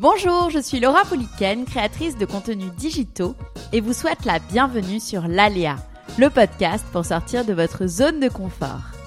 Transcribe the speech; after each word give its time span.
Bonjour, 0.00 0.48
je 0.48 0.58
suis 0.58 0.80
Laura 0.80 1.04
Poliken, 1.04 1.66
créatrice 1.66 2.16
de 2.16 2.24
contenus 2.24 2.72
digitaux 2.72 3.36
et 3.74 3.82
vous 3.82 3.92
souhaite 3.92 4.24
la 4.24 4.38
bienvenue 4.38 4.98
sur 4.98 5.28
l'Aléa, 5.28 5.76
le 6.16 6.30
podcast 6.30 6.86
pour 6.90 7.04
sortir 7.04 7.44
de 7.44 7.52
votre 7.52 7.86
zone 7.86 8.18
de 8.18 8.30
confort. 8.30 8.99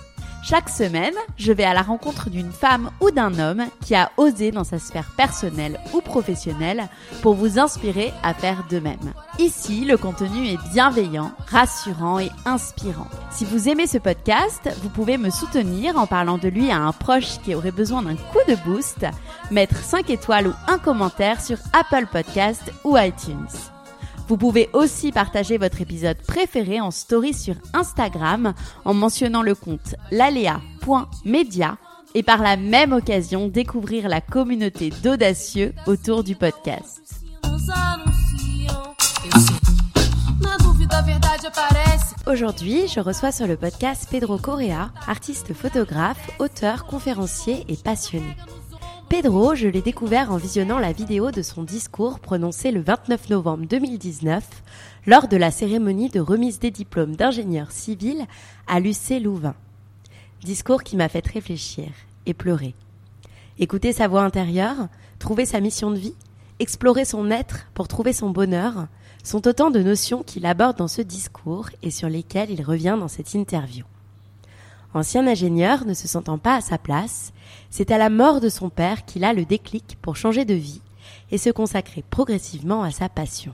Chaque 0.45 0.67
semaine, 0.67 1.13
je 1.37 1.53
vais 1.53 1.63
à 1.63 1.73
la 1.73 1.83
rencontre 1.83 2.29
d'une 2.29 2.51
femme 2.51 2.91
ou 2.99 3.11
d'un 3.11 3.39
homme 3.39 3.63
qui 3.79 3.95
a 3.95 4.11
osé 4.17 4.51
dans 4.51 4.65
sa 4.65 4.77
sphère 4.77 5.09
personnelle 5.15 5.79
ou 5.93 6.01
professionnelle 6.01 6.89
pour 7.21 7.35
vous 7.35 7.59
inspirer 7.59 8.11
à 8.23 8.33
faire 8.33 8.65
de 8.69 8.79
même. 8.79 9.13
Ici, 9.39 9.85
le 9.85 9.95
contenu 9.95 10.47
est 10.47 10.59
bienveillant, 10.73 11.31
rassurant 11.47 12.19
et 12.19 12.29
inspirant. 12.43 13.07
Si 13.31 13.45
vous 13.45 13.69
aimez 13.69 13.87
ce 13.87 13.99
podcast, 13.99 14.69
vous 14.81 14.89
pouvez 14.89 15.17
me 15.17 15.29
soutenir 15.29 15.97
en 15.97 16.07
parlant 16.07 16.37
de 16.37 16.49
lui 16.49 16.71
à 16.71 16.77
un 16.77 16.91
proche 16.91 17.39
qui 17.45 17.55
aurait 17.55 17.71
besoin 17.71 18.01
d'un 18.01 18.15
coup 18.15 18.43
de 18.49 18.55
boost, 18.65 19.05
mettre 19.49 19.77
5 19.77 20.09
étoiles 20.09 20.47
ou 20.47 20.53
un 20.67 20.77
commentaire 20.77 21.39
sur 21.39 21.57
Apple 21.71 22.07
Podcast 22.11 22.69
ou 22.83 22.97
iTunes. 22.97 23.72
Vous 24.27 24.37
pouvez 24.37 24.69
aussi 24.73 25.11
partager 25.11 25.57
votre 25.57 25.81
épisode 25.81 26.17
préféré 26.17 26.79
en 26.79 26.91
story 26.91 27.33
sur 27.33 27.55
Instagram 27.73 28.53
en 28.85 28.93
mentionnant 28.93 29.41
le 29.41 29.55
compte 29.55 29.95
lalea.media 30.11 31.77
et 32.15 32.23
par 32.23 32.41
la 32.41 32.57
même 32.57 32.93
occasion 32.93 33.47
découvrir 33.47 34.07
la 34.07 34.21
communauté 34.21 34.91
d'audacieux 35.03 35.73
autour 35.87 36.23
du 36.23 36.35
podcast. 36.35 37.23
Aujourd'hui, 42.25 42.87
je 42.87 42.99
reçois 43.01 43.31
sur 43.33 43.47
le 43.47 43.57
podcast 43.57 44.07
Pedro 44.09 44.37
Correa, 44.37 44.91
artiste 45.07 45.53
photographe, 45.53 46.31
auteur, 46.39 46.85
conférencier 46.85 47.65
et 47.67 47.75
passionné. 47.75 48.35
Pedro, 49.13 49.53
je 49.53 49.67
l'ai 49.67 49.83
découvert 49.83 50.31
en 50.31 50.37
visionnant 50.37 50.79
la 50.79 50.91
vidéo 50.91 51.29
de 51.29 51.43
son 51.43 51.61
discours 51.61 52.19
prononcé 52.19 52.71
le 52.71 52.81
29 52.81 53.29
novembre 53.29 53.67
2019 53.67 54.43
lors 55.05 55.27
de 55.27 55.37
la 55.37 55.51
cérémonie 55.51 56.09
de 56.09 56.19
remise 56.19 56.57
des 56.57 56.71
diplômes 56.71 57.15
d'ingénieur 57.15 57.69
civil 57.69 58.25
à 58.65 58.79
l'UC 58.79 59.21
Louvain. 59.21 59.53
Discours 60.43 60.81
qui 60.81 60.95
m'a 60.95 61.09
fait 61.09 61.27
réfléchir 61.27 61.89
et 62.25 62.33
pleurer. 62.33 62.73
Écouter 63.59 63.93
sa 63.93 64.07
voix 64.07 64.23
intérieure, 64.23 64.87
trouver 65.19 65.45
sa 65.45 65.59
mission 65.59 65.91
de 65.91 65.97
vie, 65.97 66.15
explorer 66.57 67.05
son 67.05 67.29
être 67.29 67.67
pour 67.75 67.87
trouver 67.87 68.13
son 68.13 68.31
bonheur, 68.31 68.87
sont 69.23 69.47
autant 69.47 69.69
de 69.69 69.83
notions 69.83 70.23
qu'il 70.23 70.47
aborde 70.47 70.77
dans 70.77 70.87
ce 70.87 71.03
discours 71.03 71.69
et 71.83 71.91
sur 71.91 72.09
lesquelles 72.09 72.49
il 72.49 72.63
revient 72.63 72.97
dans 72.99 73.07
cette 73.07 73.35
interview. 73.35 73.85
Ancien 74.95 75.27
ingénieur 75.27 75.85
ne 75.85 75.93
se 75.93 76.07
sentant 76.07 76.39
pas 76.39 76.55
à 76.55 76.61
sa 76.61 76.79
place, 76.79 77.32
c'est 77.75 77.89
à 77.89 77.97
la 77.97 78.11
mort 78.11 78.39
de 78.39 78.49
son 78.49 78.69
père 78.69 79.03
qu'il 79.03 79.23
a 79.23 79.33
le 79.33 79.45
déclic 79.45 79.97
pour 79.99 80.15
changer 80.15 80.45
de 80.45 80.53
vie 80.53 80.79
et 81.31 81.39
se 81.39 81.49
consacrer 81.49 82.03
progressivement 82.07 82.83
à 82.83 82.91
sa 82.91 83.09
passion. 83.09 83.51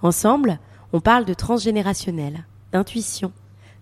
Ensemble, 0.00 0.60
on 0.92 1.00
parle 1.00 1.24
de 1.24 1.34
transgénérationnel, 1.34 2.46
d'intuition, 2.70 3.32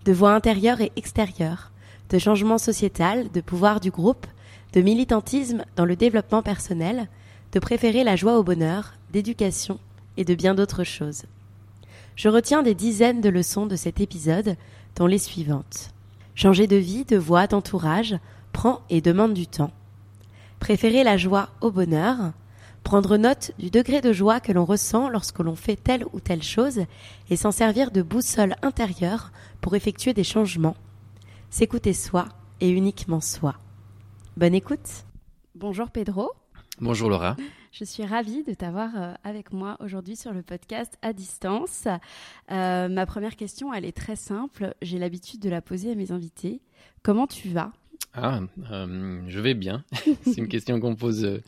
de 0.03 0.13
voix 0.13 0.33
intérieure 0.33 0.81
et 0.81 0.91
extérieure, 0.95 1.71
de 2.09 2.17
changement 2.17 2.57
sociétal, 2.57 3.31
de 3.31 3.39
pouvoir 3.39 3.81
du 3.81 3.91
groupe, 3.91 4.25
de 4.73 4.81
militantisme 4.81 5.63
dans 5.75 5.85
le 5.85 5.95
développement 5.95 6.41
personnel, 6.41 7.07
de 7.51 7.59
préférer 7.59 8.03
la 8.03 8.15
joie 8.15 8.39
au 8.39 8.43
bonheur, 8.43 8.95
d'éducation 9.13 9.77
et 10.17 10.25
de 10.25 10.33
bien 10.33 10.55
d'autres 10.55 10.83
choses. 10.83 11.25
Je 12.15 12.29
retiens 12.29 12.63
des 12.63 12.73
dizaines 12.73 13.21
de 13.21 13.29
leçons 13.29 13.67
de 13.67 13.75
cet 13.75 14.01
épisode, 14.01 14.55
dont 14.95 15.05
les 15.05 15.19
suivantes. 15.19 15.91
Changer 16.33 16.65
de 16.65 16.77
vie, 16.77 17.05
de 17.05 17.15
voie, 17.15 17.45
d'entourage 17.45 18.15
prend 18.55 18.79
et 18.89 19.01
demande 19.01 19.33
du 19.33 19.47
temps. 19.47 19.71
Préférer 20.61 21.03
la 21.03 21.17
joie 21.17 21.49
au 21.59 21.71
bonheur, 21.71 22.31
prendre 22.83 23.17
note 23.17 23.51
du 23.59 23.69
degré 23.69 23.99
de 23.99 24.13
joie 24.13 24.39
que 24.39 24.53
l'on 24.53 24.63
ressent 24.63 25.09
lorsque 25.09 25.39
l'on 25.39 25.57
fait 25.57 25.75
telle 25.75 26.05
ou 26.13 26.21
telle 26.21 26.41
chose 26.41 26.85
et 27.29 27.35
s'en 27.35 27.51
servir 27.51 27.91
de 27.91 28.01
boussole 28.01 28.55
intérieure 28.61 29.33
pour 29.59 29.75
effectuer 29.75 30.13
des 30.13 30.23
changements. 30.23 30.77
S'écouter 31.49 31.91
soi 31.91 32.29
et 32.61 32.69
uniquement 32.69 33.19
soi. 33.19 33.55
Bonne 34.37 34.55
écoute. 34.55 35.03
Bonjour 35.55 35.91
Pedro. 35.91 36.31
Bonjour 36.79 37.09
Laura. 37.09 37.35
Je 37.73 37.83
suis 37.83 38.05
ravie 38.05 38.43
de 38.43 38.53
t'avoir 38.53 38.91
euh, 38.95 39.13
avec 39.25 39.51
moi 39.51 39.75
aujourd'hui 39.81 40.15
sur 40.15 40.31
le 40.31 40.43
podcast 40.43 40.97
à 41.01 41.11
distance. 41.11 41.89
Euh, 42.51 42.87
ma 42.87 43.05
première 43.05 43.35
question, 43.35 43.73
elle 43.73 43.83
est 43.83 43.97
très 43.97 44.15
simple. 44.15 44.75
J'ai 44.81 44.97
l'habitude 44.97 45.41
de 45.41 45.49
la 45.49 45.61
poser 45.61 45.91
à 45.91 45.95
mes 45.95 46.13
invités. 46.13 46.61
Comment 47.03 47.27
tu 47.27 47.49
vas? 47.49 47.73
Ah, 48.17 48.39
euh, 48.71 49.21
je 49.27 49.39
vais 49.41 49.53
bien. 49.53 49.83
C'est 50.23 50.37
une 50.37 50.47
question 50.47 50.79
qu'on 50.79 50.95
pose 50.95 51.25
euh, 51.25 51.43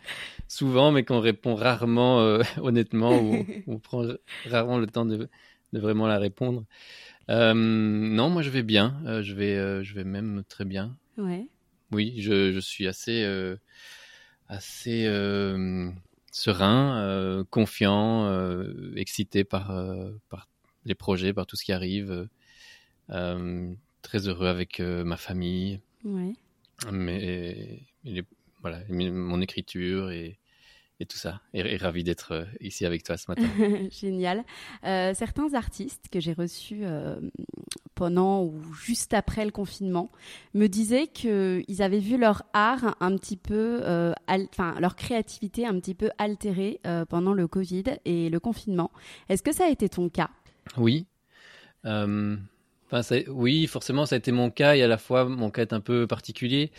souvent, 0.49 0.91
mais 0.91 1.05
qu'on 1.05 1.21
répond 1.21 1.55
rarement 1.55 2.19
euh, 2.19 2.41
honnêtement, 2.61 3.21
ou 3.21 3.45
on 3.67 3.79
prend 3.79 4.05
rarement 4.45 4.77
le 4.77 4.87
temps 4.87 5.05
de, 5.05 5.29
de 5.71 5.79
vraiment 5.79 6.07
la 6.07 6.19
répondre. 6.19 6.65
Euh, 7.29 7.53
non, 7.53 8.29
moi 8.29 8.41
je 8.41 8.49
vais 8.49 8.63
bien. 8.63 9.01
Je 9.21 9.33
vais, 9.33 9.83
je 9.83 9.93
vais 9.93 10.03
même 10.03 10.43
très 10.49 10.65
bien. 10.65 10.97
Ouais. 11.17 11.47
Oui, 11.91 12.15
je, 12.19 12.51
je 12.51 12.59
suis 12.59 12.85
assez, 12.85 13.25
assez 14.49 15.05
serein, 16.31 17.45
confiant, 17.49 18.29
excité 18.95 19.43
par, 19.45 19.73
par 20.29 20.49
les 20.85 20.95
projets, 20.95 21.33
par 21.33 21.45
tout 21.45 21.55
ce 21.55 21.63
qui 21.63 21.71
arrive. 21.71 22.27
Très 23.09 24.27
heureux 24.27 24.47
avec 24.47 24.79
ma 24.79 25.17
famille, 25.17 25.79
Ouais. 26.03 26.33
Mais 26.91 27.81
il 28.03 28.19
est- 28.19 28.25
voilà, 28.61 28.79
mon 28.89 29.39
écriture 29.41 30.09
et, 30.09 30.39
et 30.99 31.05
tout 31.05 31.17
ça. 31.17 31.41
Et, 31.53 31.59
et 31.59 31.77
ravi 31.77 32.03
d'être 32.03 32.31
euh, 32.31 32.45
ici 32.59 32.85
avec 32.85 33.03
toi 33.03 33.17
ce 33.17 33.29
matin. 33.29 33.47
Génial. 33.91 34.43
Euh, 34.83 35.13
certains 35.13 35.53
artistes 35.53 36.05
que 36.11 36.19
j'ai 36.19 36.33
reçus 36.33 36.79
euh, 36.83 37.19
pendant 37.93 38.43
ou 38.43 38.61
juste 38.73 39.13
après 39.13 39.45
le 39.45 39.51
confinement 39.51 40.11
me 40.55 40.67
disaient 40.67 41.07
qu'ils 41.07 41.81
avaient 41.81 41.99
vu 41.99 42.17
leur 42.17 42.43
art 42.53 42.95
un 42.99 43.15
petit 43.15 43.37
peu, 43.37 43.79
euh, 43.83 44.13
enfin 44.27 44.79
leur 44.79 44.95
créativité 44.95 45.65
un 45.67 45.79
petit 45.79 45.95
peu 45.95 46.09
altérée 46.17 46.81
pendant 47.09 47.33
le 47.33 47.47
Covid 47.47 47.83
et 48.05 48.29
le 48.29 48.39
confinement. 48.39 48.91
Est-ce 49.29 49.43
que 49.43 49.53
ça 49.53 49.65
a 49.65 49.69
été 49.69 49.89
ton 49.89 50.09
cas? 50.09 50.29
Oui. 50.77 51.05
Enfin, 52.87 53.01
ça- 53.03 53.15
oui, 53.29 53.67
forcément, 53.67 54.05
ça 54.05 54.15
a 54.15 54.17
été 54.17 54.31
mon 54.31 54.49
cas 54.49 54.75
et 54.75 54.81
à 54.81 54.87
la 54.87 54.97
fois 54.97 55.25
mon 55.25 55.51
cas 55.51 55.63
est 55.63 55.73
un 55.73 55.81
peu 55.81 56.07
particulier 56.07 56.71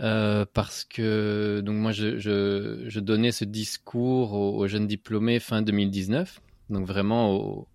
euh, 0.00 0.44
parce 0.52 0.84
que 0.84 1.62
donc 1.64 1.76
moi 1.76 1.92
je, 1.92 2.18
je, 2.18 2.84
je 2.88 3.00
donnais 3.00 3.32
ce 3.32 3.44
discours 3.44 4.32
aux, 4.34 4.56
aux 4.58 4.68
jeunes 4.68 4.86
diplômés 4.88 5.38
fin 5.40 5.62
2019, 5.62 6.40
donc 6.70 6.86
vraiment 6.86 7.32
au- 7.34 7.68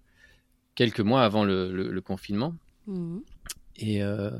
quelques 0.76 1.00
mois 1.02 1.24
avant 1.24 1.46
le, 1.46 1.72
le- 1.72 1.92
le 1.92 2.02
confinement 2.02 2.54
Mhm. 2.88 3.22
et 3.78 4.04
euh, 4.04 4.32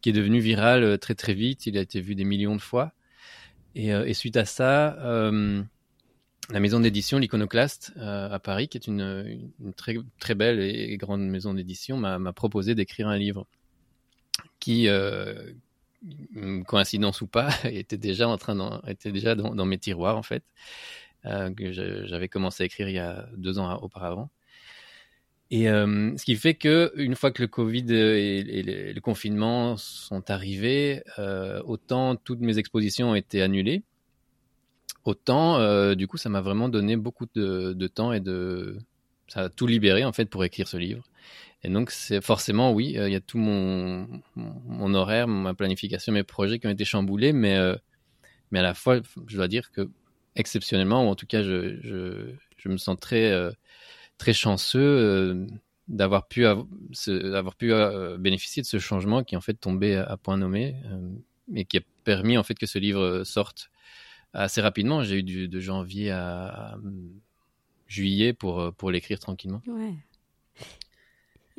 qui 0.00 0.10
est 0.10 0.12
devenu 0.12 0.40
viral 0.40 0.82
euh, 0.82 0.96
très 0.96 1.14
très 1.14 1.34
vite. 1.34 1.66
Il 1.66 1.78
a 1.78 1.80
été 1.82 2.00
vu 2.00 2.14
des 2.16 2.24
millions 2.24 2.56
de 2.56 2.60
fois. 2.60 2.92
Et, 3.74 3.94
euh, 3.94 4.04
et 4.06 4.14
suite 4.14 4.36
à 4.36 4.44
ça, 4.44 4.96
la 6.50 6.60
maison 6.60 6.80
d'édition, 6.80 7.18
l'Iconoclaste 7.18 7.92
euh, 7.98 8.30
à 8.30 8.38
Paris, 8.38 8.68
qui 8.68 8.78
est 8.78 8.86
une, 8.86 9.50
très 9.76 9.96
très 10.18 10.34
belle 10.34 10.60
et 10.60 10.96
grande 10.96 11.26
maison 11.28 11.54
d'édition, 11.54 11.96
m'a 11.96 12.32
proposé 12.32 12.74
d'écrire 12.74 13.08
un 13.08 13.18
livre 13.18 13.46
qui, 14.60 14.88
euh, 14.88 15.52
coïncidence 16.66 17.20
ou 17.20 17.26
pas, 17.26 17.50
était 17.64 17.96
déjà 17.96 18.28
en 18.28 18.38
train 18.38 18.80
était 18.86 19.12
déjà 19.12 19.34
dans, 19.34 19.54
dans 19.54 19.66
mes 19.66 19.78
tiroirs 19.78 20.16
en 20.16 20.22
fait, 20.22 20.42
euh, 21.26 21.52
que 21.52 21.72
j'avais 22.06 22.28
commencé 22.28 22.62
à 22.62 22.66
écrire 22.66 22.88
il 22.88 22.94
y 22.94 22.98
a 22.98 23.28
deux 23.36 23.58
ans 23.58 23.76
auparavant. 23.82 24.30
Et 25.50 25.70
euh, 25.70 26.14
ce 26.18 26.24
qui 26.24 26.36
fait 26.36 26.54
que 26.54 26.92
une 26.96 27.14
fois 27.14 27.30
que 27.30 27.40
le 27.40 27.48
Covid 27.48 27.86
et, 27.90 28.38
et 28.38 28.92
le, 28.92 29.00
confinement 29.00 29.78
sont 29.78 30.30
arrivés, 30.30 31.02
autant 31.64 32.16
toutes 32.16 32.40
mes 32.40 32.58
expositions 32.58 33.10
ont 33.10 33.14
été 33.14 33.40
annulées, 33.42 33.82
autant 35.04 35.58
euh, 35.58 35.94
du 35.94 36.06
coup 36.06 36.16
ça 36.16 36.28
m'a 36.28 36.40
vraiment 36.40 36.68
donné 36.68 36.96
beaucoup 36.96 37.26
de, 37.34 37.86
temps 37.86 38.12
et 38.12 38.20
de 38.20 38.78
ça 39.26 39.42
a 39.42 39.48
tout 39.48 39.66
libéré 39.66 40.04
en 40.04 40.12
fait 40.12 40.26
pour 40.26 40.44
écrire 40.44 40.68
ce 40.68 40.76
livre. 40.76 41.04
Et 41.64 41.68
donc 41.68 41.90
c'est 41.90 42.20
forcément 42.20 42.72
oui, 42.72 42.96
euh, 42.98 43.08
il 43.08 43.12
y 43.12 43.16
a 43.16 43.20
tout 43.20 43.38
mon, 43.38 44.20
horaire, 44.94 45.26
ma 45.26 45.54
planification, 45.54 46.12
mes 46.12 46.22
projets 46.22 46.58
qui 46.58 46.66
ont 46.66 46.70
été 46.70 46.84
chamboulés, 46.84 47.32
mais 47.32 47.56
euh, 47.56 47.74
mais 48.50 48.60
à 48.60 48.62
la 48.62 48.74
fois, 48.74 49.00
je 49.26 49.36
dois 49.36 49.48
dire 49.48 49.70
que 49.72 49.88
exceptionnellement, 50.36 51.06
ou 51.06 51.08
en 51.08 51.14
tout 51.14 51.26
cas, 51.26 51.42
je, 51.42 51.78
je, 51.82 52.68
me 52.68 52.76
sens 52.78 52.96
très, 52.98 53.32
très 54.18 54.32
chanceux 54.32 55.46
d'avoir 55.88 56.28
pu, 56.28 56.46
avoir 56.46 57.56
pu 57.56 57.72
bénéficier 58.18 58.62
de 58.62 58.66
ce 58.66 58.78
changement 58.78 59.22
qui 59.22 59.34
est 59.34 59.38
en 59.38 59.42
fait 59.42 59.54
tombé 59.54 59.96
à, 59.96 60.16
point 60.16 60.38
nommé 60.38 60.76
et 61.54 61.64
qui 61.66 61.78
a 61.78 61.80
permis 62.04 62.38
en 62.38 62.42
fait 62.42 62.54
que 62.54 62.66
ce 62.66 62.78
livre 62.78 63.22
sorte 63.24 63.70
assez 64.42 64.60
rapidement. 64.60 65.02
J'ai 65.02 65.18
eu 65.18 65.22
du, 65.22 65.48
de 65.48 65.60
janvier 65.60 66.10
à, 66.10 66.76
juillet 67.86 68.32
pour, 68.32 68.72
pour 68.74 68.90
l'écrire 68.90 69.18
tranquillement. 69.18 69.62
Ouais. 69.66 69.94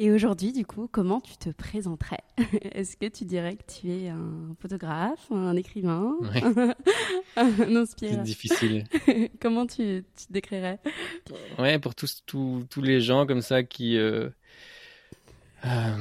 Et 0.01 0.11
aujourd'hui, 0.11 0.53
du 0.53 0.65
coup, 0.65 0.87
comment 0.89 1.19
tu 1.19 1.35
te 1.35 1.49
présenterais? 1.49 2.23
Est-ce 2.71 2.95
que 2.95 3.07
tu 3.07 3.25
dirais 3.25 3.57
que 3.57 3.69
tu 3.69 3.91
es 3.91 4.07
un 4.07 4.55
photographe, 4.61 5.29
un 5.29 5.57
écrivain, 5.57 6.15
un 7.35 7.75
inspirateur 7.75 8.19
C'est 8.19 8.23
difficile. 8.23 8.85
comment 9.41 9.67
tu, 9.67 10.05
tu, 10.15 10.27
te 10.27 10.31
décrirais? 10.31 10.79
Ouais, 11.57 11.79
pour 11.79 11.95
tous, 11.95 12.23
tous, 12.25 12.65
tous 12.69 12.81
les 12.81 13.01
gens 13.01 13.25
comme 13.25 13.41
ça 13.41 13.63
qui... 13.63 13.97
Euh, 13.97 14.29
euh, 15.65 15.97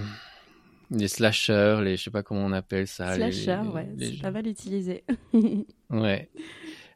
les 0.90 1.08
slashers, 1.08 1.80
les, 1.82 1.96
je 1.96 2.04
sais 2.04 2.10
pas 2.10 2.22
comment 2.22 2.44
on 2.44 2.52
appelle 2.52 2.86
ça. 2.86 3.14
Slashers, 3.14 3.68
ouais, 3.74 3.88
c'est 3.98 4.22
pas 4.22 4.30
mal 4.30 4.46
utilisé. 4.46 5.04
ouais. 5.90 6.30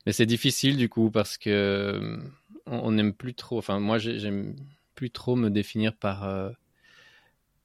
Mais 0.06 0.12
c'est 0.12 0.26
difficile 0.26 0.76
du 0.76 0.88
coup 0.88 1.10
parce 1.10 1.38
que 1.38 2.18
on 2.66 2.92
n'aime 2.92 3.12
plus 3.12 3.34
trop, 3.34 3.58
enfin 3.58 3.78
moi 3.80 3.98
j'aime 3.98 4.56
plus 4.94 5.10
trop 5.10 5.36
me 5.36 5.50
définir 5.50 5.94
par... 5.94 6.24
Euh, 6.24 6.50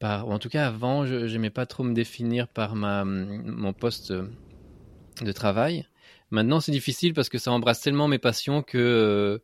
en 0.02 0.38
tout 0.38 0.50
cas 0.50 0.68
avant, 0.68 1.06
je 1.06 1.26
n'aimais 1.26 1.50
pas 1.50 1.66
trop 1.66 1.84
me 1.84 1.94
définir 1.94 2.48
par 2.48 2.76
ma, 2.76 3.04
mon 3.04 3.74
poste 3.74 4.12
de 4.12 5.32
travail. 5.32 5.88
Maintenant, 6.30 6.60
c'est 6.60 6.72
difficile 6.72 7.14
parce 7.14 7.30
que 7.30 7.40
ça 7.40 7.52
embrasse 7.52 7.82
tellement 7.82 8.08
mes 8.08 8.20
passions 8.20 8.62
que 8.62 9.42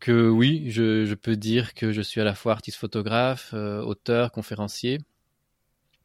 que 0.00 0.28
oui, 0.28 0.70
je, 0.70 1.04
je, 1.04 1.14
peux 1.14 1.34
dire 1.34 1.74
que 1.74 1.90
je 1.90 2.00
suis 2.00 2.20
à 2.20 2.24
la 2.24 2.36
fois 2.36 2.52
artiste 2.52 2.78
photographe, 2.78 3.50
euh, 3.52 3.82
auteur, 3.82 4.30
conférencier 4.30 5.00
euh, 5.00 5.02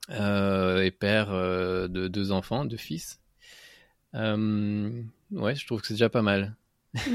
et 0.09 0.91
père 0.91 1.31
euh, 1.31 1.87
de 1.87 2.07
deux 2.07 2.31
enfants, 2.31 2.65
deux 2.65 2.77
fils. 2.77 3.19
ouais, 4.13 5.55
je 5.55 5.65
trouve 5.65 5.81
que 5.81 5.87
c'est 5.87 5.95
déjà 5.95 6.09
pas 6.09 6.21
mal. 6.21 6.55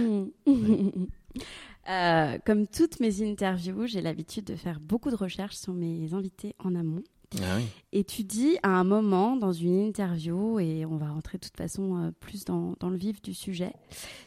Euh, 1.89 2.37
comme 2.45 2.67
toutes 2.67 3.01
mes 3.01 3.23
interviews, 3.23 3.87
j'ai 3.87 4.03
l'habitude 4.03 4.45
de 4.45 4.57
faire 4.57 4.79
beaucoup 4.79 5.11
de 5.11 5.17
recherches 5.17 5.57
sur 5.57 5.73
mes 5.73 6.13
invités 6.13 6.55
en 6.59 6.75
amont. 6.75 7.03
Ah 7.43 7.59
et 7.93 8.05
tu 8.05 8.25
dis 8.25 8.57
à 8.63 8.71
un 8.71 8.85
moment 8.85 9.37
dans 9.37 9.53
une 9.53 9.79
interview, 9.87 10.59
et 10.61 10.87
on 10.87 10.97
va 10.97 11.11
rentrer 11.11 11.37
de 11.37 11.45
toute 11.45 11.57
façon 11.57 11.97
euh, 11.97 12.11
plus 12.21 12.45
dans, 12.45 12.75
dans, 12.81 12.89
le 12.89 12.97
vif 12.97 13.21
du 13.21 13.35
sujet, 13.35 13.73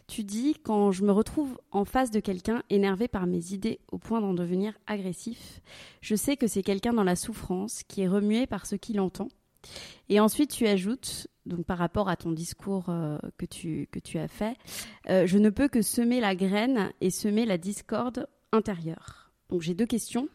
tu 0.08 0.24
dis 0.24 0.56
quand 0.64 0.92
je 0.92 1.04
me 1.04 1.12
retrouve 1.12 1.60
en 1.72 1.84
face 1.84 2.12
de 2.12 2.20
quelqu'un 2.20 2.62
énervé 2.70 3.08
par 3.08 3.26
mes 3.26 3.54
idées 3.54 3.80
au 3.92 3.98
point 3.98 4.22
d'en 4.22 4.34
devenir 4.34 4.74
agressif, 4.86 5.62
je 6.02 6.16
sais 6.16 6.38
que 6.38 6.48
c'est 6.48 6.64
quelqu'un 6.64 6.94
dans 6.94 7.04
la 7.04 7.16
souffrance 7.16 7.84
qui 7.88 8.02
est 8.02 8.08
remué 8.08 8.46
par 8.46 8.66
ce 8.66 8.76
qu'il 8.76 9.00
entend. 9.00 9.30
Et 10.10 10.20
ensuite 10.20 10.52
tu 10.52 10.68
ajoutes 10.68 11.28
donc 11.46 11.66
par 11.66 11.78
rapport 11.78 12.10
à 12.10 12.16
ton 12.16 12.32
discours 12.32 12.90
euh, 12.90 13.18
que, 13.38 13.46
tu, 13.46 13.88
que 13.92 14.00
tu 14.00 14.18
as 14.20 14.28
fait, 14.28 14.56
euh, 15.10 15.26
je 15.26 15.38
ne 15.38 15.50
peux 15.50 15.68
que 15.68 15.82
semer 15.82 16.20
la 16.20 16.36
graine 16.36 16.92
et 17.02 17.10
semer 17.10 17.46
la 17.46 17.58
discorde 17.58 18.28
intérieure. 18.52 19.21
Donc 19.52 19.62
j'ai 19.62 19.74
deux 19.74 19.86
questions. 19.86 20.30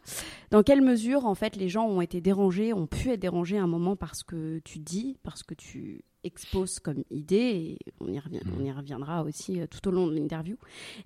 Dans 0.51 0.63
quelle 0.63 0.81
mesure 0.81 1.25
en 1.25 1.35
fait 1.35 1.55
les 1.55 1.69
gens 1.69 1.85
ont 1.87 2.01
été 2.01 2.21
dérangés, 2.21 2.71
ont 2.71 2.87
pu 2.87 3.09
être 3.09 3.19
dérangés 3.19 3.57
à 3.57 3.63
un 3.63 3.67
moment 3.67 3.95
parce 3.95 4.23
que 4.23 4.59
tu 4.63 4.79
dis, 4.79 5.17
parce 5.23 5.43
que 5.43 5.55
tu 5.55 6.03
exposes 6.23 6.79
comme 6.79 7.03
idée, 7.09 7.35
et 7.35 7.79
on 7.99 8.07
y, 8.07 8.19
revient, 8.19 8.41
on 8.57 8.63
y 8.63 8.71
reviendra 8.71 9.23
aussi 9.23 9.59
euh, 9.59 9.67
tout 9.67 9.87
au 9.87 9.91
long 9.91 10.07
de 10.07 10.13
l'interview. 10.13 10.57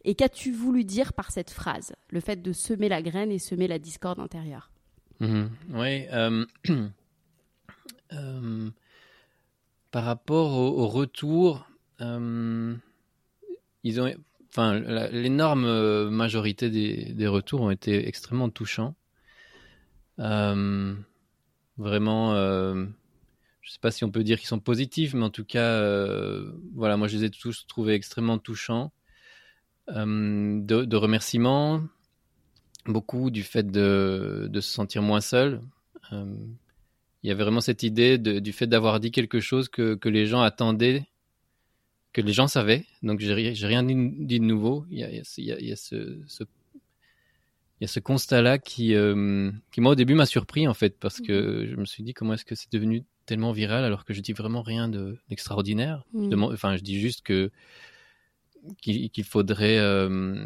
Et 0.04 0.16
qu'as-tu 0.16 0.52
voulu 0.52 0.84
dire 0.84 1.14
par 1.14 1.32
cette 1.32 1.52
phrase, 1.52 1.94
le 2.10 2.20
fait 2.20 2.42
de 2.42 2.52
semer 2.52 2.90
la 2.90 3.02
graine 3.02 3.32
et 3.32 3.40
semer 3.40 3.68
la 3.68 3.80
discorde 3.80 4.20
intérieure? 4.20 4.72
Mmh 5.20 5.46
Oui. 5.74 6.06
par 9.92 10.04
rapport 10.04 10.54
au, 10.54 10.88
retour, 10.88 11.66
euh, 12.02 12.76
ils 13.84 14.02
ont, 14.02 14.14
enfin, 14.52 14.80
l'énorme 15.12 15.66
euh, 15.66 16.10
majorité 16.10 16.70
des, 16.70 17.28
retours 17.28 17.62
ont 17.62 17.72
été 17.72 18.08
extrêmement 18.08 18.50
touchants. 18.50 18.96
Euh, 20.20 20.94
vraiment, 21.78 22.36
je 22.36 22.80
ne 22.80 23.72
sais 23.72 23.80
pas 23.80 23.92
si 23.92 24.04
on 24.04 24.12
peut 24.12 24.24
dire 24.24 24.40
qu'ils 24.40 24.48
sont 24.48 24.60
positifs, 24.60 25.14
mais 25.14 25.24
en 25.24 25.30
tout 25.30 25.46
cas, 25.46 25.82
voilà, 26.76 26.98
moi 26.98 27.08
je 27.08 27.18
les 27.18 27.26
ai 27.26 27.30
tous 27.30 27.66
trouvés 27.68 27.94
extrêmement 27.94 28.38
touchants. 28.38 28.92
De, 29.88 30.96
remerciements, 30.96 31.84
beaucoup 32.86 33.32
du 33.32 33.44
fait 33.44 33.70
de, 33.70 34.50
se 34.54 34.62
sentir 34.62 35.02
moins 35.02 35.22
seul 35.22 35.62
il 37.24 37.28
y 37.28 37.32
avait 37.32 37.44
vraiment 37.44 37.62
cette 37.62 37.84
idée 37.84 38.18
du 38.18 38.52
fait 38.52 38.68
d'avoir 38.68 39.00
dit 39.00 39.12
quelque 39.12 39.40
chose 39.40 39.70
que, 39.70 39.98
les 40.06 40.26
gens 40.26 40.42
attendaient, 40.42 41.06
que 42.14 42.22
les 42.22 42.34
gens 42.34 42.48
savaient. 42.48 42.86
Donc, 43.04 43.20
j'ai 43.20 43.34
rien 43.34 43.84
dit, 43.84 43.96
de 43.96 44.44
nouveau. 44.44 44.86
Il 44.90 45.00
y 45.00 45.04
a, 45.04 45.10
il 45.10 45.44
y 45.46 45.52
a, 45.52 45.60
il 45.60 45.68
y 45.68 45.72
a 45.72 45.76
ce, 45.76 46.20
ce, 46.28 46.44
il 47.80 47.82
y 47.82 47.86
a 47.86 47.88
ce 47.88 48.00
constat-là 48.00 48.60
qui, 48.60 48.94
euh, 48.96 49.52
qui, 49.72 49.82
moi, 49.82 49.94
au 49.94 49.96
début, 49.96 50.14
m'a 50.14 50.26
surpris, 50.26 50.68
en 50.68 50.74
fait, 50.74 51.00
parce 51.00 51.20
que 51.20 51.68
je 51.70 51.76
me 51.76 51.86
suis 51.86 52.04
dit, 52.04 52.14
comment 52.14 52.34
est-ce 52.34 52.46
que 52.46 52.56
c'est 52.56 52.72
devenu 52.72 53.04
tellement 53.26 53.52
viral 53.52 53.84
alors 53.84 54.06
que 54.06 54.14
je 54.14 54.22
dis 54.22 54.34
vraiment 54.34 54.62
rien 54.62 54.90
d'extraordinaire? 55.30 56.04
De, 56.14 56.36
mm. 56.36 56.44
enfin, 56.44 56.76
je 56.78 56.82
dis 56.82 57.00
juste 57.00 57.22
que 57.24 57.52
qu'il 58.82 59.24
faudrait 59.24 59.80
euh, 59.80 60.46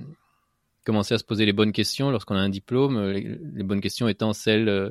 commencer 0.85 1.13
à 1.13 1.17
se 1.17 1.25
poser 1.25 1.45
les 1.45 1.51
bonnes 1.51 1.73
questions 1.73 2.11
lorsqu'on 2.11 2.35
a 2.35 2.39
un 2.39 2.49
diplôme. 2.49 3.11
Les, 3.11 3.37
les, 3.53 3.63
bonnes 3.63 3.81
questions 3.81 4.07
étant 4.07 4.31
celles 4.31 4.69
euh, 4.69 4.89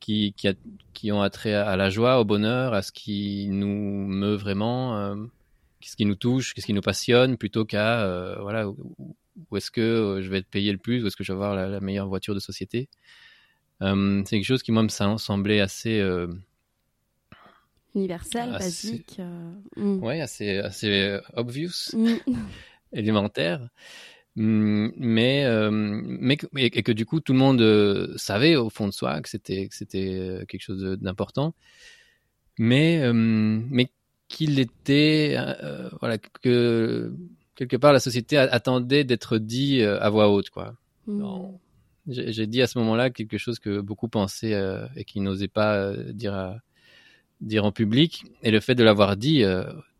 qui, 0.00 0.32
qui, 0.34 0.48
a, 0.48 0.54
qui, 0.92 1.12
ont 1.12 1.22
attrait 1.22 1.54
à, 1.54 1.76
la 1.76 1.90
joie, 1.90 2.20
au 2.20 2.24
bonheur, 2.24 2.72
à 2.72 2.82
ce 2.82 2.92
qui 2.92 3.48
nous 3.50 4.06
meut 4.06 4.34
vraiment, 4.34 4.96
euh, 4.96 5.16
ce 5.88 5.96
qui 5.96 6.04
nous 6.04 6.14
touche, 6.14 6.54
ce 6.56 6.64
qui 6.64 6.72
nous 6.72 6.80
passionne, 6.80 7.36
plutôt 7.36 7.64
qu'à 7.64 8.02
euh, 8.02 8.36
voilà 8.40 8.68
où, 8.68 9.16
est-ce 9.56 9.70
que 9.70 9.80
euh, 9.80 10.22
je 10.22 10.30
vais 10.30 10.38
être 10.38 10.48
payé 10.48 10.72
le 10.72 10.78
plus, 10.78 11.02
où 11.02 11.06
est-ce 11.06 11.16
que 11.16 11.24
je 11.24 11.32
vais 11.32 11.36
avoir 11.36 11.54
la, 11.54 11.80
meilleure 11.80 12.08
voiture 12.08 12.34
de 12.34 12.40
société. 12.40 12.88
c'est 13.80 14.24
quelque 14.30 14.44
chose 14.44 14.62
qui 14.62 14.72
moi 14.72 14.82
me 14.82 14.88
semblait 14.88 15.60
assez 15.60 16.02
universel, 17.94 18.50
basique. 18.50 19.20
Mm. 19.76 20.02
Ouais, 20.02 20.20
assez 20.20 20.58
assez 20.58 21.18
obvious, 21.34 21.90
mm. 21.92 22.14
élémentaire. 22.92 23.68
Hum, 24.36 24.92
mais, 24.96 25.44
euh, 25.44 25.70
mais 25.70 26.36
et 26.56 26.70
que 26.82 26.90
du 26.90 27.06
coup 27.06 27.20
tout 27.20 27.32
le 27.32 27.38
monde 27.38 27.60
euh, 27.60 28.12
savait 28.16 28.56
au 28.56 28.68
fond 28.68 28.88
de 28.88 28.92
soi 28.92 29.20
que 29.20 29.28
c'était 29.28 29.68
que 29.68 29.76
c'était 29.76 30.12
euh, 30.18 30.44
quelque 30.44 30.60
chose 30.60 30.82
d'important 31.00 31.54
mais 32.58 33.12
mais 33.12 33.90
qu'il 34.34 34.58
était 34.58 35.36
voilà 36.00 36.18
que 36.18 37.12
quelque 37.54 37.76
part 37.76 37.92
la 37.92 38.00
société 38.00 38.36
attendait 38.36 39.04
d'être 39.04 39.38
dit 39.38 39.82
à 39.82 40.08
voix 40.10 40.28
haute 40.28 40.50
quoi 40.50 40.74
mmh. 41.06 41.24
j'ai 42.08 42.46
dit 42.46 42.62
à 42.62 42.66
ce 42.66 42.78
moment-là 42.78 43.10
quelque 43.10 43.38
chose 43.38 43.58
que 43.58 43.80
beaucoup 43.80 44.08
pensaient 44.08 44.60
et 44.96 45.04
qui 45.04 45.20
n'osaient 45.20 45.48
pas 45.48 45.92
dire 46.12 46.34
à, 46.34 46.56
dire 47.40 47.64
en 47.64 47.72
public 47.72 48.24
et 48.42 48.50
le 48.50 48.60
fait 48.60 48.74
de 48.74 48.84
l'avoir 48.84 49.16
dit 49.16 49.44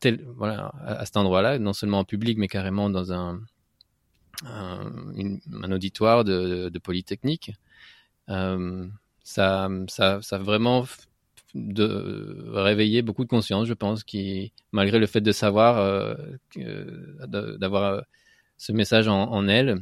tel 0.01 0.25
voilà 0.37 0.73
à 0.85 1.05
cet 1.07 1.17
endroit-là 1.17 1.59
non 1.59 1.73
seulement 1.73 2.01
en 2.01 2.05
public 2.05 2.39
mais 2.39 2.49
carrément 2.49 2.91
dans 2.91 3.13
un 3.13 3.41
un, 4.45 4.93
un 5.63 5.73
auditoire 5.73 6.25
de, 6.25 6.69
de 6.69 6.79
Polytechnique. 6.79 7.53
Euh, 8.29 8.87
ça, 9.23 9.69
ça, 9.89 10.21
ça 10.23 10.39
vraiment 10.39 10.85
de 11.55 12.51
réveiller 12.53 13.03
beaucoup 13.03 13.25
de 13.25 13.29
conscience, 13.29 13.67
je 13.67 13.75
pense, 13.75 14.05
qui, 14.05 14.53
malgré 14.73 14.99
le 14.99 15.07
fait 15.07 15.21
de 15.21 15.33
savoir, 15.33 15.79
euh, 15.79 16.15
d'avoir 17.59 17.83
euh, 17.85 18.01
ce 18.59 18.73
message 18.73 19.09
en, 19.09 19.49
elles, 19.49 19.79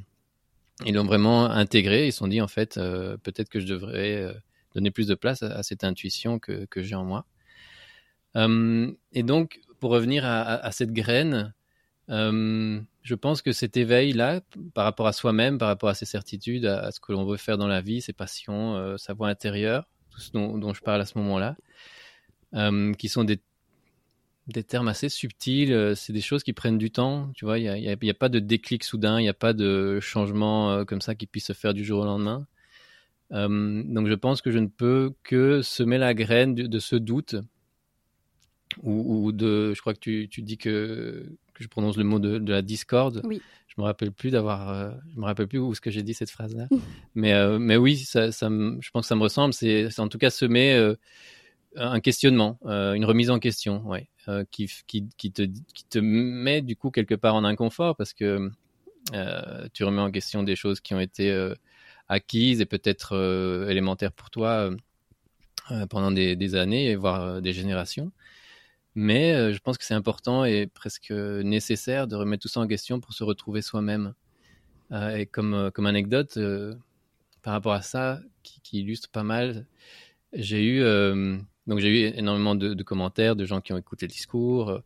ils 0.84 0.94
l'ont 0.94 1.04
vraiment 1.04 1.46
intégré. 1.46 2.06
Ils 2.06 2.12
se 2.12 2.18
sont 2.18 2.28
dit, 2.28 2.40
en 2.40 2.48
fait, 2.48 2.76
euh, 2.76 3.16
peut-être 3.22 3.48
que 3.48 3.60
je 3.60 3.66
devrais 3.66 4.16
euh, 4.16 4.32
donner 4.74 4.90
plus 4.90 5.06
de 5.06 5.14
place 5.14 5.42
à, 5.42 5.62
cette 5.62 5.84
intuition 5.84 6.38
que, 6.38 6.66
j'ai 6.76 6.94
en 6.94 7.04
moi. 7.04 7.26
et 8.36 9.22
donc, 9.22 9.60
pour 9.80 9.90
revenir 9.90 10.24
à, 10.24 10.42
à, 10.42 10.72
cette 10.72 10.92
graine, 10.92 11.54
je 13.02 13.14
pense 13.14 13.42
que 13.42 13.52
cet 13.52 13.76
éveil-là, 13.76 14.40
par 14.74 14.84
rapport 14.84 15.06
à 15.06 15.12
soi-même, 15.12 15.58
par 15.58 15.68
rapport 15.68 15.88
à 15.88 15.94
ses 15.94 16.04
certitudes, 16.04 16.66
à, 16.66 16.90
ce 16.92 17.00
que 17.00 17.12
l'on 17.12 17.24
veut 17.24 17.36
faire 17.36 17.58
dans 17.58 17.66
la 17.66 17.80
vie, 17.80 18.00
ses 18.00 18.12
passions, 18.12 18.76
euh, 18.76 18.96
sa 18.96 19.12
voix 19.12 19.28
intérieure, 19.28 19.88
tout 20.12 20.20
ce 20.20 20.32
dont, 20.32 20.74
je 20.74 20.80
parle 20.80 21.00
à 21.00 21.04
ce 21.04 21.18
moment-là, 21.18 21.56
euh, 22.54 22.92
qui 22.94 23.08
sont 23.08 23.24
des, 23.24 23.40
des 24.48 24.62
termes 24.62 24.88
assez 24.88 25.08
subtils, 25.08 25.72
euh, 25.72 25.94
c'est 25.94 26.12
des 26.12 26.20
choses 26.20 26.42
qui 26.42 26.52
prennent 26.52 26.78
du 26.78 26.90
temps, 26.90 27.30
tu 27.34 27.44
vois, 27.44 27.58
il 27.58 27.64
n'y 27.64 27.88
a, 27.88 27.92
a, 27.92 28.14
pas 28.14 28.28
de 28.28 28.38
déclic 28.38 28.84
soudain, 28.84 29.18
il 29.18 29.22
n'y 29.22 29.28
a 29.28 29.34
pas 29.34 29.52
de 29.52 30.00
changement 30.00 30.84
comme 30.84 31.00
ça 31.00 31.14
qui 31.14 31.26
puisse 31.26 31.46
se 31.46 31.52
faire 31.52 31.74
du 31.74 31.84
jour 31.84 32.00
au 32.00 32.04
lendemain. 32.04 32.46
donc 33.30 34.06
je 34.08 34.14
pense 34.14 34.42
que 34.42 34.50
je 34.50 34.58
ne 34.58 34.68
peux 34.68 35.12
que 35.22 35.62
semer 35.62 35.98
la 35.98 36.14
graine 36.14 36.54
de, 36.54 36.78
ce 36.78 36.96
doute 36.96 37.36
ou, 38.82 39.32
de, 39.32 39.74
je 39.74 39.80
crois 39.80 39.94
que 39.94 40.00
tu, 40.00 40.28
tu 40.30 40.42
dis 40.42 40.58
que, 40.58 41.26
que, 41.54 41.62
je 41.62 41.68
prononce 41.68 41.96
le 41.96 42.04
mot 42.04 42.18
de, 42.18 42.38
de 42.38 42.52
la 42.52 42.62
discorde. 42.62 43.20
Oui. 43.24 43.42
Je 43.74 43.80
me 43.80 43.86
rappelle 43.86 44.12
plus 44.12 44.30
d'avoir, 44.30 44.68
euh, 44.68 44.90
je 45.14 45.20
me 45.20 45.24
rappelle 45.24 45.48
plus 45.48 45.58
où 45.58 45.74
ce 45.74 45.80
que 45.80 45.90
j'ai 45.90 46.02
dit 46.02 46.12
cette 46.12 46.30
phrase-là. 46.30 46.68
mais, 47.14 47.32
euh, 47.32 47.58
mais 47.58 47.76
oui, 47.76 47.96
ça, 47.96 48.30
ça 48.30 48.48
je 48.48 48.90
pense 48.90 49.04
que 49.04 49.08
ça 49.08 49.16
me 49.16 49.22
ressemble. 49.22 49.54
C'est, 49.54 49.98
en 49.98 50.08
tout 50.08 50.18
cas 50.18 50.28
semer 50.28 50.74
euh, 50.74 50.94
un 51.76 52.00
questionnement, 52.00 52.58
une 52.64 53.04
remise 53.06 53.30
en 53.30 53.38
question, 53.38 53.82
ouais, 53.86 54.08
qui, 54.50 54.70
qui, 54.86 55.08
qui, 55.16 55.32
te, 55.32 55.42
qui 55.42 55.84
te 55.88 55.98
met 55.98 56.60
du 56.60 56.76
coup 56.76 56.90
quelque 56.90 57.14
part 57.14 57.34
en 57.34 57.44
inconfort 57.44 57.96
parce 57.96 58.12
que 58.12 58.50
tu 59.72 59.84
remets 59.84 60.02
en 60.02 60.10
question 60.10 60.42
des 60.42 60.54
choses 60.54 60.80
qui 60.80 60.92
ont 60.92 61.00
été 61.00 61.34
acquises 62.10 62.60
et 62.60 62.66
peut-être 62.66 63.66
élémentaires 63.70 64.12
pour 64.12 64.28
toi 64.28 64.68
pendant 65.88 66.10
des, 66.10 66.36
des, 66.36 66.56
années, 66.56 66.94
voire 66.94 67.40
des 67.40 67.54
générations. 67.54 68.12
Mais 68.94 69.32
euh, 69.32 69.52
je 69.52 69.58
pense 69.58 69.78
que 69.78 69.84
c'est 69.84 69.94
important 69.94 70.44
et 70.44 70.66
presque 70.66 71.10
nécessaire 71.10 72.06
de 72.06 72.16
remettre 72.16 72.42
tout 72.42 72.48
ça 72.48 72.60
en 72.60 72.66
question 72.66 73.00
pour 73.00 73.14
se 73.14 73.24
retrouver 73.24 73.62
soi-même. 73.62 74.14
Euh, 74.92 75.16
et 75.16 75.26
comme, 75.26 75.54
euh, 75.54 75.70
comme 75.70 75.86
anecdote, 75.86 76.38
par 77.42 77.54
rapport 77.54 77.72
à 77.72 77.82
ça, 77.82 78.20
qui, 78.42 78.80
illustre 78.80 79.08
pas 79.10 79.22
mal, 79.22 79.66
j'ai 80.32 80.62
eu, 80.62 80.80
eu 80.82 82.04
énormément 82.16 82.54
de, 82.54 82.74
de, 82.74 82.82
commentaires 82.82 83.36
de 83.36 83.44
gens 83.46 83.60
qui 83.60 83.72
ont 83.72 83.78
écouté 83.78 84.06
le 84.06 84.12
discours. 84.12 84.80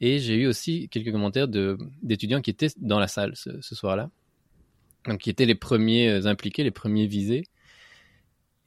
et 0.00 0.18
j'ai 0.18 0.34
eu 0.36 0.46
aussi 0.46 0.88
quelques 0.88 1.12
commentaires 1.12 1.48
d'étudiants 1.48 2.40
qui 2.40 2.50
étaient 2.50 2.68
dans 2.78 2.98
la 2.98 3.08
salle 3.08 3.36
ce, 3.36 3.60
ce 3.60 3.74
soir-là. 3.74 4.10
Donc 5.06 5.20
qui 5.20 5.30
étaient 5.30 5.46
les 5.46 5.54
premiers 5.54 6.26
impliqués, 6.26 6.64
les 6.64 6.70
premiers 6.70 7.06
visés. 7.06 7.44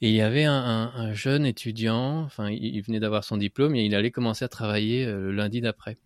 Et 0.02 0.10
il 0.10 0.16
y 0.16 0.22
avait 0.22 0.44
un, 0.44 1.14
jeune 1.14 1.46
étudiant, 1.46 2.22
enfin, 2.24 2.50
il, 2.50 2.82
venait 2.82 3.00
d'avoir 3.00 3.24
son 3.24 3.38
diplôme 3.38 3.76
et 3.76 3.86
il 3.86 3.96
allait 3.96 4.12
commencer 4.12 4.44
à 4.44 4.50
travailler 4.50 5.06
euh, 5.06 5.20
le 5.20 5.32
lundi 5.32 5.62
d'après. 5.62 5.98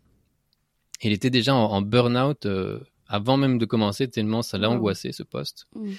Il 1.01 1.11
était 1.11 1.31
déjà 1.31 1.55
en, 1.55 1.81
burn-out 1.81 2.45
euh, 2.45 2.79
avant 3.07 3.37
même 3.37 3.57
de 3.57 3.65
commencer, 3.65 4.07
tellement 4.07 4.41
ça 4.43 4.57
l'a 4.57 4.69
angoissé 4.69 5.11
ce 5.11 5.23
poste. 5.23 5.67
Mmh. 5.73 5.91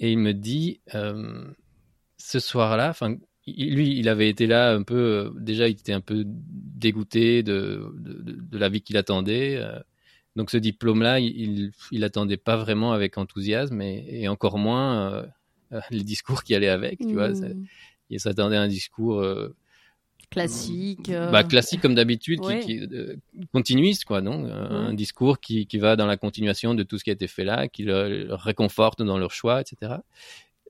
Et 0.00 0.12
il 0.12 0.18
me 0.18 0.34
dit, 0.34 0.80
euh, 0.94 1.42
ce 2.18 2.38
soir-là, 2.38 2.90
enfin, 2.90 3.16
lui, 3.46 3.98
il 3.98 4.08
avait 4.10 4.28
été 4.28 4.46
là 4.46 4.74
un 4.74 4.82
peu, 4.82 5.32
déjà, 5.38 5.68
il 5.68 5.72
était 5.72 5.94
un 5.94 6.02
peu 6.02 6.24
dégoûté 6.26 7.42
de, 7.42 7.94
de, 7.96 8.58
la 8.58 8.68
vie 8.68 8.82
qu'il 8.82 8.98
attendait. 8.98 9.58
donc 10.34 10.50
ce 10.50 10.58
diplôme-là, 10.58 11.20
il, 11.20 11.70
il, 11.92 12.04
attendait 12.04 12.36
pas 12.36 12.56
vraiment 12.56 12.92
avec 12.92 13.16
enthousiasme 13.16 13.80
et, 13.80 14.04
et 14.10 14.28
encore 14.28 14.58
moins 14.58 15.24
les 15.90 16.02
discours 16.02 16.42
qui 16.42 16.54
allaient 16.54 16.68
avec, 16.68 16.98
tu 16.98 17.14
vois. 17.14 17.30
Hmm. 17.30 17.64
Il 18.10 18.20
s'attendait 18.20 18.56
à 18.56 18.62
un 18.62 18.68
discours 18.68 19.20
euh, 19.20 19.54
classique. 20.30 21.08
Euh. 21.08 21.30
Bah, 21.30 21.44
classique 21.44 21.80
comme 21.80 21.94
d'habitude, 21.94 22.40
qui, 22.62 22.80
continuiste, 23.52 24.04
quoi, 24.04 24.20
non 24.20 24.44
Un 24.44 24.94
discours 24.94 25.40
qui, 25.40 25.66
qui, 25.66 25.78
va 25.78 25.96
dans 25.96 26.06
la 26.06 26.16
continuation 26.16 26.74
de 26.74 26.82
tout 26.82 26.98
ce 26.98 27.04
qui 27.04 27.10
a 27.10 27.14
été 27.14 27.26
fait 27.26 27.44
là, 27.44 27.68
qui 27.68 27.82
le, 27.84 28.28
réconforte 28.30 29.02
dans 29.02 29.18
leur 29.18 29.32
choix, 29.32 29.60
etc. 29.60 29.94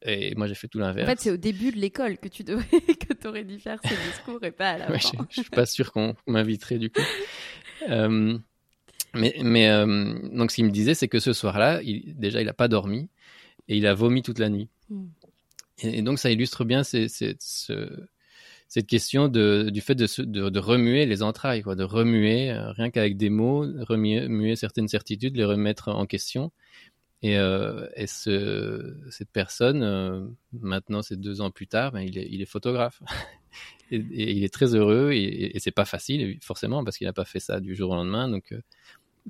Et 0.03 0.35
moi, 0.35 0.47
j'ai 0.47 0.55
fait 0.55 0.69
tout 0.69 0.79
l'inverse. 0.79 1.09
En 1.09 1.11
fait, 1.11 1.21
c'est 1.21 1.31
au 1.31 1.37
début 1.37 1.73
de 1.73 1.79
l'école 1.79 2.19
que 2.19 2.29
tu 2.29 2.45
devrais, 2.45 2.65
que 2.81 3.29
aurais 3.29 3.45
dû 3.45 3.59
faire 3.59 3.81
ce 3.83 4.11
discours 4.11 4.43
et 4.45 4.53
pas 4.53 4.71
à 4.71 4.79
la 4.79 4.99
fin. 4.99 5.11
Je, 5.31 5.41
ne 5.41 5.43
suis 5.45 5.51
pas 5.51 5.67
sûr 5.67 5.93
qu'on 5.93 6.15
m'inviterait 6.27 6.79
du 6.79 6.91
coup. 6.91 7.01
mais, 7.89 9.35
mais 9.43 9.69
donc, 10.33 10.51
ce 10.51 10.57
qu'il 10.57 10.65
me 10.65 10.71
disait, 10.71 10.95
c'est 10.95 11.09
que 11.09 11.19
ce 11.19 11.33
soir-là, 11.33 11.81
il, 11.83 12.15
déjà, 12.17 12.41
il 12.41 12.47
n'a 12.47 12.53
pas 12.53 12.69
dormi 12.69 13.09
et 13.69 13.77
il 13.77 13.87
a 13.87 13.95
vomi 13.95 14.23
toute 14.23 14.39
la 14.39 14.49
nuit. 14.49 14.69
Et, 15.79 16.03
donc 16.03 16.19
ça 16.19 16.31
illustre 16.31 16.65
bien 16.65 16.83
cette 16.85 17.39
question 18.87 19.29
du 19.29 19.81
fait 19.81 19.95
de, 19.95 20.59
remuer 20.59 21.07
les 21.07 21.23
entrailles, 21.23 21.63
de 21.63 21.85
remuer, 21.85 22.51
euh, 22.51 22.73
rien 22.73 22.91
qu'avec 22.91 23.17
des 23.17 23.31
mots, 23.31 23.67
remuer 23.81 24.57
certaines 24.57 24.89
certitudes, 24.89 25.37
les 25.37 25.45
remettre 25.45 25.89
en 25.89 26.07
question. 26.07 26.53
Et, 27.23 27.39
euh, 27.39 27.89
et 27.97 28.07
ce, 28.07 28.95
cette 29.11 29.31
personne, 29.31 29.83
euh, 29.83 30.27
maintenant, 30.53 31.03
c'est 31.03 31.19
deux 31.19 31.41
ans 31.41 31.51
plus 31.51 31.67
tard, 31.67 31.93
ben, 31.93 32.01
il, 32.01 32.19
est, 32.19 32.47
photographe. 32.47 33.03
et, 33.91 34.37
il 34.37 34.45
est 34.45 34.53
très 34.53 34.75
heureux 34.75 35.13
et, 35.13 35.57
et 35.57 35.59
c'est 35.59 35.71
pas 35.71 35.87
facile, 35.87 36.39
forcément, 36.43 36.85
parce 36.85 36.99
qu'il 36.99 37.07
n'a 37.07 37.15
pas 37.15 37.25
fait 37.25 37.41
ça 37.41 37.59
du 37.59 37.75
jour 37.75 37.91
au 37.91 37.95
lendemain. 37.95 38.29
Donc, 38.29 38.55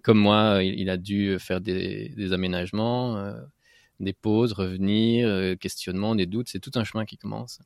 comme 0.03 0.19
moi, 0.19 0.63
il, 0.63 0.91
a 0.91 0.97
dû 0.97 1.39
faire 1.39 1.61
des 1.61 2.33
aménagements, 2.33 3.35
des 4.01 4.13
pauses, 4.13 4.53
revenir, 4.53 5.29
euh, 5.29 5.55
questionnement, 5.57 6.15
des 6.15 6.27
doutes, 6.27 6.49
c'est 6.49 6.61
tout 6.61 6.73
un 6.75 6.85
chemin 6.85 7.05
qui 7.05 7.17
commence. 7.17 7.61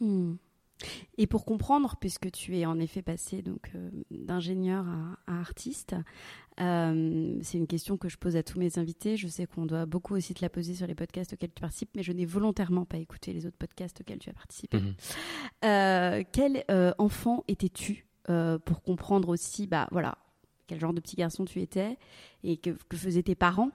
Hmm. 0.00 0.34
Et 1.16 1.28
pour 1.28 1.44
comprendre, 1.44 1.96
puisque 2.00 2.32
tu 2.32 2.58
es 2.58 2.66
en 2.66 2.80
effet 2.80 3.02
passé 3.02 3.40
donc 3.40 3.70
euh, 3.76 3.90
d'ingénieur 4.10 4.84
à, 5.28 5.40
artiste, 5.40 5.94
euh, 6.60 7.38
c'est 7.42 7.58
une 7.58 7.68
question 7.68 7.96
que 7.96 8.08
je 8.08 8.16
pose 8.16 8.34
à 8.34 8.42
tous 8.42 8.58
mes 8.58 8.78
invités. 8.80 9.16
Je 9.16 9.28
sais 9.28 9.46
qu'on 9.46 9.64
doit 9.64 9.86
beaucoup 9.86 10.16
aussi 10.16 10.34
te 10.34 10.42
la 10.42 10.48
poser 10.48 10.74
sur 10.74 10.88
les 10.88 10.96
podcasts 10.96 11.34
auxquels 11.34 11.52
tu 11.54 11.60
participes, 11.60 11.90
mais 11.94 12.02
je 12.02 12.10
n'ai 12.10 12.24
volontairement 12.24 12.84
pas 12.84 12.96
écouté 12.96 13.32
les 13.32 13.46
autres 13.46 13.58
podcasts 13.58 14.00
auxquels 14.00 14.18
tu 14.18 14.30
as 14.30 14.32
participé. 14.32 14.78
Mhm. 14.80 16.24
quel 16.32 16.64
enfant 16.98 17.44
étais-tu 17.46 18.06
pour 18.64 18.82
comprendre 18.82 19.28
aussi, 19.28 19.68
bah 19.68 19.86
voilà, 19.92 20.18
quel 20.66 20.80
genre 20.80 20.94
de 20.94 21.00
petit 21.00 21.16
garçon 21.16 21.44
tu 21.44 21.60
étais 21.60 21.96
et 22.42 22.56
que 22.56 22.74
faisaient 22.92 23.22
tes 23.22 23.36
parents 23.36 23.70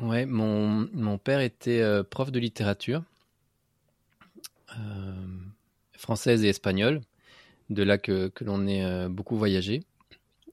Ouais, 0.00 0.26
mon, 0.26 1.18
père 1.18 1.40
était 1.40 1.80
euh, 1.80 2.02
prof 2.02 2.32
de 2.32 2.40
littérature 2.40 3.04
euh, 4.76 5.12
française 5.92 6.44
et 6.44 6.48
espagnole, 6.48 7.00
de 7.70 7.82
là 7.84 7.96
que, 7.98 8.32
l'on 8.40 8.66
ait 8.66 8.84
euh, 8.84 9.08
beaucoup 9.08 9.36
voyagé 9.36 9.84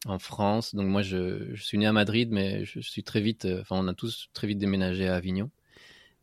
en 0.05 0.19
France. 0.19 0.75
Donc 0.75 0.88
moi, 0.88 1.01
je, 1.01 1.55
je, 1.55 1.63
suis 1.63 1.77
né 1.79 1.88
à 1.88 1.93
Madrid, 1.93 2.29
mais 2.31 2.65
je 2.65 2.79
suis 2.81 3.03
très 3.03 3.21
vite, 3.21 3.48
enfin 3.62 3.77
on 3.79 3.88
a 3.88 3.93
tous 3.93 4.29
très 4.33 4.48
vite 4.48 4.60
déménagé 4.60 5.07
à 5.07 5.15
Avignon. 5.15 5.50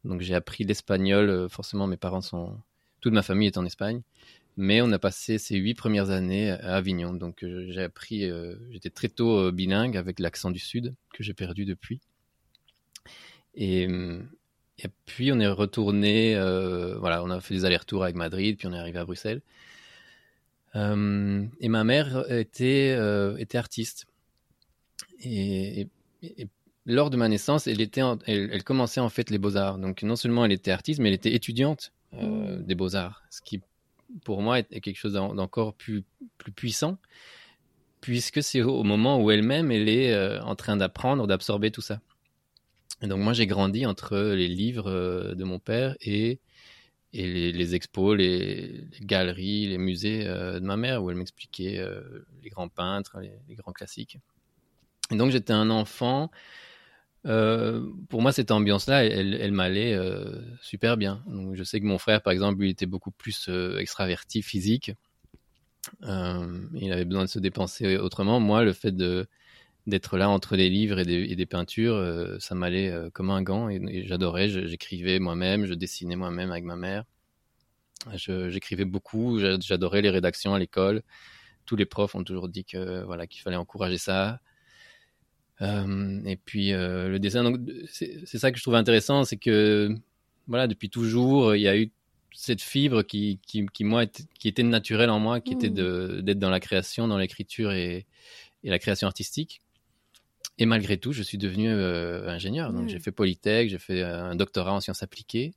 Donc 0.05 0.21
j'ai 0.21 0.35
appris 0.35 0.65
l'espagnol, 0.65 1.49
forcément 1.51 1.89
mes 1.89 1.97
parents 1.97 2.21
sont, 2.21 2.57
toute 3.01 3.13
ma 3.13 3.23
famille 3.23 3.49
est 3.49 3.59
en 3.59 3.67
Espagne. 3.67 4.03
Mais 4.57 4.81
on 4.83 4.91
a 4.93 4.99
passé 4.99 5.39
ces 5.39 5.57
huit 5.57 5.75
premières 5.75 6.11
années 6.11 6.51
à 6.51 6.77
Avignon. 6.77 7.15
Donc 7.15 7.45
j'ai 7.45 7.83
appris, 7.83 8.31
j'étais 8.71 8.91
très 8.91 9.09
tôt 9.09 9.53
bilingue 9.53 9.97
avec 9.97 10.21
l'accent 10.21 10.51
du 10.51 10.59
Sud 10.61 10.95
que 11.13 11.23
j'ai 11.23 11.35
perdu 11.35 11.65
depuis. 11.65 12.01
Et, 13.59 13.89
et 14.79 14.89
puis 15.07 15.33
on 15.33 15.41
est 15.41 15.49
retourné, 15.49 16.37
euh, 16.37 16.97
voilà, 16.99 17.25
on 17.25 17.31
a 17.31 17.41
fait 17.41 17.55
des 17.55 17.65
allers-retours 17.65 18.05
avec 18.05 18.15
Madrid, 18.15 18.57
puis 18.57 18.69
on 18.69 18.73
est 18.73 18.79
arrivé 18.79 18.99
à 18.99 19.05
Bruxelles. 19.05 19.43
Euh, 20.77 21.45
et 21.61 21.69
ma 21.69 21.83
mère 21.83 22.31
était, 22.31 22.95
euh, 22.97 23.37
était 23.39 23.59
artiste. 23.59 24.07
Et, 25.25 25.89
lors 26.87 27.11
de 27.11 27.17
ma 27.17 27.29
naissance, 27.29 27.67
elle, 27.67 27.81
était 27.81 28.01
elle, 28.27 28.65
commençait 28.65 29.01
en 29.01 29.09
fait 29.09 29.31
les 29.31 29.39
beaux-arts. 29.39 29.79
Donc 29.79 30.03
non 30.03 30.17
seulement 30.17 30.45
elle 30.45 30.53
était 30.53 30.71
artiste, 30.71 31.01
mais 31.01 31.09
elle 31.09 31.15
était 31.15 31.35
étudiante 31.35 31.93
mmh. 32.13 32.63
des 32.63 32.75
beaux-arts. 32.75 33.25
Ce 33.31 33.43
qui, 33.43 33.61
pour 34.25 34.41
moi, 34.41 34.61
est 34.61 34.81
quelque 34.81 34.97
chose 34.97 35.13
d'encore 35.13 35.75
plus, 35.75 36.05
plus 36.39 36.53
puissant, 36.53 36.97
puisque 38.01 38.43
c'est 38.43 38.63
au 38.63 38.85
moment 38.85 39.21
où 39.21 39.31
elle-même, 39.31 39.71
elle 39.71 39.89
est 39.89 40.39
en 40.41 40.55
train 40.55 40.77
d'apprendre, 40.77 41.27
d'absorber 41.27 41.71
tout 41.71 41.83
ça. 41.83 42.01
Et 43.03 43.07
donc 43.07 43.21
moi 43.21 43.33
j'ai 43.33 43.47
grandi 43.47 43.87
entre 43.87 44.17
les 44.17 44.49
livres 44.49 44.91
euh, 44.91 45.35
de 45.35 45.45
mon 45.45 45.59
père 45.59 45.97
et, 46.01 46.41
et 47.13 47.53
les, 47.53 47.75
expos, 47.75 48.17
les, 48.17 48.87
galeries, 49.01 49.67
les 49.69 49.79
musées 49.79 50.27
euh, 50.27 50.59
de 50.61 50.65
ma 50.65 50.77
mère 50.77 51.03
où 51.03 51.11
elle 51.11 51.17
m'expliquait 51.17 51.79
euh, 51.79 52.27
les 52.43 52.51
grands 52.51 52.69
peintres, 52.69 53.19
les, 53.21 53.55
grands 53.55 53.73
classiques. 53.73 54.19
Et 55.11 55.17
donc 55.17 55.31
j'étais 55.31 55.53
un 55.53 55.71
enfant. 55.71 56.31
pour 57.23 58.23
moi 58.23 58.33
cette 58.33 58.51
ambiance-là, 58.51 59.05
elle, 59.05 59.53
m'allait 59.53 59.99
super 60.61 60.97
bien. 60.97 61.25
Je 61.55 61.65
sais 61.65 61.81
que 61.81 61.87
mon 61.87 61.99
frère 61.99 62.21
par 62.21 62.33
exemple, 62.33 62.61
lui 62.61 62.71
était 62.71 62.87
beaucoup 62.87 63.11
plus 63.11 63.49
extraverti, 63.79 64.43
physique. 64.43 64.93
il 66.03 66.93
avait 66.93 67.07
besoin 67.07 67.25
de 67.25 67.31
se 67.31 67.39
dépenser 67.39 67.97
autrement. 67.97 68.39
Moi, 68.39 68.65
le 68.65 68.75
fait 68.75 68.93
de 68.93 69.29
d'être 69.89 70.19
là 70.19 70.29
entre 70.29 70.57
des 70.57 70.69
livres 70.69 70.99
et 70.99 71.05
des, 71.35 71.47
peintures, 71.47 71.95
euh, 71.95 72.39
ça 72.39 72.55
m'allait 72.55 72.91
euh, 72.91 73.11
comme 73.11 73.31
un 73.31 73.43
gant 73.43 73.69
et, 73.69 74.05
j'adorais. 74.07 74.49
J'écrivais 74.49 75.19
moi-même, 75.19 75.65
je 75.65 75.75
dessinais 75.75 76.17
moi-même 76.17 76.53
avec 76.53 76.65
ma 76.65 76.77
mère. 76.77 77.05
J'écrivais 78.15 78.85
beaucoup, 78.85 79.41
j'adorais 79.41 80.03
les 80.03 80.11
rédactions 80.11 80.55
à 80.55 80.59
l'école. 80.59 81.03
Tous 81.67 81.75
les 81.75 81.87
profs 81.87 82.15
ont 82.15 82.23
toujours 82.23 82.49
dit 82.49 82.65
que 82.65 83.03
voilà 83.05 83.27
qu'il 83.27 83.43
fallait 83.43 83.57
encourager 83.57 83.99
ça. 83.99 84.41
Euh, 85.61 86.23
et 86.25 86.37
puis 86.37 86.71
le 86.71 87.19
dessin, 87.19 87.53
c'est 87.91 88.39
ça 88.39 88.53
que 88.53 88.59
je 88.59 88.63
trouve 88.63 88.77
intéressant, 88.77 89.25
c'est 89.25 89.37
que 89.37 89.95
voilà 90.47 90.69
depuis 90.69 90.91
toujours 90.91 91.57
il 91.57 91.63
y 91.63 91.69
a 91.69 91.77
eu 91.77 91.91
cette 92.33 92.63
fibre 92.63 93.03
qui, 93.03 93.41
qui, 93.47 93.85
moi 93.85 94.07
qui 94.07 94.49
était 94.49 94.63
naturelle 94.63 95.11
en 95.11 95.19
moi, 95.19 95.41
qui 95.41 95.55
était 95.55 95.71
mmh. 95.71 96.23
d'être 96.23 96.39
dans 96.39 96.51
la 96.51 96.61
création, 96.61 97.09
dans 97.09 97.19
l'écriture 97.19 97.73
et, 97.73 98.07
et 98.63 98.71
la 98.71 98.79
création 98.79 99.09
artistique. 99.09 99.61
Et 100.59 100.67
malgré 100.67 100.99
tout, 100.99 101.13
je 101.13 101.23
suis 101.23 101.39
devenu 101.39 101.69
euh, 101.71 102.29
ingénieur. 102.29 102.73
Donc, 102.73 102.89
j'ai 102.89 102.99
fait 102.99 103.13
Polytech, 103.13 103.71
j'ai 103.71 103.79
fait 103.79 104.03
un 104.03 104.35
doctorat 104.35 104.73
en 104.75 104.81
sciences 104.81 105.03
appliquées. 105.03 105.55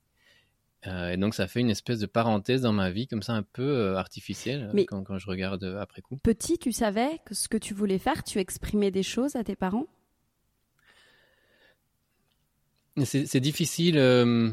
et 0.85 1.17
donc 1.17 1.35
ça 1.35 1.47
fait 1.47 1.59
une 1.59 1.69
espèce 1.69 1.99
de 1.99 2.05
parenthèse 2.07 2.61
dans 2.61 2.73
ma 2.73 2.89
vie, 2.91 3.07
comme 3.07 3.21
ça 3.23 3.33
un 3.33 3.43
peu 3.43 3.95
artificielle, 3.97 4.69
Mais- 4.73 4.85
quand, 4.85 5.03
quand 5.03 5.17
je 5.17 5.27
regarde 5.27 5.63
après 5.79 6.01
coup. 6.01 6.17
Petit, 6.17 6.57
tu 6.57 6.71
savais 6.71 7.19
que 7.25 7.33
ce 7.35 7.47
que 7.49 7.57
tu 7.57 7.73
voulais 7.73 7.99
faire, 7.99 8.23
tu 8.23 8.39
exprimais 8.39 8.91
des 8.91 9.03
choses 9.03 9.35
à 9.35 9.43
tes 9.43 9.55
parents? 9.55 9.87
C'est 13.05 13.39
difficile 13.39 13.97
euh, 13.97 14.51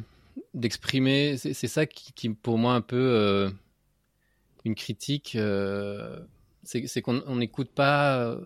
d'exprimer. 0.55 1.37
C'est 1.37 1.67
ça 1.67 1.87
qui, 1.87 2.13
qui, 2.13 2.29
pour 2.31 2.57
moi, 2.57 2.75
un 2.75 2.81
peu 2.81 2.97
euh, 2.97 3.51
une 4.65 4.75
critique. 4.75 5.35
euh, 5.35 6.21
c'est 6.63 7.03
qu'on 7.03 7.23
on 7.27 7.37
n'écoute 7.37 7.71
pas 7.71 8.19
euh, 8.21 8.41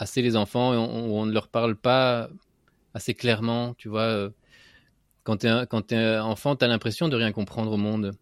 assez 0.00 0.22
les 0.22 0.36
enfants 0.36 0.72
et 0.74 0.76
on, 0.76 1.20
on 1.20 1.26
ne 1.26 1.32
leur 1.32 1.48
parle 1.48 1.76
pas 1.76 2.30
assez 2.94 3.14
clairement. 3.14 3.74
Tu 3.74 3.88
vois, 3.88 4.02
euh, 4.02 4.30
quand 5.22 5.38
tu 5.38 5.46
es, 5.46 5.82
t'es 5.82 6.18
enfant, 6.18 6.56
tu 6.56 6.64
as 6.64 6.68
l'impression 6.68 7.08
de 7.08 7.16
rien 7.16 7.32
comprendre 7.32 7.72
au 7.72 7.76
monde. 7.76 8.12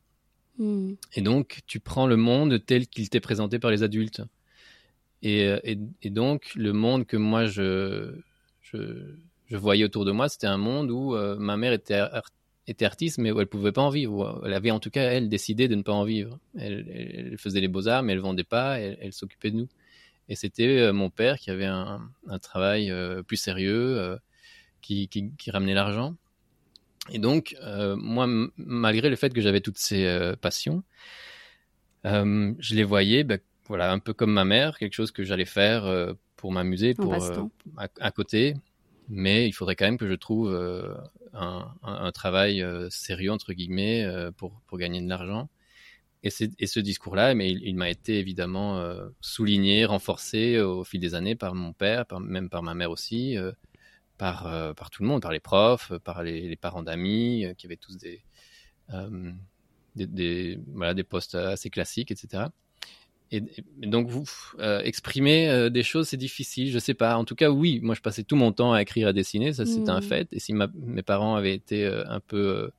Hmm. 0.58 0.94
Et 1.14 1.23
donc, 1.23 1.61
tu 1.66 1.80
prends 1.80 2.06
le 2.06 2.16
monde 2.16 2.64
tel 2.64 2.87
qu'il 2.88 3.08
t'est 3.08 3.20
présenté 3.20 3.58
par 3.58 3.70
les 3.70 3.82
adultes. 3.82 4.23
Et, 5.23 5.44
euh, 5.44 5.58
et, 5.64 5.78
et 6.02 6.11
donc, 6.11 6.52
le 6.54 6.73
monde 6.73 7.06
que 7.06 7.16
moi, 7.16 7.47
je, 7.47 8.12
je, 8.61 8.78
je 9.47 9.56
voyais 9.56 9.85
autour 9.85 10.04
de 10.04 10.12
moi, 10.12 10.28
c'était 10.28 10.47
un 10.47 10.58
monde 10.58 10.90
où 10.90 11.14
euh, 11.14 11.37
ma 11.38 11.56
mère 11.56 11.73
était, 11.73 11.94
ar- 11.94 12.30
était 12.66 12.85
artiste, 12.85 13.18
mais 13.18 13.30
où 13.30 13.40
elle 13.40 13.47
pouvait 13.47 13.73
pas 13.73 13.82
en 13.82 13.90
vivre. 13.90 14.42
Elle 14.44 14.52
avait 14.52 14.70
en 14.70 14.80
tout 14.80 14.90
cas, 14.90 15.02
elle, 15.02 15.28
décidé 15.28 15.68
de 15.68 15.75
ne 15.76 15.82
pas 15.82 15.92
en 15.92 16.04
vivre. 16.04 16.38
Elle, 16.56 16.87
elle- 16.92 17.26
elle 17.32 17.38
faisait 17.38 17.61
les 17.61 17.68
beaux-arts, 17.68 18.02
mais 18.02 18.12
elle 18.12 18.20
vendait 18.20 18.44
pas, 18.44 18.80
elle, 18.80 18.99
elle 19.00 19.12
s'occupait 19.12 19.50
de 19.50 19.56
nous. 19.56 19.68
Et 20.28 20.37
c'était 20.37 20.66
euh, 20.78 20.92
mon 20.92 21.11
père 21.11 21.38
qui 21.38 21.50
avait 21.50 21.64
un, 21.66 22.00
un 22.28 22.38
travail 22.38 22.90
euh, 22.90 23.23
plus 23.23 23.37
sérieux, 23.37 23.99
euh, 23.99 24.16
qui, 24.82 25.08
qui, 25.08 25.32
qui 25.38 25.50
ramenait 25.50 25.75
l'argent. 25.75 26.14
Et 27.11 27.18
donc, 27.18 27.56
moi, 27.97 28.26
malgré 28.58 29.08
le 29.08 29.16
fait 29.16 29.32
que 29.32 29.40
j'avais 29.40 29.62
toutes 29.62 29.78
ces 29.78 30.35
passions, 30.42 30.82
je 32.04 32.75
les 32.75 32.85
voyais, 32.85 33.25
ben, 33.25 33.38
voilà, 33.66 33.92
un 33.92 33.99
peu 33.99 34.12
comme 34.12 34.32
ma 34.32 34.44
mère, 34.44 34.78
quelque 34.78 34.94
chose 34.94 35.11
que 35.12 35.25
j'allais 35.25 35.44
faire 35.44 35.85
euh, 35.85 36.12
pour 36.37 36.52
m'amuser, 36.52 36.94
pour 36.94 37.23
euh, 37.23 37.42
à, 37.76 37.88
à 38.00 38.11
côté. 38.11 38.54
Mais 39.08 39.49
il 39.49 39.52
faudrait 39.52 39.75
quand 39.76 39.87
même 39.87 39.99
que 39.99 40.08
je 40.08 40.14
trouve 40.14 40.52
euh, 40.52 40.94
un, 41.32 41.66
un- 41.82 41.94
un 42.06 42.12
travail 42.12 42.64
sérieux 42.90 43.32
entre 43.32 43.52
guillemets 43.54 44.06
pour 44.37 44.61
pour 44.66 44.76
gagner 44.78 45.00
de 45.00 45.08
l'argent. 45.08 45.49
Et, 46.25 46.30
ce 46.30 46.80
discours-là, 46.80 47.34
mais 47.34 47.50
il, 47.50 47.62
il 47.62 47.76
m'a 47.76 47.88
été 47.90 48.18
évidemment 48.18 48.78
euh, 48.78 49.08
souligné, 49.20 49.84
renforcé 49.84 50.58
au 50.60 50.82
fil 50.84 51.00
des 51.00 51.14
années 51.14 51.37
par 51.37 51.54
mon 51.54 51.72
père, 51.72 52.06
par- 52.06 52.20
même 52.20 52.48
par 52.50 52.62
ma 52.62 52.75
mère 52.75 52.90
aussi, 52.90 53.37
euh, 53.37 53.52
par, 54.18 54.46
euh, 54.48 54.75
par 54.75 54.90
tout 54.90 55.02
le 55.02 55.08
monde, 55.08 55.22
par 55.22 55.32
les 55.32 55.40
profs, 55.40 55.92
euh, 55.92 55.98
par 56.00 56.22
les, 56.25 56.48
les 56.48 56.56
parents 56.56 56.82
d'amis, 56.82 57.44
euh, 57.44 57.54
qui 57.54 57.66
avaient 57.66 57.76
tous 57.76 57.96
des, 57.98 58.20
euh, 58.94 59.32
des, 59.96 60.06
des- 60.06 60.58
voilà, 60.75 60.94
des 60.94 61.04
postes 61.04 61.37
assez 61.37 61.70
classiques, 61.70 62.10
etc. 62.10 62.50
Et, 63.30 63.42
et 63.82 63.87
donc, 63.87 64.08
vous 64.08 64.25
euh, 64.58 64.80
exprimer 64.80 65.48
euh, 65.50 65.68
des 65.68 65.82
choses, 65.82 66.08
c'est 66.08 66.16
difficile, 66.16 66.70
je 66.70 66.78
sais 66.78 66.94
pas. 66.94 67.16
En 67.16 67.25
tout 67.25 67.34
cas, 67.34 67.50
oui, 67.50 67.78
moi, 67.82 67.94
je 67.94 68.00
passais 68.00 68.25
tout 68.25 68.37
mon 68.37 68.52
temps 68.52 68.72
à 68.72 68.80
écrire, 68.82 69.08
à 69.08 69.12
dessiner, 69.12 69.52
ça, 69.52 69.66
c'était 69.66 69.90
un 69.90 69.96
Mhm. 69.96 70.02
fait. 70.02 70.28
Et 70.32 70.40
si 70.40 70.52
ma- 70.54 70.70
mes 70.75 71.02
parents 71.02 71.37
avaient 71.37 71.54
été 71.54 71.84
euh, 71.84 72.04
un 72.08 72.20
peu 72.20 72.38
euh, 72.38 72.70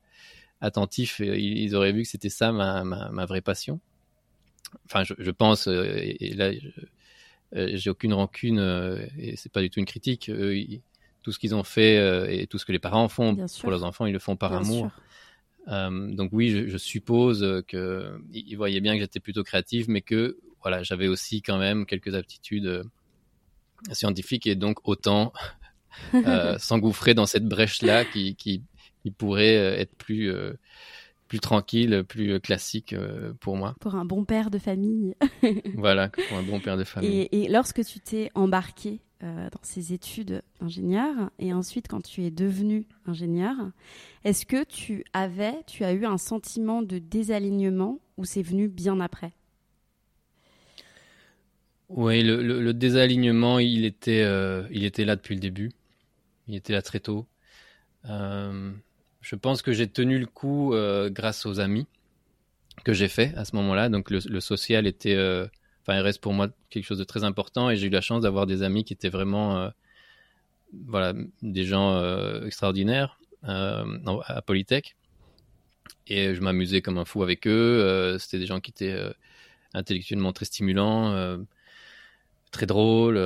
attentifs, 0.60 1.20
ils, 1.20 1.74
auraient 1.74 1.92
vu 1.92 2.02
que 2.02 2.08
c'était 2.08 2.28
ça 2.28 2.52
ma, 2.52 2.84
ma, 2.84 3.10
ma 3.10 3.26
vraie 3.26 3.40
passion. 3.40 3.80
Enfin, 4.86 5.04
je, 5.04 5.14
je 5.18 5.30
pense, 5.30 5.66
euh, 5.68 5.84
et, 5.96 6.26
et 6.26 6.34
là, 6.34 6.52
euh, 7.56 7.70
j'ai 7.74 7.90
aucune 7.90 8.12
rancune, 8.12 8.58
euh, 8.58 9.04
et 9.18 9.36
c'est 9.36 9.50
pas 9.50 9.60
du 9.62 9.70
tout 9.70 9.80
une 9.80 9.86
critique. 9.86 10.28
Ils- 10.28 10.82
tout 11.22 11.32
ce 11.32 11.38
qu'ils 11.38 11.54
ont 11.54 11.64
fait 11.64 12.32
et 12.34 12.46
tout 12.46 12.56
ce 12.56 12.64
que 12.64 12.72
les 12.72 12.78
parents 12.78 13.06
font 13.10 13.34
Bien 13.34 13.46
sûr. 13.46 13.60
pour 13.60 13.70
leurs 13.70 13.84
enfants, 13.84 14.06
ils 14.06 14.12
le 14.14 14.18
font 14.18 14.36
par 14.36 14.52
Bien 14.52 14.60
amour. 14.60 14.90
Euh, 15.68 16.14
donc 16.14 16.30
oui, 16.32 16.48
je, 16.48 16.66
je 16.66 16.78
suppose 16.78 17.62
que 17.68 18.18
ils 18.32 18.48
ils 18.48 18.56
voyaient 18.56 18.80
bien 18.80 18.94
que 18.94 19.00
j'étais 19.00 19.20
plutôt 19.20 19.44
créatif, 19.44 19.86
mais 19.86 20.00
que 20.00 20.38
voilà, 20.62 20.82
j'avais 20.82 21.08
aussi 21.08 21.42
quand 21.42 21.58
même 21.58 21.84
quelques 21.84 22.14
aptitudes 22.14 22.84
scientifiques 23.92 24.46
et 24.46 24.54
donc 24.54 24.88
autant 24.88 25.32
euh, 26.14 26.58
s'engouffrer 26.58 27.12
dans 27.14 27.26
cette 27.26 27.46
brèche-là 27.46 28.04
qui, 28.06 28.34
qui, 28.36 28.62
qui 29.02 29.10
pourrait 29.10 29.56
euh, 29.58 29.78
être 29.78 29.94
plus 29.96 30.30
euh, 30.30 30.54
plus 31.28 31.40
tranquille, 31.40 32.04
plus 32.08 32.32
euh, 32.34 32.40
classique 32.40 32.94
pour 33.40 33.56
moi. 33.56 33.76
Pour 33.80 33.94
un 33.94 34.04
bon 34.04 34.24
père 34.24 34.50
de 34.50 34.58
famille. 34.58 35.14
Voilà, 35.72 36.10
pour 36.26 36.36
un 36.36 36.44
bon 36.44 36.60
père 36.60 36.76
de 36.76 36.84
famille. 36.84 37.24
Et, 37.30 37.44
et 37.44 37.48
lorsque 37.48 37.84
tu 37.84 38.00
t'es 38.00 38.30
embarqué 38.34 39.00
euh, 39.22 39.48
dans 39.50 39.60
ces 39.62 39.92
études 39.92 40.42
d'ingénieur 40.60 41.30
et 41.38 41.52
ensuite 41.52 41.88
quand 41.88 42.02
tu 42.02 42.22
es 42.24 42.30
devenu 42.30 42.86
ingénieur, 43.06 43.56
est-ce 44.24 44.46
que 44.46 44.64
tu 44.64 45.04
avais, 45.12 45.54
tu 45.66 45.84
as 45.84 45.92
eu 45.92 46.04
un 46.06 46.18
sentiment 46.18 46.82
de 46.82 46.98
désalignement 46.98 47.98
ou 48.18 48.24
c'est 48.24 48.42
venu 48.42 48.68
bien 48.68 49.00
après? 49.00 49.32
Oui, 51.88 52.22
le, 52.22 52.42
le- 52.42 52.62
le 52.62 52.72
désalignement, 52.74 53.58
il 53.58 53.84
était, 53.84 54.22
euh, 54.22 54.66
il 54.70 54.84
était 54.84 55.04
là 55.04 55.16
depuis 55.16 55.34
le 55.34 55.40
début. 55.40 55.70
Il 56.48 56.56
était 56.56 56.72
là 56.74 56.82
très 56.82 57.00
tôt. 57.00 57.26
Euh, 58.06 58.72
je 59.20 59.36
pense 59.36 59.62
que 59.62 59.72
j'ai 59.72 59.86
tenu 59.86 60.18
le 60.18 60.26
coup 60.26 60.74
euh, 60.74 61.10
grâce 61.10 61.46
aux 61.46 61.60
amis 61.60 61.86
que 62.84 62.92
j'ai 62.92 63.08
fait 63.08 63.34
à 63.36 63.44
ce 63.44 63.54
moment-là. 63.56 63.88
Donc 63.88 64.10
le, 64.10 64.20
le 64.26 64.40
social 64.40 64.86
était, 64.86 65.14
euh, 65.14 65.46
enfin, 65.82 65.96
il 65.96 66.00
reste 66.00 66.20
pour 66.20 66.32
moi 66.32 66.48
quelque 66.70 66.84
chose 66.84 66.98
de 66.98 67.04
très 67.04 67.24
important 67.24 67.70
et 67.70 67.76
j'ai 67.76 67.88
eu 67.88 67.90
la 67.90 68.00
chance 68.00 68.22
d'avoir 68.22 68.46
des 68.46 68.62
amis 68.62 68.84
qui 68.84 68.92
étaient 68.92 69.10
vraiment, 69.10 69.58
euh, 69.58 69.70
voilà, 70.86 71.12
des 71.42 71.64
gens 71.64 72.00
extraordinaires 72.44 73.18
à 73.42 74.42
Polytech. 74.46 74.96
Et 76.06 76.34
je 76.34 76.40
m'amusais 76.40 76.80
comme 76.80 76.98
un 76.98 77.04
fou 77.04 77.22
avec 77.22 77.46
eux. 77.46 78.16
C'était 78.18 78.38
des 78.38 78.46
gens 78.46 78.60
qui 78.60 78.70
étaient 78.70 78.96
intellectuellement 79.74 80.32
très 80.32 80.44
stimulants. 80.44 81.38
très 82.52 82.66
drôle. 82.66 83.16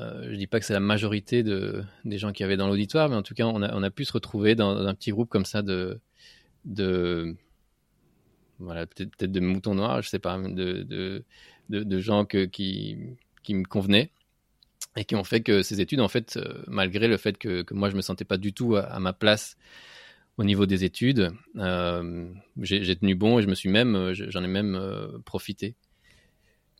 Euh, 0.00 0.04
euh, 0.04 0.28
je 0.30 0.36
dis 0.36 0.46
pas 0.46 0.60
que 0.60 0.66
c'est 0.66 0.72
la 0.72 0.80
majorité 0.80 1.42
de, 1.42 1.84
des 2.04 2.18
gens 2.18 2.32
qui 2.32 2.44
avaient 2.44 2.56
dans 2.56 2.68
l'auditoire, 2.68 3.08
mais 3.08 3.16
en 3.16 3.22
tout 3.22 3.34
cas, 3.34 3.46
on 3.46 3.62
a, 3.62 3.90
pu 3.90 4.04
se 4.04 4.12
retrouver 4.12 4.54
dans, 4.54 4.76
un 4.86 4.94
petit 4.94 5.10
groupe 5.10 5.28
comme 5.28 5.44
ça 5.44 5.62
de, 5.62 6.00
voilà, 8.58 8.86
peut-être 8.86 9.30
de 9.30 9.40
moutons 9.40 9.74
noirs, 9.74 10.02
je 10.02 10.08
sais 10.08 10.18
pas, 10.18 10.38
de, 10.38 11.24
gens 12.00 12.24
qui, 12.24 12.96
me 13.48 13.64
convenaient 13.64 14.10
et 14.96 15.04
qui 15.04 15.16
ont 15.16 15.24
fait 15.24 15.40
que 15.40 15.62
ces 15.62 15.80
études, 15.80 16.00
en 16.00 16.08
fait, 16.08 16.36
euh, 16.36 16.62
malgré 16.68 17.08
le 17.08 17.16
fait 17.16 17.36
que, 17.36 17.64
moi 17.72 17.90
je 17.90 17.96
me 17.96 18.00
sentais 18.00 18.24
pas 18.24 18.36
du 18.36 18.52
tout 18.52 18.76
à, 18.76 18.98
ma 19.00 19.12
place 19.12 19.56
au 20.36 20.44
niveau 20.44 20.66
des 20.66 20.84
études, 20.84 21.32
euh, 21.56 22.26
j'ai 22.60 22.96
tenu 22.96 23.14
bon 23.14 23.38
et 23.38 23.42
je 23.42 23.48
me 23.48 23.54
suis 23.54 23.68
même, 23.68 24.12
j'en 24.12 24.42
ai 24.42 24.48
même 24.48 24.80
profité. 25.24 25.74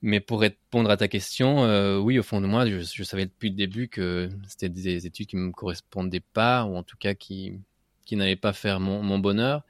Mais 0.06 0.20
pour 0.20 0.42
répondre 0.42 0.90
à 0.90 0.98
ta 0.98 1.08
question, 1.08 1.64
euh, 1.64 1.96
oui, 1.96 2.18
au 2.18 2.22
fond 2.22 2.42
de 2.42 2.46
moi, 2.46 2.66
je, 2.66 3.02
savais 3.04 3.24
depuis 3.24 3.48
le 3.48 3.56
début 3.56 3.88
que 3.88 4.28
c'était 4.46 4.68
des 4.68 5.06
études 5.06 5.26
qui 5.26 5.36
me 5.36 5.50
correspondaient 5.50 6.20
pas, 6.20 6.66
ou 6.66 6.76
en 6.76 6.82
tout 6.82 6.98
cas 6.98 7.14
qui, 7.14 7.58
qui 8.04 8.14
n'allaient 8.16 8.36
pas 8.36 8.52
faire 8.52 8.80
mon, 8.80 9.18
bonheur. 9.18 9.62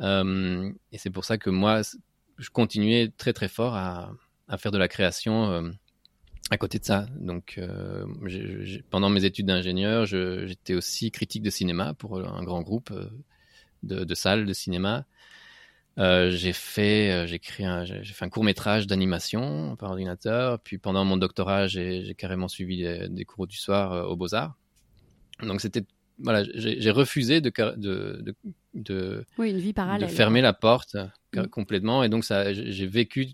Euh, 0.00 0.70
et 0.92 0.98
c'est 0.98 1.08
pour 1.08 1.24
ça 1.24 1.38
que 1.38 1.48
moi, 1.48 1.80
je 2.36 2.50
continuais 2.50 3.14
très 3.16 3.32
très 3.32 3.48
fort 3.48 3.74
à, 3.74 4.12
faire 4.58 4.72
de 4.72 4.76
la 4.76 4.88
création 4.88 5.50
euh, 5.50 5.70
à 6.50 6.58
côté 6.58 6.78
de 6.78 6.84
ça. 6.84 7.06
Donc, 7.18 7.58
pendant 8.90 9.08
mes 9.08 9.24
études 9.24 9.46
d'ingénieur, 9.46 10.04
j'étais 10.04 10.74
aussi 10.74 11.10
critique 11.10 11.42
de 11.42 11.48
cinéma 11.48 11.94
pour 11.94 12.18
un 12.18 12.42
grand 12.42 12.60
groupe 12.60 12.92
de, 13.82 14.04
de 14.04 14.14
salles 14.14 14.44
de 14.44 14.52
cinéma. 14.52 15.06
Euh, 15.98 16.30
j'ai 16.30 16.52
fait, 16.54 17.10
euh, 17.10 17.26
j'ai 17.26 17.38
créé 17.38 17.66
un, 17.66 17.84
j'ai 17.84 18.02
fait 18.04 18.24
un 18.24 18.30
court 18.30 18.44
métrage 18.44 18.86
d'animation 18.86 19.76
par 19.76 19.90
ordinateur. 19.90 20.58
Puis 20.60 20.78
pendant 20.78 21.04
mon 21.04 21.16
doctorat, 21.18 21.66
j'ai 21.66 22.14
carrément 22.16 22.48
suivi 22.48 22.78
des, 22.82 23.08
des 23.08 23.24
cours 23.24 23.46
du 23.46 23.56
soir 23.58 23.92
euh, 23.92 24.04
aux 24.04 24.16
Beaux 24.16 24.34
Arts. 24.34 24.56
Donc 25.42 25.60
c'était, 25.60 25.84
voilà, 26.18 26.44
j'ai 26.54 26.90
refusé 26.90 27.40
de, 27.40 27.50
de, 27.76 28.22
de, 28.22 28.34
de, 28.74 29.24
Oui, 29.38 29.50
une 29.50 29.58
vie 29.58 29.68
de 29.68 29.74
parallèle. 29.74 30.08
fermer 30.08 30.40
la 30.40 30.52
porte 30.52 30.94
euh, 30.94 31.06
Mm. 31.34 31.46
complètement. 31.46 32.04
Et 32.04 32.08
donc 32.10 32.24
ça, 32.24 32.52
j'ai 32.52 32.86
vécu, 32.86 33.28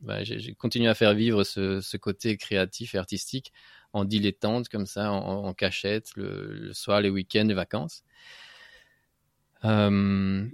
bah, 0.00 0.24
j'ai 0.24 0.40
j'ai 0.40 0.52
continué 0.54 0.88
à 0.88 0.94
faire 0.94 1.14
vivre 1.14 1.44
ce, 1.44 1.80
ce 1.80 1.96
côté 1.96 2.36
créatif 2.36 2.94
et 2.94 2.98
artistique 2.98 3.52
en 3.92 4.04
dilettante 4.04 4.68
comme 4.68 4.86
ça, 4.86 5.12
en, 5.12 5.44
en 5.46 5.54
cachette, 5.54 6.08
le, 6.16 6.52
le 6.52 6.72
soir, 6.72 7.00
les 7.00 7.08
week-ends, 7.08 7.46
les 7.46 7.54
vacances. 7.54 8.02
Euh, 9.64 9.90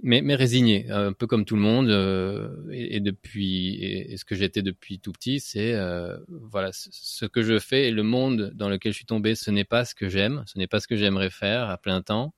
mais, 0.03 0.21
mais 0.21 0.35
résigné, 0.35 0.89
un 0.89 1.13
peu 1.13 1.27
comme 1.27 1.45
tout 1.45 1.55
le 1.55 1.61
monde. 1.61 1.89
euh, 1.89 2.49
et, 2.71 2.97
et 2.97 2.99
depuis, 2.99 3.75
et, 3.75 4.13
et 4.13 4.17
ce 4.17 4.25
que 4.25 4.35
j'étais 4.35 4.61
depuis 4.61 4.99
tout 4.99 5.11
petit, 5.13 5.39
c'est 5.39 5.73
euh, 5.73 6.17
voilà, 6.29 6.71
ce, 6.73 7.25
que 7.25 7.41
je 7.41 7.59
fais 7.59 7.87
et 7.87 7.91
le 7.91 8.03
monde 8.03 8.51
dans 8.55 8.69
lequel 8.69 8.91
je 8.91 8.97
suis 8.97 9.05
tombé, 9.05 9.35
ce 9.35 9.51
n'est 9.51 9.63
pas 9.63 9.85
ce 9.85 9.95
que 9.95 10.09
j'aime, 10.09 10.43
ce 10.45 10.57
n'est 10.57 10.67
pas 10.67 10.79
ce 10.79 10.87
que 10.87 10.95
j'aimerais 10.97 11.29
faire 11.29 11.69
à 11.69 11.77
plein 11.77 12.01
temps. 12.01 12.33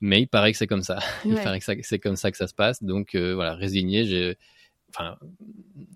Mais 0.00 0.20
il 0.22 0.26
paraît 0.26 0.52
que 0.52 0.58
c'est 0.58 0.66
comme 0.66 0.82
ça. 0.82 0.98
Il 1.24 1.36
paraît 1.36 1.60
que 1.60 1.66
c'est 1.82 1.98
comme 2.00 2.16
ça 2.16 2.30
que 2.32 2.36
ça 2.36 2.48
se 2.48 2.54
passe. 2.54 2.82
Donc 2.82 3.14
euh, 3.14 3.34
voilà, 3.34 3.54
résigné, 3.54 4.04
j'ai, 4.04 4.36
enfin, 4.90 5.16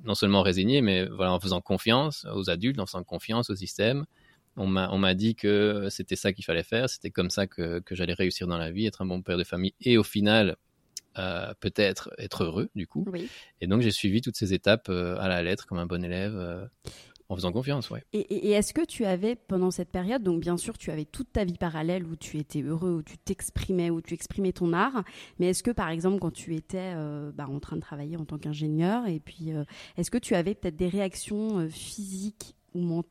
non 0.04 0.14
seulement 0.14 0.42
résigné, 0.42 0.80
mais 0.80 1.06
voilà, 1.06 1.32
en 1.32 1.40
faisant 1.40 1.60
confiance 1.60 2.24
aux 2.32 2.48
adultes, 2.48 2.78
en 2.78 2.86
faisant 2.86 3.02
confiance 3.02 3.50
au 3.50 3.56
système. 3.56 4.06
On 4.56 4.66
m'a, 4.66 5.14
dit 5.14 5.34
que 5.34 5.88
c'était 5.90 6.16
ça 6.16 6.32
qu'il 6.32 6.44
fallait 6.44 6.62
faire, 6.62 6.88
c'était 6.88 7.10
comme 7.10 7.30
ça 7.30 7.46
que, 7.46 7.80
que 7.80 7.94
j'allais 7.94 8.14
réussir 8.14 8.46
dans 8.46 8.58
la 8.58 8.70
vie, 8.70 8.86
être 8.86 9.02
un 9.02 9.06
bon 9.06 9.22
père 9.22 9.36
de 9.36 9.44
famille 9.44 9.74
et 9.80 9.98
au 9.98 10.02
final 10.02 10.56
peut-être 11.60 12.10
être 12.18 12.44
heureux 12.44 12.68
du 12.74 12.86
coup. 12.86 13.04
Oui. 13.10 13.28
Et 13.60 13.66
donc 13.66 13.80
j'ai 13.80 13.90
suivi 13.90 14.20
toutes 14.20 14.36
ces 14.36 14.52
étapes 14.52 14.88
à 14.88 15.28
la 15.28 15.42
lettre 15.42 15.66
comme 15.66 15.78
un 15.78 15.86
bon 15.86 16.04
élève. 16.04 16.68
En 17.28 17.34
faisant 17.34 17.50
confiance, 17.50 17.90
oui. 17.90 17.98
Et, 18.12 18.52
est-ce 18.52 18.72
que 18.72 18.84
tu 18.84 19.04
avais, 19.04 19.34
pendant 19.34 19.72
cette 19.72 19.90
période, 19.90 20.22
donc 20.22 20.40
bien 20.40 20.56
sûr, 20.56 20.78
tu 20.78 20.92
avais 20.92 21.04
toute 21.04 21.32
ta 21.32 21.44
vie 21.44 21.58
parallèle 21.58 22.04
où 22.04 22.14
tu 22.14 22.38
étais 22.38 22.62
heureux, 22.62 22.98
où 22.98 23.02
tu 23.02 23.18
t'exprimais, 23.18 23.90
où 23.90 24.00
tu 24.00 24.14
exprimais 24.14 24.52
ton 24.52 24.72
art, 24.72 25.02
mais 25.40 25.48
est-ce 25.48 25.64
que, 25.64 25.72
par 25.72 25.88
exemple, 25.88 26.20
quand 26.20 26.30
tu 26.30 26.54
étais 26.54 26.92
euh, 26.94 27.32
bah, 27.32 27.46
en 27.48 27.58
train 27.58 27.76
de 27.76 27.80
travailler 27.80 28.16
en 28.16 28.24
tant 28.24 28.38
qu'ingénieur, 28.38 29.08
et 29.08 29.18
puis, 29.18 29.52
euh, 29.52 29.64
est-ce 29.96 30.10
que 30.10 30.18
tu 30.18 30.36
avais 30.36 30.54
peut-être 30.54 30.76
des 30.76 30.88
réactions 30.88 31.58
euh, 31.58 31.68
physiques 31.68 32.54
ou 32.76 33.02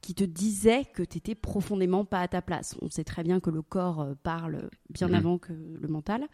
qui 0.00 0.14
te 0.14 0.24
disaient 0.24 0.84
que 0.84 1.02
tu 1.02 1.18
étais 1.18 1.34
profondément 1.34 2.04
pas 2.04 2.20
à 2.20 2.28
ta 2.28 2.42
place 2.42 2.76
On 2.82 2.88
sait 2.90 3.04
très 3.04 3.22
bien 3.22 3.40
que 3.40 3.50
le 3.50 3.62
corps 3.62 4.06
parle 4.22 4.70
bien 4.88 5.08
mhm. 5.08 5.14
avant 5.14 5.38
que 5.38 5.52
le 5.52 5.88
mental. 5.88 6.26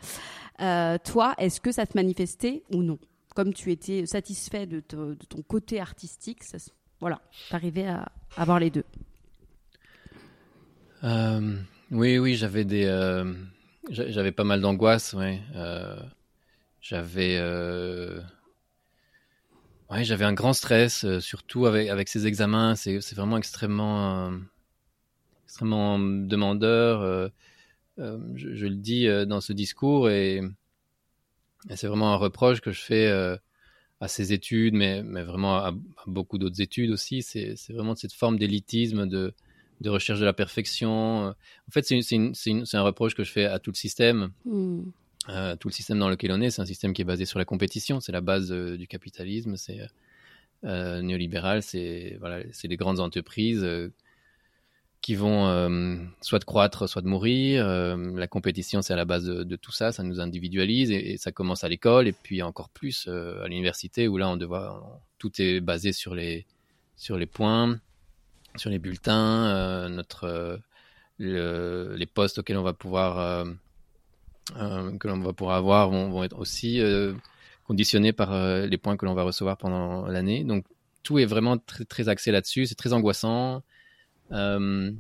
toi, 1.05 1.35
est-ce 1.39 1.61
que 1.61 1.73
ça 1.73 1.87
te 1.87 1.97
manifestait 1.97 2.63
ou 2.73 2.83
non? 2.83 2.99
Comme 3.35 3.53
tu 3.53 3.71
étais 3.71 4.07
satisfait 4.07 4.67
de, 4.67 4.83
de 4.89 5.15
ton 5.29 5.43
côté 5.43 5.81
artistique, 5.81 6.43
ça, 6.43 6.59
voilà, 7.01 7.21
t'arrivais 7.51 7.87
à 7.87 8.11
avoir 8.37 8.59
les 8.59 8.71
deux. 8.71 8.85
Euh, 11.05 11.57
oui, 11.91 12.19
oui, 12.19 12.35
j'avais 12.35 12.65
des, 12.65 12.87
euh, 12.87 13.33
j'avais 13.91 14.33
pas 14.33 14.45
mal 14.45 14.61
d'angoisse, 14.61 15.13
ouais. 15.13 15.41
Euh, 15.55 16.01
j'avais, 16.81 17.39
ouais, 19.91 20.05
j'avais 20.05 20.25
un 20.25 20.33
grand 20.33 20.53
stress, 20.53 21.19
surtout 21.21 21.67
avec 21.67 22.09
ces 22.09 22.27
examens. 22.27 22.75
C'est 22.77 23.01
c'est 23.01 23.17
vraiment 23.17 23.39
extrêmement, 23.39 24.33
extrêmement 25.45 25.99
demandeur. 25.99 27.31
Je, 27.99 28.55
je, 28.55 28.67
le 28.67 28.77
dis 28.77 29.09
dans 29.27 29.41
ce 29.41 29.53
discours 29.53 30.11
et, 30.11 30.43
c'est 31.75 31.87
vraiment 31.87 32.13
un 32.13 32.17
reproche 32.17 32.61
que 32.61 32.71
je 32.71 32.81
fais 32.81 33.39
à 34.01 34.09
ces 34.09 34.33
études, 34.33 34.75
mais, 34.75 35.03
vraiment 35.03 35.57
à, 35.57 35.73
beaucoup 36.07 36.39
d'autres 36.39 36.61
études 36.61 36.91
aussi. 36.91 37.23
C'est 37.23 37.57
vraiment 37.71 37.95
cette 37.95 38.13
forme 38.13 38.39
d'élitisme, 38.39 39.07
de, 39.07 39.33
de, 39.81 39.91
recherche 39.91 40.21
de 40.21 40.25
la 40.25 40.33
perfection. 40.33 41.29
En 41.29 41.71
fait, 41.71 41.85
c'est 41.85 42.77
un 42.77 42.83
reproche 42.83 43.15
que 43.15 43.25
je 43.25 43.33
fais 43.33 43.47
à 43.47 43.59
tout 43.59 43.71
le 43.71 43.77
système. 43.77 44.31
Hmm. 44.45 44.83
Euh, 45.29 45.57
tout 45.57 45.69
le 45.69 45.73
système 45.73 45.99
dans 45.99 46.09
lequel 46.09 46.31
on 46.33 46.41
est, 46.41 46.51
c'est 46.51 46.63
un 46.63 46.67
système 46.67 46.93
qui 46.93 47.03
est 47.03 47.07
basé 47.07 47.25
sur 47.25 47.39
la 47.39 47.45
compétition. 47.45 48.01
C'est 48.01 48.13
la 48.13 48.21
base 48.21 48.53
euh, 48.53 48.77
du 48.77 48.87
capitalisme. 48.87 49.57
C'est 49.57 49.81
euh, 50.65 51.03
néolibéral. 51.03 51.63
C'est 51.63 52.17
voilà, 52.21 52.43
les 52.63 52.77
grandes 52.77 53.01
entreprises 53.01 53.67
qui 55.03 55.15
vont 55.15 56.09
soit 56.21 56.41
de 56.41 56.45
croître, 56.45 56.89
soit 56.89 57.03
de 57.03 57.07
mourir. 57.07 57.67
La 57.67 58.27
compétition, 58.27 58.83
c'est 58.83 58.93
à 58.93 58.97
la 58.97 59.05
base 59.05 59.25
de, 59.25 59.57
tout 59.57 59.71
ça, 59.71 59.93
ça 59.93 60.03
nous 60.03 60.21
individualise 60.21 60.91
et, 60.91 61.17
ça 61.17 61.31
commence 61.31 61.63
à 61.63 61.69
l'école 61.69 62.09
et 62.09 62.13
puis 62.13 62.43
encore 62.43 62.71
plus 62.71 63.07
à 63.07 63.47
l'université 63.47 64.09
où 64.09 64.17
là, 64.17 64.29
on 64.29 64.37
devoir, 64.37 64.99
tout 65.19 65.31
est 65.41 65.61
basé 65.61 65.93
sur 65.93 66.15
les, 66.15 66.45
sur 66.97 67.19
les 67.19 67.27
points, 67.27 67.79
sur 68.57 68.69
les 68.69 68.81
bulletins, 68.81 69.89
notre, 69.91 70.59
les 71.21 72.07
postes 72.07 72.39
auxquels 72.39 72.57
on 72.57 72.65
va 72.65 72.73
pouvoir, 72.73 73.47
que 74.55 75.09
l'on 75.09 75.19
va 75.21 75.33
pouvoir 75.33 75.57
avoir 75.57 75.91
vont, 75.91 76.11
vont 76.11 76.23
être 76.23 76.39
aussi 76.39 76.81
conditionnés 77.65 78.13
par 78.13 78.67
les 78.67 78.79
points 78.79 78.97
que 78.97 79.05
l'on 79.05 79.15
va 79.15 79.23
recevoir 79.23 79.57
pendant 79.57 80.07
l'année. 80.07 80.45
Donc 80.45 80.65
tout 81.03 81.19
est 81.19 81.25
vraiment 81.25 81.57
très, 81.57 81.85
très 81.85 82.09
axé 82.09 82.33
là-dessus. 82.33 82.67
C'est 82.67 82.75
très 82.75 82.93
angoissant. 82.93 83.63
Euh, 84.33 84.91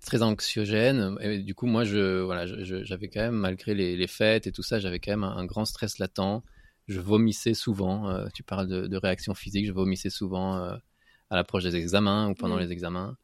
très 0.00 0.22
anxiogène. 0.22 1.16
Et 1.20 1.38
du 1.38 1.54
coup, 1.54 1.66
moi, 1.66 1.84
je, 1.84 2.20
voilà, 2.20 2.46
j'avais 2.46 3.08
quand 3.08 3.20
même, 3.20 3.34
malgré 3.34 3.74
les, 3.74 4.06
fêtes 4.06 4.46
et 4.46 4.52
tout 4.52 4.62
ça, 4.62 4.78
j'avais 4.78 4.98
quand 4.98 5.12
même 5.12 5.24
un, 5.24 5.44
grand 5.44 5.64
stress 5.64 5.98
latent. 5.98 6.42
Je 6.88 7.00
vomissais 7.00 7.54
souvent. 7.54 8.08
Euh, 8.08 8.28
tu 8.34 8.42
parles 8.42 8.68
de, 8.68 8.86
de 8.86 8.96
réaction 8.96 9.34
physique, 9.34 9.66
je 9.66 9.72
vomissais 9.72 10.10
souvent 10.10 10.56
euh, 10.56 10.76
à 11.30 11.36
l'approche 11.36 11.64
des 11.64 11.76
examens 11.76 12.28
ou 12.30 12.34
pendant 12.34 12.56
les 12.56 12.72
examens. 12.72 13.16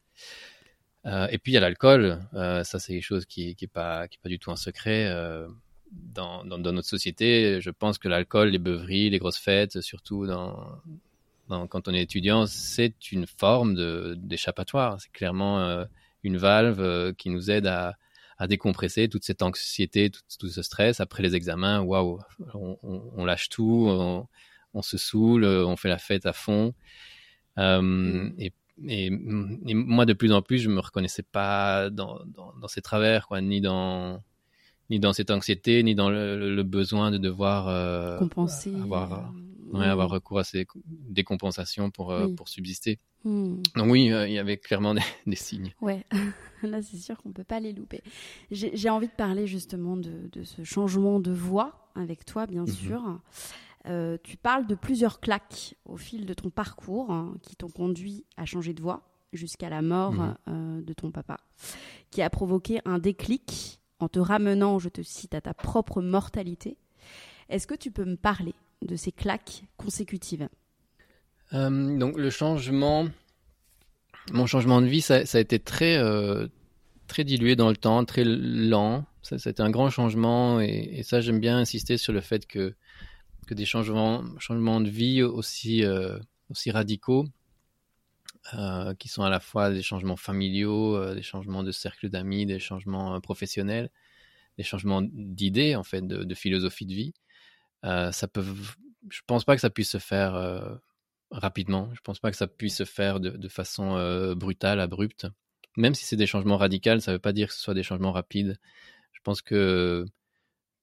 Et 1.04 1.38
puis 1.38 1.52
il 1.52 1.54
y 1.54 1.56
a 1.56 1.60
l'alcool. 1.60 2.20
ça, 2.32 2.64
c'est 2.64 2.92
quelque 2.94 3.02
chose 3.02 3.26
qui, 3.26 3.54
qui 3.54 3.64
est 3.64 3.68
pas, 3.68 4.06
du 4.24 4.38
tout 4.38 4.50
un 4.50 4.56
secret. 4.56 5.10
Dans, 5.90 6.44
dans, 6.44 6.58
notre 6.58 6.86
société, 6.86 7.60
je 7.60 7.70
pense 7.70 7.98
que 7.98 8.08
l'alcool, 8.08 8.50
les 8.50 8.58
beuveries, 8.58 9.10
les 9.10 9.18
grosses 9.18 9.38
fêtes, 9.38 9.80
surtout 9.80 10.24
quand 11.68 11.88
on 11.88 11.94
est 11.94 12.02
étudiant, 12.02 12.46
c'est 12.46 13.10
une 13.10 13.26
forme 13.26 13.74
d'échappatoire. 14.16 15.00
C'est 15.00 15.12
clairement 15.12 15.60
euh, 15.60 15.84
une 16.22 16.36
valve 16.36 16.80
euh, 16.80 17.12
qui 17.12 17.30
nous 17.30 17.50
aide 17.50 17.66
à, 17.66 17.96
décompresser 18.48 19.10
toute 19.10 19.22
cette 19.22 19.42
anxiété, 19.42 20.10
tout, 20.10 20.48
ce 20.48 20.62
stress. 20.62 21.00
Après 21.00 21.22
les 21.22 21.36
examens, 21.36 21.80
waouh, 21.80 22.20
on, 22.54 23.24
lâche 23.26 23.50
tout, 23.50 23.86
on, 24.72 24.82
se 24.82 24.96
saoule, 24.96 25.44
on 25.44 25.76
fait 25.76 25.90
la 25.90 25.98
fête 25.98 26.24
à 26.24 26.32
fond. 26.32 26.72
Euh, 27.58 27.82
mm. 27.82 28.50
Et, 28.86 29.10
moi, 29.10 30.06
de 30.06 30.12
plus 30.12 30.32
en 30.32 30.42
plus, 30.42 30.58
je 30.58 30.70
me 30.70 30.80
reconnaissais 30.80 31.22
pas 31.22 31.90
dans, 31.90 32.18
ces 32.68 32.82
travers, 32.82 33.26
quoi, 33.28 33.40
ni 33.40 33.60
dans 33.60 34.22
ni 34.88 34.98
dans 34.98 35.12
cette 35.12 35.30
anxiété, 35.30 35.84
ni 35.84 35.94
dans 35.94 36.10
le, 36.10 36.62
besoin 36.64 37.12
de 37.12 37.18
devoir 37.18 38.18
compenser, 38.18 38.74
avoir 38.74 39.32
avoir 39.78 40.08
mm. 40.08 40.12
recours 40.12 40.38
à 40.38 40.44
ces 40.44 40.66
décompensations 40.84 41.90
pour, 41.90 42.12
euh, 42.12 42.28
pour 42.28 42.48
subsister. 42.48 42.98
Mm. 43.24 43.56
Donc 43.76 43.90
oui, 43.90 44.12
euh, 44.12 44.26
il 44.26 44.34
y 44.34 44.38
avait 44.38 44.56
clairement 44.56 44.94
des, 44.94 45.02
signes. 45.36 45.72
Ouais, 45.80 46.04
là 46.62 46.82
c'est 46.82 46.96
sûr 46.96 47.16
qu'on 47.22 47.30
ne 47.30 47.34
peut 47.34 47.44
pas 47.44 47.60
les 47.60 47.72
louper. 47.72 48.02
J'ai 48.50 48.90
envie 48.90 49.08
de 49.08 49.12
parler 49.12 49.46
justement 49.46 49.96
de, 49.96 50.28
de, 50.32 50.44
ce 50.44 50.64
changement 50.64 51.20
de 51.20 51.32
voix 51.32 51.90
avec 51.94 52.24
toi, 52.24 52.46
bien 52.46 52.62
mhm. 52.62 52.68
sûr. 52.68 53.20
Euh, 53.86 54.18
tu 54.22 54.36
parles 54.36 54.66
de 54.66 54.74
plusieurs 54.74 55.20
claques 55.20 55.74
au 55.84 55.96
fil 55.96 56.26
de 56.26 56.34
ton 56.34 56.50
parcours 56.50 57.10
hein, 57.10 57.34
qui 57.42 57.56
t'ont 57.56 57.70
conduit 57.70 58.24
à 58.36 58.44
changer 58.44 58.74
de 58.74 58.82
voix 58.82 59.02
jusqu'à 59.32 59.70
la 59.70 59.80
mort 59.80 60.14
mhm. 60.46 60.84
de 60.84 60.92
ton 60.92 61.10
papa, 61.10 61.38
qui 62.10 62.20
a 62.20 62.28
provoqué 62.28 62.80
un 62.84 62.98
déclic 62.98 63.80
en 64.00 64.08
te 64.08 64.18
ramenant, 64.18 64.78
je 64.78 64.88
te 64.88 65.02
cite, 65.02 65.34
à 65.34 65.40
ta 65.40 65.54
propre 65.54 66.02
mortalité. 66.02 66.76
Est-ce 67.48 67.66
que 67.66 67.74
tu 67.74 67.90
peux 67.90 68.04
me 68.04 68.16
parler 68.16 68.54
de 68.82 68.96
ces 68.96 69.12
claques 69.12 69.64
consécutives? 69.76 70.48
Euh, 71.52 71.98
Donc 71.98 72.16
le 72.16 72.30
changement, 72.30 73.08
mon 74.32 74.46
changement 74.46 74.80
de 74.80 74.86
vie, 74.86 75.00
ça, 75.00 75.16
a 75.16 75.38
été 75.38 75.58
très, 75.58 75.96
euh, 75.96 76.46
très 77.06 77.24
dilué 77.24 77.56
dans 77.56 77.68
le 77.68 77.76
temps, 77.76 78.04
très 78.04 78.24
lent. 78.24 79.04
Ça, 79.22 79.36
a 79.36 79.62
un 79.62 79.70
grand 79.70 79.90
changement 79.90 80.60
et, 80.60 81.02
ça 81.02 81.20
j'aime 81.20 81.40
bien 81.40 81.58
insister 81.58 81.98
sur 81.98 82.12
le 82.12 82.20
fait 82.20 82.46
que, 82.46 82.74
que 83.50 83.54
des 83.54 83.66
changements, 83.66 84.24
changements 84.38 84.80
de 84.80 84.88
vie 84.88 85.22
aussi, 85.22 85.84
euh, 85.84 86.18
aussi 86.50 86.70
radicaux, 86.70 87.26
qui 88.98 89.08
sont 89.08 89.22
à 89.22 89.30
la 89.30 89.38
fois 89.38 89.70
des 89.70 89.82
changements 89.82 90.16
familiaux, 90.16 91.14
des 91.14 91.22
changements 91.22 91.62
de 91.62 91.70
cercle 91.70 92.08
d'amis, 92.08 92.46
des 92.46 92.58
changements 92.58 93.20
professionnels, 93.20 93.90
des 94.56 94.64
changements 94.64 95.02
d'idées 95.02 95.76
en 95.76 95.84
fait, 95.84 96.06
de, 96.06 96.34
philosophie 96.34 96.86
de 96.86 96.94
vie, 96.94 97.14
euh, 97.84 98.12
ça 98.12 98.28
peut, 98.28 98.44
je 99.08 99.20
pense 99.26 99.44
pas 99.44 99.54
que 99.54 99.60
ça 99.60 99.70
puisse 99.70 99.90
se 99.90 99.98
faire 99.98 100.34
euh, 100.34 100.74
rapidement. 101.30 101.90
Je 101.94 102.00
pense 102.02 102.18
pas 102.18 102.30
que 102.30 102.36
ça 102.36 102.46
puisse 102.46 102.76
se 102.76 102.84
faire 102.84 103.20
de, 103.20 103.48
façon 103.48 103.96
euh, 103.96 104.34
brutale, 104.34 104.80
abrupte. 104.80 105.26
Même 105.76 105.94
si 105.94 106.04
c'est 106.04 106.16
des 106.16 106.26
changements 106.26 106.56
radicaux, 106.56 107.00
ça 107.00 107.12
veut 107.12 107.18
pas 107.18 107.32
dire 107.32 107.48
que 107.48 107.54
ce 107.54 107.60
soit 107.60 107.74
des 107.74 107.82
changements 107.82 108.12
rapides. 108.12 108.58
Je 109.12 109.20
pense 109.22 109.42
que 109.42 110.04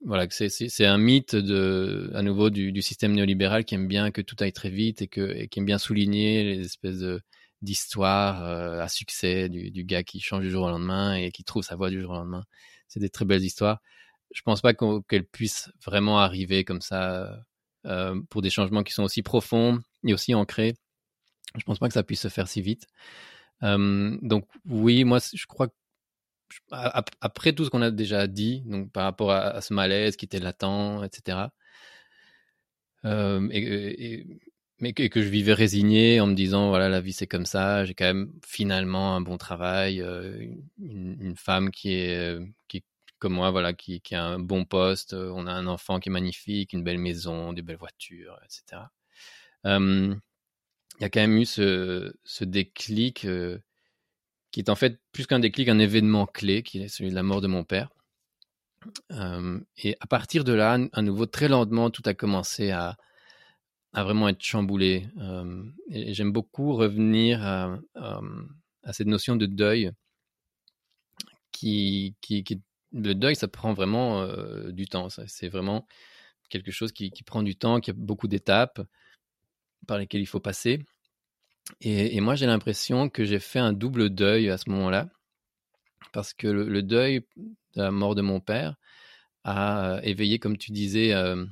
voilà, 0.05 0.27
c'est 0.29 0.85
un 0.85 0.97
mythe 0.97 1.33
à 1.33 2.21
nouveau 2.21 2.49
du, 2.49 2.81
système 2.81 3.13
néolibéral 3.13 3.65
qui 3.65 3.75
aime 3.75 3.87
bien 3.87 4.11
que 4.11 4.21
tout 4.21 4.35
aille 4.39 4.53
très 4.53 4.69
vite 4.69 5.01
et, 5.01 5.07
qui 5.07 5.59
aime 5.59 5.65
bien 5.65 5.79
souligner 5.79 6.43
les 6.43 6.65
espèces 6.65 7.03
d'histoires 7.61 8.43
à 8.43 8.87
succès 8.87 9.49
du, 9.49 9.83
gars 9.83 10.03
qui 10.03 10.19
change 10.19 10.43
du 10.43 10.51
jour 10.51 10.65
au 10.65 10.69
lendemain 10.69 11.15
et 11.15 11.31
qui 11.31 11.43
trouve 11.43 11.63
sa 11.63 11.75
voie 11.75 11.89
du 11.89 12.01
jour 12.01 12.11
au 12.11 12.15
lendemain. 12.15 12.43
C'est 12.87 12.99
des 12.99 13.09
très 13.09 13.25
belles 13.25 13.43
histoires 13.43 13.81
je 14.31 14.41
pense 14.41 14.61
pas 14.61 14.73
qu'elle 14.73 15.25
puisse 15.25 15.71
vraiment 15.85 16.19
arriver 16.19 16.63
comme 16.63 16.81
ça 16.81 17.39
euh, 17.85 18.19
pour 18.29 18.41
des 18.41 18.49
changements 18.49 18.83
qui 18.83 18.93
sont 18.93 19.03
aussi 19.03 19.23
profonds 19.23 19.79
et 20.05 20.13
aussi 20.13 20.33
ancrés. 20.35 20.75
Je 21.55 21.63
pense 21.63 21.79
pas 21.79 21.87
que 21.87 21.93
ça 21.93 22.03
puisse 22.03 22.21
se 22.21 22.27
faire 22.27 22.47
si 22.47 22.61
vite. 22.61 22.87
Euh, 23.63 24.17
donc 24.21 24.47
oui, 24.65 25.03
moi 25.03 25.19
je 25.33 25.45
crois 25.45 25.67
que 25.67 25.73
après 26.71 27.53
tout 27.53 27.65
ce 27.65 27.69
qu'on 27.69 27.81
a 27.81 27.91
déjà 27.91 28.27
dit, 28.27 28.61
donc 28.65 28.91
par 28.91 29.03
rapport 29.03 29.31
à, 29.31 29.61
ce 29.61 29.73
malaise 29.73 30.15
qui 30.17 30.25
était 30.25 30.39
latent, 30.39 31.03
etc. 31.03 31.49
Euh, 33.05 33.47
et, 33.51 34.25
mais 34.79 34.93
que, 34.93 35.21
je 35.21 35.29
vivais 35.29 35.53
résigné 35.53 36.19
en 36.19 36.27
me 36.27 36.35
disant 36.35 36.69
voilà 36.69 36.89
la 36.89 37.01
vie 37.01 37.13
c'est 37.13 37.27
comme 37.27 37.45
ça, 37.45 37.85
j'ai 37.85 37.93
quand 37.93 38.05
même 38.05 38.31
finalement 38.45 39.15
un 39.15 39.21
bon 39.21 39.37
travail, 39.37 39.99
une, 39.99 41.17
une, 41.19 41.35
femme 41.35 41.71
qui 41.71 41.93
est 41.93 42.37
qui, 42.67 42.83
comme 43.19 43.33
moi, 43.33 43.51
voilà, 43.51 43.73
qui, 43.73 44.01
a 44.11 44.23
un 44.23 44.39
bon 44.39 44.65
poste, 44.65 45.13
euh, 45.13 45.31
on 45.33 45.47
a 45.47 45.51
un 45.51 45.67
enfant 45.67 45.99
qui 45.99 46.09
est 46.09 46.11
magnifique, 46.11 46.73
une 46.73 46.83
belle 46.83 46.99
maison, 46.99 47.53
des 47.53 47.61
belles 47.61 47.77
voitures, 47.77 48.39
etc. 48.45 48.83
il 49.65 51.01
y 51.01 51.05
a 51.05 51.09
quand 51.09 51.19
même 51.21 51.37
eu 51.37 51.45
ce, 51.45 52.13
déclic 52.41 53.25
euh, 53.25 53.59
qui 54.51 54.59
est 54.59 54.69
en 54.69 54.75
fait 54.75 54.99
plus 55.11 55.27
qu'un 55.27 55.39
déclic, 55.39 55.69
un 55.69 55.79
événement 55.79 56.25
clé, 56.25 56.63
qui 56.63 56.79
est 56.81 56.87
celui 56.87 57.09
de 57.09 57.15
la 57.15 57.23
mort 57.23 57.41
de 57.41 57.47
mon 57.47 57.63
père. 57.63 57.89
et 59.77 59.95
à 59.99 60.07
partir 60.07 60.43
de 60.43 60.53
là, 60.53 60.77
à 60.93 61.01
nouveau, 61.01 61.25
très 61.25 61.47
lentement, 61.47 61.89
tout 61.89 62.03
a 62.05 62.13
commencé 62.13 62.71
à, 62.71 62.97
à 63.93 64.03
vraiment 64.03 64.29
être 64.29 64.43
chamboulé. 64.43 65.07
et 65.89 66.13
j'aime 66.13 66.31
beaucoup 66.31 66.75
revenir 66.75 67.43
à, 67.45 67.77
à, 67.95 68.93
cette 68.93 69.07
notion 69.07 69.35
de 69.35 69.45
deuil 69.45 69.91
qui, 71.51 72.15
qui, 72.21 72.43
qui, 72.43 72.61
le 72.93 73.13
deuil, 73.13 73.35
ça 73.35 73.47
prend 73.47 73.73
vraiment 73.73 74.25
du 74.71 74.87
temps. 74.87 75.09
C'est 75.09 75.49
vraiment 75.49 75.87
quelque 76.49 76.71
chose 76.71 76.91
qui, 76.91 77.11
qui, 77.11 77.23
prend 77.23 77.43
du 77.43 77.55
temps, 77.55 77.79
qui 77.79 77.91
a 77.91 77.93
beaucoup 77.93 78.27
d'étapes 78.27 78.81
par 79.87 79.97
lesquelles 79.97 80.21
il 80.21 80.27
faut 80.27 80.39
passer. 80.39 80.85
Et, 81.81 82.19
moi, 82.21 82.35
j'ai 82.35 82.45
l'impression 82.45 83.09
que 83.09 83.23
j'ai 83.23 83.39
fait 83.39 83.59
un 83.59 83.73
double 83.73 84.09
deuil 84.09 84.49
à 84.49 84.57
ce 84.57 84.69
moment-là, 84.69 85.09
parce 86.13 86.33
que 86.33 86.47
le, 86.47 86.83
deuil 86.83 87.21
de 87.75 87.81
la 87.81 87.91
mort 87.91 88.15
de 88.15 88.21
mon 88.21 88.39
père 88.39 88.75
a 89.43 89.95
euh, 89.97 90.01
éveillé, 90.01 90.39
comme 90.39 90.57
tu 90.57 90.71
disais, 90.71 91.13
euh, 91.13 91.45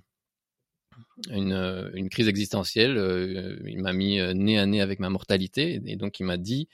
une, 1.29 1.53
euh, 1.53 1.89
une, 1.93 2.09
crise 2.09 2.27
existentielle. 2.27 2.97
il 3.65 3.81
m'a 3.81 3.93
mis 3.93 4.19
nez 4.35 4.57
à 4.57 4.65
nez 4.65 4.81
avec 4.81 4.99
ma 4.99 5.09
mortalité, 5.09 5.81
et 5.85 5.95
donc 5.95 6.19
il 6.19 6.23
m'a 6.23 6.37
dit, 6.37 6.67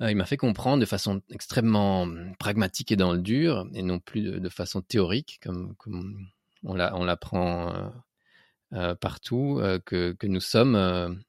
il 0.00 0.16
m'a 0.16 0.24
fait 0.24 0.38
comprendre 0.38 0.80
de 0.80 0.86
façon 0.86 1.20
extrêmement 1.30 2.08
pragmatique 2.38 2.90
et 2.90 2.96
dans 2.96 3.12
le 3.12 3.20
dur, 3.20 3.66
et 3.74 3.82
non 3.82 3.98
plus 3.98 4.22
de, 4.22 4.48
façon 4.48 4.80
théorique, 4.80 5.40
comme, 5.42 5.74
on 6.64 6.74
l'apprend 6.74 7.92
partout, 9.00 9.60
que, 9.84 10.26
nous 10.26 10.40
sommes 10.40 11.22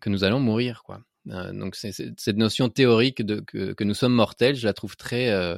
que 0.00 0.10
nous 0.10 0.24
allons 0.24 0.40
mourir, 0.40 0.82
quoi. 0.84 1.02
Euh, 1.30 1.52
donc 1.52 1.74
cette 1.76 2.36
notion 2.36 2.68
théorique 2.68 3.22
de 3.22 3.40
que, 3.40 3.84
nous 3.84 3.94
sommes 3.94 4.14
mortels, 4.14 4.56
je 4.56 4.66
la 4.66 4.72
trouve 4.72 4.96
très 4.96 5.30
euh, 5.30 5.56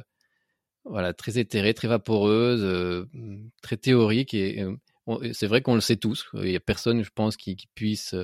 voilà 0.85 1.13
très 1.13 1.39
éthérée, 1.39 1.73
très 1.73 1.87
vaporeuse, 1.87 2.61
euh, 2.63 3.05
très 3.61 3.77
théorique 3.77 4.33
et, 4.33 4.65
c'est 5.33 5.47
vrai 5.47 5.61
qu'on 5.61 5.75
le 5.75 5.81
sait 5.81 5.97
tous. 5.97 6.29
Il 6.35 6.51
y 6.51 6.55
a 6.55 6.59
personne, 6.59 7.03
je 7.03 7.09
pense, 7.13 7.35
qui, 7.35 7.55
qui 7.55 7.67
puisse 7.73 8.15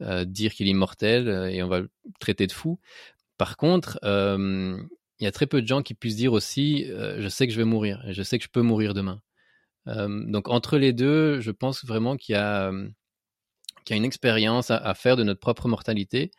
dire 0.00 0.52
qu'il 0.52 0.66
est 0.66 0.70
immortel 0.70 1.28
et 1.50 1.62
on 1.62 1.68
va 1.68 1.80
le 1.80 1.90
traiter 2.18 2.46
de 2.46 2.52
fou. 2.52 2.78
Par 3.38 3.56
contre, 3.56 3.98
il 4.02 5.24
y 5.24 5.26
a 5.26 5.32
très 5.32 5.46
peu 5.46 5.62
de 5.62 5.66
gens 5.66 5.82
qui 5.82 5.94
puissent 5.94 6.16
dire 6.16 6.32
aussi, 6.32 6.84
je 6.88 7.28
sais 7.28 7.46
que 7.46 7.52
je 7.52 7.58
vais 7.58 7.64
mourir, 7.64 8.02
je 8.08 8.22
sais 8.22 8.38
que 8.38 8.44
je 8.44 8.50
peux 8.50 8.60
mourir 8.60 8.92
demain. 8.92 9.22
donc 9.86 10.48
entre 10.48 10.78
les 10.78 10.92
deux, 10.92 11.40
je 11.40 11.52
pense 11.52 11.84
vraiment 11.84 12.16
qu'il 12.16 12.34
y 12.34 12.38
a 12.38 12.70
qui 13.84 13.92
a 13.92 13.96
une 13.96 14.04
expérience 14.04 14.70
à, 14.70 14.94
faire 14.94 15.16
de 15.16 15.22
notre 15.22 15.40
propre 15.40 15.68
mortalité, 15.68 16.30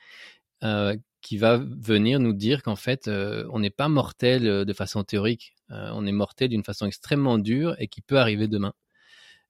euh, 0.63 0.95
qui 1.21 1.38
va 1.38 1.58
venir 1.58 2.19
nous 2.19 2.34
dire 2.34 2.63
qu'en 2.63 2.75
fait, 2.75 3.08
euh, 3.08 3.47
on 3.51 3.60
n'est 3.60 3.69
pas 3.69 3.88
mortel 3.88 4.47
euh, 4.47 4.65
de 4.65 4.73
façon 4.73 5.04
théorique, 5.04 5.56
on 5.69 6.06
est 6.06 6.12
mortel 6.12 6.49
d'une 6.49 6.65
façon 6.65 6.86
extrêmement 6.86 7.38
dure 7.38 7.75
et 7.80 7.88
qui 7.88 8.01
peut 8.01 8.17
arriver 8.17 8.49
demain. 8.49 8.73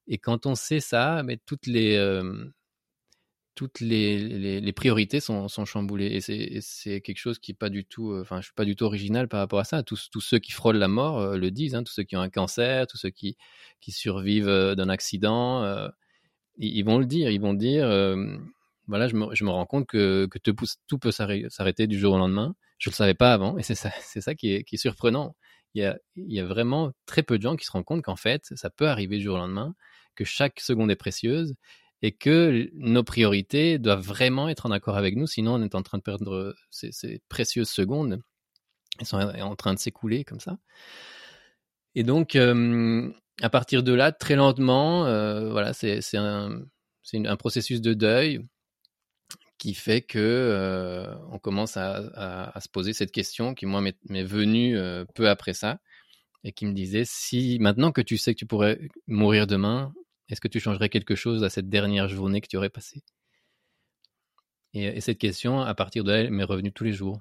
Et 0.08 0.19
quand 0.19 0.45
on 0.45 0.54
sait 0.54 0.80
ça, 0.80 1.23
toutes 1.47 1.65
les 1.65 1.97
toutes 3.56 3.80
les, 3.80 4.71
priorités 4.73 5.19
sont, 5.19 5.47
sont, 5.47 5.65
chamboulées. 5.65 6.21
Et 6.27 6.62
c'est 6.62 7.01
quelque 7.01 7.17
chose 7.17 7.39
qui 7.39 7.51
est 7.51 7.56
pas 7.56 7.69
du 7.69 7.86
tout, 7.86 8.13
enfin, 8.21 8.39
je 8.39 8.45
suis 8.45 8.54
pas 8.54 8.65
du 8.65 8.75
tout 8.75 8.86
original 8.86 9.27
par 9.27 9.39
rapport 9.39 9.60
à 9.60 9.63
ça. 9.63 9.82
Tous, 9.84 10.10
tous 10.12 10.21
ceux 10.21 10.39
qui 10.39 10.51
frôlent 10.51 10.77
la 10.77 10.88
mort 10.88 11.36
le 11.36 11.51
disent, 11.51 11.73
hein, 11.75 11.84
tous 11.84 11.93
ceux 11.93 12.04
qui 12.04 12.15
ont 12.15 12.21
un 12.21 12.30
cancer, 12.30 12.86
tous 12.88 12.97
ceux 12.97 13.10
qui, 13.10 13.36
qui 13.80 13.91
survivent 13.91 14.75
d'un 14.75 14.89
accident, 14.89 15.89
ils 16.67 16.84
vont 16.84 17.00
le 17.00 17.06
dire, 17.06 17.30
ils 17.32 17.41
vont 17.41 17.54
dire, 17.54 17.86
euh, 17.86 18.38
voilà, 18.88 19.08
je 19.08 19.15
me, 19.15 19.50
rends 19.50 19.65
compte 19.65 19.88
que, 19.88 20.28
tout 20.43 21.00
peut 21.00 21.12
s'arrêter 21.12 21.88
du 21.88 22.00
jour 22.00 22.13
au 22.13 22.17
lendemain. 22.17 22.56
Je 22.78 22.89
ne 22.89 22.93
le 22.93 22.95
savais 22.95 23.13
pas 23.13 23.34
avant, 23.34 23.58
et 23.58 23.63
c'est 23.63 23.76
ça, 23.76 23.91
qui 24.36 24.54
est, 24.54 24.78
surprenant. 24.78 25.36
Il 25.74 25.95
y, 26.15 26.39
a, 26.39 26.45
vraiment 26.45 26.91
très 27.06 27.24
peu 27.24 27.38
de 27.38 27.43
gens 27.43 27.56
qui 27.56 27.65
se 27.65 27.71
rendent 27.71 27.86
compte 27.86 28.04
qu'en 28.04 28.15
fait, 28.15 28.45
ça 28.56 28.69
peut 28.69 28.88
arriver 28.88 29.17
du 29.17 29.24
jour 29.24 29.36
au 29.36 29.39
lendemain, 29.39 29.76
que 30.15 30.26
chaque 30.26 30.60
seconde 30.60 30.91
est 30.91 30.95
précieuse, 30.95 31.56
et 32.04 32.12
que 32.12 32.69
nos 32.74 33.04
priorités 33.04 33.78
doivent 33.78 34.02
vraiment 34.02 34.50
être 34.50 34.65
en 34.65 34.71
accord 34.71 34.97
avec 34.97 35.15
nous, 35.15 35.28
sinon 35.28 35.56
on 35.56 35.62
est 35.63 35.76
en 35.76 35.84
train 35.84 36.00
de 36.00 36.04
perdre 36.04 36.56
ces, 36.71 36.91
ces 36.91 37.21
précieuses 37.30 37.69
secondes. 37.69 38.21
Elles 39.00 39.06
sont 39.06 39.17
en 39.17 39.56
train 39.56 39.74
de 39.74 39.80
s'écouler 39.80 40.24
comme 40.24 40.39
ça. 40.39 40.58
Et 41.95 42.04
donc, 42.04 42.36
euh, 42.36 43.12
à 43.41 43.50
partir 43.50 43.84
de 43.84 43.94
là, 43.94 44.12
très 44.12 44.36
lentement, 44.36 45.06
euh, 45.06 45.52
voilà, 45.52 45.74
c'est 45.74 46.02
un, 46.15 46.65
processus 47.38 47.82
de 47.82 47.94
deuil 47.94 48.46
qui 49.58 49.74
fait 49.74 50.02
que 50.02 50.20
euh, 50.20 51.15
on 51.32 51.39
commence 51.39 51.78
à, 51.78 52.52
se 52.60 52.67
poser 52.70 52.94
cette 52.94 53.12
question 53.12 53.54
qui 53.54 53.65
m'est 53.65 54.24
venue 54.24 54.78
euh, 54.78 55.06
peu 55.15 55.30
après 55.30 55.54
ça 55.54 55.80
et 56.44 56.52
qui 56.52 56.65
me 56.65 56.74
disait 56.74 57.04
si 57.06 57.60
maintenant 57.60 57.91
que 57.91 58.02
tu 58.02 58.17
sais 58.17 58.34
que 58.34 58.39
tu 58.39 58.48
pourrais 58.48 58.80
mourir 59.08 59.48
demain, 59.48 59.94
est-ce 60.30 60.41
que 60.41 60.48
tu 60.48 60.60
changerais 60.60 60.89
quelque 60.89 61.15
chose 61.15 61.44
à 61.44 61.50
cette 61.50 61.70
dernière 61.70 62.08
journée 62.08 62.41
que 62.41 62.48
tu 62.48 62.58
aurais 62.58 62.70
passée? 62.70 63.04
Et, 64.74 64.86
et, 64.86 65.02
cette 65.02 65.20
question, 65.20 65.62
à 65.62 65.76
partir 65.76 66.04
de 66.04 66.12
là, 66.12 66.30
m'est 66.30 66.44
revenue 66.44 66.72
tous 66.72 66.86
les 66.86 66.94
jours. 66.94 67.20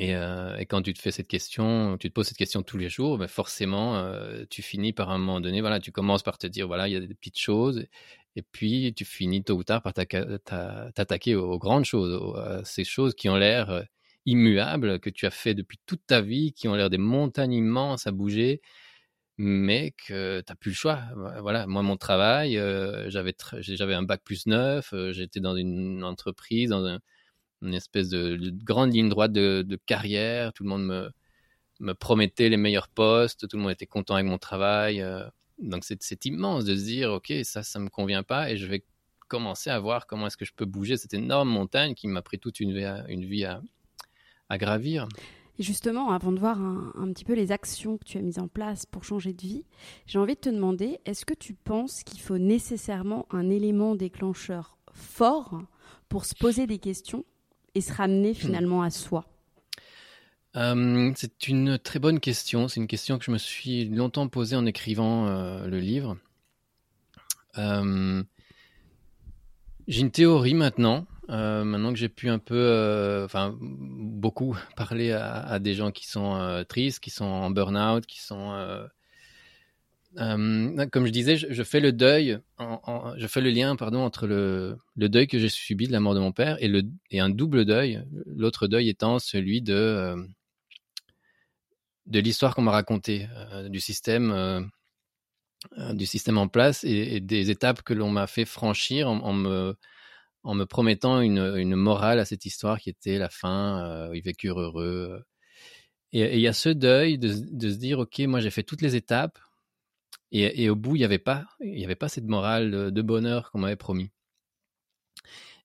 Euh, 0.00 0.56
et, 0.56 0.66
quand 0.66 0.82
tu 0.82 0.94
te 0.94 1.00
fais 1.00 1.10
cette 1.10 1.28
question, 1.28 1.96
tu 1.98 2.08
te 2.08 2.14
poses 2.14 2.28
cette 2.28 2.36
question 2.36 2.62
tous 2.62 2.78
les 2.78 2.88
jours, 2.88 3.18
ben 3.18 3.26
forcément, 3.26 3.96
euh, 3.98 4.44
tu 4.48 4.62
finis 4.62 4.92
par 4.92 5.10
un 5.10 5.18
moment 5.18 5.40
donné, 5.40 5.60
voilà, 5.60 5.80
tu 5.80 5.90
commences 5.92 6.22
par 6.22 6.38
te 6.38 6.46
dire, 6.46 6.66
voilà, 6.68 6.88
il 6.88 6.92
y 6.94 6.96
a 6.96 7.00
des 7.00 7.14
petites 7.14 7.38
choses, 7.38 7.84
et 8.36 8.42
puis 8.42 8.94
tu 8.94 9.04
finis 9.04 9.42
tôt 9.42 9.56
ou 9.56 9.64
tard 9.64 9.82
par 9.82 9.92
t'attaquer 9.94 11.34
aux, 11.34 11.58
grandes 11.58 11.84
choses, 11.84 12.36
à 12.36 12.64
ces 12.64 12.84
choses 12.84 13.14
qui 13.14 13.28
ont 13.28 13.36
l'air 13.36 13.70
euh, 13.70 13.82
immuables, 14.26 15.00
que 15.00 15.10
tu 15.10 15.26
as 15.26 15.30
fait 15.30 15.54
depuis 15.54 15.78
toute 15.86 16.02
ta 16.06 16.20
vie, 16.20 16.52
qui 16.52 16.68
ont 16.68 16.74
l'air 16.74 16.90
des 16.90 16.98
montagnes 16.98 17.54
immenses 17.54 18.06
à 18.06 18.12
bouger, 18.12 18.60
mais 19.38 19.92
que 20.06 20.40
tu 20.40 20.52
n'as 20.52 20.56
plus 20.56 20.70
le 20.72 20.76
choix. 20.76 21.00
Voilà, 21.42 21.66
moi, 21.66 21.82
mon 21.82 21.96
travail, 21.96 22.54
j'avais 23.08 23.34
j'avais 23.60 23.94
un 23.94 24.02
bac 24.02 24.22
plus 24.24 24.46
neuf, 24.46 24.94
j'étais 25.12 25.40
dans 25.40 25.56
une 25.56 26.04
entreprise, 26.04 26.70
dans 26.70 26.84
un 26.86 27.00
une 27.62 27.74
espèce 27.74 28.08
de, 28.08 28.38
grande 28.64 28.92
ligne 28.92 29.08
droite 29.08 29.32
de, 29.32 29.78
carrière. 29.86 30.52
Tout 30.52 30.64
le 30.64 30.68
monde 30.68 30.86
me, 30.86 31.10
me 31.80 31.92
promettait 31.94 32.48
les 32.48 32.56
meilleurs 32.56 32.88
postes, 32.88 33.48
tout 33.48 33.56
le 33.56 33.62
monde 33.62 33.72
était 33.72 33.86
content 33.86 34.14
avec 34.14 34.26
mon 34.26 34.38
travail. 34.38 35.00
Euh. 35.00 35.24
donc 35.58 35.84
c'est 35.84 36.24
immense 36.24 36.64
de 36.64 36.74
se 36.74 36.84
dire, 36.84 37.12
ok, 37.12 37.32
ça, 37.42 37.62
ça 37.62 37.78
me 37.78 37.88
convient 37.88 38.22
pas 38.22 38.50
et 38.50 38.56
je 38.56 38.66
vais 38.66 38.84
commencer 39.28 39.70
à 39.70 39.78
voir 39.78 40.06
comment 40.06 40.26
est-ce 40.26 40.36
que 40.36 40.44
je 40.44 40.54
peux 40.54 40.64
bouger 40.64 40.96
cette 40.96 41.14
énorme 41.14 41.48
montagne 41.48 41.94
qui 41.94 42.08
m'a 42.08 42.22
pris 42.22 42.38
toute 42.38 42.60
une 42.60 42.72
vie 42.72 43.44
à, 43.44 44.58
gravir. 44.58 45.06
Et 45.58 45.62
justement, 45.62 46.10
avant 46.10 46.32
de 46.32 46.38
voir 46.38 46.58
un, 46.58 47.12
petit 47.12 47.24
peu 47.24 47.34
les 47.34 47.52
actions 47.52 47.98
que 47.98 48.04
tu 48.04 48.16
as 48.16 48.22
mises 48.22 48.38
en 48.38 48.48
place 48.48 48.86
pour 48.86 49.04
changer 49.04 49.32
de 49.32 49.42
vie, 49.42 49.64
j'ai 50.06 50.18
envie 50.18 50.34
de 50.34 50.40
te 50.40 50.48
demander, 50.48 51.00
est-ce 51.04 51.26
que 51.26 51.34
tu 51.34 51.52
penses 51.52 52.02
qu'il 52.04 52.20
faut 52.20 52.38
nécessairement 52.38 53.26
un 53.30 53.50
élément 53.50 53.94
déclencheur 53.94 54.78
fort 54.92 55.60
pour 56.08 56.24
se 56.24 56.34
poser 56.34 56.66
des 56.66 56.78
questions 56.78 57.24
et 57.78 57.80
se 57.80 57.92
ramener 57.92 58.32
hmm. 58.32 58.34
finalement 58.34 58.82
à 58.82 58.90
soi 58.90 59.24
euh, 60.56 61.12
c'est 61.14 61.46
une 61.46 61.78
très 61.78 61.98
bonne 61.98 62.18
question. 62.20 62.66
C'est 62.68 62.80
une 62.80 62.86
question 62.86 63.18
que 63.18 63.24
je 63.24 63.30
me 63.30 63.38
suis 63.38 63.84
longtemps 63.84 64.26
posée 64.28 64.56
en 64.56 64.66
écrivant 64.66 65.28
euh, 65.28 65.66
le 65.66 65.78
livre. 65.78 66.16
Euh, 67.58 68.22
j'ai 69.86 70.00
une 70.00 70.10
théorie 70.10 70.54
maintenant, 70.54 71.06
maintenant 71.28 71.92
que 71.92 71.98
j'ai 71.98 72.08
pu 72.08 72.28
un 72.28 72.38
peu, 72.38 73.22
enfin 73.24 73.56
beaucoup 73.60 74.56
parler 74.76 75.12
à, 75.12 75.34
à, 75.34 75.58
des 75.58 75.74
gens 75.74 75.92
qui 75.92 76.08
sont 76.08 76.64
tristes, 76.68 77.00
qui 77.00 77.10
sont 77.10 77.24
en 77.24 77.50
burn-out, 77.50 78.04
qui 78.06 78.20
sont 78.20 78.88
euh, 80.16 80.86
comme 80.90 81.06
je 81.06 81.12
disais, 81.12 81.36
je, 81.36 81.62
fais 81.62 81.80
le 81.80 81.92
deuil, 81.92 82.38
je 82.58 83.26
fais 83.26 83.40
le 83.40 83.50
lien, 83.50 83.76
pardon, 83.76 84.00
entre 84.00 84.26
le, 84.26 84.78
deuil 84.96 85.26
que 85.26 85.38
j'ai 85.38 85.48
subi 85.50 85.86
de 85.86 85.92
la 85.92 86.00
mort 86.00 86.14
de 86.14 86.20
mon 86.20 86.32
père 86.32 86.56
et, 86.60 87.20
un 87.20 87.28
double 87.28 87.64
deuil. 87.64 88.02
L'autre 88.26 88.66
deuil 88.68 88.88
étant 88.88 89.18
celui 89.18 89.60
de 89.60 89.74
euh, 89.74 90.16
l'histoire 92.06 92.54
qu'on 92.54 92.62
m'a 92.62 92.72
racontée, 92.72 93.28
euh, 93.52 93.68
du 93.68 93.80
système, 93.80 94.70
du 95.92 96.06
système 96.06 96.38
en 96.38 96.48
place 96.48 96.84
et, 96.84 97.20
des 97.20 97.50
étapes 97.50 97.82
que 97.82 97.94
l'on 97.94 98.10
m'a 98.10 98.26
fait 98.26 98.46
franchir 98.46 99.10
en, 99.10 99.34
me 99.34 100.64
promettant 100.64 101.20
une, 101.20 101.74
morale 101.76 102.18
à 102.18 102.24
cette 102.24 102.46
histoire 102.46 102.80
qui 102.80 102.88
était 102.88 103.18
la 103.18 103.28
fin, 103.28 104.10
ils 104.14 104.22
vécurent 104.22 104.60
heureux. 104.60 105.22
Et 106.12 106.36
il 106.36 106.40
y 106.40 106.48
a 106.48 106.54
ce 106.54 106.70
deuil 106.70 107.18
de, 107.18 107.34
de 107.50 107.70
se 107.70 107.76
dire, 107.76 107.98
ok, 107.98 108.20
moi 108.20 108.40
j'ai 108.40 108.48
fait 108.48 108.62
toutes 108.62 108.80
les 108.80 108.96
étapes 108.96 109.38
et, 110.32 110.68
au 110.68 110.76
bout, 110.76 110.96
il 110.96 111.00
n'y 111.00 111.04
avait 111.04 111.18
pas, 111.18 111.44
il 111.60 111.78
y 111.78 111.84
avait 111.84 111.94
pas 111.94 112.08
cette 112.08 112.26
morale 112.26 112.90
de 112.92 113.02
bonheur 113.02 113.50
qu'on 113.50 113.60
m'avait 113.60 113.76
promis. 113.76 114.10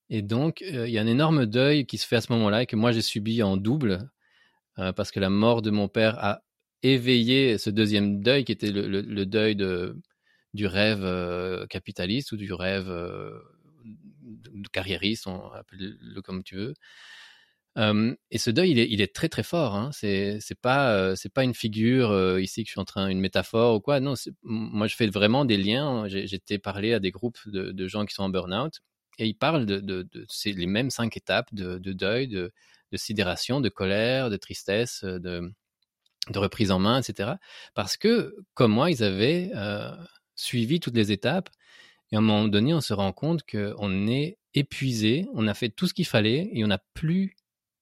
Et 0.09 0.21
donc, 0.21 0.61
euh, 0.61 0.87
il 0.87 0.93
y 0.93 0.97
a 0.97 1.01
un 1.01 1.07
énorme 1.07 1.45
deuil 1.45 1.85
qui 1.85 1.97
se 1.97 2.07
fait 2.07 2.17
à 2.17 2.21
ce 2.21 2.31
moment-là 2.33 2.63
et 2.63 2.65
que 2.65 2.75
moi 2.75 2.91
j'ai 2.91 3.01
subi 3.01 3.41
en 3.41 3.57
double 3.57 4.09
euh, 4.79 4.93
parce 4.93 5.11
que 5.11 5.19
la 5.19 5.29
mort 5.29 5.61
de 5.61 5.71
mon 5.71 5.87
père 5.87 6.23
a 6.23 6.41
éveillé 6.83 7.57
ce 7.57 7.69
deuxième 7.69 8.21
deuil 8.21 8.43
qui 8.45 8.51
était 8.51 8.71
le, 8.71 9.25
deuil 9.25 9.55
de, 9.55 9.97
du 10.53 10.67
rêve 10.67 11.03
euh, 11.03 11.65
capitaliste 11.67 12.31
ou 12.31 12.37
du 12.37 12.53
rêve 12.53 12.91
carriériste, 14.71 15.27
on 15.27 15.51
appelle-le 15.51 16.21
comme 16.21 16.43
tu 16.43 16.55
veux. 16.55 16.73
Et 17.75 18.37
ce 18.37 18.51
deuil, 18.51 18.71
il 18.71 19.01
est, 19.01 19.15
très 19.15 19.29
très 19.29 19.43
fort. 19.43 19.75
Hein. 19.75 19.89
C'est 19.93 20.39
pas 20.61 21.15
c'est 21.15 21.33
pas 21.33 21.43
une 21.43 21.53
figure 21.53 22.39
ici 22.39 22.63
que 22.63 22.67
je 22.67 22.73
suis 22.73 22.81
en 22.81 22.85
train 22.85 23.07
une 23.07 23.19
métaphore 23.19 23.75
ou 23.75 23.79
quoi. 23.79 23.99
Non, 23.99 24.13
moi 24.43 24.87
je 24.87 24.95
fais 24.95 25.07
vraiment 25.07 25.45
des 25.45 25.57
liens. 25.57 26.07
J'étais 26.07 26.59
parlé 26.59 26.93
à 26.93 26.99
des 26.99 27.11
groupes 27.11 27.39
de, 27.47 27.87
gens 27.87 28.05
qui 28.05 28.13
sont 28.13 28.23
en 28.23 28.29
burn-out 28.29 28.81
et 29.19 29.27
ils 29.27 29.35
parlent 29.35 29.65
de, 29.65 29.79
de, 29.79 30.03
de 30.03 30.27
les 30.45 30.65
mêmes 30.65 30.89
cinq 30.89 31.17
étapes 31.17 31.53
de, 31.53 31.77
de 31.77 31.93
deuil, 31.93 32.27
de, 32.27 32.51
sidération, 32.95 33.59
de 33.59 33.69
colère, 33.69 34.29
de 34.29 34.37
tristesse, 34.37 35.03
de 35.03 35.51
reprise 36.35 36.71
en 36.71 36.79
main, 36.79 37.01
etc. 37.01 37.33
Parce 37.73 37.97
que 37.97 38.35
comme 38.53 38.71
moi, 38.71 38.91
ils 38.91 39.03
avaient 39.03 39.51
suivi 40.35 40.79
toutes 40.79 40.95
les 40.95 41.11
étapes 41.11 41.49
et 42.11 42.15
à 42.15 42.19
un 42.19 42.21
moment 42.21 42.47
donné, 42.47 42.75
on 42.75 42.81
se 42.81 42.93
rend 42.93 43.11
compte 43.11 43.41
qu'on 43.49 44.07
est 44.07 44.37
épuisé, 44.53 45.25
on 45.33 45.47
a 45.47 45.55
fait 45.55 45.69
tout 45.69 45.87
ce 45.87 45.95
qu'il 45.95 46.05
fallait 46.05 46.47
et 46.53 46.63
on 46.63 46.67
n'a 46.67 46.77
plus 46.93 47.35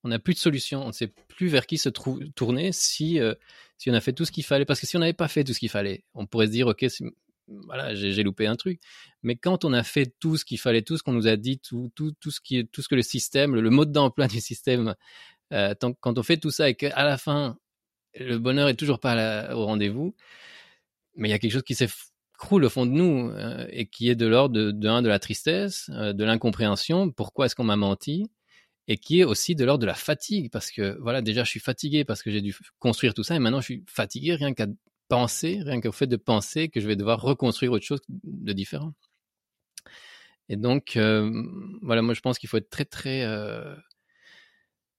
on 0.04 0.10
n'a 0.10 0.20
plus 0.20 0.34
de 0.34 0.40
solution, 0.40 0.84
on 0.84 0.88
ne 0.88 0.92
sait 0.92 1.14
plus 1.28 1.48
vers 1.48 1.66
qui 1.66 1.78
se 1.78 1.90
tourner 1.90 2.72
si, 2.72 3.20
euh, 3.20 3.34
si 3.78 3.90
on 3.92 3.94
a 3.94 4.02
fait 4.02 4.14
tout 4.14 4.26
ce 4.26 4.32
qu'il 4.32 4.44
fallait. 4.44 4.66
Parce 4.66 4.80
que 4.80 4.88
si 4.88 4.98
on 4.98 5.00
n'avait 5.00 5.14
pas 5.14 5.28
fait 5.28 5.44
tout 5.44 5.54
ce 5.54 5.60
qu'il 5.60 5.70
fallait, 5.70 6.04
on 6.14 6.26
pourrait 6.26 6.48
se 6.48 6.52
dire, 6.52 6.68
OK, 6.68 6.86
voilà, 7.68 7.94
j'ai 7.94 8.24
loupé 8.24 8.48
un 8.48 8.56
truc. 8.56 8.80
Mais 9.24 9.36
quand 9.36 9.66
on 9.66 9.74
a 9.74 9.84
fait 9.84 10.14
tout 10.20 10.38
ce 10.38 10.46
qu'il 10.46 10.60
fallait, 10.60 10.82
tout 10.82 10.98
ce 10.98 11.04
qu'on 11.04 11.14
nous 11.14 11.28
a 11.28 11.36
dit, 11.36 11.60
tout, 11.60 11.92
tout, 11.96 12.14
tout, 12.20 12.32
ce 12.32 12.42
qui, 12.42 12.68
tout 12.68 12.82
ce 12.82 12.88
que 12.88 12.96
le 12.96 13.02
système, 13.02 13.56
le, 13.56 13.70
mode 13.70 13.92
d'emploi 13.92 14.28
du 14.28 14.42
système, 14.42 14.96
euh, 15.54 15.76
quand 16.00 16.18
on 16.18 16.24
fait 16.24 16.38
tout 16.38 16.52
ça 16.52 16.70
et 16.70 16.76
qu'à 16.76 17.04
la 17.04 17.18
fin, 17.18 17.58
le 18.16 18.38
bonheur 18.38 18.70
est 18.70 18.76
toujours 18.76 19.00
pas 19.00 19.54
au 19.54 19.66
rendez-vous, 19.66 20.16
mais 21.16 21.30
il 21.30 21.32
y 21.32 21.36
a 21.36 21.40
quelque 21.40 21.52
chose 21.52 21.64
qui 21.64 21.76
s'écroule 21.76 22.64
au 22.64 22.70
fond 22.70 22.86
de 22.86 22.92
nous 22.92 23.30
euh, 23.30 23.68
et 23.70 23.86
qui 23.86 24.10
est 24.10 24.16
de 24.16 24.26
l'ordre 24.26 24.56
de, 24.56 24.72
de 24.72 25.08
la 25.08 25.20
tristesse, 25.20 25.90
de 25.90 26.24
l'incompréhension. 26.24 27.12
Pourquoi 27.12 27.46
est-ce 27.46 27.56
qu'on 27.56 27.66
m'a 27.66 27.76
menti? 27.76 28.30
Et 28.92 28.98
qui 28.98 29.22
est 29.22 29.24
aussi 29.24 29.56
de 29.56 29.64
l'ordre 29.64 29.82
de 29.82 29.86
la 29.86 29.94
fatigue 29.94 30.52
parce 30.52 30.70
que 30.70 30.98
voilà 31.00 31.22
déjà 31.22 31.46
je 31.46 31.50
suis 31.50 31.62
fatigué 31.62 32.04
parce 32.04 32.22
que 32.22 32.30
j'ai 32.30 32.42
dû 32.42 32.54
construire 32.78 33.14
tout 33.14 33.24
ça 33.24 33.36
et 33.36 33.40
maintenant 33.40 33.62
je 33.62 33.66
suis 33.66 33.86
fatigué 33.88 34.36
rien 34.36 34.54
qu'à 34.54 34.68
penser 35.08 35.62
rien 35.64 35.80
qu'au 35.80 35.94
fait 35.94 36.08
de 36.08 36.18
penser 36.18 36.68
que 36.68 36.82
je 36.82 36.88
vais 36.88 36.98
devoir 36.98 37.22
reconstruire 37.22 37.72
autre 37.72 37.86
chose 37.86 38.02
de 38.10 38.52
différent. 38.52 38.94
Et 40.50 40.58
donc 40.58 40.98
euh, 40.98 41.32
voilà 41.82 42.02
moi 42.02 42.14
je 42.14 42.20
pense 42.20 42.38
qu'il 42.38 42.50
faut 42.50 42.58
être 42.58 42.70
très 42.70 42.84
très 42.84 43.24
euh, 43.24 43.74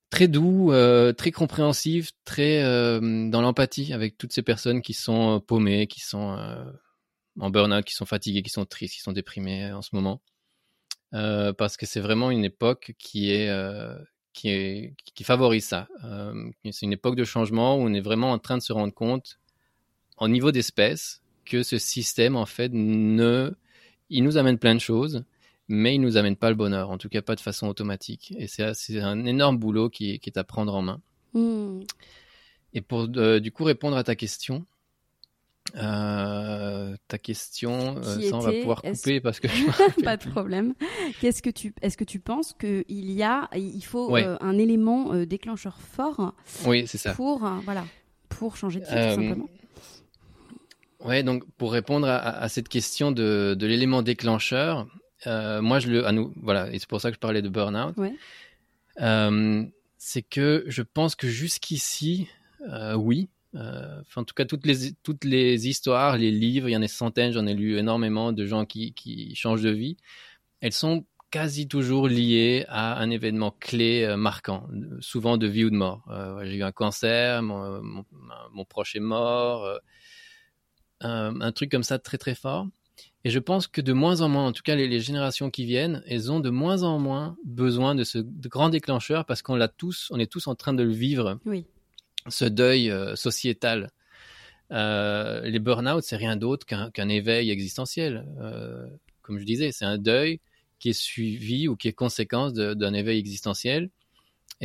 très 0.09 0.27
doux 0.27 0.73
euh, 0.73 1.13
très 1.13 1.31
compréhensif 1.31 2.13
très 2.25 2.63
dans 2.63 3.43
l'empathie 3.43 3.93
avec 3.93 4.17
toutes 4.17 4.33
ces 4.33 4.43
personnes 4.43 4.81
qui 4.81 4.95
sont 4.95 5.39
paumées 5.47 5.87
qui 5.87 6.01
sont 6.01 6.35
en 7.39 7.51
burn-out 7.51 7.85
qui 7.85 7.95
sont 7.95 8.07
fatiguées 8.07 8.43
qui 8.43 8.51
sont 8.51 8.65
tristes 8.65 8.95
qui 8.95 9.03
sont 9.03 9.13
déprimées 9.13 9.71
en 9.71 9.83
ce 9.83 9.91
moment 9.93 10.23
euh, 11.15 11.53
parce 11.53 11.77
que 11.77 11.87
c'est 11.87 12.01
vraiment 12.01 12.31
une 12.31 12.45
époque 12.45 12.95
qui 12.99 13.33
est 13.33 13.49
euh, 13.49 13.95
qui, 14.33 14.49
est, 14.49 14.95
qui 15.15 15.25
favorise 15.25 15.67
ça. 15.67 15.89
Euh, 16.05 16.51
c'est 16.71 16.87
une 16.87 16.93
époque 16.93 17.17
de 17.17 17.25
changement 17.25 17.77
où 17.77 17.81
on 17.81 17.93
est 17.93 18.01
vraiment 18.01 18.33
en 18.33 18.39
train 18.39 18.57
de 18.57 18.63
se 18.63 18.73
rendre 18.73 18.95
compte, 18.95 19.39
au 20.17 20.29
niveau 20.29 20.53
d'espèce, 20.53 21.21
que 21.45 21.63
ce 21.63 21.77
système, 21.77 22.37
en 22.37 22.47
fait, 22.47 22.71
ne, 22.73 23.53
il 24.09 24.25
nous 24.25 24.39
amène 24.39 24.59
plein 24.59 24.75
de 24.75 24.81
choses, 24.81 25.25
mais 25.69 25.97
il 25.97 26.01
nous 26.01 26.17
amène 26.17 26.37
pas 26.37 26.49
le 26.49 26.57
bonheur, 26.57 26.91
en 26.91 26.97
tout 26.97 27.11
cas 27.11 27.21
pas 27.21 27.35
de 27.35 27.41
façon 27.41 27.67
automatique. 27.69 28.33
Et 28.39 28.47
c'est 28.47 29.01
un 29.01 29.27
énorme 29.27 29.59
boulot 29.59 29.91
qui, 29.91 30.19
qui, 30.19 30.31
est 30.31 30.39
à 30.39 30.45
prendre 30.45 30.75
en 30.75 30.83
main. 30.83 31.03
Mmh. 31.35 31.81
Et 32.73 32.81
pour 32.81 33.09
du 33.09 33.53
coup 33.53 33.65
répondre 33.65 33.99
à 33.99 34.05
ta 34.05 34.17
question, 34.17 34.65
euh, 35.77 36.95
ta 37.09 37.19
question, 37.19 37.97
euh, 37.97 38.21
ça 38.21 38.37
on 38.37 38.41
va 38.41 38.53
pouvoir 38.53 38.83
couper 38.83 39.21
parce 39.21 39.41
que 39.41 39.49
pas 40.05 40.17
de 40.17 40.29
problème. 40.29 40.75
Qu'est-ce 41.21 41.41
que 41.41 41.51
tu, 41.51 41.75
est-ce 41.81 41.97
que 41.97 42.05
tu 42.05 42.21
penses 42.21 42.53
qu'il 42.53 42.85
y 43.11 43.23
a, 43.23 43.49
il 43.55 43.83
faut 43.83 44.15
euh, 44.17 44.37
un 44.41 44.59
élément 44.59 45.15
déclencheur 45.25 45.81
fort 45.81 46.35
Oui, 46.67 46.87
c'est 46.87 46.99
ça. 46.99 47.15
Pour 47.15 47.49
voilà, 47.65 47.85
pour 48.29 48.57
changer 48.57 48.81
de 48.81 48.85
vie 48.85 48.91
tout 48.91 49.23
simplement? 49.23 49.49
Ouais, 51.01 51.23
donc 51.23 51.45
pour 51.57 51.73
répondre 51.73 52.07
à, 52.07 52.49
cette 52.49 52.69
question 52.69 53.11
de, 53.11 53.57
de 53.59 53.67
l'élément 53.67 54.03
déclencheur, 54.03 54.87
moi 55.27 55.79
je 55.79 55.89
le, 55.89 56.07
à 56.07 56.13
nous, 56.13 56.35
voilà, 56.37 56.71
et 56.73 56.79
c'est 56.79 56.89
pour 56.89 57.01
ça 57.01 57.11
que 57.11 57.15
je 57.15 57.21
parlais 57.21 57.43
de 57.43 57.49
burn-out. 57.49 57.95
c'est 59.97 60.23
que 60.23 60.65
je 60.67 60.83
pense 60.83 61.15
que 61.15 61.29
jusqu'ici, 61.29 62.29
oui, 62.97 63.31
euh, 63.55 64.03
en 64.17 64.25
tout 64.25 64.35
cas, 64.35 64.45
toutes 64.45 64.65
les, 64.65 65.69
histoires, 65.69 66.17
les 66.17 66.31
livres, 66.31 66.69
il 66.69 66.73
y 66.73 66.77
en 66.77 66.83
a 66.83 66.89
centaines, 66.89 67.33
j'en 67.33 67.47
ai 67.47 67.55
lu 67.55 67.79
énormément 67.79 68.33
de 68.33 68.47
gens 68.47 68.65
qui, 68.65 69.35
changent 69.35 69.63
de 69.63 69.71
vie. 69.71 69.97
Elles 70.61 70.73
sont 70.73 71.05
quasi 71.31 71.67
toujours 71.67 72.09
liées 72.09 72.65
à 72.69 73.01
un 73.01 73.11
événement 73.11 73.55
clé 73.59 74.05
euh, 74.05 74.17
marquant, 74.17 74.69
souvent 75.01 75.39
de 75.39 75.47
vie 75.47 75.65
ou 75.65 75.71
de 75.71 75.77
mort. 75.77 76.05
Euh, 76.11 76.45
j'ai 76.45 76.57
eu 76.57 76.63
un 76.63 76.73
cancer, 76.73 77.43
mon, 77.43 78.05
mon, 78.53 78.65
proche 78.65 78.97
est 78.97 79.01
mort, 79.01 79.67
un, 81.01 81.53
truc 81.53 81.71
comme 81.71 81.83
ça 81.83 81.99
très 81.99 82.19
très 82.19 82.35
fort. 82.35 82.67
Et 83.25 83.31
je 83.31 83.39
pense 83.39 83.67
que 83.67 83.81
de 83.81 83.93
moins 83.93 84.21
en 84.21 84.29
moins, 84.29 84.47
en 84.47 84.53
tout 84.53 84.63
cas 84.63 84.75
les, 84.75 85.01
générations 85.01 85.51
qui 85.51 85.65
viennent, 85.65 86.03
elles 86.07 86.31
ont 86.31 86.41
de 86.41 86.51
moins 86.51 86.83
en 86.83 86.99
moins 86.99 87.37
besoin 87.45 87.95
de 87.95 88.05
ce 88.05 88.19
grand 88.19 88.69
déclencheur 88.69 89.25
parce 89.25 89.43
qu'on 89.43 89.57
l'a 89.57 89.69
tous, 89.69 90.09
on 90.11 90.19
est 90.19 90.31
tous 90.31 90.47
en 90.49 90.55
train 90.55 90.75
de 90.75 90.83
le 90.83 90.93
vivre. 90.93 91.39
Oui 91.45 91.65
ce 92.29 92.45
deuil 92.45 92.91
euh, 92.91 93.17
sociétal. 93.17 93.91
Euh, 94.71 95.43
les 95.43 95.59
burn-out, 95.59 96.03
c'est 96.03 96.17
rien 96.17 96.37
d'autre 96.37 96.67
qu'un 96.67 97.09
éveil 97.09 97.51
existentiel. 97.51 98.27
Euh, 98.41 98.87
comme 99.21 99.39
je 99.39 99.45
disais, 99.45 99.73
c'est 99.73 99.85
un 99.85 99.99
deuil 99.99 100.41
qui 100.79 100.91
est 100.91 100.99
suivi 100.99 101.69
ou 101.69 101.77
qui 101.77 101.89
est 101.89 101.93
conséquence 101.93 102.53
d'un 102.55 102.95
éveil 102.95 103.19
existentiel. 103.19 103.91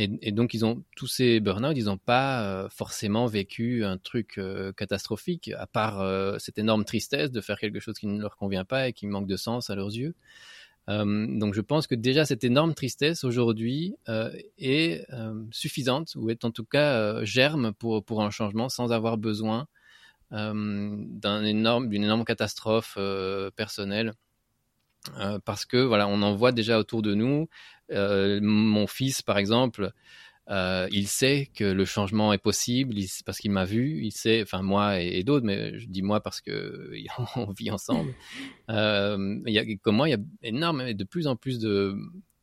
Et, 0.00 0.30
donc, 0.30 0.54
ils 0.54 0.64
ont 0.64 0.84
tous 0.94 1.08
ces 1.08 1.40
burn-out, 1.40 1.76
ils 1.76 1.86
n'ont 1.86 1.98
pas 1.98 2.68
forcément 2.70 3.26
vécu 3.26 3.84
un 3.84 3.98
truc 3.98 4.40
catastrophique, 4.76 5.50
à 5.56 5.66
part 5.66 6.40
cette 6.40 6.56
énorme 6.58 6.84
tristesse 6.84 7.32
de 7.32 7.40
faire 7.40 7.58
quelque 7.58 7.80
chose 7.80 7.98
qui 7.98 8.06
ne 8.06 8.20
leur 8.20 8.36
convient 8.36 8.64
pas 8.64 8.88
et 8.88 8.92
qui 8.92 9.08
manque 9.08 9.26
de 9.26 9.36
sens 9.36 9.70
à 9.70 9.74
leurs 9.74 9.88
yeux. 9.88 10.14
Euh, 10.88 11.26
donc 11.38 11.54
je 11.54 11.60
pense 11.60 11.86
que 11.86 11.94
déjà 11.94 12.24
cette 12.24 12.44
énorme 12.44 12.74
tristesse 12.74 13.24
aujourd'hui 13.24 13.96
euh, 14.08 14.32
est 14.56 15.04
euh, 15.12 15.34
suffisante 15.50 16.14
ou 16.16 16.30
est 16.30 16.44
en 16.44 16.50
tout 16.50 16.64
cas 16.64 17.22
germe 17.24 17.72
pour, 17.74 18.04
pour 18.04 18.22
un 18.22 18.30
changement 18.30 18.68
sans 18.68 18.92
avoir 18.92 19.18
besoin 19.18 19.66
d'un 20.30 21.42
énorme, 21.42 21.88
d'une 21.88 22.04
énorme 22.04 22.24
catastrophe 22.24 22.98
personnelle. 23.56 24.12
parce 25.46 25.64
que 25.64 25.78
voilà, 25.78 26.06
on 26.06 26.20
en 26.20 26.34
voit 26.34 26.52
déjà 26.52 26.78
autour 26.78 27.00
de 27.00 27.14
nous. 27.14 27.48
mon 27.90 28.86
fils, 28.86 29.22
par 29.22 29.38
exemple, 29.38 29.90
euh, 30.50 30.88
il 30.90 31.08
sait 31.08 31.50
que 31.54 31.64
le 31.64 31.84
changement 31.84 32.32
est 32.32 32.38
possible 32.38 32.94
parce 33.26 33.38
qu'il 33.38 33.50
m'a 33.50 33.64
vu. 33.64 34.02
Il 34.02 34.12
sait, 34.12 34.42
enfin 34.42 34.62
moi 34.62 35.00
et, 35.00 35.22
d'autres, 35.22 35.44
mais 35.44 35.78
je 35.78 35.86
dis 35.88 36.02
moi 36.02 36.20
parce 36.20 36.40
que 36.40 36.90
on 37.36 37.52
vit 37.52 37.70
ensemble. 37.70 38.14
Euh, 38.70 39.40
il 39.46 39.54
y 39.54 39.58
a, 39.58 39.64
comme 39.76 39.96
moi, 39.96 40.10
il 40.10 40.12
y 40.12 40.14
a 40.14 40.18
énormément, 40.42 40.92
de 40.92 41.04
plus 41.04 41.26
en 41.26 41.36
plus 41.36 41.58
de 41.58 41.96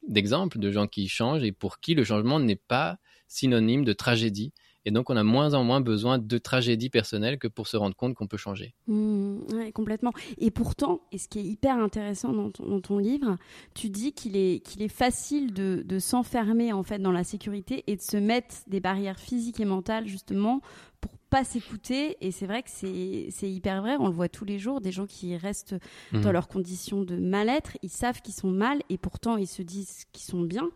d'exemples 0.08 0.58
de 0.58 0.72
gens 0.72 0.88
qui 0.88 1.08
changent 1.08 1.44
et 1.44 1.52
pour 1.52 1.80
qui 1.80 1.94
le 1.94 2.04
changement 2.04 2.40
n'est 2.40 2.56
pas 2.56 2.98
synonyme 3.28 3.86
de 3.86 3.94
tragédie. 3.94 4.52
Et 4.86 4.92
donc, 4.92 5.10
on 5.10 5.18
a 5.18 5.24
moins 5.24 5.54
en 5.54 5.64
moins 5.64 5.82
besoin 5.82 6.20
de 6.20 6.38
tragédie 6.38 6.90
personnelle 6.90 7.40
que 7.40 7.48
pour 7.48 7.68
se 7.68 7.76
rendre 7.76 7.96
compte 7.96 8.14
qu'on 8.14 8.28
peut 8.28 8.38
changer. 8.38 8.74
Mmh, 8.88 9.72
complètement. 9.74 10.12
Et 10.38 10.52
pourtant, 10.52 11.02
et 11.12 11.18
ce 11.18 11.28
qui 11.28 11.40
est 11.40 11.44
hyper 11.44 11.78
intéressant 11.78 12.32
dans 12.34 12.52
ton, 12.82 12.98
livre, 12.98 13.36
tu 13.74 13.90
dis 13.90 14.14
qu'il 14.14 14.38
est, 14.38 14.60
qu'il 14.64 14.82
est 14.82 14.88
facile 14.88 15.54
de, 15.54 15.84
de 15.86 16.00
s'enfermer 16.00 16.72
en 16.72 16.84
fait 16.84 17.00
dans 17.00 17.12
la 17.12 17.24
sécurité 17.24 17.84
et 17.88 17.96
de 17.96 18.02
se 18.02 18.18
mettre 18.18 18.56
des 18.68 18.80
barrières 18.80 19.20
physiques 19.20 19.60
et 19.60 19.66
mentales 19.66 20.08
justement 20.08 20.62
pour 21.02 21.12
pas 21.36 21.44
s'écouter. 21.44 22.16
Et 22.22 22.32
c'est 22.32 22.46
vrai 22.46 22.64
que 22.64 22.70
c'est 22.70 23.52
hyper 23.52 23.82
vrai. 23.82 23.98
On 24.00 24.08
le 24.08 24.14
voit 24.14 24.30
tous 24.30 24.46
les 24.46 24.58
jours. 24.58 24.80
Des 24.80 24.94
gens 24.94 25.06
qui 25.06 25.36
restent 25.36 25.76
mmh. 26.14 26.22
dans 26.22 26.32
leurs 26.32 26.48
conditions 26.48 27.04
de 27.04 27.18
mal-être, 27.18 27.78
ils 27.84 27.90
savent 27.90 28.22
qu'ils 28.22 28.34
sont 28.34 28.50
mal 28.50 28.80
et 28.88 28.98
pourtant 28.98 29.36
ils 29.36 29.48
se 29.48 29.62
disent 29.62 30.06
qu'ils 30.14 30.24
sont 30.24 30.40
bien. 30.40 30.70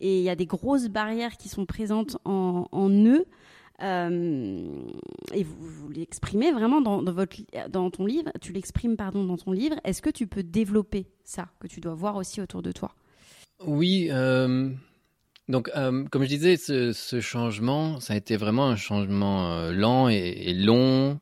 Et 0.00 0.16
il 0.16 0.24
y 0.24 0.30
a 0.30 0.34
des 0.34 0.46
grosses 0.46 0.88
barrières 0.88 1.36
qui 1.36 1.50
sont 1.50 1.66
présentes 1.66 2.16
en, 2.24 2.68
en 2.72 2.88
eux. 2.88 3.26
Euh, 3.82 4.86
et 5.34 5.42
vous, 5.42 5.56
vous 5.58 5.90
l'exprimez 5.90 6.52
vraiment 6.52 6.80
dans, 6.80 7.04
votre, 7.12 7.36
dans 7.68 7.90
ton 7.90 8.06
livre, 8.06 8.30
tu 8.40 8.54
l'exprimes 8.54 8.96
pardon 8.96 9.24
dans 9.24 9.36
ton 9.36 9.52
livre. 9.52 9.76
Est-ce 9.84 10.00
que 10.00 10.10
tu 10.10 10.26
peux 10.26 10.42
développer 10.42 11.06
ça 11.22 11.50
que 11.60 11.66
tu 11.66 11.80
dois 11.80 11.94
voir 11.94 12.16
aussi 12.16 12.40
autour 12.40 12.62
de 12.62 12.72
toi? 12.72 12.94
Oui. 13.60 14.08
Euh, 14.10 14.70
donc, 15.48 15.70
euh, 15.76 16.04
comme 16.04 16.22
je 16.22 16.28
disais, 16.28 16.56
ce, 16.56 17.20
changement, 17.20 18.00
ça 18.00 18.14
a 18.14 18.16
été 18.16 18.36
vraiment 18.36 18.68
un 18.68 18.76
changement 18.76 19.70
lent 19.70 20.08
et, 20.08 20.54
long, 20.54 21.20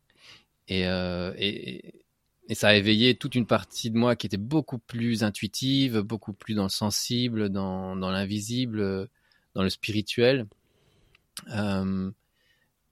et, 0.69 0.83
et, 0.83 2.55
ça 2.55 2.69
a 2.69 2.75
éveillé 2.75 3.17
toute 3.17 3.35
une 3.35 3.47
partie 3.47 3.91
de 3.91 3.97
moi 3.97 4.17
qui 4.17 4.27
était 4.27 4.37
beaucoup 4.37 4.79
plus 4.79 5.23
intuitive, 5.25 6.01
beaucoup 6.01 6.33
plus 6.33 6.55
dans 6.55 6.65
le 6.65 6.69
sensible, 6.69 7.49
dans, 7.49 7.95
l'invisible, 7.95 9.09
dans 9.55 9.63
le 9.63 9.71
spirituel. 9.71 10.47
Euh, 11.51 12.11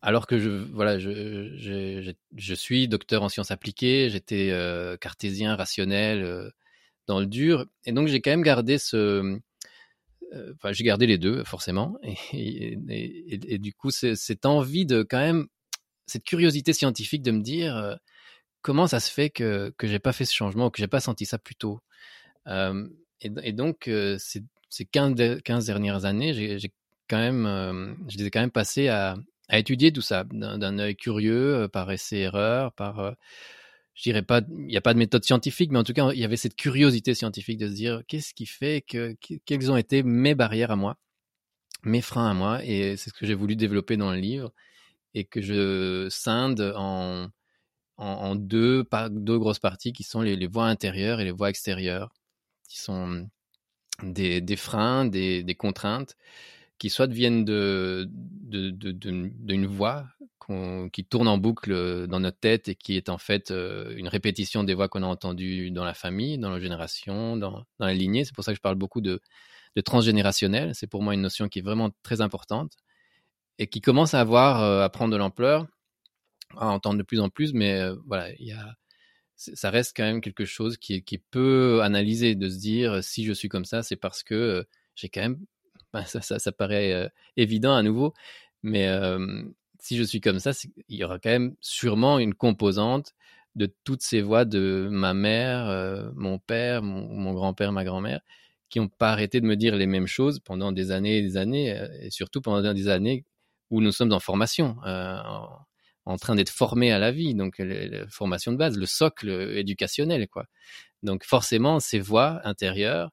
alors 0.03 0.27
que 0.27 0.39
je, 0.39 0.51
voilà, 0.51 0.99
je, 0.99 2.15
suis 2.55 2.89
docteur 2.89 3.23
en 3.23 3.29
sciences 3.29 3.51
appliquées, 3.51 4.11
j'étais 4.11 4.51
euh, 4.51 4.97
cartésien, 4.99 5.57
rationnel, 5.57 6.23
euh, 6.23 6.51
dans 7.07 7.21
le 7.21 7.27
dur, 7.27 7.67
et 7.87 7.93
donc 7.93 8.09
j'ai 8.09 8.21
quand 8.21 8.31
même 8.31 8.43
gardé 8.43 8.79
ce, 8.79 9.39
enfin, 10.55 10.73
j'ai 10.73 10.85
gardé 10.85 11.07
les 11.07 11.19
deux 11.19 11.45
forcément, 11.45 11.97
et, 12.33 12.79
et, 12.89 13.59
du 13.59 13.73
coup, 13.75 13.91
cette 13.91 14.47
envie 14.47 14.87
de 14.87 15.03
quand 15.03 15.19
même, 15.19 15.47
cette 16.07 16.25
curiosité 16.25 16.73
scientifique 16.73 17.23
de 17.23 17.31
me 17.31 17.43
dire 17.43 17.99
comment 18.63 18.87
ça 18.87 19.01
se 19.01 19.11
fait 19.11 19.31
que 19.31 19.73
que 19.79 19.87
j'ai 19.87 19.99
pas 19.99 20.13
fait 20.13 20.25
ce 20.25 20.35
changement, 20.35 20.71
que 20.71 20.79
j'ai 20.79 20.89
pas 20.89 21.01
senti 21.01 21.27
ça 21.27 21.39
plus 21.39 21.55
tôt. 21.55 21.81
et, 22.47 23.53
donc, 23.53 23.91
ces, 24.19 24.43
ces 24.69 24.85
15, 24.85 25.41
15, 25.43 25.67
dernières 25.67 26.05
années, 26.05 26.35
j'ai 26.35 26.73
quand 27.09 27.19
même, 27.19 27.97
je 28.09 28.19
les 28.19 28.27
ai 28.27 28.31
quand 28.31 28.41
même 28.41 28.51
passées 28.51 28.89
à, 28.89 29.17
à 29.49 29.59
étudier 29.59 29.93
tout 29.93 30.03
ça 30.03 30.25
d'un 30.25 30.79
œil 30.79 30.97
curieux, 30.97 31.69
par 31.73 31.91
essai-erreur, 31.91 32.73
par 32.73 33.15
je 33.95 34.03
dirais 34.03 34.23
pas, 34.23 34.43
il 34.51 34.67
n'y 34.67 34.77
a 34.77 34.81
pas 34.81 34.93
de 34.93 34.99
méthode 34.99 35.25
scientifique, 35.25 35.71
mais 35.71 35.79
en 35.79 35.85
tout 35.85 35.93
cas, 35.93 36.13
il 36.13 36.19
y 36.19 36.25
avait 36.25 36.37
cette 36.37 36.57
curiosité 36.57 37.15
scientifique 37.15 37.59
de 37.59 37.69
se 37.69 37.75
dire 37.75 38.03
qu'est-ce 38.09 38.35
qui 38.35 38.47
fait 38.47 38.83
que, 38.83 39.17
quelles 39.47 39.71
ont 39.71 39.77
été 39.77 40.03
mes 40.03 40.35
barrières 40.35 40.73
à 40.73 40.77
moi, 40.77 40.99
mes 41.85 42.01
freins 42.01 42.31
à 42.31 42.35
moi, 42.35 42.65
et 42.65 42.97
c'est 42.97 43.11
ce 43.11 43.15
que 43.15 43.27
j'ai 43.27 43.35
voulu 43.35 43.57
développer 43.57 43.97
dans 43.97 44.11
le 44.11 44.19
livre 44.19 44.53
et 45.15 45.25
que 45.25 45.41
je 45.41 46.09
scinde 46.11 46.73
en, 46.77 47.29
en, 47.99 48.35
deux, 48.35 48.85
deux 49.11 49.39
grosses 49.39 49.61
parties 49.61 49.93
qui 49.93 50.03
sont 50.03 50.23
les, 50.23 50.47
voies 50.47 50.67
intérieures 50.67 51.21
et 51.21 51.25
les 51.25 51.31
voies 51.31 51.51
extérieures, 51.51 52.13
qui 52.69 52.81
sont 52.81 53.29
des, 54.03 54.41
des 54.41 54.57
freins, 54.57 55.05
des, 55.05 55.45
des, 55.45 55.55
contraintes 55.55 56.17
qui 56.79 56.91
soit 56.91 57.07
viennent 57.07 57.45
de, 57.45 58.09
d'une 58.11 59.67
voix 59.67 60.07
qui 60.93 61.05
tourne 61.05 61.29
en 61.29 61.39
boucle 61.39 62.07
dans 62.07 62.21
notre 62.21 62.39
tête 62.39 62.69
et 62.69 62.75
qui 62.75 62.97
est 62.97 63.09
en 63.09 63.19
fait 63.19 63.51
euh, 63.51 63.95
une 63.97 64.09
répétition 64.09 64.63
des 64.63 64.75
voix 64.75 64.89
qu'on 64.89 65.03
a 65.03 65.07
entendues 65.07 65.71
dans 65.71 65.85
la 65.85 65.95
famille, 65.95 66.39
dans 66.39 66.51
la 66.51 66.61
génération, 66.61 67.37
dans, 67.37 67.65
dans 67.79 67.87
la 67.87 67.95
lignée. 67.95 68.25
C'est 68.25 68.35
pour 68.35 68.45
ça 68.45 68.53
que 68.53 68.57
je 68.57 68.61
parle 68.61 68.75
beaucoup 68.75 69.01
de, 69.01 69.21
de 69.77 69.81
transgénérationnel. 69.81 70.75
C'est 70.75 70.87
pour 70.87 71.03
moi 71.03 71.15
une 71.15 71.23
notion 71.23 71.49
qui 71.49 71.61
est 71.61 71.63
vraiment 71.63 71.91
très 72.03 72.21
importante 72.21 72.73
et 73.59 73.69
qui 73.69 73.81
commence 73.81 74.15
à 74.15 74.21
avoir, 74.21 74.63
euh, 74.63 74.83
à 74.83 74.89
prendre 74.91 75.13
de 75.13 75.17
l'ampleur, 75.17 75.67
à 76.57 76.69
entendre 76.69 76.99
de 76.99 77.03
plus 77.03 77.21
en 77.21 77.31
plus, 77.31 77.55
mais 77.55 77.81
euh, 77.81 77.97
voilà, 78.07 78.31
il 78.35 78.47
y 78.47 78.53
a, 78.53 78.77
ça 79.37 79.71
reste 79.71 79.97
quand 79.97 80.05
même 80.05 80.21
quelque 80.21 80.45
chose 80.45 80.77
qui 80.77 81.03
qui 81.03 81.17
est 81.17 81.23
peu 81.31 81.83
analysé, 81.83 82.35
de 82.35 82.49
se 82.49 82.59
dire 82.59 83.03
si 83.03 83.25
je 83.25 83.33
suis 83.33 83.49
comme 83.49 83.65
ça, 83.65 83.83
c'est 83.83 83.97
parce 83.97 84.23
que 84.23 84.67
j'ai 84.95 85.09
quand 85.09 85.23
même 85.23 85.39
ça, 86.07 86.21
ça, 86.21 86.39
ça, 86.39 86.53
paraît 86.53 87.11
évident 87.37 87.75
à 87.75 87.83
nouveau, 87.83 88.15
mais 88.63 88.89
si 89.85 89.97
je 89.97 90.03
suis 90.03 90.21
comme 90.21 90.39
ça, 90.39 90.53
il 90.89 90.97
y 90.97 91.05
aura 91.05 91.19
quand 91.19 91.31
même 91.31 91.55
sûrement 91.61 92.19
une 92.19 92.35
composante 92.35 93.13
de 93.55 93.73
toutes 93.85 94.03
ces 94.03 94.23
voix 94.23 94.47
de 94.47 94.89
ma 94.91 95.13
mère, 95.13 96.13
mon 96.17 96.39
père, 96.39 96.83
mon, 96.83 97.35
grand-père, 97.35 97.71
ma 97.71 97.85
grand-mère, 97.85 98.21
qui 98.71 98.81
n'ont 98.81 98.89
pas 98.89 99.13
arrêté 99.13 99.43
de 99.43 99.47
me 99.47 99.57
dire 99.57 99.77
les 99.77 99.87
mêmes 99.87 100.07
choses 100.07 100.41
pendant 100.41 100.73
des 100.73 100.91
années 100.91 101.19
et 101.19 101.23
des 101.23 101.37
années, 101.37 101.79
et 102.01 102.11
surtout 102.11 102.41
pendant 102.41 102.73
des 102.73 102.89
années 102.89 103.25
où 103.71 103.83
nous 103.83 103.93
sommes 103.93 104.13
en 104.13 104.21
formation, 104.21 104.77
en, 104.85 106.17
train 106.17 106.35
d'être 106.35 106.51
formés 106.51 106.91
à 106.91 106.99
la 106.99 107.13
vie, 107.13 107.35
donc 107.35 107.59
la 107.59 108.09
formation 108.09 108.53
de 108.53 108.57
base, 108.57 108.79
le 108.79 108.87
socle 108.87 109.29
éducationnel, 109.55 110.29
quoi. 110.29 110.47
Donc 111.03 111.25
forcément, 111.25 111.79
ces 111.79 112.01
voix 112.01 112.41
intérieures, 112.45 113.11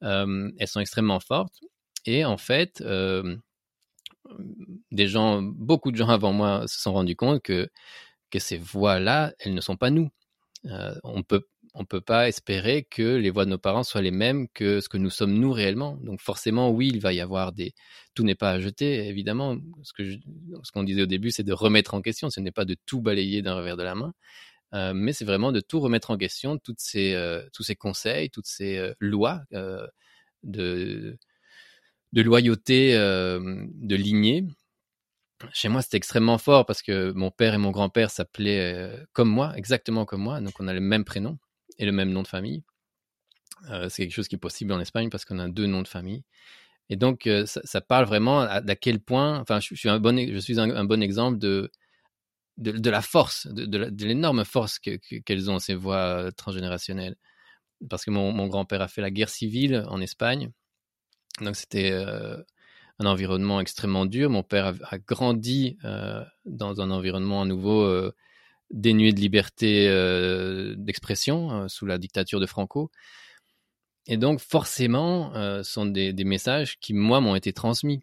elles 0.00 0.68
sont 0.68 0.80
extrêmement 0.80 1.18
fortes 1.18 1.60
et 2.06 2.24
en 2.24 2.36
fait, 2.36 2.80
euh, 2.82 3.36
des 4.90 5.08
gens, 5.08 5.42
beaucoup 5.42 5.90
de 5.92 5.96
gens 5.96 6.08
avant 6.08 6.32
moi 6.32 6.66
se 6.68 6.80
sont 6.80 6.92
rendus 6.92 7.16
compte 7.16 7.42
que, 7.42 7.68
que 8.30 8.38
ces 8.38 8.58
voix-là, 8.58 9.34
elles 9.38 9.54
ne 9.54 9.60
sont 9.60 9.76
pas 9.76 9.90
nous. 9.90 10.10
Euh, 10.66 10.94
on 11.04 11.22
peut 11.22 11.46
on 11.74 11.86
peut 11.86 12.02
pas 12.02 12.28
espérer 12.28 12.84
que 12.84 13.16
les 13.16 13.30
voix 13.30 13.46
de 13.46 13.50
nos 13.50 13.58
parents 13.58 13.82
soient 13.82 14.02
les 14.02 14.10
mêmes 14.10 14.46
que 14.48 14.80
ce 14.80 14.90
que 14.90 14.98
nous 14.98 15.08
sommes 15.08 15.32
nous 15.32 15.52
réellement. 15.52 15.96
Donc 16.02 16.20
forcément, 16.20 16.70
oui, 16.70 16.90
il 16.92 17.00
va 17.00 17.14
y 17.14 17.20
avoir 17.20 17.52
des... 17.52 17.72
Tout 18.14 18.24
n'est 18.24 18.34
pas 18.34 18.50
à 18.52 18.60
jeter, 18.60 19.08
évidemment. 19.08 19.56
Ce 19.82 19.94
que 19.94 20.04
ce 20.62 20.72
qu'on 20.72 20.82
disait 20.84 21.02
au 21.02 21.06
début, 21.06 21.30
c'est 21.30 21.44
de 21.44 21.52
remettre 21.54 21.94
en 21.94 22.02
question. 22.02 22.28
Ce 22.28 22.40
n'est 22.40 22.52
pas 22.52 22.66
de 22.66 22.76
tout 22.84 23.00
balayer 23.00 23.40
d'un 23.40 23.54
revers 23.54 23.78
de 23.78 23.82
la 23.84 23.94
main, 23.94 24.12
euh, 24.74 24.92
mais 24.94 25.14
c'est 25.14 25.24
vraiment 25.24 25.50
de 25.50 25.60
tout 25.60 25.80
remettre 25.80 26.10
en 26.10 26.18
question, 26.18 26.58
toutes 26.58 26.80
ces, 26.80 27.16
tous 27.54 27.62
ces 27.62 27.76
conseils, 27.76 28.28
toutes 28.28 28.46
ces 28.46 28.92
lois 29.00 29.40
de 30.42 31.16
de 32.12 32.22
loyauté 32.22 32.94
euh, 32.94 33.66
de 33.74 33.96
lignée. 33.96 34.46
Chez 35.52 35.68
moi, 35.68 35.82
c'était 35.82 35.96
extrêmement 35.96 36.38
fort 36.38 36.66
parce 36.66 36.82
que 36.82 37.10
mon 37.12 37.30
père 37.30 37.54
et 37.54 37.58
mon 37.58 37.70
grand-père 37.70 38.10
s'appelaient 38.10 38.74
euh, 38.74 39.04
comme 39.12 39.28
moi, 39.28 39.52
exactement 39.56 40.04
comme 40.04 40.22
moi. 40.22 40.40
Donc, 40.40 40.60
on 40.60 40.68
a 40.68 40.74
le 40.74 40.80
même 40.80 41.04
prénom 41.04 41.38
et 41.78 41.86
le 41.86 41.92
même 41.92 42.10
nom 42.10 42.22
de 42.22 42.28
famille. 42.28 42.62
Euh, 43.70 43.88
c'est 43.88 44.02
quelque 44.02 44.14
chose 44.14 44.28
qui 44.28 44.36
est 44.36 44.38
possible 44.38 44.72
en 44.72 44.80
Espagne 44.80 45.08
parce 45.10 45.24
qu'on 45.24 45.38
a 45.38 45.48
deux 45.48 45.66
noms 45.66 45.82
de 45.82 45.88
famille. 45.88 46.22
Et 46.90 46.96
donc, 46.96 47.28
ça, 47.46 47.80
parle 47.80 48.04
vraiment 48.04 48.44
d'à 48.60 48.76
quel 48.76 49.00
point, 49.00 49.38
enfin, 49.40 49.60
je, 49.60 49.74
suis 49.74 49.88
un 49.88 49.98
bon, 49.98 50.18
je 50.18 50.38
suis 50.38 50.60
un, 50.60 50.84
bon 50.84 51.02
exemple 51.02 51.38
de, 51.38 51.70
de, 52.58 52.90
la 52.90 53.00
force, 53.00 53.46
de, 53.46 54.04
l'énorme 54.04 54.44
force 54.44 54.78
qu'elles 54.78 55.50
ont, 55.50 55.58
ces 55.58 55.74
voix 55.74 56.30
transgénérationnelles. 56.36 57.16
Parce 57.88 58.04
que 58.04 58.10
mon 58.10 58.46
grand-père 58.46 58.82
a 58.82 58.88
fait 58.88 59.00
la 59.00 59.10
guerre 59.10 59.30
civile 59.30 59.86
en 59.88 60.02
Espagne 60.02 60.52
donc 61.40 61.56
c'était 61.56 61.90
euh, 61.92 62.36
un 62.98 63.06
environnement 63.06 63.60
extrêmement 63.60 64.06
dur. 64.06 64.30
Mon 64.30 64.42
père 64.42 64.74
a, 64.82 64.98
grandi 64.98 65.78
euh, 65.84 66.22
dans 66.44 66.80
un 66.80 66.90
environnement 66.90 67.42
à 67.42 67.44
nouveau 67.44 67.82
euh, 67.82 68.14
dénué 68.70 69.12
de 69.12 69.20
liberté 69.20 69.86
d'expression 70.76 71.68
sous 71.68 71.84
la 71.86 71.98
dictature 71.98 72.40
de 72.40 72.46
Franco. 72.46 72.90
Et 74.06 74.16
donc 74.16 74.40
forcément, 74.40 75.32
ce 75.34 75.62
sont 75.62 75.84
des, 75.84 76.14
messages 76.24 76.78
qui, 76.80 76.94
moi, 76.94 77.20
m'ont 77.20 77.34
été 77.34 77.52
transmis. 77.52 78.02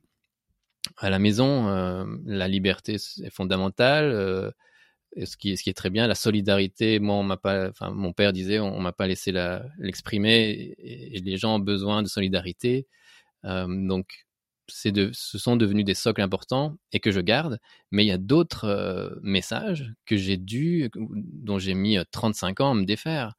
À 0.98 1.10
la 1.10 1.18
maison, 1.18 1.66
la 2.24 2.48
liberté 2.48 2.94
est 2.96 3.32
fondamentale. 3.32 4.54
ce, 5.18 5.38
qui, 5.38 5.50
est 5.52 5.74
très 5.76 5.90
bien, 5.90 6.06
la 6.06 6.14
solidarité, 6.14 7.00
moi, 7.00 7.16
on 7.16 7.24
m'a 7.24 7.38
pas, 7.38 7.72
mon 7.90 8.14
père 8.14 8.32
disait, 8.32 8.60
on, 8.60 8.80
m'a 8.80 8.94
pas 8.94 9.08
laissé 9.08 9.34
l'exprimer, 9.80 10.76
et, 10.78 11.20
les 11.20 11.38
gens 11.38 11.56
ont 11.56 11.60
besoin 11.60 12.04
de 12.04 12.08
solidarité 12.08 12.86
donc, 13.44 14.26
ce 14.68 15.38
sont 15.38 15.56
devenus 15.56 15.86
des 15.86 15.96
socles 15.96 16.22
importants 16.22 16.78
et 16.92 17.00
que 17.00 17.12
je 17.12 17.20
garde, 17.20 17.60
mais 17.92 18.04
il 18.06 18.08
y 18.08 18.12
a 18.12 18.18
d'autres 18.18 19.20
messages 19.24 19.92
que 20.06 20.16
j'ai 20.18 20.38
dû, 20.38 20.90
dont 20.96 21.58
j'ai 21.58 21.74
mis 21.74 21.98
35 22.12 22.62
ans 22.62 22.72
à 22.72 22.76
me 22.76 22.86
défaire. 22.86 23.36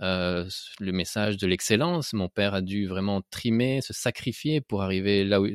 le 0.00 0.92
message 0.92 1.36
de 1.36 1.46
l'excellence, 1.46 2.12
mon 2.12 2.28
père 2.28 2.54
a 2.54 2.62
dû 2.62 2.86
vraiment 2.86 3.22
trimer, 3.30 3.80
se 3.80 3.92
sacrifier 3.92 4.60
pour 4.60 4.82
arriver 4.82 5.24
là 5.24 5.40
où, 5.40 5.48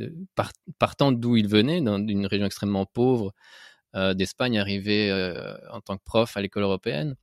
partant 0.78 1.12
d'où 1.12 1.36
il 1.38 1.48
venait, 1.48 1.82
dans 1.82 1.98
une 1.98 2.26
région 2.26 2.46
extrêmement 2.46 2.86
pauvre 2.86 3.34
d'Espagne, 3.94 4.60
arriver 4.60 5.12
en 5.72 5.82
tant 5.82 5.98
que 5.98 6.04
prof 6.04 6.36
à 6.38 6.42
l'école 6.42 6.64
européenne. 6.64 7.16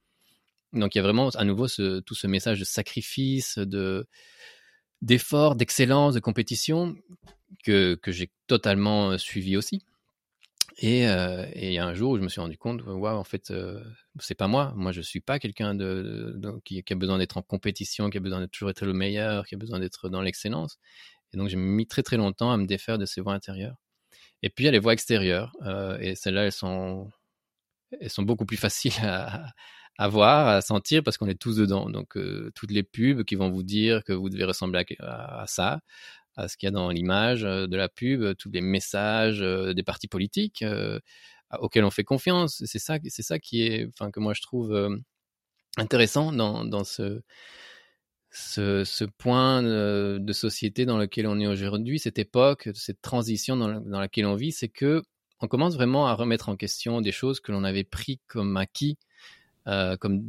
Donc 0.73 0.95
il 0.95 0.99
y 0.99 1.01
a 1.01 1.05
vraiment 1.05 1.29
à 1.31 1.45
nouveau 1.45 1.69
tout 1.69 2.15
ce 2.15 2.27
message 2.27 2.59
de 2.61 2.65
sacrifice, 2.65 3.59
de 3.59 4.07
d'efforts, 5.03 5.57
d'excellence, 5.57 6.15
de 6.15 6.21
compétition 6.21 6.97
que, 7.65 7.95
que 7.97 8.13
j'ai 8.13 8.31
totalement 8.47 9.11
euh, 9.11 9.19
suivi 9.19 9.57
aussi. 9.57 9.83
Et, 10.79 11.09
euh, 11.09 11.47
et 11.55 11.79
un 11.79 11.95
jour 11.95 12.13
où 12.13 12.17
je 12.19 12.23
me 12.23 12.29
suis 12.29 12.41
rendu 12.41 12.59
compte, 12.59 12.83
waouh, 12.85 13.17
en 13.17 13.25
fait, 13.25 13.51
euh, 13.51 13.83
c'est 14.21 14.35
pas 14.35 14.47
moi. 14.47 14.75
Moi, 14.77 14.93
je 14.93 15.01
suis 15.01 15.21
pas 15.21 15.39
quelqu'un 15.39 15.75
de, 15.75 16.39
qui, 16.65 16.85
a 16.89 16.95
besoin 16.95 17.19
d'être 17.19 17.39
en 17.39 17.43
compétition, 17.43 18.11
qui 18.11 18.19
a 18.19 18.21
besoin 18.21 18.41
de 18.41 18.47
toujours 18.47 18.69
être 18.71 18.85
le 18.85 18.93
meilleur, 18.93 19.47
qui 19.47 19.55
a 19.55 19.59
besoin 19.59 19.81
d'être 19.81 20.11
dans 20.11 20.21
l'excellence. 20.21 20.79
Et 21.33 21.39
donc, 21.39 21.49
j'ai 21.49 21.57
mis 21.57 21.87
très 21.87 22.03
très 22.03 22.19
longtemps 22.19 22.53
à 22.53 22.59
me 22.59 22.67
défaire 22.67 22.99
de 22.99 23.07
ces 23.07 23.23
voies 23.23 23.33
intérieures. 23.33 23.77
Et 24.43 24.51
puis, 24.51 24.65
il 24.65 24.67
y 24.67 24.69
a 24.69 24.73
les 24.73 24.79
voies 24.79 24.93
extérieures. 24.93 25.53
Euh, 25.63 25.99
et 25.99 26.15
celles-là, 26.15 26.45
elles 26.45 26.53
sont, 26.53 27.11
elles 28.01 28.11
sont 28.11 28.23
beaucoup 28.23 28.45
plus 28.45 28.59
faciles 28.59 28.93
à, 29.03 29.47
à 29.99 30.09
voir, 30.09 30.49
à 30.49 30.61
sentir, 30.61 31.03
parce 31.03 31.17
qu'on 31.17 31.29
est 31.29 31.41
tous 31.41 31.57
dedans. 31.57 31.89
Donc, 31.91 32.17
euh, 32.17 32.51
toutes 32.55 32.71
les 32.71 32.83
pubs 32.83 33.25
qui 33.25 33.35
vont 33.35 33.51
vous 33.51 33.63
dire 33.63 34.05
que 34.05 34.13
vous 34.13 34.29
devez 34.29 34.45
ressembler 34.45 34.85
à, 35.01 35.45
ça, 35.47 35.81
à 36.37 36.49
ce 36.49 36.57
qu'il 36.57 36.67
y 36.67 36.69
a 36.69 36.73
dans 36.73 36.91
l'image 36.91 37.45
euh, 37.45 37.67
de 37.67 37.77
la 37.77 37.89
pub, 37.89 38.35
tous 38.37 38.51
les 38.51 38.61
messages 38.61 39.41
euh, 39.43 39.73
des 39.75 39.83
partis 39.83 40.09
politiques 40.09 40.65
auxquels 41.61 41.85
on 41.85 41.91
fait 41.91 42.05
confiance. 42.05 42.63
C'est 42.67 42.79
ça, 42.79 42.99
c'est 43.07 43.23
ça 43.23 43.39
qui 43.39 43.63
est, 43.63 43.89
enfin, 43.95 44.11
que 44.11 44.21
moi 44.21 44.35
je 44.35 44.43
trouve 44.43 44.99
intéressant 45.77 46.33
dans, 46.33 46.65
dans 46.65 46.85
ce, 46.85 47.23
ce, 48.31 48.85
ce, 48.85 49.05
point 49.05 49.63
de 49.63 50.33
société 50.33 50.85
dans 50.87 50.99
lequel 50.99 51.27
on 51.27 51.39
est 51.39 51.47
aujourd'hui, 51.47 51.99
cette 51.99 52.19
époque, 52.19 52.69
cette 52.75 53.01
transition 53.01 53.57
dans, 53.57 53.81
dans 53.81 54.01
laquelle 54.01 54.27
on 54.27 54.35
vit, 54.35 54.53
c'est 54.53 54.69
que 54.69 55.03
on 55.41 55.49
commence 55.49 55.75
vraiment 55.75 56.07
à 56.07 56.15
remettre 56.15 56.49
en 56.49 56.57
question 56.57 57.01
des 57.01 57.13
choses 57.13 57.41
que 57.41 57.53
l'on 57.53 57.65
avait 57.65 57.85
pris 57.85 58.21
comme 58.27 58.57
acquis 58.57 58.99
euh, 59.69 59.97
comme 59.97 60.23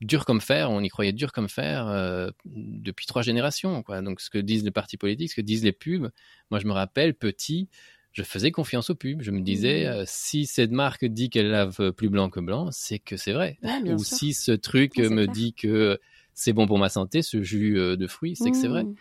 dur 0.00 0.24
comme 0.24 0.40
fer, 0.40 0.70
on 0.70 0.80
y 0.80 0.88
croyait 0.88 1.12
dur 1.12 1.32
comme 1.32 1.48
fer 1.48 1.86
euh, 1.86 2.30
depuis 2.44 3.06
trois 3.06 3.22
générations. 3.22 3.82
Quoi. 3.82 4.02
Donc 4.02 4.20
ce 4.20 4.30
que 4.30 4.38
disent 4.38 4.64
les 4.64 4.70
partis 4.70 4.96
politiques, 4.96 5.30
ce 5.30 5.36
que 5.36 5.40
disent 5.40 5.64
les 5.64 5.72
pubs, 5.72 6.10
moi 6.50 6.58
je 6.58 6.66
me 6.66 6.72
rappelle 6.72 7.14
petit, 7.14 7.68
je 8.12 8.22
faisais 8.22 8.50
confiance 8.50 8.90
aux 8.90 8.94
pubs. 8.94 9.22
Je 9.22 9.30
me 9.30 9.40
disais, 9.40 9.84
mmh. 9.84 9.92
euh, 9.92 10.04
si 10.06 10.46
cette 10.46 10.72
marque 10.72 11.04
dit 11.04 11.30
qu'elle 11.30 11.50
lave 11.50 11.92
plus 11.92 12.08
blanc 12.08 12.28
que 12.28 12.40
blanc, 12.40 12.70
c'est 12.72 12.98
que 12.98 13.16
c'est 13.16 13.32
vrai. 13.32 13.58
Ou 13.86 14.02
si 14.02 14.34
ce 14.34 14.52
truc 14.52 14.98
me 14.98 15.26
dit 15.26 15.54
que 15.54 15.98
c'est 16.34 16.52
bon 16.52 16.66
pour 16.66 16.78
ma 16.78 16.88
santé, 16.88 17.22
ce 17.22 17.42
jus 17.42 17.74
de 17.74 18.06
fruits, 18.06 18.36
c'est 18.36 18.50
que 18.50 18.56
c'est 18.56 18.68
vrai. 18.68 18.84
Mmh. 18.84 18.94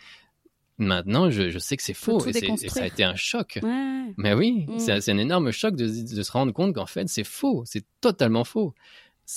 Maintenant, 0.78 1.30
je, 1.30 1.50
je 1.50 1.60
sais 1.60 1.78
que 1.78 1.84
c'est 1.84 1.94
faux 1.94 2.26
et, 2.26 2.34
ça 2.34 2.84
a 2.84 2.88
été 2.88 3.04
un 3.04 3.16
choc. 3.16 3.60
Ouais. 3.62 4.14
Mais 4.18 4.34
oui, 4.34 4.66
Mm. 4.68 4.80
c'est 4.80 5.02
c'est 5.02 5.12
un 5.12 5.18
énorme 5.18 5.52
choc 5.52 5.76
de, 5.76 5.86
de 5.86 6.24
se 6.24 6.32
rendre 6.32 6.52
compte 6.54 6.74
qu'en 6.74 6.86
fait, 6.86 7.08
c'est 7.08 7.24
faux, 7.24 7.64
c'est 7.66 7.86
totalement 8.02 8.44
faux. 8.44 8.74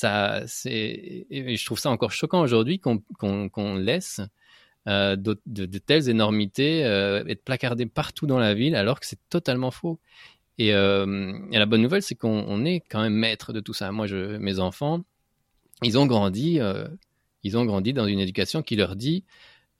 Je 0.03 1.65
trouve 1.65 1.79
ça 1.79 1.91
encore 1.91 2.13
choquant 2.13 2.41
aujourd'hui 2.41 2.81
qu'on 2.81 3.77
laisse 3.77 4.21
euh, 4.87 5.17
de, 5.17 5.79
telles 5.79 6.11
énormités 6.11 6.85
euh, 6.85 7.25
être 7.27 7.43
placardées 7.43 7.87
partout 7.87 8.27
dans 8.27 8.39
la 8.39 8.53
ville 8.53 8.77
alors 8.77 9.01
que 9.01 9.07
c'est 9.07 9.19
totalement 9.31 9.71
faux. 9.71 9.99
Et, 10.59 10.75
euh, 10.75 11.33
la 11.51 11.67
bonne 11.67 11.81
nouvelle, 11.81 12.03
c'est 12.03 12.15
qu'on 12.15 12.45
on 12.47 12.65
est 12.65 12.81
quand 12.91 13.01
même 13.01 13.15
maître 13.15 13.53
de 13.53 13.61
tout 13.61 13.73
ça. 13.73 13.91
Moi, 13.93 14.07
mes 14.39 14.59
enfants, 14.59 15.03
ils 15.83 15.99
ont 15.99 16.07
grandi, 16.07 16.61
ils 17.43 17.57
ont 17.57 17.65
grandi 17.65 17.93
dans 17.93 18.07
une 18.07 18.21
éducation 18.21 18.63
qui 18.63 18.77
leur 18.77 18.95
dit 18.95 19.25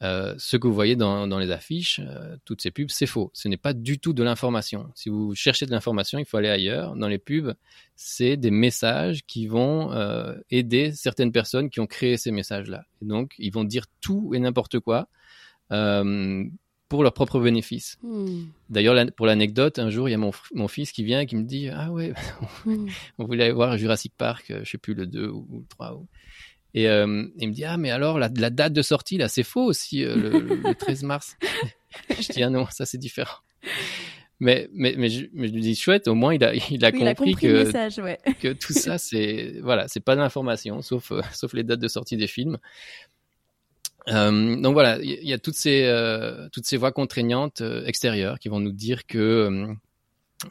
euh, 0.03 0.35
ce 0.39 0.57
que 0.57 0.67
vous 0.67 0.75
voyez 0.75 0.97
dans, 0.97 1.27
dans 1.27 1.39
les 1.39 1.51
affiches, 1.51 2.01
euh, 2.05 2.37
toutes 2.45 2.61
ces 2.61 2.71
pubs, 2.71 2.91
c'est 2.91 3.07
faux. 3.07 3.31
Ce 3.33 3.49
n'est 3.49 3.57
pas 3.57 3.73
du 3.73 3.99
tout 3.99 4.13
de 4.13 4.23
l'information. 4.23 4.91
Si 4.95 5.09
vous 5.09 5.35
cherchez 5.35 5.67
de 5.67 5.71
l'information, 5.71 6.19
il 6.19 6.25
faut 6.27 6.37
aller 6.37 6.49
ailleurs. 6.51 6.95
Dans 6.97 7.09
les 7.09 7.19
pubs, 7.19 7.55
c'est 7.97 8.37
des 8.37 8.51
messages 8.51 9.25
qui 9.27 9.47
vont 9.47 9.93
euh, 9.93 10.35
aider 10.51 10.93
certaines 10.93 11.33
personnes 11.33 11.71
qui 11.71 11.81
ont 11.81 11.87
créé 11.87 12.17
ces 12.17 12.33
messages-là. 12.33 12.85
Et 13.03 13.07
donc, 13.07 13.35
ils 13.39 13.51
vont 13.53 13.65
dire 13.65 13.87
tout 14.01 14.33
et 14.35 14.39
n'importe 14.41 14.79
quoi 14.81 15.09
pour 16.89 17.03
leur 17.03 17.15
propre 17.15 17.41
bénéfice. 17.41 17.99
Hmm. 18.03 18.45
D'ailleurs, 18.69 18.95
la- 18.95 19.11
pour 19.11 19.27
l'anecdote, 19.27 19.79
un 19.79 19.91
jour, 19.91 20.09
il 20.09 20.13
y 20.13 20.15
a 20.15 20.19
mon, 20.19 20.69
fils 20.69 20.93
qui 20.93 21.03
vient 21.03 21.21
et 21.21 21.27
qui 21.27 21.35
me 21.35 21.43
dit 21.45 21.69
Ah 21.71 21.91
ouais, 21.91 22.13
Hmm. 22.67 22.87
on 23.19 23.25
voulait 23.25 23.45
aller 23.45 23.53
voir 23.53 23.77
Jurassic 23.79 24.13
Park, 24.17 24.53
je 24.63 24.71
sais 24.71 24.79
plus, 24.79 24.95
le 24.95 25.07
2 25.07 25.29
ou, 25.29 25.47
ou 25.51 25.59
le 25.61 25.67
3. 25.69 25.95
ou- 25.95 26.07
Et 26.75 26.89
euh, 26.89 27.25
il 27.39 27.49
me 27.49 27.53
dit 27.53 27.65
Ah, 27.65 27.77
mais 27.77 27.91
alors, 27.91 28.19
la, 28.19 28.29
la 28.37 28.51
date 28.51 28.73
de 28.73 28.83
sortie, 28.83 29.17
là, 29.17 29.29
c'est 29.29 29.45
faux 29.45 29.65
aussi, 29.65 30.05
euh, 30.05 30.17
le, 30.17 30.41
le 30.41 30.75
13 30.75 31.05
mars. 31.05 31.37
je 32.11 32.33
dis 32.33 32.43
Ah 32.43 32.51
non, 32.51 32.67
ça 32.71 32.85
c'est 32.85 32.99
différent. 32.99 33.39
Mais, 34.41 34.69
mais, 34.73 34.95
mais, 34.99 35.09
je, 35.09 35.27
mais 35.33 35.47
je 35.47 35.53
lui 35.53 35.61
dis 35.61 35.77
Chouette, 35.77 36.09
au 36.09 36.15
moins, 36.15 36.35
il 36.35 36.43
a, 36.43 36.53
il 36.55 36.85
a 36.85 36.91
Oui, 36.91 36.99
compris, 36.99 37.01
il 37.01 37.09
a 37.09 37.15
compris 37.15 37.35
que, 37.37 37.47
le 37.47 37.65
message, 37.65 37.99
ouais. 37.99 38.19
que 38.41 38.53
tout 38.53 38.73
ça, 38.73 38.99
c'est 38.99 39.61
voilà, 39.63 39.87
c'est 39.87 40.01
pas 40.01 40.17
de 40.17 40.21
l'information, 40.21 40.83
sauf, 40.83 41.13
euh, 41.13 41.23
sauf 41.33 41.53
les 41.55 41.63
dates 41.63 41.81
de 41.81 41.89
sortie 41.89 42.17
des 42.17 42.27
films. 42.27 42.59
Donc 44.07 44.75
voilà, 44.75 44.99
il 45.01 45.27
y, 45.27 45.33
a 45.33 45.39
toutes 45.39 45.55
ces, 45.55 45.89
toutes 46.53 46.67
ces 46.67 46.77
voies 46.77 46.93
contraignantes 46.93 47.63
extérieures 47.87 48.39
qui 48.39 48.51
vont 48.51 48.61
nous 48.61 48.73
dire 48.73 49.07
que 49.07 49.67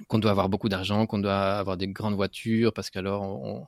qu'on 0.08 0.18
doit 0.18 0.32
avoir 0.32 0.50
beaucoup 0.50 0.70
d'argent, 0.70 1.06
qu'on 1.06 1.20
doit 1.20 1.58
avoir 1.60 1.78
des 1.78 1.88
grandes 1.88 2.16
voitures, 2.16 2.74
parce 2.74 2.90
qu'alors 2.90 3.22
on, 3.22 3.60
on 3.60 3.68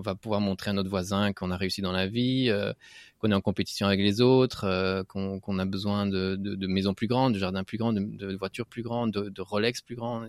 va 0.00 0.14
pouvoir 0.14 0.40
montrer 0.40 0.70
à 0.70 0.72
notre 0.72 0.90
voisin 0.90 1.32
qu'on 1.32 1.50
a 1.50 1.56
réussi 1.56 1.82
dans 1.82 1.92
la 1.92 2.06
vie, 2.06 2.46
euh, 2.48 2.72
qu'on 3.18 3.30
est 3.30 3.34
en 3.34 3.40
compétition 3.40 3.86
avec 3.86 4.00
les 4.00 4.20
autres, 4.20 4.64
euh, 4.64 5.04
qu'on 5.04 5.58
a 5.58 5.64
besoin 5.64 6.06
de, 6.06 6.36
de, 6.36 6.54
de 6.54 6.66
maisons 6.66 6.94
plus 6.94 7.06
grandes, 7.06 7.34
de 7.34 7.38
jardins 7.38 7.64
plus 7.64 7.78
grands, 7.78 7.92
de, 7.92 8.00
de 8.00 8.36
voitures 8.36 8.66
plus 8.66 8.82
grandes, 8.82 9.12
de, 9.12 9.40
Rolex 9.40 9.80
plus 9.80 9.96
grands. 9.96 10.26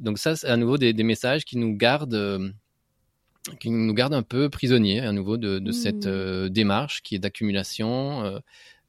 Donc 0.00 0.18
ça, 0.18 0.36
c'est 0.36 0.48
à 0.48 0.56
nouveau 0.56 0.78
des, 0.78 0.92
des 0.92 1.02
messages 1.02 1.44
qui 1.44 1.58
nous 1.58 1.76
gardent, 1.76 2.14
euh, 2.14 2.50
qui 3.60 3.70
nous 3.70 3.94
gardent 3.94 4.14
un 4.14 4.22
peu 4.22 4.48
prisonniers 4.48 5.00
à 5.00 5.12
nouveau 5.12 5.36
de, 5.36 5.58
Mmh. 5.60 5.72
cette 5.72 6.06
euh, 6.06 6.48
démarche 6.48 7.02
qui 7.02 7.14
est 7.14 7.18
d'accumulation, 7.18 8.40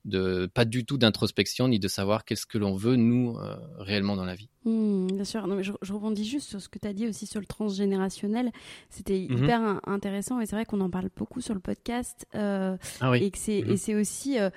de 0.06 0.46
pas 0.54 0.66
du 0.66 0.86
tout 0.86 0.98
d'introspection 0.98 1.68
ni 1.68 1.80
de 1.80 1.88
savoir 1.88 2.24
qu'est-ce 2.26 2.46
que 2.46 2.58
l'on 2.58 2.76
veut 2.76 2.96
nous 2.96 3.36
euh, 3.38 3.56
réellement 3.80 4.16
dans 4.16 4.24
la 4.26 4.36
vie. 4.36 4.50
Hmm, 4.64 5.08
bien 5.08 5.24
sûr, 5.26 5.46
non, 5.48 5.56
mais 5.56 5.64
je, 5.64 5.74
je 5.82 5.94
rebondis 5.94 6.24
juste 6.26 6.48
sur 6.50 6.62
ce 6.62 6.70
que 6.70 6.80
tu 6.80 6.88
as 6.88 6.94
dit 6.94 7.08
aussi 7.08 7.26
sur 7.26 7.40
le 7.40 7.46
transgénérationnel. 7.46 8.52
C'était 8.90 9.28
Mhm. 9.30 9.38
hyper 9.44 9.62
in- 9.62 9.82
intéressant 9.88 10.40
et 10.40 10.46
c'est 10.46 10.56
vrai 10.56 10.66
qu'on 10.66 10.82
en 10.82 10.90
parle 10.90 11.10
beaucoup 11.18 11.42
sur 11.42 11.54
le 11.54 11.60
podcast. 11.60 12.26
euh, 12.36 12.78
Ah 13.02 13.18
et 13.18 13.32
que 13.32 13.38
c'est 13.38 13.62
Mhm. 13.64 13.72
et 13.72 13.78
c'est 13.78 13.96
aussi 13.96 14.40
euh, 14.40 14.50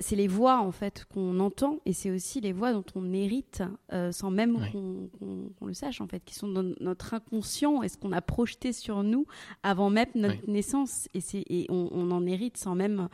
c'est 0.00 0.16
les 0.16 0.28
voix 0.28 0.60
en 0.60 0.72
fait 0.72 1.04
qu'on 1.12 1.40
entend 1.40 1.78
et 1.84 1.92
c'est 1.92 2.10
aussi 2.10 2.40
les 2.40 2.52
voix 2.52 2.72
dont 2.72 2.84
on 2.94 3.12
hérite 3.12 3.62
euh, 3.92 4.12
sans 4.12 4.30
même 4.30 4.56
Oui. 4.56 4.70
qu'on 5.58 5.66
le 5.66 5.74
sache 5.74 6.00
en 6.00 6.06
fait 6.08 6.20
qui 6.24 6.34
sont 6.34 6.48
dans 6.48 6.62
notre 6.80 7.12
inconscient 7.14 7.82
et 7.82 7.88
ce 7.88 7.98
qu'on 7.98 8.12
a 8.12 8.22
projeté 8.22 8.72
sur 8.72 9.02
nous 9.02 9.26
avant 9.62 9.90
même 9.90 10.08
notre 10.14 10.48
naissance 10.50 11.08
et 11.14 11.20
et 11.50 11.66
on, 11.70 11.88
on 11.92 12.10
en 12.12 12.24
hérite 12.26 12.56
sans 12.56 12.74
même 12.74 13.08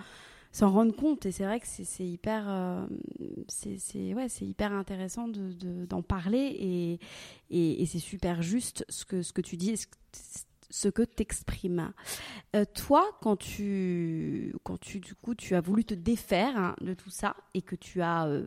s'en 0.53 0.71
rendre 0.71 0.95
compte. 0.95 1.27
Et 1.27 1.33
c'est 1.33 1.45
vrai 1.45 1.61
que 1.61 1.67
c'est 1.67 2.07
hyper 2.07 2.45
euh, 2.49 2.87
c'est 3.49 4.15
ouais 4.15 4.29
c'est 4.29 4.47
hyper 4.47 4.73
intéressant 4.73 5.29
de- 5.29 5.53
de- 5.53 5.87
d'en 5.87 6.03
parler. 6.03 6.39
Et, 6.59 6.99
et, 7.51 7.83
et 7.83 7.87
c'est 7.87 7.99
super 7.99 8.43
juste 8.43 8.85
ce 8.89 9.05
que 9.05 9.23
ce 9.23 9.33
que 9.33 9.41
tu 9.41 9.57
dis 9.57 9.75
ce 10.71 10.89
que- 10.89 11.03
t'exprimes. 11.03 11.93
Euh, 12.57 12.65
toi, 12.75 13.05
quand 13.23 13.37
tu, 13.37 14.55
quand 14.65 14.79
tu, 14.79 15.01
du 15.01 15.15
coup, 15.15 15.35
tu 15.35 15.55
as 15.55 15.61
voulu 15.61 15.85
te 15.85 15.95
défaire 15.95 16.57
hein, 16.57 16.77
de 16.81 16.95
tout 16.95 17.11
ça 17.11 17.37
et 17.55 17.63
que 17.63 17.75
tu 17.77 18.01
as 18.03 18.27
euh, 18.27 18.47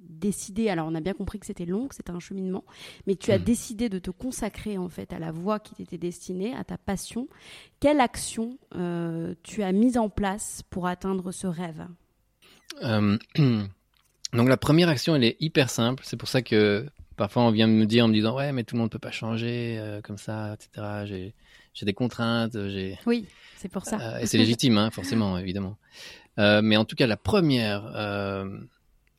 décidé, 0.00 0.68
alors 0.68 0.86
on 0.88 0.94
a 0.94 1.00
bien 1.00 1.12
compris 1.14 1.38
que 1.40 1.46
c'était 1.46 1.66
long, 1.66 1.88
que 1.88 1.94
c'était 1.94 2.10
un 2.12 2.20
cheminement, 2.20 2.64
mais 3.06 3.16
tu 3.16 3.32
as 3.32 3.38
Mhm. 3.38 3.44
décidé 3.44 3.88
de 3.88 3.98
te 3.98 4.10
consacrer 4.10 4.78
en 4.78 4.88
fait 4.88 5.12
à 5.12 5.18
la 5.18 5.32
voie 5.32 5.58
qui 5.60 5.74
t'était 5.74 5.98
destinée, 5.98 6.54
à 6.54 6.64
ta 6.64 6.78
passion. 6.78 7.28
Quelle 7.80 8.00
action 8.00 8.58
euh, 8.76 9.34
tu 9.42 9.62
as 9.62 9.72
mise 9.72 9.98
en 9.98 10.08
place 10.08 10.62
pour 10.70 10.86
atteindre 10.86 11.32
ce 11.32 11.46
rêve? 11.46 11.86
Euh, 12.82 13.18
donc 14.32 14.48
la 14.48 14.56
première 14.56 14.88
action, 14.88 15.14
elle 15.16 15.24
est 15.24 15.36
hyper 15.40 15.70
simple. 15.70 16.02
C'est 16.06 16.16
pour 16.16 16.28
ça 16.28 16.42
que 16.42 16.86
parfois 17.16 17.42
on 17.44 17.50
vient 17.50 17.66
me 17.68 17.84
dire 17.86 18.04
en 18.04 18.08
me 18.08 18.12
disant 18.14 18.36
ouais 18.36 18.52
mais 18.52 18.64
tout 18.64 18.74
le 18.74 18.80
monde 18.80 18.90
peut 18.90 18.98
pas 18.98 19.12
changer 19.12 19.76
euh, 19.78 20.00
comme 20.00 20.18
ça, 20.18 20.54
etc. 20.54 21.32
J'ai 21.74 21.86
des 21.86 21.92
contraintes, 21.92 22.52
j'ai 22.68 22.98
Oui, 23.04 23.26
c'est 23.56 23.68
pour 23.68 23.84
ça. 23.84 23.98
Euh, 24.00 24.18
et 24.18 24.26
c'est 24.26 24.38
légitime, 24.38 24.78
hein, 24.78 24.90
forcément, 24.90 25.36
évidemment. 25.38 25.76
Euh, 26.38 26.62
mais 26.62 26.76
en 26.76 26.84
tout 26.84 26.96
cas, 26.96 27.06
la 27.06 27.16
première, 27.16 27.84
euh, 27.94 28.48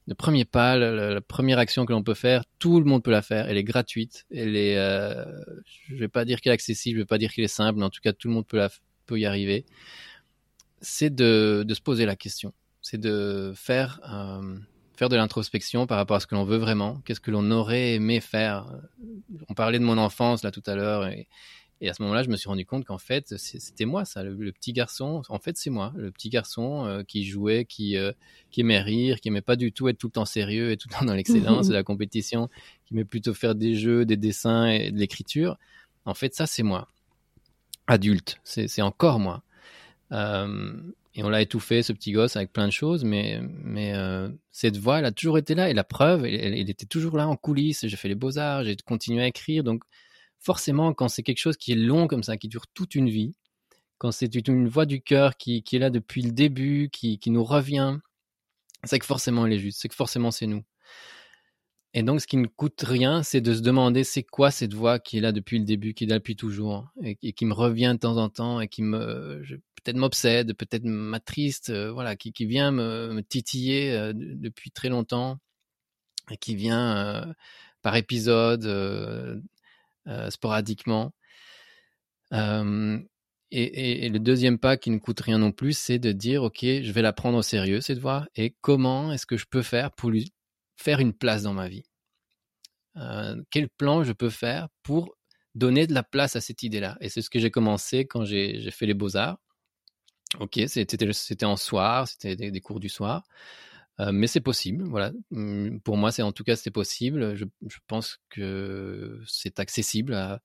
le 0.07 0.15
premier 0.15 0.45
pas, 0.45 0.77
la, 0.77 1.21
première 1.21 1.57
action 1.57 1.85
que 1.85 1.93
l'on 1.93 2.03
peut 2.03 2.13
faire, 2.13 2.43
tout 2.59 2.79
le 2.79 2.85
monde 2.85 3.03
peut 3.03 3.11
la 3.11 3.21
faire. 3.21 3.49
Elle 3.49 3.57
est 3.57 3.63
gratuite. 3.63 4.25
Elle 4.33 4.55
est, 4.55 4.77
euh, 4.77 5.25
je 5.89 5.95
vais 5.95 6.07
pas 6.07 6.25
dire 6.25 6.41
qu'elle 6.41 6.51
est 6.51 6.53
accessible, 6.53 6.97
je 6.97 7.01
vais 7.01 7.07
pas 7.07 7.17
dire 7.17 7.33
qu'elle 7.33 7.45
est 7.45 7.49
simple, 7.49 7.79
mais 7.79 7.85
en 7.85 7.89
tout 7.89 8.01
cas, 8.01 8.13
tout 8.13 8.27
le 8.27 8.33
monde 8.33 8.45
peut 8.45 8.57
la, 8.57 8.69
peut 9.05 9.19
y 9.19 9.25
arriver. 9.25 9.65
C'est 10.81 11.13
de, 11.13 11.63
de 11.67 11.73
se 11.73 11.81
poser 11.81 12.05
la 12.05 12.15
question. 12.15 12.53
C'est 12.81 12.99
de 12.99 13.53
faire, 13.55 13.99
euh, 14.11 14.57
faire 14.95 15.09
de 15.09 15.15
l'introspection 15.15 15.87
par 15.87 15.97
rapport 15.97 16.17
à 16.17 16.19
ce 16.19 16.27
que 16.27 16.35
l'on 16.35 16.43
veut 16.43 16.57
vraiment. 16.57 17.01
Qu'est-ce 17.05 17.21
que 17.21 17.31
l'on 17.31 17.49
aurait 17.49 17.95
aimé 17.95 18.19
faire? 18.19 18.67
On 19.49 19.55
parlait 19.55 19.79
de 19.79 19.83
mon 19.83 19.97
enfance 19.97 20.43
là 20.43 20.51
tout 20.51 20.63
à 20.67 20.75
l'heure 20.75 21.07
et, 21.07 21.27
et 21.81 21.89
à 21.89 21.93
ce 21.93 22.01
moment-là, 22.03 22.23
je 22.23 22.29
me 22.29 22.37
suis 22.37 22.47
rendu 22.47 22.65
compte 22.65 22.85
qu'en 22.85 22.97
fait, 22.97 23.35
c'était 23.37 23.85
moi, 23.85 24.05
ça, 24.05 24.23
le, 24.23 24.33
le 24.33 24.51
petit 24.53 24.71
garçon. 24.73 25.21
En 25.29 25.39
fait, 25.39 25.57
c'est 25.57 25.69
moi, 25.69 25.93
le 25.97 26.09
petit 26.11 26.29
garçon 26.29 26.85
euh, 26.85 27.03
qui 27.03 27.25
jouait, 27.25 27.65
qui, 27.65 27.97
euh, 27.97 28.13
qui 28.49 28.61
aimait 28.61 28.79
rire, 28.81 29.19
qui 29.19 29.27
aimait 29.27 29.41
pas 29.41 29.55
du 29.57 29.71
tout 29.73 29.89
être 29.89 29.97
tout 29.97 30.07
le 30.07 30.11
temps 30.13 30.25
sérieux 30.25 30.71
et 30.71 30.77
tout 30.77 30.87
le 30.89 30.97
temps 30.97 31.05
dans 31.05 31.13
l'excellence 31.13 31.67
de 31.69 31.73
la 31.73 31.83
compétition, 31.83 32.49
qui 32.85 32.93
aimait 32.93 33.03
plutôt 33.05 33.33
faire 33.33 33.55
des 33.55 33.75
jeux, 33.75 34.05
des 34.05 34.17
dessins 34.17 34.67
et 34.67 34.91
de 34.91 34.97
l'écriture. 34.97 35.57
En 36.05 36.13
fait, 36.13 36.33
ça, 36.33 36.47
c'est 36.47 36.63
moi. 36.63 36.87
Adulte, 37.87 38.39
c'est 38.43 38.81
encore 38.81 39.19
moi. 39.19 39.43
Euh, 40.11 40.73
et 41.13 41.23
on 41.23 41.29
l'a 41.29 41.41
étouffé, 41.41 41.83
ce 41.83 41.93
petit 41.93 42.11
gosse, 42.11 42.35
avec 42.35 42.51
plein 42.51 42.65
de 42.67 42.71
choses, 42.73 43.03
mais, 43.03 43.39
mais 43.63 43.93
cette 44.51 44.77
voix, 44.77 44.99
elle 44.99 45.05
a 45.05 45.11
toujours 45.11 45.37
été 45.37 45.55
là. 45.55 45.69
Et 45.69 45.73
la 45.73 45.83
preuve, 45.83 46.25
elle, 46.25 46.33
elle- 46.35 46.53
elle 46.55 46.69
était 46.69 46.85
toujours 46.85 47.15
là 47.15 47.27
en 47.27 47.35
coulisses. 47.35 47.85
J'ai 47.87 47.95
fait 47.97 48.07
les 48.09 48.15
beaux-arts, 48.15 48.63
j'ai 48.63 48.75
continué 48.75 49.21
à 49.23 49.27
écrire. 49.27 49.63
Donc, 49.63 49.83
forcément, 50.45 50.93
quand 50.93 51.09
c'est 51.09 51.23
quelque 51.23 51.39
chose 51.39 51.57
qui 51.57 51.71
est 51.71 51.75
long 51.75 52.07
comme 52.07 52.23
ça, 52.23 52.37
qui 52.37 52.47
dure 52.47 52.67
toute 52.67 52.95
une 52.95 53.09
vie, 53.09 53.35
quand 53.97 54.11
c'est 54.11 54.33
une 54.47 54.67
voix 54.67 54.85
du 54.85 55.01
cœur 55.01 55.37
qui, 55.37 55.63
est 55.71 55.79
là 55.79 55.89
depuis 55.89 56.21
le 56.21 56.31
début, 56.31 56.89
qui, 56.91 57.19
nous 57.27 57.43
revient, 57.43 57.97
c'est 58.83 58.99
que 58.99 59.05
forcément 59.05 59.45
elle 59.45 59.53
est 59.53 59.59
juste, 59.59 59.79
c'est 59.81 59.89
que 59.89 59.95
forcément 59.95 60.31
c'est 60.31 60.47
nous. 60.47 60.63
Et 61.95 62.03
donc, 62.03 62.19
ce 62.19 62.27
qui 62.27 62.35
ne 62.35 62.45
coûte 62.45 62.81
rien, 62.81 63.23
c'est 63.23 63.39
de 63.39 63.53
se 63.53 63.61
demander 63.61 64.03
c'est 64.03 64.21
quoi 64.21 64.51
cette 64.51 64.73
voix 64.73 64.99
qui 64.99 65.17
est 65.17 65.21
là 65.21 65.31
depuis 65.31 65.57
le 65.59 65.65
début, 65.65 65.93
qui 65.93 66.03
est 66.03 66.07
là 66.07 66.17
depuis 66.17 66.35
toujours, 66.35 66.89
et, 67.01 67.15
qui 67.15 67.45
me 67.45 67.53
revient 67.53 67.93
de 67.93 67.99
temps 67.99 68.17
en 68.17 68.27
temps, 68.27 68.59
et 68.59 68.67
qui 68.67 68.83
me, 68.83 69.41
peut-être 69.81 69.95
m'obsède, 69.95 70.53
peut-être 70.55 70.83
m'attriste, 70.83 71.69
euh, 71.69 71.93
voilà, 71.93 72.17
qui, 72.17 72.33
vient 72.45 72.71
me, 72.71 73.21
titiller 73.21 73.93
euh, 73.93 74.11
de- 74.11 74.33
depuis 74.35 74.71
très 74.71 74.89
longtemps, 74.89 75.39
et 76.29 76.37
qui 76.37 76.55
vient 76.57 76.97
euh, 76.97 77.33
par 77.81 77.95
épisode, 77.95 78.65
sporadiquement. 80.29 81.13
Euh, 82.33 82.99
et, 83.51 84.09
le 84.09 84.19
deuxième 84.19 84.59
pas 84.59 84.77
qui 84.77 84.89
ne 84.89 84.97
coûte 84.97 85.19
rien 85.21 85.37
non 85.37 85.51
plus, 85.51 85.77
c'est 85.77 85.99
de 85.99 86.11
dire, 86.11 86.43
OK, 86.43 86.61
je 86.61 86.91
vais 86.91 87.01
la 87.01 87.13
prendre 87.13 87.37
au 87.37 87.41
sérieux, 87.41 87.79
cette 87.79 87.99
voix, 87.99 88.25
et 88.35 88.55
comment 88.61 89.11
est-ce 89.11 89.25
que 89.25 89.37
je 89.37 89.45
peux 89.49 89.61
faire 89.61 89.91
pour 89.91 90.09
lui 90.09 90.33
faire 90.75 90.99
une 90.99 91.13
place 91.13 91.43
dans 91.43 91.53
ma 91.53 91.69
vie? 91.69 91.85
Euh, 92.97 93.41
Quel 93.51 93.69
plan 93.69 94.03
je 94.03 94.13
peux 94.13 94.29
faire 94.29 94.67
pour 94.83 95.15
donner 95.53 95.87
de 95.87 95.93
la 95.93 96.03
place 96.03 96.35
à 96.35 96.41
cette 96.41 96.63
idée-là? 96.63 96.97
Et 96.99 97.09
c'est 97.09 97.21
ce 97.21 97.29
que 97.29 97.39
j'ai 97.39 97.51
commencé 97.51 98.05
quand 98.05 98.25
j'ai 98.25 98.71
fait 98.71 98.85
les 98.85 98.93
beaux-arts. 98.93 99.37
OK, 100.39 100.59
c'était 100.67 101.45
en 101.45 101.55
soir, 101.55 102.07
c'était 102.07 102.35
des 102.35 102.61
cours 102.61 102.79
du 102.79 102.89
soir. 102.89 103.23
Euh, 104.01 104.11
mais 104.11 104.27
c'est 104.27 104.41
possible, 104.41 104.83
voilà. 104.83 105.11
Hum, 105.31 105.79
Pour 105.81 105.97
moi, 105.97 106.11
c'est 106.11 106.21
en 106.21 106.31
tout 106.31 106.43
cas 106.43 106.55
c'est 106.55 106.71
possible. 106.71 107.35
Je, 107.35 107.45
pense 107.87 108.19
que 108.29 109.21
c'est 109.27 109.59
accessible. 109.59 110.39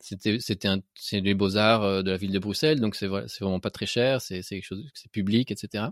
C'était 0.00 0.38
c'était 0.40 0.68
c'est 0.94 1.20
les 1.20 1.34
beaux 1.34 1.56
arts 1.56 1.82
euh, 1.82 2.02
de 2.02 2.10
la 2.10 2.16
ville 2.16 2.32
de 2.32 2.38
Bruxelles, 2.38 2.80
donc 2.80 2.96
c'est 2.96 3.06
vraiment 3.06 3.60
pas 3.60 3.70
très 3.70 3.86
cher. 3.86 4.20
C'est 4.20 4.42
c'est 4.42 4.60
c'est 4.94 5.10
public, 5.10 5.50
etc. 5.50 5.86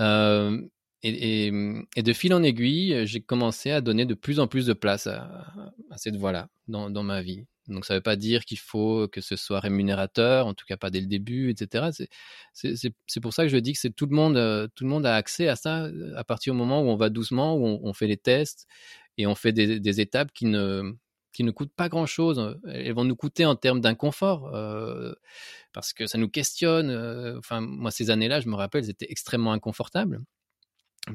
Euh, 0.00 0.60
et, 1.02 1.50
de 1.50 2.12
fil 2.12 2.34
en 2.34 2.42
aiguille, 2.42 3.06
j'ai 3.06 3.20
commencé 3.20 3.70
à 3.70 3.80
donner 3.80 4.04
de 4.06 4.14
plus 4.14 4.40
en 4.40 4.46
plus 4.46 4.66
de 4.66 4.72
place 4.74 5.06
à, 5.06 5.72
cette 5.96 6.16
voie-là 6.16 6.48
dans, 6.68 7.02
ma 7.02 7.22
vie. 7.22 7.46
Donc 7.68 7.84
ça 7.84 7.94
ne 7.94 7.98
veut 7.98 8.02
pas 8.02 8.16
dire 8.16 8.44
qu'il 8.44 8.58
faut 8.58 9.06
que 9.08 9.20
ce 9.20 9.36
soit 9.36 9.60
rémunérateur, 9.60 10.46
en 10.46 10.54
tout 10.54 10.64
cas 10.66 10.76
pas 10.76 10.90
dès 10.90 11.00
le 11.00 11.06
début, 11.06 11.50
etc. 11.50 11.90
C'est 12.52 13.20
pour 13.20 13.32
ça 13.32 13.44
que 13.44 13.48
je 13.48 13.56
dis 13.58 13.74
que 13.74 13.88
tout 13.88 14.06
le 14.06 14.16
monde, 14.16 14.36
euh, 14.36 14.66
tout 14.74 14.84
le 14.84 14.90
monde 14.90 15.06
a 15.06 15.14
accès 15.14 15.48
à 15.48 15.56
ça 15.56 15.88
à 16.16 16.24
partir 16.24 16.52
du 16.52 16.58
moment 16.58 16.82
où 16.82 16.86
on 16.86 16.96
va 16.96 17.10
doucement, 17.10 17.56
où 17.56 17.80
on, 17.82 17.92
fait 17.92 18.06
les 18.06 18.16
tests 18.16 18.66
et 19.18 19.26
on 19.26 19.34
fait 19.34 19.52
des, 19.52 20.00
étapes 20.00 20.32
qui 20.32 20.46
ne 20.46 21.50
coûtent 21.50 21.74
pas 21.74 21.88
grand-chose. 21.88 22.58
Elles 22.66 22.94
vont 22.94 23.04
nous 23.04 23.16
coûter 23.16 23.44
en 23.46 23.56
termes 23.56 23.80
d'inconfort 23.80 24.54
euh, 24.54 25.12
parce 25.72 25.92
que 25.92 26.06
ça 26.06 26.18
nous 26.18 26.28
questionne. 26.28 26.90
Euh, 26.90 27.38
enfin, 27.38 27.60
moi 27.60 27.90
ces 27.90 28.10
années-là, 28.10 28.40
je 28.40 28.48
me 28.48 28.56
rappelle, 28.56 28.84
c'était 28.84 29.06
extrêmement 29.10 29.52
inconfortable 29.52 30.20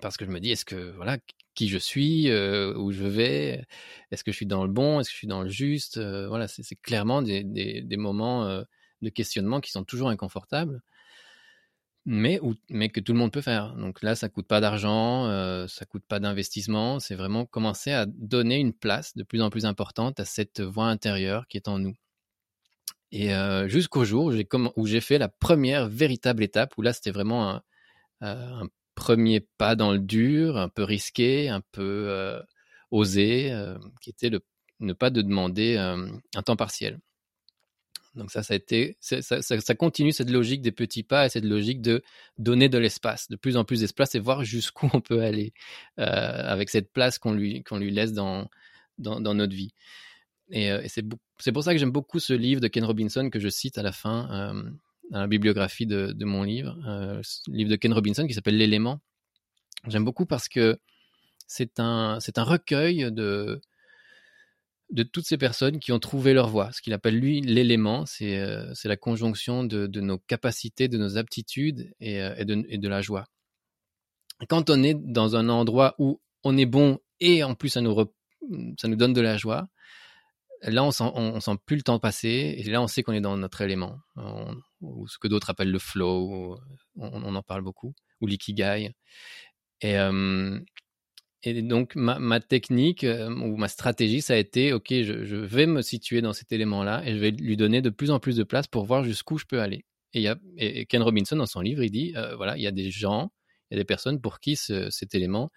parce 0.02 0.18
que 0.18 0.26
je 0.26 0.32
me 0.32 0.39
dis 0.39 0.52
est-ce 0.52 0.66
que 0.66 0.93
voilà 0.96 1.18
qui 1.56 1.68
je 1.70 1.78
suis 1.78 2.30
où 2.32 2.91
je 2.91 3.06
vais 3.06 3.66
est-ce 4.12 4.24
que 4.24 4.32
je 4.32 4.38
suis 4.38 4.45
dans 4.45 4.64
le 4.66 4.72
bon 4.72 4.99
est-ce 4.99 5.10
que 5.10 5.14
je 5.14 5.18
suis 5.18 5.28
dans 5.28 5.41
le 5.41 5.49
juste 5.49 5.99
voilà 5.99 6.47
c'est 6.47 6.76
clairement 6.76 7.22
des, 7.22 7.86
moments 7.97 8.64
de 9.01 9.10
questionnement 9.10 9.62
qui 9.62 9.72
sont 9.72 9.84
toujours 9.84 10.10
inconfortables 10.10 10.82
mais 12.06 12.39
mais 12.70 12.89
que 12.89 12.99
tout 12.99 13.14
le 13.14 13.20
monde 13.20 13.32
peut 13.32 13.41
faire. 13.41 13.76
Donc 13.76 14.03
là 14.03 14.16
ça 14.16 14.30
coûte 14.30 14.47
pas 14.47 14.62
d'argent 14.62 15.28
ça 15.68 15.86
coûte 15.86 16.03
pas 16.08 16.20
d'investissement 16.20 16.99
c'est 16.99 17.16
vraiment 17.16 17.45
commencer 17.45 17.91
à 17.91 18.06
donner 18.06 18.58
une 18.58 18.74
place 18.74 19.16
de 19.16 19.24
plus 19.24 19.41
en 19.41 19.49
plus 19.49 19.66
importante 19.66 20.20
à 20.20 20.26
cette 20.26 20.62
voix 20.62 20.86
intérieure 20.86 21.47
qui 21.47 21.58
est 21.58 21.68
en 21.68 21.80
nous. 21.80 21.95
Et 23.12 23.30
jusqu'au 23.68 24.06
jour 24.06 24.32
où 24.76 24.86
j'ai 24.86 25.01
fait 25.01 25.18
la 25.18 25.30
première 25.30 25.88
véritable 25.88 26.43
étape 26.43 26.78
où 26.78 26.82
là 26.82 26.93
c'était 26.93 27.12
vraiment 27.12 27.49
un, 27.49 27.64
un 28.22 28.68
premier 28.96 29.41
pas 29.41 29.76
dans 29.76 29.91
le 29.91 30.00
dur, 30.00 30.58
un 30.58 30.70
peu 30.70 30.84
risqué, 30.84 31.50
un 31.50 31.62
peu 31.72 32.08
euh, 32.10 32.41
osé, 32.91 33.52
euh, 33.52 33.78
qui 34.02 34.10
était 34.10 34.30
le, 34.30 34.39
ne 34.80 34.93
pas 34.93 35.10
de 35.10 35.22
demander 35.22 35.76
euh, 35.78 36.10
un 36.36 36.41
temps 36.41 36.56
partiel. 36.56 37.00
Donc 38.16 38.32
ça, 38.32 38.43
ça 38.43 38.54
a 38.54 38.58
été, 38.58 38.98
ça, 39.02 39.76
continue 39.76 40.14
cette 40.14 40.30
logique 40.30 40.62
des 40.62 40.72
petits 40.72 41.04
pas 41.04 41.26
et 41.26 41.30
cette 41.30 41.43
logique 41.43 41.82
de 41.82 42.02
donner 42.38 42.70
de 42.70 42.78
l'espace, 42.78 43.28
de 43.30 43.36
plus 43.36 43.58
en 43.58 43.66
plus 43.66 43.82
d'espace 43.82 44.16
et 44.16 44.20
voir 44.20 44.46
jusqu'où 44.46 44.89
on 44.93 45.02
peut 45.02 45.22
aller 45.22 45.54
avec 45.98 46.70
cette 46.70 46.93
place 46.93 47.20
qu'on 47.20 47.34
lui, 47.34 47.62
qu'on 47.64 47.78
lui 47.78 47.91
laisse 47.91 48.14
dans, 48.14 48.50
dans, 49.00 49.20
dans 49.20 49.34
notre 49.34 49.54
vie. 49.54 49.74
Et, 50.50 50.68
et 50.68 50.88
c'est 50.88 51.52
pour 51.52 51.64
ça 51.64 51.74
que 51.74 51.78
j'aime 51.78 51.91
beaucoup 51.91 52.20
ce 52.20 52.32
livre 52.32 52.62
de 52.62 52.70
Ken 52.70 52.86
Robinson 52.86 53.30
que 53.30 53.41
je 53.41 53.50
cite 53.50 53.78
à 53.78 53.84
la 53.84 53.91
fin, 53.91 54.54
dans 55.12 55.20
la 55.20 55.28
bibliographie 55.28 55.86
de, 55.86 56.26
mon 56.26 56.43
livre, 56.43 56.78
euh, 56.88 57.22
livre 57.47 57.70
de 57.70 57.76
Ken 57.76 57.93
Robinson 57.93 58.26
qui 58.28 58.34
s'appelle 58.34 58.58
L'élément. 58.58 59.01
J'aime 59.88 60.03
beaucoup 60.03 60.26
parce 60.26 60.49
que 60.49 60.80
c'est 61.47 61.80
un, 61.80 62.20
c'est 62.20 62.38
un 62.38 62.43
recueil 62.43 63.12
de, 63.12 63.62
de 64.91 65.03
toutes 65.03 65.26
ces 65.26 65.38
personnes 65.38 65.80
qui 65.80 65.91
ont 65.91 65.99
trouvé 65.99 66.34
leur 66.34 66.49
voie. 66.49 66.72
Ce 66.72 66.82
qu'il 66.82 66.93
appelle 66.93 67.20
lui 67.20 67.41
l'élément, 67.41 68.06
c'est, 68.06 68.39
euh, 68.39 68.74
c'est 68.74 68.88
la 68.88 68.97
conjonction 68.97 69.64
de, 69.64 69.88
de, 69.88 70.01
nos 70.01 70.18
capacités, 70.18 70.88
de 70.88 70.97
nos 70.97 71.18
aptitudes 71.18 71.91
et, 71.99 72.22
euh, 72.22 72.36
et, 72.38 72.45
de, 72.45 72.66
et 72.70 72.78
de 72.78 72.88
la 72.88 73.01
joie. 73.01 73.26
Quand 74.49 74.70
on 74.70 74.84
est 74.84 74.95
dans 74.95 75.36
un 75.36 75.49
endroit 75.49 75.95
où 75.97 76.20
on 76.43 76.58
est 76.58 76.66
bon 76.66 76.99
et 77.20 77.43
en 77.43 77.56
plus 77.56 77.70
ça 77.70 77.82
nous, 77.82 77.95
ça 78.78 78.88
nous 78.88 78.95
donne 78.95 79.14
de 79.14 79.22
la 79.22 79.38
joie, 79.38 79.70
là 80.62 80.84
on 80.84 80.91
sent, 80.91 81.12
sent 81.39 81.58
plus 81.66 81.78
le 81.78 81.82
temps 81.82 81.99
passer 81.99 82.56
et 82.58 82.64
là 82.64 82.82
on 82.82 82.88
sait 82.88 83.03
qu'on 83.03 83.14
est 83.14 83.22
dans 83.22 83.38
notre 83.38 83.62
élément 83.62 83.97
ou 84.82 85.08
ce 85.08 85.18
que 85.18 85.28
d'autres 85.28 85.49
appellent 85.49 85.72
le 85.72 85.80
flow 85.80 86.58
on, 86.95 87.36
en 87.36 87.43
parle 87.43 87.62
beaucoup 87.62 87.93
ou 88.22 88.28
l'ikigai. 88.28 88.91
Et, 89.82 89.97
euh, 89.99 90.60
donc 91.43 91.95
ma, 91.95 92.39
technique 92.39 93.03
euh, 93.03 93.30
ou 93.30 93.56
ma 93.58 93.68
stratégie 93.68 94.22
ça 94.22 94.34
a 94.34 94.38
été 94.38 94.74
ok 94.74 94.88
je, 94.89 95.36
vais 95.36 95.68
me 95.68 95.84
situer 95.84 96.22
dans 96.22 96.34
cet 96.34 96.51
élément 96.51 96.84
là 96.84 97.03
et 97.06 97.14
je 97.14 97.20
vais 97.20 97.30
lui 97.30 97.56
donner 97.56 97.82
de 97.84 97.91
plus 97.91 98.10
en 98.10 98.20
plus 98.20 98.36
de 98.36 98.43
place 98.43 98.66
pour 98.66 98.86
voir 98.86 99.03
jusqu'où 99.03 99.38
je 99.38 99.45
peux 99.45 99.62
aller. 99.62 99.86
Et 100.14 100.86
Ken 100.86 101.03
Robinson 101.03 101.36
dans 101.36 101.45
son 101.45 101.62
livre 101.62 101.84
il 101.84 101.91
dit 101.91 102.14
euh, 102.16 102.36
voilà 102.36 102.58
il 102.58 102.64
y 102.64 102.68
a 102.68 102.72
des 102.72 102.89
gens 102.89 103.32
il 103.70 103.76
y 103.76 103.78
a 103.78 103.82
des 103.82 103.86
personnes 103.86 104.22
pour 104.22 104.39
qui 104.39 104.56
cet 104.56 105.14
élément 105.14 105.51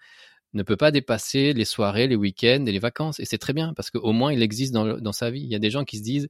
ne 0.53 0.63
peut 0.63 0.77
pas 0.77 0.91
dépasser 0.91 1.53
les 1.53 1.65
soirées, 1.65 2.07
les 2.07 2.15
week-ends 2.15 2.65
et 2.65 2.71
les 2.71 2.79
vacances. 2.79 3.19
Et 3.19 3.25
c'est 3.25 3.37
très 3.37 3.53
bien 3.53 3.73
parce 3.73 3.91
qu'au 3.91 4.11
moins 4.11 4.33
il 4.33 4.41
existe 4.41 4.73
dans, 4.73 5.13
sa 5.13 5.29
vie. 5.31 5.41
Il 5.41 5.49
y 5.49 5.55
a 5.55 5.59
des 5.59 5.69
gens 5.69 5.85
qui 5.85 5.97
se 5.97 6.03
disent, 6.03 6.29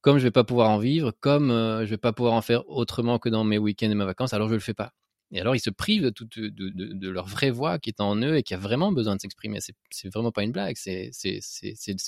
comme 0.00 0.18
je 0.18 0.24
vais 0.24 0.30
pas 0.30 0.44
pouvoir 0.44 0.70
en 0.70 0.78
vivre, 0.78 1.12
comme 1.20 1.50
euh, 1.50 1.84
je 1.84 1.90
vais 1.90 1.98
pas 1.98 2.12
pouvoir 2.12 2.34
en 2.34 2.42
faire 2.42 2.68
autrement 2.68 3.18
que 3.18 3.28
dans 3.28 3.44
mes 3.44 3.58
week-ends 3.58 3.90
et 3.90 3.94
mes 3.94 4.04
vacances, 4.04 4.32
alors 4.32 4.48
je 4.48 4.54
le 4.54 4.60
fais 4.60 4.74
pas. 4.74 4.92
Et 5.32 5.40
alors 5.40 5.54
ils 5.54 5.60
se 5.60 5.70
privent 5.70 6.10
de, 6.10 6.48
de, 6.48 7.08
leur 7.10 7.26
vraie 7.26 7.50
voix 7.50 7.78
qui 7.78 7.90
est 7.90 8.00
en 8.00 8.16
eux 8.16 8.36
et 8.36 8.42
qui 8.42 8.54
a 8.54 8.56
vraiment 8.56 8.92
besoin 8.92 9.16
de 9.16 9.20
s'exprimer. 9.20 9.58
C'est 9.60 10.08
vraiment 10.08 10.32
pas 10.32 10.42
une 10.42 10.52
blague. 10.52 10.76
C'est 10.76 11.10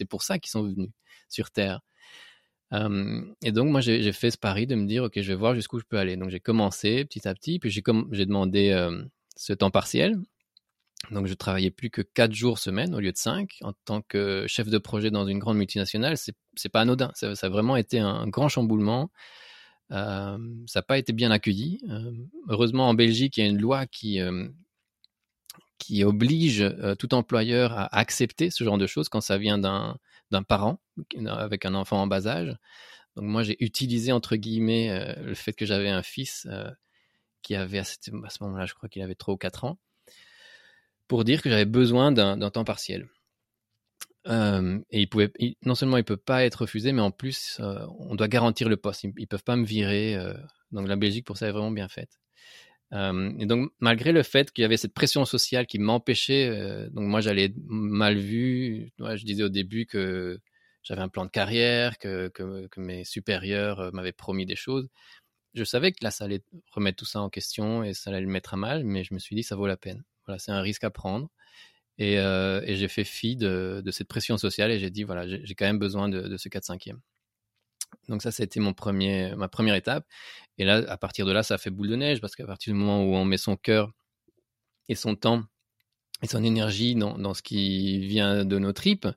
pour 0.08 0.22
ça 0.22 0.38
qu'ils 0.38 0.50
sont 0.50 0.62
venus 0.62 0.90
sur 1.28 1.50
Terre. 1.50 1.80
et 2.72 3.52
donc 3.52 3.68
moi 3.68 3.80
j'ai 3.82 4.12
fait 4.12 4.30
ce 4.30 4.38
pari 4.38 4.66
de 4.66 4.74
me 4.74 4.86
dire 4.86 5.04
ok 5.04 5.20
je 5.20 5.28
vais 5.28 5.34
voir 5.34 5.54
jusqu'où 5.54 5.78
je 5.78 5.84
peux 5.86 5.98
aller. 5.98 6.16
Donc 6.16 6.30
j'ai 6.30 6.40
commencé 6.40 7.04
petit 7.04 7.28
à 7.28 7.34
petit, 7.34 7.58
puis 7.58 7.70
j'ai 7.70 7.82
demandé 8.26 8.88
ce 9.36 9.52
temps 9.52 9.70
partiel 9.70 10.16
donc, 11.10 11.26
je 11.26 11.34
travaillais 11.34 11.70
plus 11.70 11.90
que 11.90 12.02
quatre 12.02 12.34
jours 12.34 12.58
semaine 12.58 12.94
au 12.94 13.00
lieu 13.00 13.10
de 13.10 13.16
cinq. 13.16 13.58
En 13.62 13.72
tant 13.84 14.02
que 14.02 14.44
chef 14.46 14.68
de 14.68 14.78
projet 14.78 15.10
dans 15.10 15.26
une 15.26 15.38
grande 15.38 15.56
multinationale, 15.56 16.16
c'est, 16.16 16.36
c'est 16.54 16.68
pas 16.68 16.82
anodin. 16.82 17.10
Ça, 17.14 17.32
a 17.40 17.48
vraiment 17.48 17.76
été 17.76 17.98
un 17.98 18.28
grand 18.28 18.48
chamboulement. 18.48 19.10
Ça 19.90 20.38
n'a 20.76 20.82
pas 20.82 20.98
été 20.98 21.12
bien 21.12 21.30
accueilli. 21.30 21.80
Heureusement, 22.48 22.88
en 22.88 22.94
Belgique, 22.94 23.38
il 23.38 23.40
y 23.40 23.42
a 23.44 23.46
une 23.46 23.60
loi 23.60 23.86
qui, 23.86 24.20
oblige 26.04 26.64
tout 26.98 27.14
employeur 27.14 27.72
à 27.72 27.98
accepter 27.98 28.50
ce 28.50 28.62
genre 28.62 28.78
de 28.78 28.86
choses 28.86 29.08
quand 29.08 29.20
ça 29.20 29.38
vient 29.38 29.58
d'un, 29.58 29.96
parent 30.46 30.80
avec 31.26 31.64
un 31.64 31.74
enfant 31.74 32.02
en 32.02 32.06
bas 32.06 32.28
âge. 32.28 32.54
Donc, 33.16 33.24
moi, 33.24 33.42
j'ai 33.42 33.56
utilisé, 33.64 34.12
entre 34.12 34.36
guillemets, 34.36 35.16
le 35.20 35.34
fait 35.34 35.54
que 35.54 35.66
j'avais 35.66 35.88
un 35.90 36.02
fils 36.02 36.46
qui 37.42 37.56
avait, 37.56 37.78
à, 37.78 37.84
ce 37.84 38.10
moment-là, 38.42 38.66
je 38.66 38.74
crois 38.74 38.88
qu'il 38.88 39.02
avait 39.02 39.16
3 39.16 39.34
ou 39.34 39.38
4 39.38 39.64
ans 39.64 39.78
pour 41.10 41.24
dire 41.24 41.42
que 41.42 41.50
j'avais 41.50 41.64
besoin 41.64 42.12
d'un 42.12 42.50
temps 42.50 42.62
partiel. 42.62 43.08
Euh, 44.28 44.78
et 44.92 45.08
non 45.64 45.74
seulement 45.74 45.96
il 45.96 46.04
peut 46.04 46.16
pas 46.16 46.44
être 46.44 46.60
refusé, 46.62 46.92
mais 46.92 47.02
en 47.02 47.10
plus, 47.10 47.58
euh, 47.58 47.84
on 47.98 48.14
doit 48.14 48.28
garantir 48.28 48.68
le 48.68 48.76
poste. 48.76 49.02
Ils, 49.02 49.12
ne 49.18 49.26
peuvent 49.26 49.42
pas 49.42 49.56
me 49.56 49.64
virer. 49.64 50.14
Euh, 50.14 50.34
donc 50.70 50.86
la 50.86 50.94
Belgique, 50.94 51.26
pour 51.26 51.36
ça, 51.36 51.48
est 51.48 51.50
vraiment 51.50 51.72
bien 51.72 51.88
faite. 51.88 52.20
et 52.92 53.46
donc, 53.46 53.72
malgré 53.80 54.12
le 54.12 54.22
fait 54.22 54.52
qu'il 54.52 54.62
y 54.62 54.64
avait 54.64 54.76
cette 54.76 54.94
pression 54.94 55.24
sociale 55.24 55.66
qui 55.66 55.80
m'empêchait, 55.80 56.48
donc 56.92 57.06
moi, 57.08 57.20
j'allais 57.20 57.52
mal 57.66 58.16
vu. 58.16 58.92
je 59.00 59.24
disais 59.24 59.42
au 59.42 59.48
début 59.48 59.86
que 59.86 60.38
j'avais 60.84 61.02
un 61.02 61.08
plan 61.08 61.24
de 61.24 61.30
carrière, 61.30 61.98
que 61.98 62.30
mes 62.76 63.04
supérieurs 63.04 63.92
m'avaient 63.92 64.12
promis 64.12 64.46
des 64.46 64.56
choses. 64.56 64.88
Je 65.54 65.64
savais 65.64 65.90
que 65.90 66.04
là, 66.04 66.12
ça 66.12 66.26
allait 66.26 66.44
remettre 66.70 66.98
tout 66.98 67.04
ça 67.04 67.20
en 67.20 67.30
question 67.30 67.82
et 67.82 67.94
ça 67.94 68.10
allait 68.10 68.20
le 68.20 68.28
mettre 68.28 68.54
à 68.54 68.56
mal, 68.56 68.84
mais 68.84 69.02
je 69.02 69.12
me 69.12 69.18
suis 69.18 69.34
dit, 69.34 69.42
ça 69.42 69.56
vaut 69.56 69.66
la 69.66 69.76
peine 69.76 70.04
c'est 70.38 70.52
un 70.52 70.60
risque 70.60 70.84
à 70.84 70.90
prendre. 70.90 71.28
Et, 71.98 72.18
euh, 72.18 72.62
j'ai 72.66 72.88
fait 72.88 73.04
fi 73.04 73.36
de, 73.36 73.82
cette 73.90 74.08
pression 74.08 74.38
sociale 74.38 74.70
et 74.70 74.78
j'ai 74.78 74.90
dit, 74.90 75.04
voilà, 75.04 75.26
j'ai 75.28 75.54
quand 75.54 75.66
même 75.66 75.78
besoin 75.78 76.08
de, 76.08 76.36
ce 76.36 76.48
4-5e. 76.48 76.96
Donc 78.08 78.22
ça, 78.22 78.30
ça 78.30 78.42
a 78.42 78.44
été 78.44 78.58
mon 78.58 78.72
premier, 78.72 79.34
ma 79.36 79.48
première 79.48 79.74
étape. 79.74 80.06
Et 80.58 80.64
là, 80.64 80.76
à 80.88 80.96
partir 80.96 81.26
de 81.26 81.32
là, 81.32 81.42
ça 81.42 81.54
a 81.54 81.58
fait 81.58 81.70
boule 81.70 81.88
de 81.88 81.96
neige 81.96 82.20
parce 82.20 82.34
qu'à 82.34 82.46
partir 82.46 82.72
du 82.72 82.78
moment 82.78 83.04
où 83.04 83.14
on 83.14 83.24
met 83.24 83.36
son 83.36 83.56
cœur 83.56 83.92
et 84.88 84.94
son 84.94 85.14
temps 85.14 85.44
et 86.22 86.26
son 86.26 86.42
énergie 86.42 86.94
dans, 86.94 87.34
ce 87.34 87.42
qui 87.42 87.98
vient 88.06 88.44
de 88.44 88.58
nos 88.58 88.72
tripes, 88.72 89.08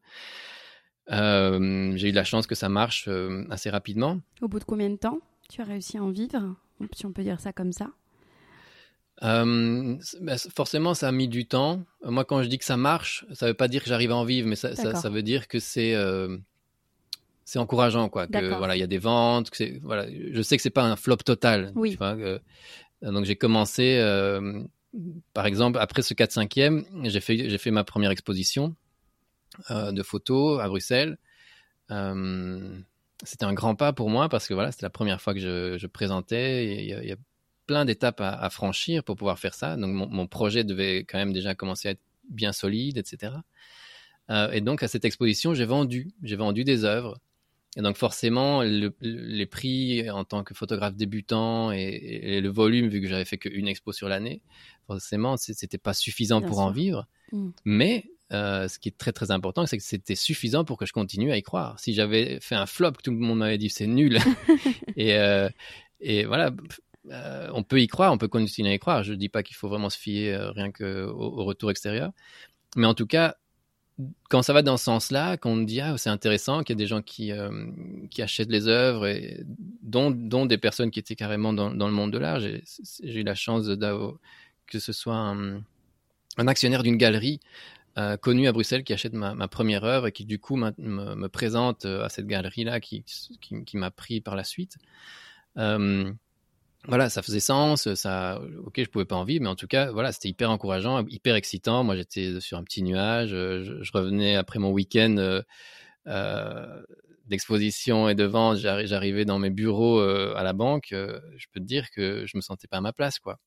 euh, 1.11 1.93
j'ai 1.95 2.09
eu 2.09 2.13
la 2.13 2.23
chance 2.23 2.47
que 2.47 2.55
ça 2.55 2.69
marche 2.69 3.07
euh, 3.07 3.45
assez 3.49 3.69
rapidement. 3.69 4.19
Au 4.41 4.47
bout 4.47 4.59
de 4.59 4.63
combien 4.63 4.89
de 4.89 4.95
temps 4.95 5.19
tu 5.49 5.61
as 5.61 5.65
réussi 5.65 5.97
à 5.97 6.03
en 6.03 6.11
vivre, 6.11 6.55
si 6.93 7.05
on 7.05 7.11
peut 7.11 7.23
dire 7.23 7.39
ça 7.39 7.53
comme 7.53 7.73
ça 7.73 7.91
euh, 9.21 9.97
forcément, 10.55 10.93
ça 10.93 11.07
a 11.07 11.11
mis 11.11 11.27
du 11.27 11.45
temps. 11.45 11.83
Moi, 12.03 12.25
quand 12.25 12.41
je 12.41 12.47
dis 12.47 12.57
que 12.57 12.65
ça 12.65 12.77
marche, 12.77 13.25
ça 13.33 13.47
veut 13.47 13.53
pas 13.53 13.67
dire 13.67 13.83
que 13.83 13.89
j'arrive 13.89 14.11
à 14.11 14.15
en 14.15 14.25
vivre, 14.25 14.47
mais 14.47 14.55
ça, 14.55 14.75
ça, 14.75 15.09
veut 15.09 15.21
dire 15.21 15.47
que 15.47 15.59
c'est 15.59 15.93
euh, 15.93 16.37
c'est 17.45 17.59
encourageant, 17.59 18.09
quoi. 18.09 18.27
Que 18.27 18.57
voilà, 18.57 18.75
il 18.75 18.79
y 18.79 18.83
a 18.83 18.87
des 18.87 18.97
ventes. 18.97 19.49
Que 19.49 19.79
voilà, 19.81 20.07
je 20.09 20.41
sais 20.41 20.57
que 20.57 20.63
c'est 20.63 20.69
pas 20.69 20.83
un 20.83 20.95
flop 20.95 21.17
total. 21.17 21.71
Oui. 21.75 21.97
donc 23.01 23.25
j'ai 23.25 23.35
commencé, 23.35 23.97
euh, 23.99 24.63
par 25.33 25.45
exemple, 25.45 25.77
après 25.79 26.01
ce 26.01 26.13
4-5e, 26.13 26.85
j'ai 27.03 27.21
fait 27.21 27.49
j'ai 27.49 27.57
fait 27.57 27.71
ma 27.71 27.83
première 27.83 28.11
exposition 28.11 28.75
de 29.69 30.03
photos 30.03 30.59
à 30.59 30.67
Bruxelles. 30.67 31.17
c'était 31.87 33.45
un 33.45 33.53
grand 33.53 33.75
pas 33.75 33.93
pour 33.93 34.09
moi 34.09 34.27
parce 34.27 34.47
que 34.47 34.53
voilà, 34.53 34.71
c'était 34.71 34.87
la 34.87 34.89
première 34.89 35.21
fois 35.21 35.33
que 35.33 35.39
je, 35.39 35.77
je 35.77 35.87
présentais. 35.87 36.83
Il 36.83 37.07
y, 37.07 37.11
a 37.11 37.15
plein 37.65 37.85
d'étapes 37.85 38.21
à, 38.21 38.49
franchir 38.49 39.03
pour 39.03 39.15
pouvoir 39.15 39.39
faire 39.39 39.53
ça. 39.53 39.75
Donc 39.75 39.93
mon, 39.93 40.27
projet 40.27 40.63
devait 40.63 40.99
quand 40.99 41.17
même 41.17 41.33
déjà 41.33 41.55
commencer 41.55 41.89
à 41.89 41.91
être 41.91 42.01
bien 42.29 42.53
solide, 42.53 42.97
etc. 42.97 43.33
Euh, 44.29 44.51
et 44.51 44.61
donc 44.61 44.83
à 44.83 44.87
cette 44.87 45.05
exposition, 45.05 45.53
j'ai 45.53 45.65
vendu, 45.65 46.11
j'ai 46.21 46.35
vendu 46.35 46.63
des 46.63 46.85
œuvres. 46.85 47.19
Et 47.75 47.81
donc 47.81 47.97
forcément, 47.97 48.61
les 48.61 49.45
prix 49.47 50.09
en 50.09 50.23
tant 50.23 50.43
que 50.43 50.53
photographe 50.53 50.95
débutant 50.95 51.71
et, 51.71 52.39
le 52.39 52.49
volume, 52.49 52.87
vu 52.87 53.01
que 53.01 53.07
j'avais 53.07 53.25
fait 53.25 53.37
qu'une 53.37 53.67
expo 53.67 53.91
sur 53.91 54.07
l'année, 54.07 54.41
forcément, 54.85 55.37
c'était 55.37 55.79
pas 55.79 55.93
suffisant 55.93 56.41
pour 56.41 56.59
en 56.59 56.69
vivre. 56.69 57.07
Mm. 57.31 57.49
Mais 57.65 58.05
euh, 58.31 58.67
ce 58.67 58.79
qui 58.79 58.89
est 58.89 58.97
très 58.97 59.11
très 59.11 59.31
important, 59.31 59.65
c'est 59.65 59.77
que 59.77 59.83
c'était 59.83 60.15
suffisant 60.15 60.65
pour 60.65 60.77
que 60.77 60.85
je 60.85 60.93
continue 60.93 61.31
à 61.31 61.37
y 61.37 61.43
croire. 61.43 61.79
Si 61.79 61.93
j'avais 61.93 62.39
fait 62.41 62.55
un 62.55 62.65
flop, 62.65 62.93
tout 63.03 63.11
le 63.11 63.17
monde 63.17 63.39
m'avait 63.39 63.57
dit 63.57 63.69
c'est 63.69 63.87
nul. 63.87 64.19
et, 64.95 65.15
euh, 65.17 65.49
et 65.99 66.25
voilà, 66.25 66.51
euh, 67.11 67.49
on 67.53 67.63
peut 67.63 67.81
y 67.81 67.87
croire, 67.87 68.13
on 68.13 68.17
peut 68.17 68.27
continuer 68.27 68.71
à 68.71 68.73
y 68.73 68.79
croire. 68.79 69.03
Je 69.03 69.11
ne 69.11 69.17
dis 69.17 69.29
pas 69.29 69.43
qu'il 69.43 69.55
faut 69.55 69.69
vraiment 69.69 69.89
se 69.89 69.97
fier 69.97 70.53
rien 70.55 70.71
qu'au 70.71 70.83
au 70.83 71.43
retour 71.45 71.71
extérieur. 71.71 72.11
Mais 72.75 72.87
en 72.87 72.93
tout 72.93 73.07
cas, 73.07 73.35
quand 74.29 74.41
ça 74.41 74.53
va 74.53 74.63
dans 74.63 74.77
ce 74.77 74.85
sens-là, 74.85 75.37
qu'on 75.37 75.57
dit 75.57 75.81
ah 75.81 75.97
c'est 75.97 76.09
intéressant, 76.09 76.63
qu'il 76.63 76.75
y 76.75 76.77
a 76.77 76.81
des 76.81 76.87
gens 76.87 77.01
qui 77.01 77.31
qui 78.09 78.21
achètent 78.21 78.49
les 78.49 78.67
œuvres 78.67 79.07
et 79.07 79.43
dont, 79.81 80.11
des 80.45 80.57
personnes 80.57 80.91
qui 80.91 80.99
étaient 80.99 81.15
carrément 81.15 81.53
dans, 81.53 81.69
le 81.69 81.93
monde 81.93 82.11
de 82.11 82.17
l'art. 82.17 82.39
J'ai 82.39 82.63
eu 83.03 83.23
la 83.23 83.35
chance 83.35 83.67
que 84.67 84.79
ce 84.79 84.93
soit 84.93 85.15
un, 85.15 85.61
actionnaire 86.37 86.83
d'une 86.83 86.97
galerie 86.97 87.39
euh, 87.99 88.17
connu 88.17 88.47
à 88.47 88.51
Bruxelles 88.51 88.83
qui 88.83 88.93
achète 88.93 89.13
ma, 89.13 89.47
première 89.47 89.83
œuvre 89.83 90.07
et 90.07 90.11
qui 90.11 90.25
du 90.25 90.39
coup 90.39 90.55
me, 90.55 91.27
présente 91.27 91.85
euh, 91.85 92.03
à 92.03 92.09
cette 92.09 92.25
galerie-là 92.25 92.79
qui, 92.79 93.03
m'a 93.73 93.91
pris 93.91 94.19
par 94.19 94.35
la 94.35 94.43
suite. 94.43 94.77
Euh, 95.57 96.11
voilà, 96.87 97.09
ça 97.09 97.21
faisait 97.21 97.39
sens, 97.39 97.93
ça, 97.93 98.41
ok, 98.65 98.73
je 98.77 98.89
pouvais 98.89 99.05
pas 99.05 99.15
en 99.15 99.23
vivre, 99.23 99.43
mais 99.43 99.49
en 99.49 99.55
tout 99.55 99.67
cas, 99.67 99.91
voilà, 99.91 100.11
c'était 100.11 100.29
hyper 100.29 100.51
encourageant, 100.51 101.05
hyper 101.07 101.35
excitant. 101.35 101.83
Moi, 101.83 101.95
j'étais 101.95 102.41
sur 102.41 102.57
un 102.57 102.63
petit 102.63 102.83
nuage, 102.83 103.29
je, 103.29 103.81
je 103.81 103.91
revenais 103.93 104.35
après 104.35 104.59
mon 104.59 104.71
week-end 104.71 105.41
euh, 106.07 106.81
d'exposition 107.27 108.09
et 108.09 108.15
de 108.15 108.25
vente, 108.25 108.57
j'arrivais 108.57 109.23
dans 109.23 109.39
mes 109.39 109.49
bureaux 109.49 109.99
à 110.01 110.43
la 110.43 110.53
banque. 110.53 110.87
je 110.91 111.45
peux 111.53 111.61
te 111.61 111.65
dire 111.65 111.89
que 111.91 112.25
je 112.25 112.35
me 112.35 112.41
sentais 112.41 112.67
pas 112.67 112.77
à 112.77 112.81
ma 112.81 112.93
place, 112.93 113.19
quoi 113.19 113.39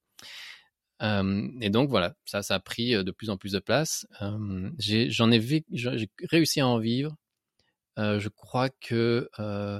et 1.00 1.70
donc 1.70 1.90
voilà, 1.90 2.14
ça, 2.24 2.42
ça 2.42 2.54
a 2.54 2.60
pris 2.60 2.92
de 2.92 3.10
plus 3.10 3.28
en 3.28 3.36
plus 3.36 3.52
de 3.52 3.58
place. 3.58 4.06
J'en 4.78 5.30
ai, 5.30 5.64
j'ai 5.70 6.08
réussi 6.30 6.60
à 6.60 6.66
en 6.66 6.78
vivre. 6.78 7.16
je 7.98 8.28
crois 8.28 8.70
que 8.70 9.28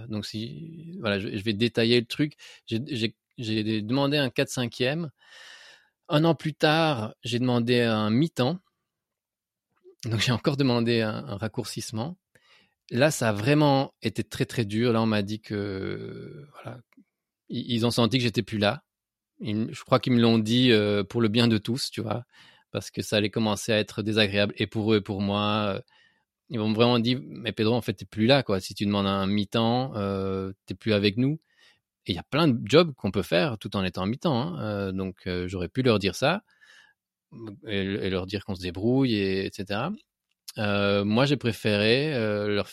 donc 0.09 0.26
si 0.26 0.98
voilà, 1.00 1.18
je, 1.18 1.28
vais 1.28 1.54
détailler 1.54 1.98
le 2.00 2.07
truc. 2.07 2.34
J'ai 2.66 3.14
demandé 3.39 4.16
un 4.16 4.30
4 4.30 4.49
5 4.49 4.80
e 4.80 5.09
Un 6.09 6.24
an 6.24 6.34
plus 6.34 6.55
tard, 6.55 7.14
j'ai 7.22 7.39
demandé 7.39 7.80
un 7.80 8.11
mi-temps. 8.11 8.59
Donc 10.05 10.20
j'ai 10.20 10.32
encore 10.32 10.57
demandé 10.57 11.03
un, 11.03 11.26
un, 11.26 11.37
raccourcissement. 11.37 12.16
Là, 12.91 13.11
ça 13.11 13.30
a 13.30 13.32
vraiment 13.32 13.95
été 14.03 14.22
très 14.22 14.47
très 14.47 14.64
dur. 14.64 14.93
Là, 14.93 15.03
on 15.03 15.07
m'a 15.07 15.22
dit 15.22 15.41
que 15.41 16.47
voilà, 16.53 16.78
ils 17.49 17.84
ont 17.87 17.91
senti 17.91 18.18
que 18.18 18.24
j'étais 18.24 18.43
plus 18.43 18.59
là 18.59 18.84
je 19.41 19.84
crois 19.84 20.01
qu'ils 20.01 20.12
me 20.12 20.20
l'ont 20.20 20.39
dit 20.39 20.70
euh, 20.72 21.05
pour 21.05 21.20
le 21.20 21.28
bien 21.28 21.49
de 21.49 21.59
tous, 21.59 21.91
tu 21.91 22.01
vois, 22.01 22.24
parce 22.70 22.91
que 22.91 23.03
ça 23.03 23.16
allait 23.16 23.30
commencer 23.30 23.72
à 23.72 23.78
être 23.78 24.03
désagréable 24.03 24.55
et 24.57 24.66
pour 24.66 24.93
eux 24.93 24.99
et 24.99 25.01
pour 25.01 25.20
moi. 25.20 25.76
Euh, 25.76 25.80
ils 26.49 26.61
m'ont 26.61 26.72
vraiment 26.72 27.01
dit, 27.01 27.16
mais 27.16 27.51
Pedro, 27.51 27.74
en 27.74 27.80
fait, 27.80 27.95
t'es 27.95 28.05
plus 28.05 28.26
là, 28.26 28.45
quoi. 28.45 28.61
Si 28.61 28.72
tu 28.72 28.87
demandes 28.87 29.09
un 29.09 29.26
mi-temps, 29.26 29.97
euh, 29.97 30.53
t'es 30.66 30.74
plus 30.76 30.93
avec 30.93 31.16
nous. 31.16 31.41
Et 32.07 32.12
il 32.12 32.14
y 32.14 32.18
a 32.18 32.24
plein 32.24 32.48
de 32.48 32.59
jobs 32.64 32.94
qu'on 32.94 33.11
peut 33.11 33.22
faire 33.22 33.59
tout 33.59 33.76
en 33.76 33.84
étant 33.84 34.02
en 34.02 34.07
mi-temps. 34.07 34.40
Hein. 34.40 34.61
Euh, 34.61 34.92
donc, 34.92 35.28
j'aurais 35.46 35.68
pu 35.68 35.82
leur 35.82 35.98
dire 35.98 36.14
ça 36.14 36.42
et, 37.66 38.09
leur 38.11 38.26
dire 38.26 38.44
qu'on 38.44 38.54
se 38.54 38.62
débrouille, 38.62 39.14
et, 39.14 39.46
etc. 39.46 39.88
moi, 40.57 41.26
j'ai 41.26 41.36
préféré 41.36 42.12
leur 42.48 42.68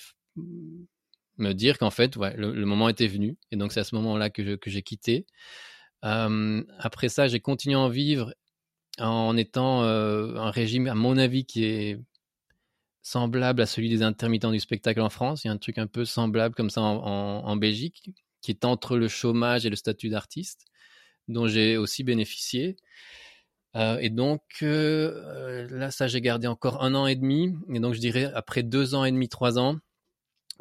me 1.37 1.53
dire 1.53 1.79
qu'en 1.79 1.89
fait, 1.89 2.15
ouais, 2.15 2.35
le, 2.37 2.65
moment 2.65 2.89
était 2.89 3.07
venu. 3.07 3.37
Et 3.51 3.55
donc, 3.55 3.71
c'est 3.73 3.79
à 3.79 3.83
ce 3.83 3.95
moment-là 3.95 4.29
que, 4.29 4.55
que 4.55 4.69
j'ai 4.69 4.83
quitté 4.83 5.25
après 6.03 7.09
ça, 7.09 7.27
j'ai 7.27 7.39
continué 7.39 7.75
à 7.75 7.79
en 7.79 7.89
vivre 7.89 8.33
en 8.99 9.35
étant 9.37 9.81
un 9.83 10.51
régime, 10.51 10.87
à 10.87 10.95
mon 10.95 11.17
avis, 11.17 11.45
qui 11.45 11.65
est 11.65 11.99
semblable 13.01 13.61
à 13.61 13.65
celui 13.65 13.89
des 13.89 14.01
intermittents 14.03 14.51
du 14.51 14.59
spectacle 14.59 15.01
en 15.01 15.09
France. 15.09 15.43
Il 15.43 15.47
y 15.47 15.49
a 15.49 15.53
un 15.53 15.57
truc 15.57 15.77
un 15.77 15.87
peu 15.87 16.05
semblable 16.05 16.55
comme 16.55 16.69
ça 16.69 16.81
en, 16.81 17.55
Belgique, 17.57 18.11
qui 18.43 18.51
est 18.51 18.65
entre 18.65 18.97
le 18.97 19.07
chômage 19.07 19.65
et 19.65 19.71
le 19.71 19.75
statut 19.75 20.09
d'artiste, 20.09 20.65
dont 21.27 21.47
j'ai 21.47 21.77
aussi 21.77 22.03
bénéficié. 22.03 22.75
et 23.75 24.09
donc 24.11 24.41
là, 24.61 25.89
ça, 25.89 26.07
j'ai 26.07 26.21
gardé 26.21 26.45
encore 26.47 26.83
un 26.83 26.93
an 26.93 27.07
et 27.07 27.15
demi. 27.15 27.55
Et 27.73 27.79
donc, 27.79 27.95
je 27.95 27.99
dirais, 27.99 28.31
après 28.35 28.61
deux 28.61 28.93
ans 28.93 29.05
et 29.05 29.11
demi, 29.11 29.29
trois 29.29 29.57
ans, 29.57 29.79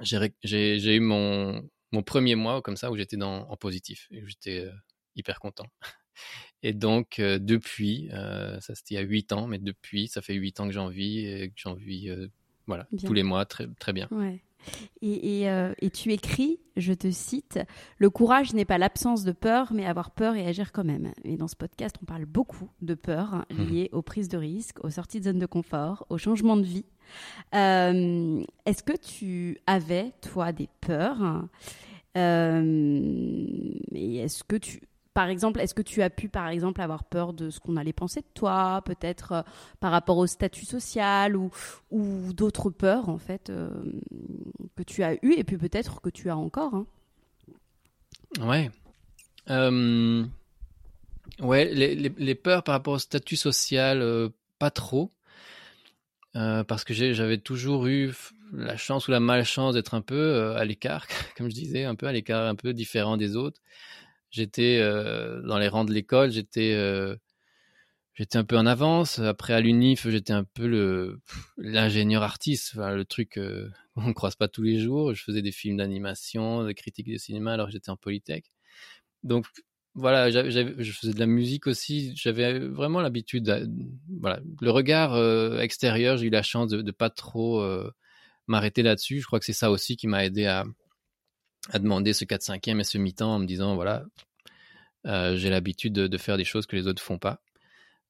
j'ai 0.00 0.96
eu 0.96 1.00
mon, 1.00 1.68
mon 1.90 2.02
premier 2.02 2.36
mois 2.36 2.62
comme 2.62 2.78
ça 2.78 2.90
où 2.90 2.96
j'étais 2.96 3.20
en 3.22 3.56
positif. 3.56 4.08
Et 4.10 4.22
j'étais 4.26 4.70
hyper 5.16 5.40
content. 5.40 5.66
Et 6.62 6.72
donc, 6.72 7.18
euh, 7.18 7.38
depuis, 7.38 8.08
euh, 8.12 8.60
ça 8.60 8.74
c'était 8.74 8.94
il 8.94 8.98
y 8.98 9.00
a 9.00 9.02
8 9.02 9.32
ans, 9.32 9.46
mais 9.46 9.58
depuis, 9.58 10.08
ça 10.08 10.22
fait 10.22 10.34
8 10.34 10.60
ans 10.60 10.66
que 10.66 10.72
j'en 10.72 10.88
vis 10.88 11.26
et 11.26 11.48
que 11.48 11.54
j'en 11.56 11.74
vis 11.74 12.08
euh, 12.08 12.28
voilà, 12.66 12.86
tous 13.04 13.12
les 13.12 13.24
mois 13.24 13.44
très, 13.44 13.66
très 13.80 13.92
bien. 13.92 14.08
Ouais. 14.10 14.40
Et, 15.00 15.42
et, 15.42 15.70
et, 15.80 15.90
tu 15.90 16.12
écris, 16.12 16.60
je 16.76 16.92
te 16.92 17.10
cite, 17.10 17.58
Le 17.98 18.10
courage 18.10 18.54
n'est 18.54 18.64
pas 18.64 18.78
l'absence 18.78 19.24
de 19.24 19.32
peur, 19.32 19.72
mais 19.72 19.84
avoir 19.84 20.10
peur 20.10 20.36
et 20.36 20.46
agir 20.46 20.72
quand 20.72 20.84
même. 20.84 21.12
Et 21.24 21.36
dans 21.36 21.48
ce 21.48 21.56
podcast, 21.56 21.96
on 22.02 22.04
parle 22.04 22.24
beaucoup 22.24 22.70
de 22.80 22.94
peur 22.94 23.34
hein, 23.34 23.44
mmh. 23.50 23.64
liées 23.64 23.90
aux 23.92 24.02
prises 24.02 24.28
de 24.28 24.38
risques, 24.38 24.82
aux 24.84 24.90
sorties 24.90 25.20
de 25.20 25.24
zone 25.24 25.38
de 25.38 25.46
confort, 25.46 26.06
au 26.08 26.18
changement 26.18 26.56
de 26.56 26.62
vie. 26.62 26.84
Est-ce 27.52 28.82
que 28.82 28.96
tu 28.96 29.58
avais, 29.66 30.12
toi, 30.20 30.52
des 30.52 30.68
peurs? 30.80 31.44
Et 32.14 32.20
est-ce 34.18 34.44
que 34.44 34.56
tu 34.56 34.80
par 35.14 35.28
exemple, 35.28 35.60
est-ce 35.60 35.74
que 35.74 35.82
tu 35.82 36.02
as 36.02 36.10
pu, 36.10 36.28
par 36.28 36.48
exemple, 36.48 36.80
avoir 36.80 37.04
peur 37.04 37.32
de 37.32 37.50
ce 37.50 37.60
qu'on 37.60 37.76
allait 37.76 37.92
penser 37.92 38.20
de 38.20 38.26
toi, 38.34 38.82
peut-être 38.84 39.32
euh, 39.32 39.42
par 39.78 39.90
rapport 39.90 40.16
au 40.16 40.26
statut 40.26 40.64
social 40.64 41.36
ou, 41.36 41.50
d'autres 42.32 42.70
peurs, 42.70 43.08
en 43.08 43.18
fait, 43.18 43.50
euh, 43.50 43.70
que 44.76 44.82
tu 44.82 45.02
as 45.02 45.14
eues 45.22 45.34
et 45.36 45.44
puis 45.44 45.58
peut-être 45.58 46.00
que 46.00 46.08
tu 46.08 46.30
as 46.30 46.36
encore 46.36 46.74
hein? 46.74 46.86
Ouais. 48.40 48.70
Euh, 49.50 50.24
les, 51.40 52.34
peurs 52.34 52.62
par 52.62 52.74
rapport 52.74 52.94
au 52.94 52.98
statut 52.98 53.36
social, 53.36 54.30
pas 54.58 54.70
trop. 54.70 55.12
parce 56.32 56.84
que 56.84 56.94
j'avais 56.94 57.38
toujours 57.38 57.86
eu 57.86 58.14
la 58.54 58.78
chance 58.78 59.08
ou 59.08 59.10
la 59.10 59.20
malchance 59.20 59.74
d'être 59.74 59.92
un 59.92 60.00
peu 60.00 60.54
à 60.56 60.64
l'écart, 60.64 61.06
comme 61.36 61.50
je 61.50 61.54
disais, 61.54 61.84
un 61.84 61.94
peu 61.94 62.06
à 62.06 62.12
l'écart, 62.12 62.46
un 62.46 62.54
peu 62.54 62.72
différent 62.72 63.18
des 63.18 63.36
autres 63.36 63.60
j'étais 64.32 64.78
euh, 64.80 65.40
dans 65.42 65.58
les 65.58 65.68
rangs 65.68 65.84
de 65.84 65.92
l'école, 65.92 66.32
j'étais 66.32 66.72
euh, 66.74 67.14
j'étais 68.14 68.38
un 68.38 68.44
peu 68.44 68.56
en 68.58 68.66
avance. 68.66 69.20
Après 69.20 69.52
à 69.52 69.60
l'UNIF, 69.60 70.08
j'étais 70.08 70.32
un 70.32 70.44
peu 70.44 71.20
l'ingénieur 71.58 72.22
artiste, 72.22 72.74
le 72.74 73.04
truc 73.04 73.36
euh, 73.38 73.68
on 73.96 74.08
ne 74.08 74.12
croise 74.12 74.34
pas 74.34 74.48
tous 74.48 74.62
les 74.62 74.80
jours. 74.80 75.14
Je 75.14 75.22
faisais 75.22 75.42
des 75.42 75.52
films 75.52 75.76
d'animation, 75.76 76.66
des 76.66 76.74
critiques 76.74 77.12
de 77.12 77.18
cinéma 77.18 77.52
alors 77.52 77.66
que 77.66 77.72
j'étais 77.72 77.90
en 77.90 77.96
polytech. 77.96 78.50
Donc 79.22 79.46
voilà, 79.94 80.30
je 80.30 80.92
faisais 80.92 81.12
de 81.12 81.18
la 81.18 81.26
musique 81.26 81.66
aussi. 81.66 82.16
J'avais 82.16 82.58
vraiment 82.58 83.00
l'habitude, 83.00 83.68
voilà, 84.20 84.40
le 84.60 84.70
regard 84.70 85.60
extérieur. 85.60 86.16
J'ai 86.16 86.26
eu 86.26 86.30
la 86.30 86.42
chance 86.42 86.70
de, 86.70 86.80
de 86.80 86.90
pas 86.90 87.10
trop 87.10 87.62
m'arrêter 88.46 88.82
là-dessus. 88.82 89.20
Je 89.20 89.26
crois 89.26 89.38
que 89.38 89.44
c'est 89.44 89.52
ça 89.52 89.70
aussi 89.70 89.96
qui 89.96 90.06
m'a 90.06 90.24
aidé 90.24 90.46
à, 90.46 90.64
à 91.70 91.78
demander 91.78 92.12
ce 92.12 92.24
4-5e 92.24 92.80
et 92.80 92.84
ce 92.84 92.98
mi-temps 92.98 93.34
en 93.34 93.38
me 93.38 93.46
disant 93.46 93.74
voilà, 93.74 94.04
euh, 95.06 95.36
j'ai 95.36 95.50
l'habitude 95.50 95.92
de, 95.92 96.18
faire 96.18 96.36
des 96.36 96.44
choses 96.44 96.66
que 96.66 96.76
les 96.76 96.86
autres 96.86 97.02
font 97.02 97.18
pas. 97.18 97.40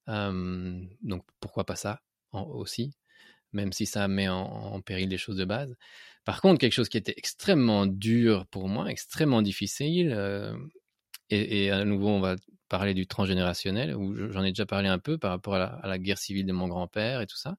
Euh, 0.09 0.81
donc 1.03 1.25
pourquoi 1.41 1.65
pas 1.65 1.77
ça 1.77 2.01
aussi, 2.33 2.95
même 3.53 3.73
si 3.73 3.87
ça 3.87 4.09
met 4.09 4.29
en, 4.29 4.81
péril 4.81 5.09
les 5.09 5.19
choses 5.19 5.37
de 5.37 5.45
base. 5.45 5.77
Par 6.25 6.41
contre, 6.41 6.61
quelque 6.61 6.73
chose 6.73 6.89
qui 6.89 6.99
était 6.99 7.15
extrêmement 7.17 7.87
dur 7.87 8.47
pour 8.47 8.69
moi, 8.69 8.91
extrêmement 8.91 9.43
difficile, 9.43 10.13
euh, 10.17 10.57
et, 11.31 11.71
à 11.71 11.85
nouveau 11.85 12.09
on 12.09 12.21
va 12.21 12.37
parler 12.69 12.95
du 12.95 13.07
transgénérationnel, 13.07 13.95
où 13.97 14.31
j'en 14.33 14.45
ai 14.45 14.51
déjà 14.51 14.67
parlé 14.67 14.89
un 14.89 14.99
peu 14.99 15.19
par 15.19 15.31
rapport 15.31 15.55
à 15.55 15.81
la, 15.85 15.99
guerre 15.99 16.19
civile 16.19 16.47
de 16.47 16.53
mon 16.53 16.69
grand-père 16.69 17.21
et 17.21 17.27
tout 17.27 17.37
ça, 17.37 17.57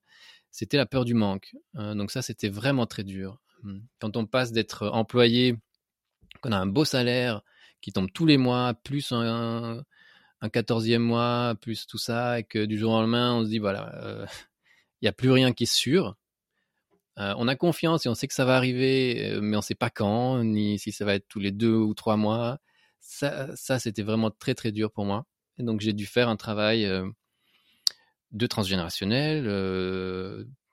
c'était 0.51 0.77
la 0.77 0.85
peur 0.85 1.05
du 1.05 1.13
manque. 1.13 1.55
donc 1.75 2.11
ça, 2.11 2.21
c'était 2.21 2.49
vraiment 2.49 2.85
très 2.87 3.03
dur. 3.03 3.39
Quand 3.99 4.17
on 4.17 4.25
passe 4.25 4.51
d'être 4.51 4.87
employé 4.89 5.55
qu'on 6.43 6.51
a 6.51 6.57
un 6.57 6.67
beau 6.67 6.85
salaire 6.85 7.41
qui 7.81 7.91
tombe 7.91 8.11
tous 8.11 8.25
les 8.25 8.37
mois, 8.37 8.73
plus 8.73 9.11
un, 9.11 9.83
un 10.41 10.47
14e 10.49 10.99
mois, 10.99 11.55
plus 11.61 11.87
tout 11.87 11.97
ça, 11.97 12.39
et 12.39 12.43
que 12.43 12.65
du 12.65 12.77
jour 12.77 12.91
au 12.91 12.99
lendemain, 12.99 13.33
on 13.33 13.45
se 13.45 13.49
dit, 13.49 13.59
voilà, 13.59 13.95
euh, 14.03 14.25
il 15.01 15.05
n'y 15.05 15.07
a 15.07 15.13
plus 15.13 15.31
rien 15.31 15.53
qui 15.53 15.63
est 15.63 15.73
sûr. 15.73 16.15
Euh, 17.17 17.33
on 17.37 17.47
a 17.47 17.55
confiance 17.55 18.05
et 18.05 18.09
on 18.09 18.15
sait 18.15 18.27
que 18.27 18.33
ça 18.33 18.43
va 18.43 18.57
arriver, 18.57 19.31
euh, 19.31 19.41
mais 19.41 19.55
on 19.55 19.59
ne 19.59 19.63
sait 19.63 19.75
pas 19.75 19.89
quand, 19.89 20.43
ni 20.43 20.79
si 20.79 20.91
ça 20.91 21.05
va 21.05 21.15
être 21.15 21.27
tous 21.29 21.39
les 21.39 21.51
deux 21.51 21.75
ou 21.75 21.93
trois 21.93 22.17
mois. 22.17 22.59
Ça, 22.99 23.55
ça 23.55 23.79
c'était 23.79 24.01
vraiment 24.01 24.31
très 24.31 24.55
très 24.55 24.71
dur 24.71 24.91
pour 24.91 25.05
moi. 25.05 25.25
Et 25.57 25.63
donc 25.63 25.81
j'ai 25.81 25.93
dû 25.93 26.05
faire 26.05 26.29
un 26.29 26.37
travail 26.37 26.89
de 28.31 28.47
transgénérationnel 28.47 29.43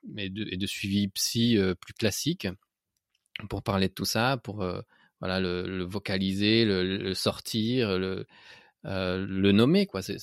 mais 0.07 0.29
de, 0.29 0.47
et 0.49 0.57
de 0.57 0.65
suivi 0.65 1.09
psy 1.09 1.59
plus 1.79 1.93
classique 1.93 2.47
pour 3.49 3.61
parler 3.61 3.89
de 3.89 3.93
tout 3.93 4.05
ça, 4.05 4.37
pour 4.37 4.65
voilà, 5.21 5.39
le, 5.39 5.83
vocaliser, 5.83 6.65
le, 6.65 7.13
sortir, 7.13 7.97
le, 7.97 8.25
euh, 8.85 9.25
le 9.27 9.51
nommer. 9.51 9.85
Quoi. 9.85 10.01
je, 10.01 10.15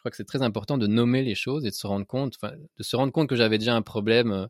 crois 0.00 0.10
que 0.10 0.16
c'est 0.16 0.24
très 0.24 0.42
important 0.42 0.78
de 0.78 0.88
nommer 0.88 1.22
les 1.22 1.36
choses 1.36 1.64
et 1.64 1.70
de 1.70 1.74
se 1.74 1.86
rendre 1.86 2.06
compte, 2.06 2.36
de 2.42 2.82
se 2.82 2.96
rendre 2.96 3.12
compte 3.12 3.28
que 3.28 3.36
j'avais 3.36 3.58
déjà 3.58 3.74
un 3.76 3.82
problème 3.82 4.48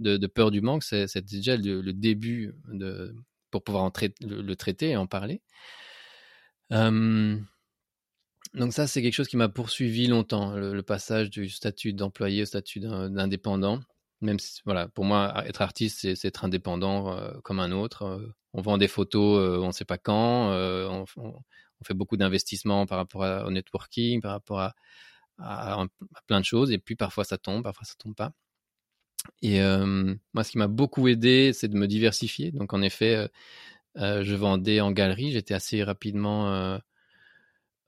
de, 0.00 0.26
peur 0.26 0.50
du 0.50 0.60
manque. 0.60 0.84
C'est 0.84 1.24
déjà 1.24 1.56
le, 1.56 1.92
début 1.92 2.54
de, 2.68 3.16
pour 3.50 3.64
pouvoir 3.64 3.84
en 3.84 3.92
le, 4.20 4.54
traiter 4.54 4.90
et 4.90 4.96
en 4.96 5.06
parler. 5.06 5.40
donc 6.70 7.40
ça, 8.70 8.86
c'est 8.86 9.00
quelque 9.00 9.14
chose 9.14 9.28
qui 9.28 9.38
m'a 9.38 9.48
poursuivi 9.48 10.08
longtemps, 10.08 10.54
le, 10.54 10.82
passage 10.82 11.30
du 11.30 11.48
statut 11.48 11.94
d'employé 11.94 12.42
au 12.42 12.46
statut 12.46 12.80
d'indépendant. 12.80 13.80
Même 14.20 14.36
voilà, 14.66 14.88
pour 14.88 15.06
moi, 15.06 15.42
être 15.46 15.62
artiste, 15.62 16.14
c'est 16.14 16.28
être 16.28 16.44
indépendant 16.44 17.18
comme 17.42 17.60
un 17.60 17.72
autre. 17.72 18.34
On 18.54 18.62
vend 18.62 18.78
des 18.78 18.88
photos, 18.88 19.60
on 19.62 19.66
ne 19.68 19.72
sait 19.72 19.84
pas 19.84 19.98
quand. 19.98 20.52
on, 20.52 21.04
on 21.82 21.84
fait 21.84 21.94
beaucoup 21.94 22.16
d'investissements 22.16 22.86
par 22.86 22.98
rapport 22.98 23.22
au 23.46 23.50
networking, 23.50 24.20
par 24.20 24.32
rapport 24.32 24.60
à, 24.60 24.74
plein 26.26 26.40
de 26.40 26.44
choses. 26.44 26.70
Et 26.70 26.78
puis 26.78 26.96
parfois 26.96 27.24
ça 27.24 27.38
tombe, 27.38 27.64
parfois 27.64 27.84
ça 27.84 27.94
tombe 27.98 28.14
pas. 28.14 28.32
Et 29.40 29.60
euh, 29.60 30.14
moi, 30.34 30.44
ce 30.44 30.50
qui 30.50 30.58
m'a 30.58 30.68
beaucoup 30.68 31.06
aidé, 31.08 31.52
c'est 31.52 31.68
de 31.68 31.76
me 31.76 31.86
diversifier. 31.86 32.50
Donc 32.50 32.72
en 32.72 32.82
effet, 32.82 33.14
euh, 33.14 33.28
euh, 33.98 34.24
je 34.24 34.34
vendais 34.34 34.80
en 34.80 34.90
galerie. 34.92 35.32
J'étais 35.32 35.54
assez 35.54 35.82
rapidement 35.82 36.78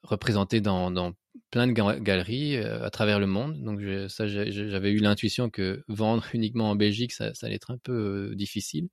représenté 0.03 0.61
dans, 0.61 1.15
plein 1.51 1.67
de 1.67 1.73
galeries 1.73 2.57
à 2.57 2.91
travers 2.91 3.19
le 3.21 3.27
monde. 3.27 3.63
Donc 3.63 3.81
j'avais 3.81 4.91
eu 4.91 4.99
l'intuition 4.99 5.51
que 5.51 5.85
vendre 5.89 6.25
uniquement 6.35 6.71
en 6.71 6.77
Belgique, 6.77 7.13
ça, 7.13 7.33
allait 7.43 7.55
être 7.55 7.71
un 7.71 7.79
peu 7.79 8.35
difficile. 8.35 8.89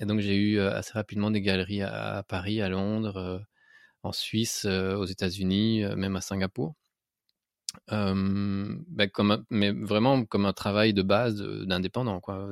Et 0.00 0.06
donc 0.06 0.20
j'ai 0.20 0.34
eu 0.34 0.58
assez 0.58 0.92
rapidement 0.92 1.30
des 1.30 1.42
galeries 1.42 1.82
à 1.82 2.24
Paris, 2.26 2.60
à 2.62 2.68
Londres, 2.68 3.44
en 4.02 4.12
Suisse, 4.12 4.64
aux 4.64 5.04
États-Unis, 5.04 5.84
même 5.96 6.16
à 6.16 6.20
Singapour. 6.20 6.74
Comme 7.86 9.44
mais 9.50 9.70
vraiment 9.70 10.24
comme 10.24 10.46
un 10.46 10.52
travail 10.52 10.94
de 10.94 11.02
base 11.02 11.40
d'indépendant, 11.42 12.20
quoi, 12.20 12.50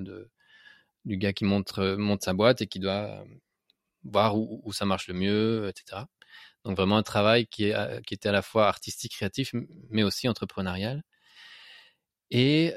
du 1.05 1.17
gars 1.17 1.33
qui 1.33 1.45
monte, 1.45 1.81
sa 2.21 2.35
boîte 2.35 2.61
et 2.61 2.67
qui 2.67 2.79
doit 2.81 3.25
voir 4.05 4.37
où, 4.37 4.73
ça 4.73 4.85
marche 4.85 5.09
le 5.09 5.15
mieux, 5.15 5.69
etc. 5.69 6.03
Donc 6.65 6.77
vraiment 6.77 6.99
un 6.99 7.03
travail 7.03 7.47
qui 7.47 7.65
était 7.65 8.29
à 8.29 8.33
la 8.33 8.43
fois 8.43 8.69
artistique, 8.69 9.13
créatif, 9.13 9.55
mais 9.89 10.03
aussi 10.03 10.29
entrepreneurial. 10.29 11.03
Et 12.31 12.75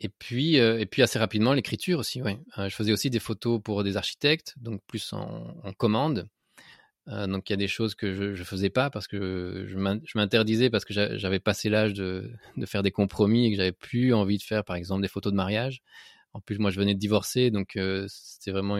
et 0.00 0.08
puis, 0.08 0.56
et 0.56 0.86
puis 0.86 1.02
assez 1.02 1.18
rapidement, 1.18 1.52
l'écriture 1.52 1.98
aussi. 1.98 2.22
Ouais. 2.22 2.38
je 2.56 2.74
faisais 2.74 2.92
aussi 2.92 3.10
des 3.10 3.18
photos 3.18 3.60
pour 3.62 3.82
des 3.82 3.96
architectes, 3.96 4.54
donc 4.58 4.80
plus 4.86 5.12
en, 5.12 5.72
commande. 5.76 6.28
donc 7.06 7.50
il 7.50 7.52
y 7.52 7.54
a 7.54 7.56
des 7.56 7.68
choses 7.68 7.94
que 7.94 8.14
je 8.14 8.38
ne 8.38 8.44
faisais 8.44 8.70
pas 8.70 8.90
parce 8.90 9.08
que 9.08 9.66
je 9.66 9.76
m'interdisais 10.18 10.70
parce 10.70 10.84
que 10.84 10.94
j'avais 10.94 11.40
passé 11.40 11.68
l'âge 11.68 11.94
de, 11.94 12.30
faire 12.66 12.82
des 12.82 12.92
compromis 12.92 13.46
et 13.46 13.50
que 13.50 13.56
j'avais 13.56 13.72
plus 13.72 14.14
envie 14.14 14.38
de 14.38 14.42
faire, 14.42 14.64
par 14.64 14.76
exemple, 14.76 15.02
des 15.02 15.08
photos 15.08 15.32
de 15.32 15.36
mariage. 15.36 15.82
En 16.32 16.40
plus, 16.40 16.58
moi, 16.58 16.70
je 16.70 16.78
venais 16.78 16.94
de 16.94 17.00
divorcer, 17.00 17.50
donc 17.50 17.76
c'était 18.06 18.52
vraiment 18.52 18.78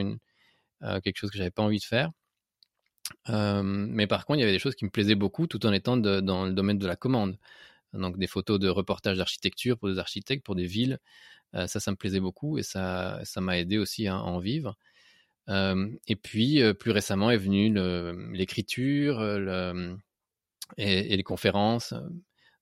quelque 1.02 1.16
chose 1.16 1.30
que 1.30 1.38
j'avais 1.38 1.50
pas 1.50 1.62
envie 1.62 1.80
de 1.80 1.84
faire. 1.84 2.12
mais 3.28 4.06
par 4.06 4.24
contre, 4.24 4.38
il 4.38 4.42
y 4.42 4.44
avait 4.44 4.52
des 4.52 4.60
choses 4.60 4.76
qui 4.76 4.84
me 4.84 4.90
plaisaient 4.90 5.16
beaucoup 5.16 5.48
tout 5.48 5.66
en 5.66 5.72
étant 5.72 5.96
dans 5.96 6.44
le 6.44 6.52
domaine 6.52 6.78
de 6.78 6.86
la 6.86 6.94
commande 6.94 7.36
donc 7.92 8.18
des 8.18 8.26
photos 8.26 8.58
de 8.58 8.68
reportages 8.68 9.16
d'architecture 9.16 9.78
pour 9.78 9.88
des 9.88 9.98
architectes, 9.98 10.44
pour 10.44 10.54
des 10.54 10.66
villes. 10.66 10.98
Euh, 11.54 11.66
ça, 11.66 11.80
ça 11.80 11.90
me 11.90 11.96
plaisait 11.96 12.20
beaucoup 12.20 12.58
et 12.58 12.62
ça, 12.62 13.20
ça 13.24 13.40
m'a 13.40 13.58
aidé 13.58 13.78
aussi 13.78 14.06
à, 14.06 14.18
en 14.18 14.38
vivre. 14.38 14.76
Et 15.50 16.16
puis, 16.16 16.60
plus 16.74 16.90
récemment 16.90 17.30
est 17.30 17.38
venue 17.38 17.72
l'écriture 18.34 19.22
et, 20.76 21.16
les 21.16 21.22
conférences. 21.22 21.94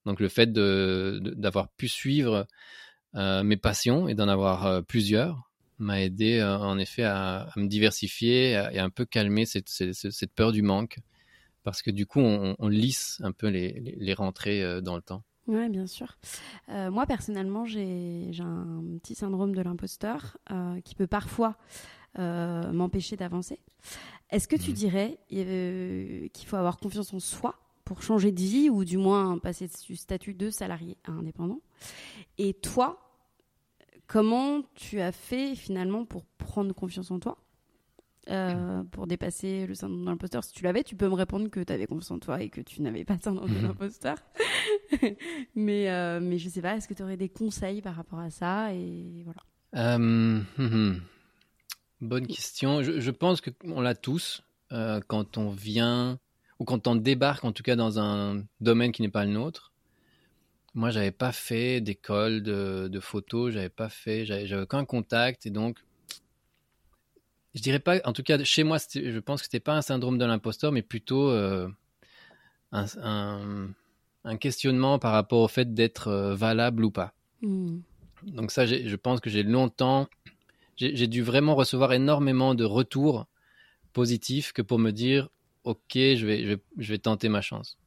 Donc, 0.05 0.21
le 0.21 0.29
fait 0.29 0.53
d'avoir 0.53 1.67
pu 1.73 1.89
suivre 1.89 2.47
mes 3.13 3.57
passions 3.57 4.07
et 4.07 4.15
d'en 4.15 4.29
avoir 4.29 4.85
plusieurs 4.85 5.51
m'a 5.79 6.01
aidé 6.01 6.41
en 6.41 6.77
effet 6.77 7.03
à, 7.03 7.49
me 7.57 7.67
diversifier 7.67 8.51
et 8.51 8.79
à 8.79 8.83
un 8.85 8.89
peu 8.89 9.03
calmer 9.05 9.45
cette 9.45 10.33
peur 10.33 10.53
du 10.53 10.61
manque 10.61 10.99
parce 11.67 11.81
que 11.81 11.91
du 11.91 12.05
coup, 12.05 12.21
on, 12.21 12.69
lisse 12.69 13.19
un 13.25 13.33
peu 13.33 13.49
les, 13.49 14.13
rentrées 14.13 14.63
euh, 14.63 14.79
dans 14.79 14.95
le 14.95 15.01
temps. 15.01 15.25
Oui, 15.47 15.67
bien 15.67 15.85
sûr. 15.85 16.17
Euh, 16.69 16.89
moi, 16.89 17.05
personnellement, 17.05 17.65
j'ai 17.65 18.31
un 18.39 18.81
petit 19.01 19.15
syndrome 19.15 19.53
de 19.53 19.61
l'imposteur 19.61 20.37
euh, 20.49 20.79
qui 20.79 20.95
peut 20.95 21.07
parfois 21.07 21.57
m'empêcher 22.17 23.17
d'avancer. 23.17 23.59
Est-ce 24.29 24.47
que 24.47 24.55
tu 24.55 24.71
mmh. 24.71 24.73
dirais 24.73 25.19
qu'il 25.29 26.47
faut 26.47 26.55
avoir 26.55 26.77
confiance 26.77 27.13
en 27.13 27.19
soi 27.19 27.59
pour 27.83 28.01
changer 28.01 28.31
de 28.31 28.39
vie 28.39 28.69
ou 28.69 28.85
du 28.85 28.97
moins 28.97 29.37
passer 29.37 29.69
du 29.85 29.97
statut 29.97 30.33
de 30.33 30.49
salarié 30.49 30.97
à 31.03 31.11
indépendant? 31.11 31.59
Et 32.37 32.53
toi, 32.53 33.11
comment 34.07 34.61
tu 34.73 35.01
as 35.01 35.11
fait 35.11 35.53
finalement 35.53 36.05
pour 36.05 36.25
prendre 36.25 36.73
confiance 36.73 37.11
en 37.11 37.19
toi? 37.19 37.37
Euh, 38.29 38.83
pour 38.91 39.07
dépasser 39.07 39.65
le 39.65 39.73
syndrome 39.73 40.01
de 40.01 40.09
l'imposteur 40.09 40.43
Si 40.43 40.53
tu 40.53 40.63
l'avais, 40.63 40.83
tu 40.83 40.95
peux 40.95 41.07
me 41.07 41.13
répondre 41.13 41.49
que 41.49 41.59
tu 41.59 41.71
avais 41.71 41.87
confiance 41.87 42.11
en 42.11 42.19
toi 42.19 42.41
et 42.41 42.49
que 42.49 42.61
tu 42.61 42.81
n'avais 42.81 43.05
pas 43.05 43.15
de 43.15 43.23
syndrome 43.23 43.53
de 43.53 43.59
l'imposteur. 43.65 44.17
mais, 45.55 45.89
euh, 45.89 46.19
mais 46.21 46.37
je 46.37 46.49
sais 46.49 46.61
pas, 46.61 46.75
est-ce 46.75 46.87
que 46.87 46.93
tu 46.93 47.03
aurais 47.03 47.17
des 47.17 47.29
conseils 47.29 47.81
par 47.81 47.95
rapport 47.95 48.19
à 48.19 48.29
ça 48.29 48.73
et 48.73 49.23
voilà. 49.23 49.41
Euh, 49.75 50.41
hum. 50.57 51.01
Bonne 52.01 52.27
question. 52.27 52.83
Je, 52.83 52.99
je 52.99 53.11
pense 53.11 53.41
qu'on 53.41 53.81
l'a 53.81 53.95
tous 53.95 54.43
quand 55.07 55.37
on 55.37 55.49
vient 55.49 56.19
ou 56.59 56.65
quand 56.65 56.87
on 56.87 56.95
débarque 56.95 57.45
en 57.45 57.51
tout 57.51 57.63
cas 57.63 57.75
dans 57.75 57.99
un 57.99 58.43
domaine 58.59 58.91
qui 58.91 59.01
n'est 59.01 59.09
pas 59.09 59.25
le 59.25 59.31
nôtre. 59.31 59.71
Moi, 60.73 60.91
j'avais 60.91 61.11
pas 61.11 61.31
fait 61.31 61.81
d'école 61.81 62.43
de, 62.43 62.87
de 62.87 62.99
photo, 62.99 63.49
j'avais 63.49 63.69
pas 63.69 63.89
fait, 63.89 64.25
j'avais 64.25 64.61
aucun 64.61 64.85
contact 64.85 65.45
et 65.45 65.49
donc 65.49 65.79
je 67.57 67.63
dirais 67.63 67.79
pas, 67.79 67.99
en 68.05 68.13
tout 68.13 68.21
cas 68.21 68.41
chez 68.43 68.63
moi, 68.63 68.77
je 68.93 69.19
pense 69.19 69.41
que 69.41 69.45
c'était 69.45 69.59
pas 69.59 69.75
un 69.75 69.81
syndrome 69.81 70.19
de 70.19 70.25
l'imposteur, 70.25 70.71
mais 70.71 70.83
plutôt 70.83 71.31
euh, 71.31 71.67
un, 72.71 73.73
questionnement 74.39 74.99
par 74.99 75.11
rapport 75.11 75.41
au 75.41 75.47
fait 75.47 75.73
d'être 75.73 76.09
euh, 76.09 76.35
valable 76.35 76.85
ou 76.85 76.91
pas. 76.91 77.13
Hmm. 77.41 77.79
Donc 78.23 78.51
ça, 78.51 78.65
je 78.65 78.95
pense 78.95 79.19
que 79.19 79.29
j'ai 79.29 79.41
longtemps, 79.41 80.07
j'ai 80.75 81.07
dû 81.07 81.23
vraiment 81.23 81.55
recevoir 81.55 81.93
énormément 81.93 82.53
de 82.53 82.63
retours 82.63 83.25
positifs 83.93 84.53
que 84.53 84.61
pour 84.61 84.77
me 84.77 84.91
dire, 84.91 85.29
ok, 85.63 85.79
je 85.93 86.25
vais, 86.25 86.59
je 86.77 86.89
vais, 86.91 86.97
tenter 86.99 87.29
ma 87.29 87.41
chance. 87.41 87.77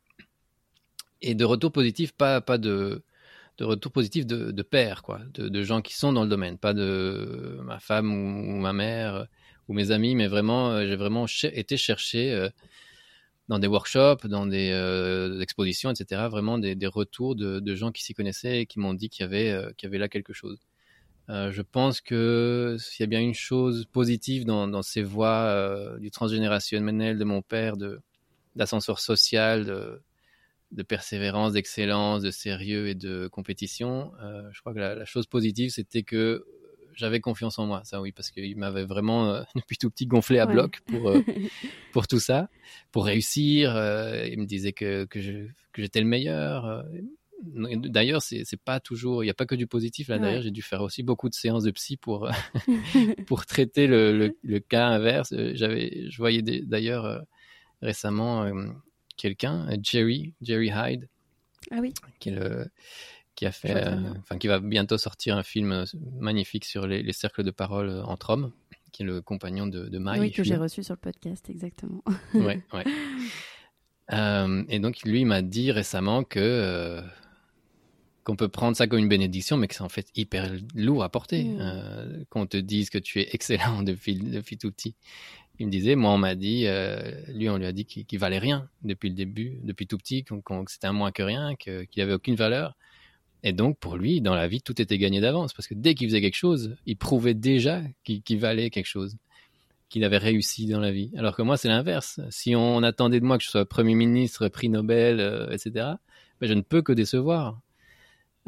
Et 1.21 1.35
de 1.35 1.45
retours 1.45 1.73
positifs, 1.73 2.12
pas, 2.12 2.41
pas 2.41 2.59
de, 2.59 3.03
de 3.59 3.64
retours 3.64 3.93
positifs 3.93 4.27
de, 4.27 4.51
de 4.51 4.62
pairs, 4.62 5.03
quoi, 5.03 5.21
de, 5.35 5.62
gens 5.62 5.83
qui 5.83 5.95
sont 5.95 6.12
dans 6.12 6.23
le 6.23 6.29
domaine, 6.29 6.59
pas 6.59 6.75
de 6.75 7.59
ma 7.62 7.79
femme 7.79 8.12
ou 8.12 8.59
ma 8.59 8.73
mère 8.73 9.27
ou 9.68 9.72
mes 9.74 9.90
amis, 9.90 10.14
mais 10.14 10.26
vraiment, 10.26 10.70
euh, 10.72 10.86
j'ai 10.86 10.96
vraiment 10.96 11.26
été 11.26 11.76
chercher 11.76 12.32
euh, 12.32 12.48
dans 13.48 13.58
des 13.58 13.66
workshops, 13.66 14.26
dans 14.26 14.46
des 14.46 14.70
euh, 14.72 15.40
expositions, 15.40 15.90
etc. 15.90 16.28
Vraiment 16.30 16.58
des, 16.58 16.76
retours 16.86 17.36
de, 17.36 17.74
gens 17.74 17.92
qui 17.92 18.02
s'y 18.02 18.14
connaissaient 18.14 18.61
et 18.61 18.66
qui 18.66 18.78
m'ont 18.78 18.94
dit 18.94 19.08
qu'il 19.08 19.22
y 19.22 19.26
avait, 19.26 19.98
là 19.98 20.08
quelque 20.08 20.32
chose. 20.32 20.58
je 21.28 21.62
pense 21.62 22.00
que 22.00 22.76
s'il 22.78 23.02
y 23.02 23.04
a 23.04 23.06
bien 23.06 23.20
une 23.20 23.34
chose 23.34 23.86
positive 23.86 24.44
dans, 24.44 24.82
ces 24.82 25.02
voies 25.02 25.96
du 25.98 26.11
transgénérationnel 26.11 27.18
de 27.18 27.24
mon 27.24 27.42
père, 27.42 27.76
d'ascenseur 28.54 29.00
social, 29.00 29.64
de 30.70 30.82
persévérance, 30.84 31.54
d'excellence, 31.54 32.22
de 32.22 32.30
sérieux 32.30 32.86
et 32.86 32.94
de 32.94 33.26
compétition, 33.26 34.12
je 34.52 34.61
crois 34.61 34.74
que 34.74 34.78
la 34.78 35.04
chose 35.04 35.26
positive, 35.26 35.70
c'était 35.70 36.04
que 36.04 36.46
j'avais 36.95 37.20
confiance 37.20 37.59
en 37.59 37.66
moi, 37.66 37.82
ça 37.84 38.01
oui, 38.01 38.12
parce 38.12 38.30
qu'il 38.30 38.57
m'avait 38.57 38.84
vraiment 38.84 39.30
euh, 39.30 39.43
depuis 39.57 39.76
tout 39.76 39.91
petit 39.91 40.07
gonflé 40.07 40.38
à 40.38 40.47
bloc 40.47 40.80
pour 40.86 41.11
euh, 41.11 41.22
pour 41.93 42.07
tout 42.07 42.20
ça, 42.20 42.49
pour 42.93 43.07
réussir. 43.07 43.74
Euh, 43.76 44.26
il 44.30 44.38
me 44.38 44.47
disait 44.47 44.72
que 44.72 45.05
que 45.05 45.20
j'étais 45.76 46.01
le 46.01 46.07
meilleur. 46.07 46.84
D'ailleurs, 47.43 48.20
c'est 48.20 48.43
c'est 48.45 48.61
pas 48.61 48.80
toujours, 48.80 49.24
il 49.24 49.26
n'y 49.26 49.30
a 49.30 49.34
pas 49.34 49.47
que 49.47 49.55
du 49.55 49.66
positif 49.66 50.09
là. 50.09 50.18
D'ailleurs, 50.18 50.43
j'ai 50.43 50.51
dû 50.51 50.62
faire 50.62 50.82
aussi 50.82 51.03
beaucoup 51.03 51.28
de 51.28 51.34
séances 51.34 51.64
de 51.64 51.70
psy 51.70 51.97
pour 51.97 52.30
pour 53.26 53.47
traiter 53.47 53.86
le, 53.86 54.36
le, 54.43 54.61
cas 54.61 54.88
inverse. 54.88 55.34
J'avais, 55.55 56.11
je 56.11 56.16
voyais 56.18 56.43
d'ailleurs 56.43 57.24
récemment 57.80 58.45
quelqu'un, 59.16 59.68
Jerry 59.82 60.34
Jerry 60.43 60.68
Hyde, 60.68 61.09
ah 61.70 61.78
oui, 61.80 61.95
qui 62.18 62.30
est 62.30 62.32
le 62.32 62.66
qui 63.35 63.47
a 63.47 63.53
fait, 63.53 63.74
euh, 63.74 63.97
enfin 64.18 64.39
qui 64.39 64.49
va 64.49 64.61
bientôt 64.61 64.99
sortir 64.99 65.37
un 65.37 65.43
film 65.43 65.72
euh, 65.72 65.85
magnifique 66.18 66.64
sur 66.64 66.87
les, 66.87 67.12
cercles 67.12 67.43
de 67.43 67.51
parole 67.51 67.89
euh, 67.89 68.03
entre 68.05 68.31
hommes, 68.31 68.53
qui 68.93 69.03
est 69.03 69.07
le 69.07 69.22
compagnon 69.22 69.66
de, 69.66 69.89
de 69.89 69.99
Mike. 69.99 70.20
Oui, 70.20 70.31
que 70.33 70.45
j'ai 70.45 70.57
reçu 70.57 70.83
sur 70.83 70.95
le 70.95 71.01
podcast, 71.01 71.49
exactement. 71.49 72.03
ouais, 72.35 72.62
ouais. 72.72 72.85
et 74.68 74.78
donc 74.81 75.03
lui, 75.05 75.24
m'a 75.24 75.43
dit 75.43 75.70
récemment 75.72 76.24
que 76.24 77.01
qu'on 78.24 78.37
peut 78.37 78.49
prendre 78.49 78.76
ça 78.76 78.87
comme 78.87 78.99
une 78.99 79.09
bénédiction, 79.09 79.57
mais 79.57 79.66
que 79.66 79.74
c'est 79.74 79.83
en 79.83 79.89
fait 79.89 80.09
hyper 80.14 80.53
lourd 80.74 81.03
à 81.03 81.09
porter. 81.09 81.45
Mm. 81.45 82.24
qu'on 82.28 82.47
te 82.47 82.59
dise 82.59 82.91
que 82.91 82.99
tu 82.99 83.20
es 83.20 83.28
excellent 83.33 83.83
depuis, 83.83 84.16
depuis 84.16 84.59
tout 84.59 84.70
petit. 84.70 84.95
il 85.59 85.66
me 85.66 85.72
disait, 85.72 85.95
moi, 85.95 86.11
on 86.11 86.18
m'a 86.18 86.35
dit, 86.35 86.66
lui, 87.28 87.49
on 87.49 87.57
lui 87.57 87.66
a 87.66 87.72
dit 87.72 87.87
qu'il 87.87 88.18
valait 88.18 88.39
rien 88.39 88.68
depuis 88.83 89.09
le 89.09 89.14
début, 89.14 89.61
depuis 89.62 89.87
tout 89.87 89.97
petit, 89.97 90.24
que 90.24 90.35
c'était 90.66 90.89
un 90.89 90.93
moins 90.93 91.12
que 91.12 91.22
rien, 91.22 91.55
qu'il 91.57 92.03
avait 92.03 92.12
aucune 92.12 92.35
valeur. 92.35 92.76
Et 93.43 93.53
donc, 93.53 93.78
pour 93.78 93.97
lui, 93.97 94.20
dans 94.20 94.34
la 94.34 94.49
vie, 94.49 94.61
tout 94.61 94.80
était 94.80 94.99
gagné 94.99 95.20
d'avance, 95.20 95.53
parce 95.53 95.66
que 95.66 95.74
dès 95.74 95.95
qu'il 95.95 96.09
faisait 96.09 96.20
quelque 96.20 96.36
chose, 96.36 96.76
il 96.86 96.97
prouvait 96.97 97.34
déjà 97.34 97.82
qu'il 98.05 98.38
valait 98.38 98.70
quelque 98.70 98.86
chose, 98.86 99.16
qu'il 99.88 100.05
avait 100.05 100.18
réussi 100.18 100.66
dans 100.66 100.80
la 100.80 100.93
vie. 100.93 101.11
Alors 101.16 101.34
que 101.34 101.43
moi, 101.43 101.57
c'est 101.57 101.68
l'inverse. 101.68 102.20
Si 102.30 102.55
on 102.55 102.82
attendait 102.82 103.20
de 103.20 103.24
moi 103.24 103.38
que 103.38 103.45
je 103.45 103.51
sois 103.51 103.64
Premier 103.64 103.95
ministre, 103.95 104.49
prix 104.49 104.68
Nobel, 104.68 105.49
etc., 105.51 105.95
ben, 106.41 106.47
je 106.49 106.55
ne 106.55 106.62
peux 106.62 106.82
que 106.82 106.93
décevoir. 106.93 107.61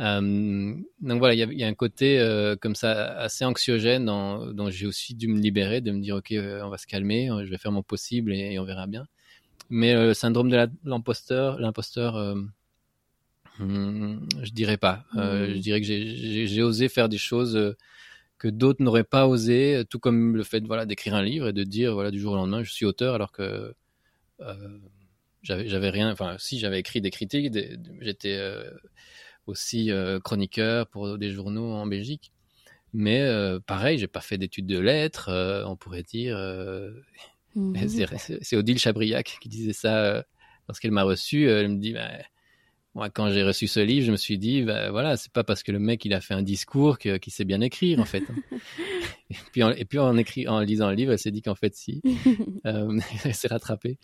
Euh, 0.00 0.74
donc 1.00 1.18
voilà, 1.18 1.34
il 1.34 1.58
y, 1.58 1.64
a 1.64 1.66
un 1.66 1.74
côté 1.74 2.18
euh, 2.18 2.56
comme 2.56 2.74
ça 2.74 3.18
assez 3.18 3.44
anxiogène 3.44 4.06
dont 4.06 4.70
j'ai 4.70 4.86
aussi 4.86 5.14
dû 5.14 5.28
me 5.28 5.38
libérer, 5.38 5.80
de 5.80 5.92
me 5.92 6.00
dire 6.00 6.16
ok, 6.16 6.32
euh, 6.32 6.62
on 6.64 6.70
va 6.70 6.78
se 6.78 6.86
calmer, 6.86 7.28
je 7.44 7.50
vais 7.50 7.58
faire 7.58 7.72
mon 7.72 7.82
possible 7.82 8.32
et, 8.32 8.58
on 8.58 8.64
verra 8.64 8.86
bien. 8.86 9.06
Mais 9.70 9.94
le 9.94 10.14
syndrome 10.14 10.50
de 10.50 10.68
l'imposteur, 10.84 11.58
l'imposteur, 11.58 12.36
hmm, 13.58 14.18
je 14.42 14.50
dirais 14.52 14.76
pas. 14.76 15.04
Je 15.14 15.58
dirais 15.58 15.80
que 15.80 15.86
j'ai 15.86 16.62
osé 16.62 16.88
faire 16.88 17.08
des 17.08 17.18
choses 17.18 17.76
que 18.38 18.48
d'autres 18.48 18.82
n'auraient 18.82 19.04
pas 19.04 19.28
osé, 19.28 19.84
tout 19.88 19.98
comme 19.98 20.36
le 20.36 20.42
fait 20.42 20.64
voilà 20.66 20.84
d'écrire 20.86 21.14
un 21.14 21.22
livre 21.22 21.48
et 21.48 21.52
de 21.52 21.62
dire 21.62 21.94
voilà 21.94 22.10
du 22.10 22.18
jour 22.18 22.32
au 22.32 22.36
lendemain 22.36 22.64
je 22.64 22.72
suis 22.72 22.84
auteur 22.84 23.14
alors 23.14 23.30
que 23.30 23.74
j'avais 25.42 25.90
rien. 25.90 26.10
Enfin, 26.10 26.36
si 26.38 26.58
j'avais 26.58 26.80
écrit 26.80 27.00
des 27.00 27.10
critiques, 27.10 27.52
j'étais 28.00 28.38
aussi 29.46 29.90
euh, 29.90 30.20
chroniqueur 30.20 30.86
pour 30.86 31.18
des 31.18 31.30
journaux 31.30 31.72
en 31.72 31.86
Belgique. 31.86 32.32
Mais 32.92 33.22
euh, 33.22 33.58
pareil, 33.58 33.98
j'ai 33.98 34.06
pas 34.06 34.20
fait 34.20 34.38
d'études 34.38 34.66
de 34.66 34.78
lettres, 34.78 35.28
euh, 35.30 35.64
on 35.66 35.76
pourrait 35.76 36.02
dire. 36.02 36.38
Mhm. 37.54 37.86
C'est 38.40 38.56
Odile 38.56 38.78
Chabriac 38.78 39.36
qui 39.42 39.50
disait 39.50 39.74
ça 39.74 40.24
lorsqu'elle 40.68 40.90
m'a 40.90 41.02
reçu. 41.02 41.50
Elle 41.50 41.68
me 41.68 41.76
dit, 41.76 41.92
bah, 41.92 42.08
moi, 42.94 43.08
quand 43.08 43.30
j'ai 43.30 43.42
reçu 43.42 43.66
ce 43.66 43.80
livre, 43.80 44.06
je 44.06 44.12
me 44.12 44.16
suis 44.16 44.38
dit, 44.38 44.62
bah, 44.62 44.90
voilà, 44.90 45.16
c'est 45.16 45.32
pas 45.32 45.44
parce 45.44 45.62
que 45.62 45.72
le 45.72 45.78
mec 45.78 46.04
il 46.04 46.12
a 46.12 46.20
fait 46.20 46.34
un 46.34 46.42
discours 46.42 46.98
qu'il 46.98 47.32
sait 47.32 47.44
bien 47.44 47.60
écrire 47.60 48.00
en 48.00 48.04
fait. 48.04 48.22
et 49.30 49.36
puis, 49.52 49.62
en, 49.62 49.70
et 49.70 49.84
puis 49.84 49.98
en, 49.98 50.16
écrit, 50.16 50.46
en 50.46 50.60
lisant 50.60 50.88
le 50.90 50.94
livre, 50.94 51.12
elle 51.12 51.18
s'est 51.18 51.30
dit 51.30 51.42
qu'en 51.42 51.54
fait 51.54 51.74
si, 51.74 52.02
elle 52.64 53.34
s'est 53.34 53.48
rattrapée. 53.48 53.98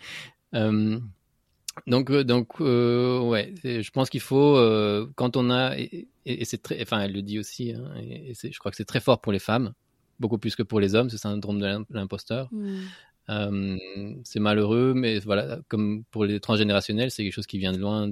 Donc, 1.87 2.11
euh, 2.11 2.25
donc, 2.25 2.61
euh, 2.61 3.21
ouais, 3.21 3.55
je 3.63 3.91
pense 3.91 4.11
qu'il 4.11 4.21
faut 4.21 4.57
euh, 4.57 5.07
quand 5.17 5.37
on 5.37 5.51
a 5.51 5.77
et, 5.77 6.09
c'est 6.45 6.63
très, 6.63 6.81
enfin, 6.83 7.01
elle 7.01 7.13
le 7.13 7.23
dit 7.23 7.39
aussi, 7.39 7.73
hein, 7.73 7.95
et, 8.01 8.35
je 8.35 8.59
crois 8.59 8.71
que 8.71 8.77
c'est 8.77 8.85
très 8.85 9.01
fort 9.01 9.21
pour 9.21 9.33
les 9.33 9.39
femmes, 9.39 9.73
beaucoup 10.21 10.39
plus 10.39 10.57
que 10.57 10.63
pour 10.63 10.81
les 10.81 10.95
hommes, 10.95 11.09
ce 11.09 11.17
syndrome 11.17 11.61
de 11.61 11.85
l'imposteur. 11.91 12.49
Mm. 12.53 13.77
c'est 14.25 14.41
malheureux, 14.41 14.93
mais 14.95 15.21
voilà, 15.21 15.61
comme 15.69 16.05
pour 16.11 16.25
les 16.25 16.41
transgénérationnels, 16.41 17.11
c'est 17.11 17.23
quelque 17.23 17.33
chose 17.33 17.47
qui 17.47 17.59
vient 17.59 17.73
de 17.73 17.79
loin, 17.79 18.11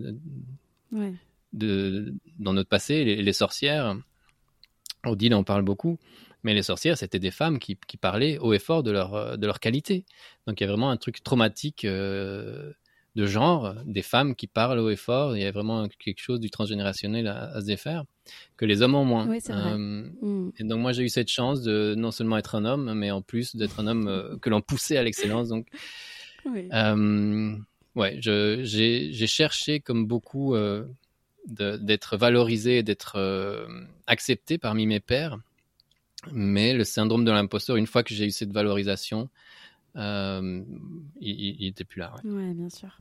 de, 1.53 2.15
dans 2.39 2.53
notre 2.53 2.69
passé. 2.69 3.05
Les, 3.05 3.33
sorcières, 3.33 3.97
Odile 5.05 5.35
en 5.35 5.45
parle 5.45 5.63
beaucoup, 5.63 5.99
mais 6.43 6.55
les 6.55 6.63
sorcières, 6.63 6.99
c'était 6.99 7.19
des 7.19 7.31
femmes 7.31 7.59
qui, 7.59 7.79
qui, 7.87 7.97
parlaient 7.97 8.39
haut 8.39 8.53
et 8.53 8.59
fort 8.59 8.83
de 8.83 8.91
leur, 8.91 9.39
de 9.39 9.47
leur 9.47 9.61
qualité. 9.61 10.05
Donc 10.47 10.61
il 10.61 10.65
y 10.65 10.67
a 10.67 10.69
vraiment 10.69 10.91
un 10.91 10.97
truc 10.97 11.23
traumatique 11.23 11.87
de 13.17 13.25
genre, 13.27 13.75
des 13.87 14.03
femmes 14.03 14.35
qui 14.37 14.47
parlent 14.47 14.79
haut 14.79 14.91
et 14.91 14.97
fort. 14.97 15.37
Il 15.37 15.43
y 15.43 15.47
a 15.47 15.51
vraiment 15.51 15.89
quelque 15.89 16.21
chose 16.21 16.39
du 16.39 16.51
transgénérationnel 16.51 17.27
à, 17.27 17.61
se 17.61 17.67
défaire 17.67 18.05
que 18.59 18.67
les 18.67 18.83
hommes 18.83 18.95
ont 18.95 19.07
moins. 19.07 19.27
Euh, 19.29 19.77
mm. 19.77 20.53
Et 20.59 20.65
donc 20.65 20.81
moi 20.81 20.93
j'ai 20.93 21.03
eu 21.03 21.09
cette 21.09 21.31
chance 21.31 21.63
de 21.63 21.95
non 21.97 22.11
seulement 22.11 22.37
être 22.37 22.55
un 22.55 22.67
homme, 22.67 22.93
mais 22.95 23.11
en 23.11 23.23
plus 23.23 23.57
d'être 23.57 23.81
un 23.81 23.87
homme 23.87 24.07
euh, 24.07 24.37
que 24.37 24.51
l'on 24.51 24.61
poussait 24.61 24.99
à 24.99 25.03
l'excellence. 25.03 25.49
Donc 25.49 25.67
euh, 26.47 27.57
ouais, 27.97 28.19
j'ai 28.21 29.27
cherché 29.27 29.81
comme 29.81 30.07
beaucoup 30.07 30.55
d'être 31.47 32.17
valorisé, 32.17 32.83
d'être 32.83 33.67
accepté 34.07 34.59
parmi 34.59 34.87
mes 34.87 35.01
pairs. 35.01 35.39
Mais 36.33 36.73
le 36.73 36.85
syndrome 36.85 37.25
de 37.25 37.31
l'imposteur, 37.31 37.77
une 37.77 37.87
fois 37.87 38.03
que 38.03 38.15
j'ai 38.15 38.27
eu 38.27 38.31
cette 38.31 38.53
valorisation, 38.53 39.29
il, 39.95 41.57
n'était 41.61 41.85
plus 41.85 42.01
là. 42.01 42.15
Oui, 42.25 42.55
bien 42.55 42.71
sûr. 42.71 43.01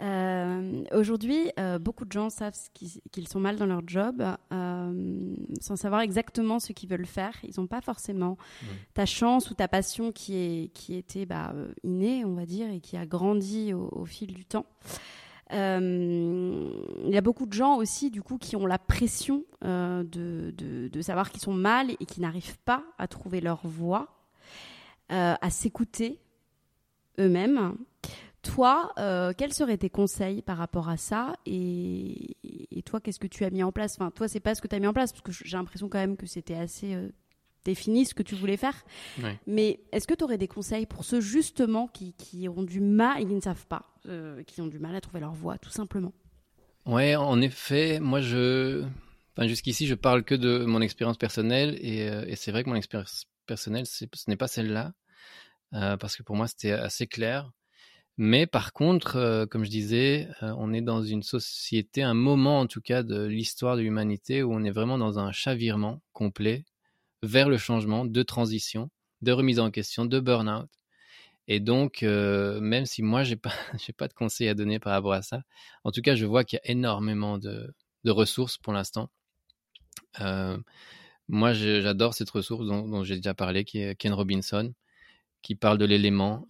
Euh, 0.00 0.84
aujourd'hui, 0.92 1.50
euh, 1.58 1.78
beaucoup 1.78 2.04
de 2.04 2.12
gens 2.12 2.30
savent 2.30 2.56
qu'ils 2.72 3.28
sont 3.28 3.40
mal 3.40 3.56
dans 3.56 3.66
leur 3.66 3.82
job 3.86 4.24
euh, 4.52 5.34
sans 5.60 5.76
savoir 5.76 6.00
exactement 6.00 6.60
ce 6.60 6.72
qu'ils 6.72 6.88
veulent 6.88 7.06
faire. 7.06 7.34
Ils 7.44 7.60
n'ont 7.60 7.66
pas 7.66 7.80
forcément 7.80 8.38
ta 8.94 9.06
chance 9.06 9.50
ou 9.50 9.54
ta 9.54 9.68
passion 9.68 10.10
qui, 10.10 10.36
est, 10.36 10.72
qui 10.72 10.94
était 10.94 11.26
bah, 11.26 11.54
innée, 11.82 12.24
on 12.24 12.34
va 12.34 12.46
dire, 12.46 12.70
et 12.70 12.80
qui 12.80 12.96
a 12.96 13.06
grandi 13.06 13.72
au, 13.74 14.04
fil 14.04 14.32
du 14.32 14.44
temps. 14.44 14.66
Il 15.50 17.10
y 17.10 17.16
a 17.16 17.20
beaucoup 17.20 17.44
de 17.44 17.52
gens 17.52 17.76
aussi, 17.76 18.10
du 18.10 18.22
coup, 18.22 18.38
qui 18.38 18.56
ont 18.56 18.66
la 18.66 18.78
pression 18.78 19.44
de, 19.62 20.02
de, 20.04 20.88
de, 20.88 21.00
savoir 21.02 21.30
qu'ils 21.30 21.42
sont 21.42 21.52
mal 21.52 21.90
et 22.00 22.06
qui 22.06 22.22
n'arrivent 22.22 22.58
pas 22.64 22.82
à 22.96 23.06
trouver 23.06 23.42
leur 23.42 23.66
voie, 23.66 24.08
à 25.10 25.50
s'écouter 25.50 26.18
eux-mêmes. 27.18 27.76
Toi, 28.42 28.92
euh, 28.98 29.32
quels 29.36 29.52
seraient 29.52 29.76
tes 29.76 29.90
conseils 29.90 30.42
par 30.42 30.58
rapport 30.58 30.88
à 30.88 30.96
ça 30.96 31.34
et, 31.46 32.36
toi, 32.84 33.00
qu'est-ce 33.00 33.20
que 33.20 33.28
tu 33.28 33.44
as 33.44 33.50
mis 33.50 33.62
en 33.62 33.70
place? 33.70 33.94
Enfin, 33.94 34.10
toi, 34.10 34.26
c'est 34.26 34.40
pas 34.40 34.56
ce 34.56 34.60
que 34.60 34.66
tu 34.66 34.74
as 34.74 34.80
mis 34.80 34.88
en 34.88 34.92
place, 34.92 35.12
parce 35.12 35.22
que 35.22 35.30
j'ai 35.32 35.56
l'impression 35.56 35.88
quand 35.88 35.98
même 35.98 36.16
que 36.16 36.26
c'était 36.26 36.56
assez 36.56 36.94
euh, 36.94 37.08
défini 37.64 38.04
ce 38.04 38.14
que 38.14 38.24
tu 38.24 38.34
voulais 38.34 38.56
faire. 38.56 38.84
Mais 39.46 39.80
est-ce 39.92 40.08
que 40.08 40.14
tu 40.14 40.24
aurais 40.24 40.38
des 40.38 40.48
conseils 40.48 40.86
pour 40.86 41.04
ceux 41.04 41.20
justement 41.20 41.86
qui, 41.86 42.48
ont 42.48 42.64
du 42.64 42.80
mal 42.80 43.22
et 43.22 43.26
qui 43.26 43.32
ne 43.32 43.40
savent 43.40 43.66
pas, 43.66 43.94
euh, 44.06 44.42
qui 44.42 44.60
ont 44.60 44.66
du 44.66 44.80
mal 44.80 44.96
à 44.96 45.00
trouver 45.00 45.20
leur 45.20 45.32
voie, 45.32 45.58
tout 45.58 45.70
simplement? 45.70 46.12
Ouais, 46.84 47.14
en 47.14 47.40
effet, 47.40 48.00
moi, 48.00 48.20
je. 48.20 48.84
Enfin, 49.36 49.46
jusqu'ici, 49.46 49.86
je 49.86 49.94
parle 49.94 50.24
que 50.24 50.34
de 50.34 50.64
mon 50.64 50.80
expérience 50.80 51.16
personnelle 51.16 51.78
et, 51.80 52.06
et 52.26 52.34
c'est 52.34 52.50
vrai 52.50 52.64
que 52.64 52.68
mon 52.68 52.74
expérience 52.74 53.26
personnelle, 53.46 53.86
ce 53.86 54.04
n'est 54.26 54.36
pas 54.36 54.48
celle-là. 54.48 54.92
parce 55.70 56.16
que 56.16 56.24
pour 56.24 56.34
moi, 56.34 56.48
c'était 56.48 56.72
assez 56.72 57.06
clair. 57.06 57.52
Mais 58.24 58.46
par 58.46 58.72
contre, 58.72 59.16
euh, 59.16 59.46
comme 59.46 59.64
je 59.64 59.70
disais, 59.70 60.28
euh, 60.44 60.54
on 60.56 60.72
est 60.72 60.80
dans 60.80 61.02
une 61.02 61.24
société, 61.24 62.04
un 62.04 62.14
moment 62.14 62.60
en 62.60 62.68
tout 62.68 62.80
cas 62.80 63.02
de 63.02 63.24
l'histoire 63.24 63.74
de 63.76 63.82
l'humanité 63.82 64.44
où 64.44 64.54
on 64.54 64.62
est 64.62 64.70
vraiment 64.70 64.96
dans 64.96 65.18
un 65.18 65.32
chavirement 65.32 66.00
complet 66.12 66.64
vers 67.24 67.48
le 67.48 67.58
changement, 67.58 68.04
de 68.04 68.22
transition, 68.22 68.90
de 69.22 69.32
remise 69.32 69.58
en 69.58 69.72
question, 69.72 70.04
de 70.04 70.20
burn-out. 70.20 70.70
Et 71.48 71.58
donc, 71.58 72.04
euh, 72.04 72.60
même 72.60 72.86
si 72.86 73.02
moi, 73.02 73.24
pas, 73.42 73.50
j'ai 73.84 73.92
pas 73.92 74.06
de 74.06 74.14
conseils 74.14 74.46
à 74.46 74.54
donner 74.54 74.78
par 74.78 74.92
rapport 74.92 75.14
à 75.14 75.22
ça, 75.22 75.42
en 75.82 75.90
tout 75.90 76.00
cas, 76.00 76.14
je 76.14 76.24
vois 76.24 76.44
qu'il 76.44 76.60
y 76.62 76.68
a 76.68 76.70
énormément 76.70 77.38
de, 77.38 77.74
de 78.04 78.10
ressources 78.12 78.56
pour 78.56 78.72
l'instant. 78.72 79.10
moi, 81.28 81.52
j'adore 81.54 82.14
cette 82.14 82.30
ressource 82.30 82.66
dont, 82.68 82.88
dont 82.88 83.02
j'ai 83.02 83.16
déjà 83.16 83.34
parlé, 83.34 83.64
qui 83.64 83.80
est 83.80 83.96
Ken 83.96 84.12
Robinson, 84.12 84.72
qui 85.42 85.56
parle 85.56 85.78
de 85.78 85.86
l'élément 85.86 86.46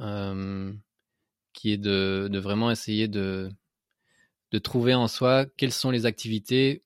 qui 1.52 1.72
est 1.72 1.78
de, 1.78 2.30
vraiment 2.38 2.70
essayer 2.70 3.08
de, 3.08 3.50
de 4.50 4.58
trouver 4.58 4.94
en 4.94 5.08
soi 5.08 5.46
quelles 5.56 5.72
sont 5.72 5.90
les 5.90 6.06
activités 6.06 6.84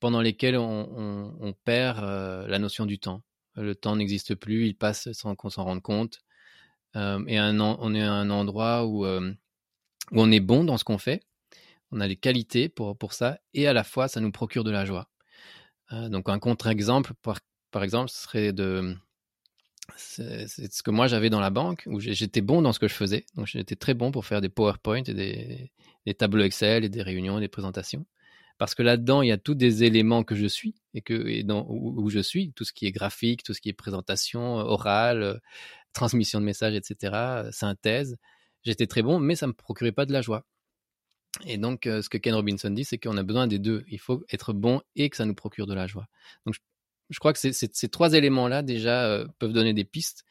pendant 0.00 0.20
lesquelles 0.20 0.56
on, 0.56 1.54
perd 1.64 2.04
euh, 2.04 2.46
la 2.48 2.58
notion 2.58 2.86
du 2.86 2.98
temps. 2.98 3.22
Le 3.54 3.74
temps 3.74 3.96
n'existe 3.96 4.34
plus, 4.34 4.66
il 4.66 4.74
passe 4.74 5.10
sans 5.12 5.34
qu'on 5.34 5.48
s'en 5.48 5.64
rende 5.64 5.82
compte. 5.82 6.20
Euh, 6.96 7.24
et 7.26 7.40
on 7.40 7.94
est 7.94 8.02
à 8.02 8.12
un 8.12 8.30
endroit 8.30 8.86
où, 8.86 9.06
euh, 9.06 9.32
où 10.12 10.20
on 10.20 10.30
est 10.30 10.40
bon 10.40 10.64
dans 10.64 10.76
ce 10.76 10.84
qu'on 10.84 10.98
fait, 10.98 11.22
on 11.90 12.00
a 12.00 12.06
les 12.06 12.16
qualités 12.16 12.68
pour, 12.68 12.96
pour 12.96 13.12
ça, 13.12 13.38
et 13.54 13.66
à 13.66 13.72
la 13.72 13.84
fois 13.84 14.08
ça 14.08 14.20
nous 14.20 14.32
procure 14.32 14.64
de 14.64 14.70
la 14.70 14.84
joie. 14.84 15.08
donc 15.90 16.28
un 16.28 16.38
contre-exemple, 16.38 17.14
par, 17.22 17.38
par 17.70 17.82
exemple, 17.82 18.10
ce 18.10 18.22
serait 18.22 18.52
de, 18.52 18.96
c'est 19.96 20.72
ce 20.72 20.82
que 20.82 20.90
moi 20.90 21.06
j'avais 21.06 21.30
dans 21.30 21.40
la 21.40 21.50
banque, 21.50 21.84
où 21.86 22.00
j'étais 22.00 22.40
bon 22.40 22.62
dans 22.62 22.72
ce 22.72 22.78
que 22.78 22.88
je 22.88 22.94
faisais. 22.94 23.24
Donc 23.34 23.46
j'étais 23.46 23.76
très 23.76 23.94
bon 23.94 24.10
pour 24.10 24.26
faire 24.26 24.40
des 24.40 24.48
PowerPoint 24.48 25.02
et 25.04 25.70
des, 26.04 26.14
tableaux 26.14 26.44
Excel 26.44 26.84
et 26.84 26.88
des 26.88 27.02
réunions, 27.02 27.40
des 27.40 27.48
présentations. 27.48 28.06
Parce 28.58 28.74
que 28.74 28.82
là-dedans, 28.82 29.22
il 29.22 29.28
y 29.28 29.32
a 29.32 29.38
tous 29.38 29.54
des 29.54 29.84
éléments 29.84 30.24
que 30.24 30.34
je 30.34 30.46
suis 30.46 30.74
et, 30.94 31.02
que, 31.02 31.28
et 31.28 31.42
dans, 31.42 31.66
où, 31.68 32.08
je 32.08 32.20
suis, 32.20 32.52
tout 32.52 32.64
ce 32.64 32.72
qui 32.72 32.86
est 32.86 32.92
graphique, 32.92 33.42
tout 33.42 33.52
ce 33.52 33.60
qui 33.60 33.68
est 33.68 33.74
présentation, 33.74 34.56
orale, 34.56 35.40
transmission 35.92 36.40
de 36.40 36.46
messages, 36.46 36.74
etc., 36.74 37.48
synthèse. 37.52 38.16
J'étais 38.64 38.86
très 38.86 39.02
bon, 39.02 39.18
mais 39.18 39.36
ça 39.36 39.46
ne 39.46 39.50
me 39.50 39.54
procurait 39.54 39.92
pas 39.92 40.06
de 40.06 40.12
la 40.12 40.22
joie. 40.22 40.46
Et 41.44 41.58
donc, 41.58 41.80
ce 41.84 42.08
que 42.08 42.16
Ken 42.16 42.34
Robinson 42.34 42.70
dit, 42.70 42.84
c'est 42.84 42.98
qu'on 42.98 43.18
a 43.18 43.22
besoin 43.22 43.46
des 43.46 43.58
deux. 43.58 43.84
Il 43.88 44.00
faut 44.00 44.24
être 44.30 44.54
bon 44.54 44.80
et 44.94 45.10
que 45.10 45.16
ça 45.18 45.26
nous 45.26 45.34
procure 45.34 45.66
de 45.66 45.74
la 45.74 45.86
joie. 45.86 46.06
Donc, 46.46 46.56
je 47.10 47.18
crois 47.18 47.32
que 47.32 47.38
ces 47.38 47.88
trois 47.88 48.14
éléments-là 48.14 48.62
déjà 48.62 49.04
euh, 49.06 49.26
peuvent 49.38 49.52
donner 49.52 49.74
des 49.74 49.84
pistes. 49.84 50.24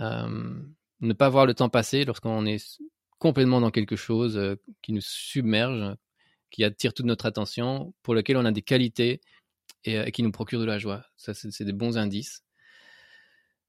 Euh, 0.00 0.54
ne 1.00 1.12
pas 1.12 1.28
voir 1.28 1.46
le 1.46 1.54
temps 1.54 1.68
passer 1.68 2.04
lorsqu'on 2.04 2.46
est 2.46 2.80
complètement 3.18 3.60
dans 3.60 3.70
quelque 3.70 3.96
chose 3.96 4.36
euh, 4.36 4.56
qui 4.82 4.92
nous 4.92 5.00
submerge, 5.00 5.96
qui 6.50 6.64
attire 6.64 6.94
toute 6.94 7.06
notre 7.06 7.26
attention, 7.26 7.94
pour 8.02 8.14
lequel 8.14 8.36
on 8.36 8.44
a 8.44 8.52
des 8.52 8.62
qualités 8.62 9.20
et, 9.84 10.10
qui 10.12 10.22
nous 10.22 10.32
procure 10.32 10.60
de 10.60 10.64
la 10.64 10.78
joie. 10.78 11.04
Ça, 11.16 11.34
c'est 11.34 11.64
des 11.64 11.72
bons 11.72 11.98
indices. 11.98 12.42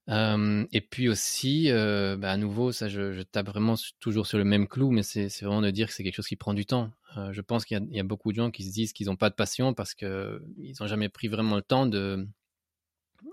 et 0.08 0.80
puis 0.80 1.08
aussi, 1.08 1.68
bah, 1.70 2.30
à 2.30 2.36
nouveau, 2.36 2.72
ça, 2.72 2.88
je, 2.88 3.22
tape 3.22 3.48
vraiment 3.48 3.74
toujours 4.00 4.26
sur 4.26 4.38
le 4.38 4.44
même 4.44 4.66
clou, 4.68 4.90
mais 4.90 5.02
c'est 5.02 5.28
vraiment 5.42 5.62
de 5.62 5.70
dire 5.70 5.88
que 5.88 5.92
c'est 5.92 6.04
quelque 6.04 6.16
chose 6.16 6.28
qui 6.28 6.36
prend 6.36 6.54
du 6.54 6.64
temps. 6.64 6.90
Je 7.32 7.40
pense 7.40 7.64
qu'il 7.64 7.86
y, 7.90 8.00
a 8.00 8.02
beaucoup 8.02 8.30
de 8.32 8.36
gens 8.36 8.50
qui 8.50 8.64
se 8.64 8.72
disent 8.72 8.92
qu'ils 8.92 9.06
n'ont 9.06 9.16
pas 9.16 9.30
de 9.30 9.34
passion 9.34 9.74
parce 9.74 9.94
qu'ils 9.94 10.74
n'ont 10.80 10.86
jamais 10.86 11.08
pris 11.08 11.28
vraiment 11.28 11.56
le 11.56 11.62
temps 11.62 11.86
de, 11.86 12.26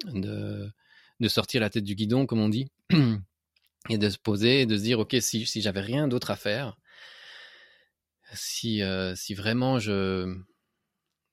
de, 0.06 0.72
sortir 1.28 1.62
la 1.62 1.70
tête 1.70 1.84
du 1.84 1.96
guidon, 1.96 2.26
comme 2.26 2.40
on 2.40 2.50
dit, 2.50 2.72
et 3.90 3.98
de 3.98 4.10
se 4.10 4.18
poser 4.18 4.62
et 4.62 4.66
de 4.66 4.78
se 4.78 4.84
dire, 4.84 5.00
OK, 5.00 5.16
si, 5.20 5.46
si 5.46 5.62
j'avais 5.62 5.82
rien 5.82 6.08
d'autre 6.08 6.32
à 6.32 6.36
faire, 6.36 6.78
si, 8.34 8.82
si 9.16 9.34
vraiment 9.34 9.80
je, 9.80 10.38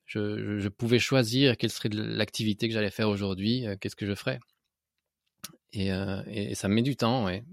je, 0.07 0.69
pouvais 0.69 0.99
choisir 0.99 1.57
quelle 1.57 1.71
serait 1.71 1.91
l'activité 1.93 2.69
que 2.69 2.75
j'allais 2.75 2.91
faire 2.91 3.09
aujourd'hui, 3.09 3.65
qu'est-ce 3.81 3.97
que 3.97 4.07
je 4.07 4.15
ferais? 4.15 4.41
Et, 5.73 5.93
euh, 5.93 6.23
et, 6.27 6.55
ça 6.55 6.69
met 6.69 6.83
du 6.83 6.97
temps, 6.97 7.25
ouais. 7.25 7.45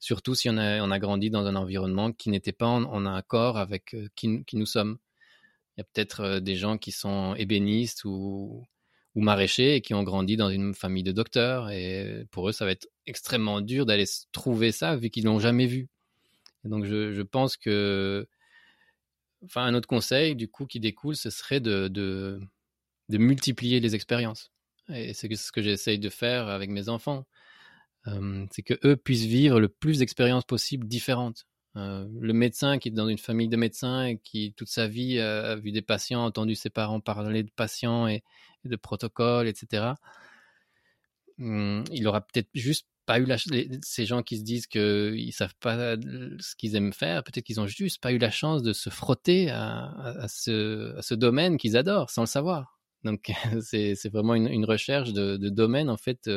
Surtout 0.00 0.34
si 0.34 0.48
on 0.50 0.56
a, 0.56 0.82
on 0.82 0.90
a 0.90 0.98
grandi 0.98 1.30
dans 1.30 1.46
un 1.46 1.54
environnement 1.54 2.10
qui 2.12 2.30
n'était 2.30 2.52
pas 2.52 2.66
en, 2.66 3.06
accord 3.06 3.58
avec 3.58 3.94
euh, 3.94 4.08
qui, 4.16 4.44
qui, 4.44 4.56
nous 4.56 4.66
sommes. 4.66 4.98
Il 5.76 5.80
y 5.80 5.82
a 5.82 5.84
peut-être 5.84 6.20
euh, 6.20 6.40
des 6.40 6.56
gens 6.56 6.78
qui 6.78 6.90
sont 6.90 7.34
ébénistes 7.36 8.04
ou, 8.04 8.66
ou 9.14 9.20
maraîchers 9.20 9.76
et 9.76 9.80
qui 9.82 9.94
ont 9.94 10.02
grandi 10.02 10.36
dans 10.36 10.50
une 10.50 10.74
famille 10.74 11.02
de 11.02 11.12
docteurs 11.12 11.70
et 11.70 12.26
pour 12.30 12.48
eux 12.48 12.52
ça 12.52 12.64
va 12.64 12.72
être 12.72 12.88
extrêmement 13.06 13.60
dur 13.60 13.86
d'aller 13.86 14.06
trouver 14.32 14.72
ça 14.72 14.96
vu 14.96 15.10
qu'ils 15.10 15.24
l'ont 15.24 15.38
jamais 15.38 15.66
vu. 15.66 15.88
Et 16.64 16.68
donc 16.68 16.84
je, 16.84 17.12
je, 17.12 17.22
pense 17.22 17.56
que, 17.56 18.26
enfin 19.44 19.64
un 19.64 19.74
autre 19.74 19.88
conseil 19.88 20.34
du 20.34 20.48
coup 20.48 20.66
qui 20.66 20.80
découle, 20.80 21.16
ce 21.16 21.30
serait 21.30 21.60
de, 21.60 21.88
de 21.88 23.18
multiplier 23.18 23.80
les 23.80 23.94
expériences. 23.94 24.50
Et 24.88 25.14
c'est 25.14 25.34
ce 25.34 25.52
que 25.52 25.62
j'essaye 25.62 25.98
de 25.98 26.08
faire 26.08 26.48
avec 26.48 26.70
mes 26.70 26.88
enfants. 26.88 27.26
Euh, 28.06 28.46
c'est 28.50 28.62
que 28.62 28.74
eux 28.84 28.96
puissent 28.96 29.24
vivre 29.24 29.60
le 29.60 29.68
plus 29.68 29.98
d'expériences 29.98 30.44
possibles 30.44 30.86
différentes. 30.86 31.46
Euh, 31.76 32.06
le 32.20 32.32
médecin 32.32 32.78
qui 32.78 32.88
est 32.88 32.92
dans 32.92 33.08
une 33.08 33.18
famille 33.18 33.48
de 33.48 33.56
médecins 33.56 34.04
et 34.04 34.18
qui 34.18 34.54
toute 34.54 34.68
sa 34.68 34.88
vie 34.88 35.20
a 35.20 35.54
vu 35.56 35.70
des 35.70 35.82
patients, 35.82 36.24
entendu 36.24 36.54
ses 36.54 36.70
parents 36.70 37.00
parler 37.00 37.42
de 37.42 37.50
patients 37.50 38.08
et, 38.08 38.22
de 38.64 38.76
protocoles, 38.76 39.48
etc. 39.48 39.94
Hum, 41.38 41.84
il 41.92 42.06
aura 42.06 42.20
peut-être 42.20 42.48
juste 42.54 42.86
pas 43.06 43.18
eu 43.18 43.24
la 43.24 43.36
ces 43.82 44.06
gens 44.06 44.22
qui 44.22 44.38
se 44.38 44.42
disent 44.42 44.66
qu'ils 44.66 45.32
savent 45.32 45.54
pas 45.60 45.96
ce 45.96 46.54
qu'ils 46.56 46.76
aiment 46.76 46.92
faire, 46.92 47.24
peut-être 47.24 47.44
qu'ils 47.44 47.60
ont 47.60 47.66
juste 47.66 48.00
pas 48.02 48.12
eu 48.12 48.18
la 48.18 48.30
chance 48.30 48.62
de 48.62 48.72
se 48.72 48.90
frotter 48.90 49.50
à, 49.50 50.26
ce, 50.28 51.14
domaine 51.14 51.56
qu'ils 51.56 51.76
adorent 51.76 52.10
sans 52.10 52.22
le 52.22 52.26
savoir. 52.26 52.78
Donc, 53.04 53.32
c'est 53.62 54.08
vraiment 54.10 54.34
une, 54.34 54.64
recherche 54.64 55.12
de, 55.12 55.36
de, 55.38 55.48
domaine, 55.48 55.88
en 55.88 55.96
fait. 55.96 56.28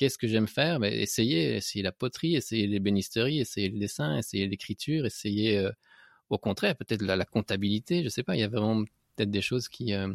Qu'est-ce 0.00 0.16
que 0.16 0.26
j'aime 0.26 0.48
faire? 0.48 0.80
Ben, 0.80 0.90
Essayer, 0.90 1.56
essayer 1.56 1.82
la 1.82 1.92
poterie, 1.92 2.34
essayer 2.34 2.66
l'ébénisterie, 2.66 3.38
essayer 3.38 3.68
le 3.68 3.78
dessin, 3.78 4.16
essayer 4.16 4.48
l'écriture, 4.48 5.04
essayer, 5.04 5.58
euh, 5.58 5.70
au 6.30 6.38
contraire, 6.38 6.74
peut-être 6.74 7.02
la, 7.02 7.16
la, 7.16 7.26
comptabilité, 7.26 8.02
je 8.02 8.08
sais 8.08 8.22
pas, 8.22 8.34
il 8.34 8.40
y 8.40 8.42
a 8.42 8.48
vraiment 8.48 8.82
peut-être 9.14 9.30
des 9.30 9.42
choses 9.42 9.68
qui 9.68 9.92
euh, 9.92 10.08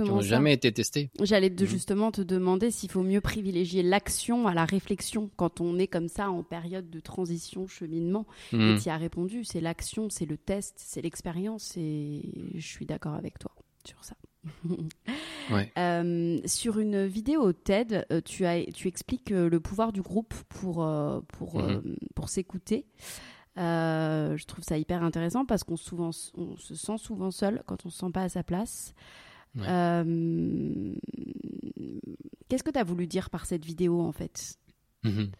n'ont 0.00 0.22
jamais 0.22 0.54
été 0.54 0.72
testées. 0.72 1.10
J'allais 1.22 1.50
mmh. 1.50 1.66
justement 1.66 2.10
te 2.10 2.20
demander 2.20 2.72
s'il 2.72 2.90
faut 2.90 3.04
mieux 3.04 3.20
privilégier 3.20 3.84
l'action 3.84 4.48
à 4.48 4.54
la 4.54 4.64
réflexion 4.64 5.30
quand 5.36 5.60
on 5.60 5.78
est 5.78 5.86
comme 5.86 6.08
ça 6.08 6.32
en 6.32 6.42
période 6.42 6.90
de 6.90 6.98
transition, 6.98 7.68
cheminement. 7.68 8.26
Mmh. 8.50 8.60
Et 8.60 8.80
tu 8.80 8.88
as 8.88 8.96
répondu, 8.96 9.44
c'est 9.44 9.60
l'action, 9.60 10.10
c'est 10.10 10.26
le 10.26 10.36
test, 10.36 10.74
c'est 10.78 11.00
l'expérience 11.00 11.76
et 11.76 12.22
je 12.56 12.66
suis 12.66 12.86
d'accord 12.86 13.14
avec 13.14 13.38
toi 13.38 13.52
sur 13.84 14.02
ça. 14.02 14.16
Euh, 15.78 16.38
sur 16.44 16.78
une 16.78 17.06
vidéo 17.06 17.54
TED, 17.54 18.04
euh, 18.12 18.20
tu, 18.22 18.44
as, 18.44 18.64
tu 18.74 18.86
expliques 18.86 19.32
euh, 19.32 19.48
le 19.48 19.60
pouvoir 19.60 19.92
du 19.92 20.02
groupe 20.02 20.34
pour, 20.50 20.86
pour, 21.28 21.62
mhm. 21.62 21.96
pour 22.14 22.28
s'écouter. 22.28 22.84
je 23.56 24.44
trouve 24.44 24.62
ça 24.62 24.76
hyper 24.76 25.02
intéressant 25.02 25.46
parce 25.46 25.64
qu'on 25.64 25.76
souvent, 25.76 26.10
on 26.34 26.56
se 26.56 26.74
sent 26.74 26.98
souvent 26.98 27.30
seul 27.30 27.62
quand 27.66 27.86
on 27.86 27.90
se 27.90 27.98
sent 27.98 28.10
pas 28.12 28.24
à 28.24 28.28
sa 28.28 28.42
place. 28.42 28.92
Qu'est-ce 29.54 30.02
que 32.62 32.70
tu 32.70 32.78
as 32.78 32.84
voulu 32.84 33.06
dire 33.06 33.30
par 33.30 33.46
cette 33.46 33.64
vidéo 33.64 34.02
en 34.02 34.12
fait? 34.12 34.58
Mhm. 35.04 35.30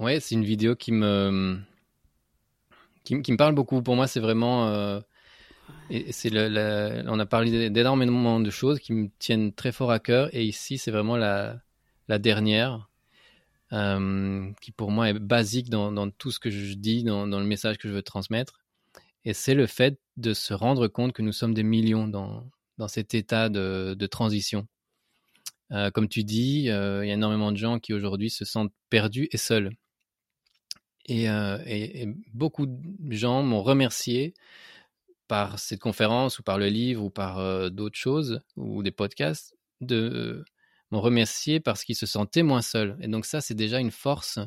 Ouais, 0.00 0.20
c'est 0.20 0.34
une 0.34 0.44
vidéo 0.44 0.76
qui 0.76 0.92
me, 0.92 1.58
qui, 3.04 3.22
qui, 3.22 3.32
me 3.32 3.38
parle 3.38 3.54
beaucoup. 3.54 3.80
Pour 3.80 3.96
moi, 3.96 4.06
c'est 4.06 4.20
vraiment 4.20 5.00
on 5.90 7.18
a 7.18 7.26
parlé 7.26 7.70
d'énormément 7.70 8.40
de 8.40 8.50
choses 8.50 8.78
qui 8.78 8.92
me 8.92 9.08
tiennent 9.18 9.52
très 9.52 9.72
fort 9.72 9.90
à 9.90 9.98
cœur. 9.98 10.28
Et 10.34 10.44
ici, 10.44 10.78
c'est 10.78 10.90
vraiment 10.90 11.16
la, 11.16 11.60
dernière, 12.18 12.88
euh, 13.72 14.50
qui 14.60 14.72
pour 14.72 14.90
moi 14.90 15.10
est 15.10 15.18
basique 15.18 15.70
dans, 15.70 16.10
tout 16.10 16.30
ce 16.30 16.38
que 16.38 16.50
je 16.50 16.74
dis, 16.74 17.04
dans, 17.04 17.26
le 17.26 17.44
message 17.44 17.78
que 17.78 17.88
je 17.88 17.94
veux 17.94 18.02
transmettre. 18.02 18.60
Et 19.24 19.34
c'est 19.34 19.54
le 19.54 19.66
fait 19.66 19.98
de 20.16 20.32
se 20.34 20.54
rendre 20.54 20.88
compte 20.88 21.12
que 21.12 21.22
nous 21.22 21.32
sommes 21.32 21.54
des 21.54 21.62
millions 21.62 22.08
dans, 22.08 22.48
cet 22.88 23.14
état 23.14 23.48
de, 23.48 24.06
transition. 24.06 24.66
Euh, 25.72 25.90
comme 25.90 26.08
tu 26.08 26.24
dis, 26.24 26.68
euh, 26.68 27.04
il 27.04 27.08
y 27.08 27.10
a 27.12 27.14
énormément 27.14 27.52
de 27.52 27.56
gens 27.56 27.78
qui 27.78 27.92
aujourd'hui 27.92 28.28
se 28.28 28.44
sentent 28.44 28.72
perdus 28.90 29.28
et 29.30 29.36
seuls. 29.36 29.70
Et 31.06 32.06
beaucoup 32.34 32.66
de 32.68 33.12
gens 33.12 33.42
m'ont 33.42 33.62
remercié 33.62 34.32
par 35.30 35.60
cette 35.60 35.78
conférence 35.78 36.40
ou 36.40 36.42
par 36.42 36.58
le 36.58 36.66
livre 36.66 37.04
ou 37.04 37.08
par 37.08 37.70
d'autres 37.70 37.96
choses 37.96 38.40
ou 38.56 38.82
des 38.82 38.90
podcasts 38.90 39.54
de 39.80 40.44
m'ont 40.90 41.00
remercié 41.00 41.60
parce 41.60 41.84
qu'ils 41.84 41.94
se 41.94 42.04
sentaient 42.04 42.42
moins 42.42 42.62
seuls. 42.62 42.96
Et 43.00 43.06
donc 43.06 43.24
ça, 43.24 43.40
c'est 43.40 43.54
déjà 43.54 43.78
une 43.78 43.92
force 43.92 44.40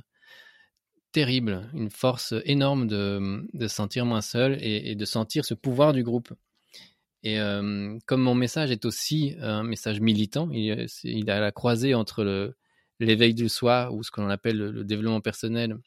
terrible, 1.13 1.69
une 1.73 1.89
force 1.89 2.33
énorme 2.43 2.87
de, 2.87 3.47
de 3.53 3.67
sentir 3.69 4.05
moins 4.05 4.19
seul 4.19 4.57
et, 4.59 4.93
de 4.93 5.05
sentir 5.05 5.45
ce 5.45 5.53
pouvoir 5.53 5.93
du 5.93 6.03
groupe. 6.03 6.33
Et 7.23 7.37
comme 8.05 8.21
mon 8.21 8.35
message 8.35 8.71
est 8.71 8.83
aussi 8.83 9.35
un 9.39 9.63
message 9.63 10.01
militant, 10.01 10.49
il, 10.51 10.85
il 11.05 11.29
a 11.29 11.39
la 11.39 11.53
croisée 11.53 11.93
entre 11.93 12.53
l'éveil 12.99 13.33
du 13.33 13.47
soi 13.47 13.89
ou 13.93 14.03
ce 14.03 14.11
que 14.11 14.19
l'on 14.19 14.29
appelle 14.29 14.57
le, 14.57 14.83
développement 14.83 15.21
personnel, 15.21 15.77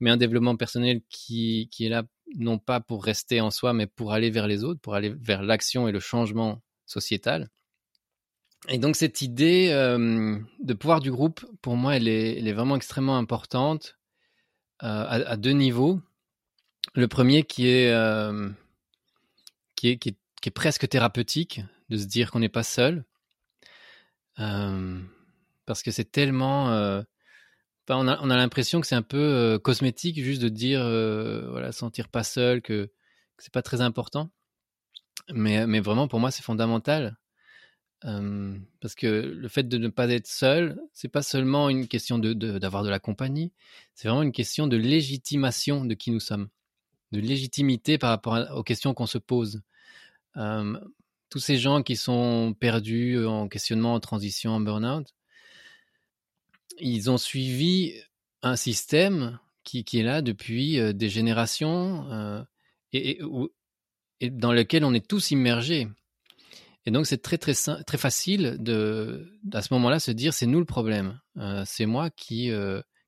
mais 0.00 0.10
un 0.10 0.18
développement 0.18 0.56
personnel 0.56 1.00
qui 1.08 1.70
est 1.80 1.88
là 1.88 2.02
non 2.36 2.58
pas 2.58 2.80
pour 2.80 3.04
rester 3.04 3.40
en 3.40 3.50
soi, 3.50 3.72
mais 3.72 3.86
pour 3.86 4.12
aller 4.12 4.30
vers 4.30 4.46
les 4.46 4.64
autres, 4.64 4.80
pour 4.80 4.94
aller 4.94 5.10
vers 5.10 5.42
l'action 5.42 5.88
et 5.88 5.92
le 5.92 6.00
changement 6.00 6.62
sociétal. 6.86 7.50
Et 8.68 8.78
donc 8.78 8.96
cette 8.96 9.20
idée 9.20 9.68
euh, 9.70 10.38
de 10.60 10.74
pouvoir 10.74 11.00
du 11.00 11.10
groupe, 11.10 11.44
pour 11.60 11.76
moi, 11.76 11.96
elle 11.96 12.08
est, 12.08 12.52
vraiment 12.52 12.76
extrêmement 12.76 13.18
importante 13.18 13.98
euh, 14.82 14.86
à, 14.86 15.36
deux 15.36 15.52
niveaux. 15.52 16.00
Le 16.94 17.08
premier 17.08 17.44
qui 17.44 17.68
est, 17.68 17.92
euh, 17.92 18.50
qui 19.76 19.88
est, 19.88 19.98
qui 19.98 20.10
est, 20.10 20.16
qui 20.40 20.48
est 20.48 20.52
presque 20.52 20.88
thérapeutique, 20.88 21.60
de 21.90 21.98
se 21.98 22.06
dire 22.06 22.30
qu'on 22.30 22.40
n'est 22.40 22.48
pas 22.48 22.62
seul, 22.62 23.04
parce 24.36 25.82
que 25.82 25.90
c'est 25.90 26.10
tellement 26.10 27.02
on 27.88 28.08
a, 28.08 28.18
on 28.22 28.30
a 28.30 28.36
l'impression 28.36 28.80
que 28.80 28.86
c'est 28.86 28.94
un 28.94 29.02
peu 29.02 29.18
euh, 29.18 29.58
cosmétique, 29.58 30.22
juste 30.22 30.42
de 30.42 30.48
dire, 30.48 30.80
euh, 30.82 31.48
voilà, 31.50 31.72
sentir 31.72 32.08
pas 32.08 32.24
seul, 32.24 32.62
que, 32.62 32.86
que 33.36 33.42
c'est 33.42 33.52
pas 33.52 33.62
très 33.62 33.80
important. 33.80 34.30
Mais, 35.32 35.80
vraiment, 35.80 36.08
pour 36.08 36.20
moi, 36.20 36.30
c'est 36.30 36.42
fondamental. 36.42 37.16
Parce 38.80 38.94
que 38.94 39.06
le 39.06 39.48
fait 39.48 39.62
de 39.62 39.78
ne 39.78 39.88
pas 39.88 40.10
être 40.10 40.26
seul, 40.26 40.78
c'est 40.92 41.08
pas 41.08 41.22
seulement 41.22 41.70
une 41.70 41.88
question 41.88 42.18
de, 42.18 42.34
d'avoir 42.34 42.82
de, 42.82 42.90
la 42.90 42.98
compagnie, 42.98 43.50
c'est 43.94 44.08
vraiment 44.08 44.22
une 44.22 44.32
question 44.32 44.66
de 44.66 44.76
légitimation 44.76 45.86
de 45.86 45.94
qui 45.94 46.10
nous 46.10 46.20
sommes, 46.20 46.48
de 47.12 47.20
légitimité 47.20 47.96
par 47.96 48.10
rapport 48.10 48.38
aux 48.54 48.62
questions 48.62 48.92
qu'on 48.92 49.06
se 49.06 49.16
pose. 49.16 49.62
Tous 50.34 51.38
ces 51.38 51.56
gens 51.56 51.82
qui 51.82 51.96
sont 51.96 52.54
perdus 52.60 53.24
en 53.24 53.48
questionnement, 53.48 53.94
en 53.94 54.00
transition, 54.00 54.50
en 54.50 54.60
burn-out, 54.60 55.14
ils 56.78 57.10
ont 57.10 57.18
suivi 57.18 57.94
un 58.42 58.56
système 58.56 59.38
qui, 59.62 59.84
est 59.92 60.02
là 60.02 60.22
depuis 60.22 60.78
des 60.94 61.08
générations 61.08 62.44
et, 62.92 63.18
dans 64.22 64.52
lequel 64.52 64.84
on 64.84 64.92
est 64.92 65.06
tous 65.06 65.30
immergés. 65.30 65.88
Et 66.86 66.90
donc 66.90 67.06
c'est 67.06 67.22
très 67.22 67.38
très 67.38 67.54
très 67.54 67.98
facile 67.98 68.58
de 68.60 69.32
à 69.52 69.62
ce 69.62 69.72
moment-là 69.72 69.98
se 69.98 70.10
dire 70.10 70.34
c'est 70.34 70.46
nous 70.46 70.60
le 70.60 70.66
problème, 70.66 71.18
c'est 71.64 71.86
moi 71.86 72.10
qui 72.10 72.50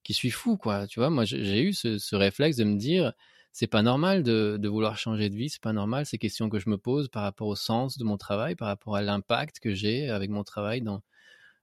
qui 0.02 0.14
suis 0.14 0.30
fou 0.30 0.56
quoi. 0.56 0.86
Tu 0.86 1.00
vois, 1.00 1.10
moi 1.10 1.24
j'ai 1.24 1.62
eu 1.62 1.72
ce, 1.72 1.98
ce, 1.98 2.16
réflexe 2.16 2.56
de 2.56 2.64
me 2.64 2.76
dire 2.76 3.12
c'est 3.52 3.66
pas 3.66 3.82
normal 3.82 4.22
de, 4.22 4.56
de, 4.60 4.68
vouloir 4.68 4.98
changer 4.98 5.30
de 5.30 5.34
vie, 5.34 5.48
c'est 5.48 5.62
pas 5.62 5.72
normal 5.72 6.06
ces 6.06 6.18
questions 6.18 6.48
que 6.48 6.58
je 6.58 6.68
me 6.68 6.78
pose 6.78 7.08
par 7.08 7.22
rapport 7.22 7.48
au 7.48 7.56
sens 7.56 7.98
de 7.98 8.04
mon 8.04 8.16
travail, 8.18 8.54
par 8.54 8.68
rapport 8.68 8.96
à 8.96 9.02
l'impact 9.02 9.60
que 9.60 9.74
j'ai 9.74 10.08
avec 10.10 10.30
mon 10.30 10.44
travail 10.44 10.82
dans 10.82 11.02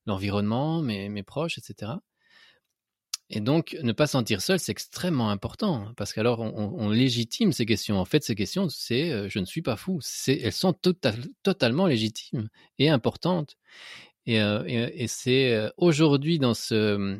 l'environnement, 0.06 0.82
mes, 0.82 1.24
proches, 1.24 1.58
etc. 1.58 1.94
Et 3.30 3.40
donc, 3.40 3.78
ne 3.82 3.94
pas 3.94 4.06
sentir 4.06 4.42
seul, 4.42 4.60
c'est 4.60 4.72
extrêmement 4.72 5.30
important, 5.30 5.92
parce 5.98 6.14
qu'alors 6.14 6.40
on, 6.40 6.76
on, 6.78 6.90
légitime 6.90 7.52
ces 7.52 7.66
questions. 7.66 7.98
En 7.98 8.06
fait, 8.06 8.24
ces 8.24 8.36
questions, 8.36 8.70
c'est 8.70 9.12
euh, 9.12 9.28
je 9.30 9.40
ne 9.40 9.46
suis 9.46 9.62
pas 9.62 9.76
fou. 9.76 10.00
Elles 10.28 10.52
sont 10.52 10.74
total, 10.74 11.16
totalement 11.42 11.88
légitimes 11.88 12.50
et 12.78 12.90
importantes. 12.90 13.56
Et, 14.26 14.38
et 14.38 15.08
c'est 15.08 15.70
aujourd'hui 15.76 16.40
dans 16.40 16.54
ce, 16.54 17.20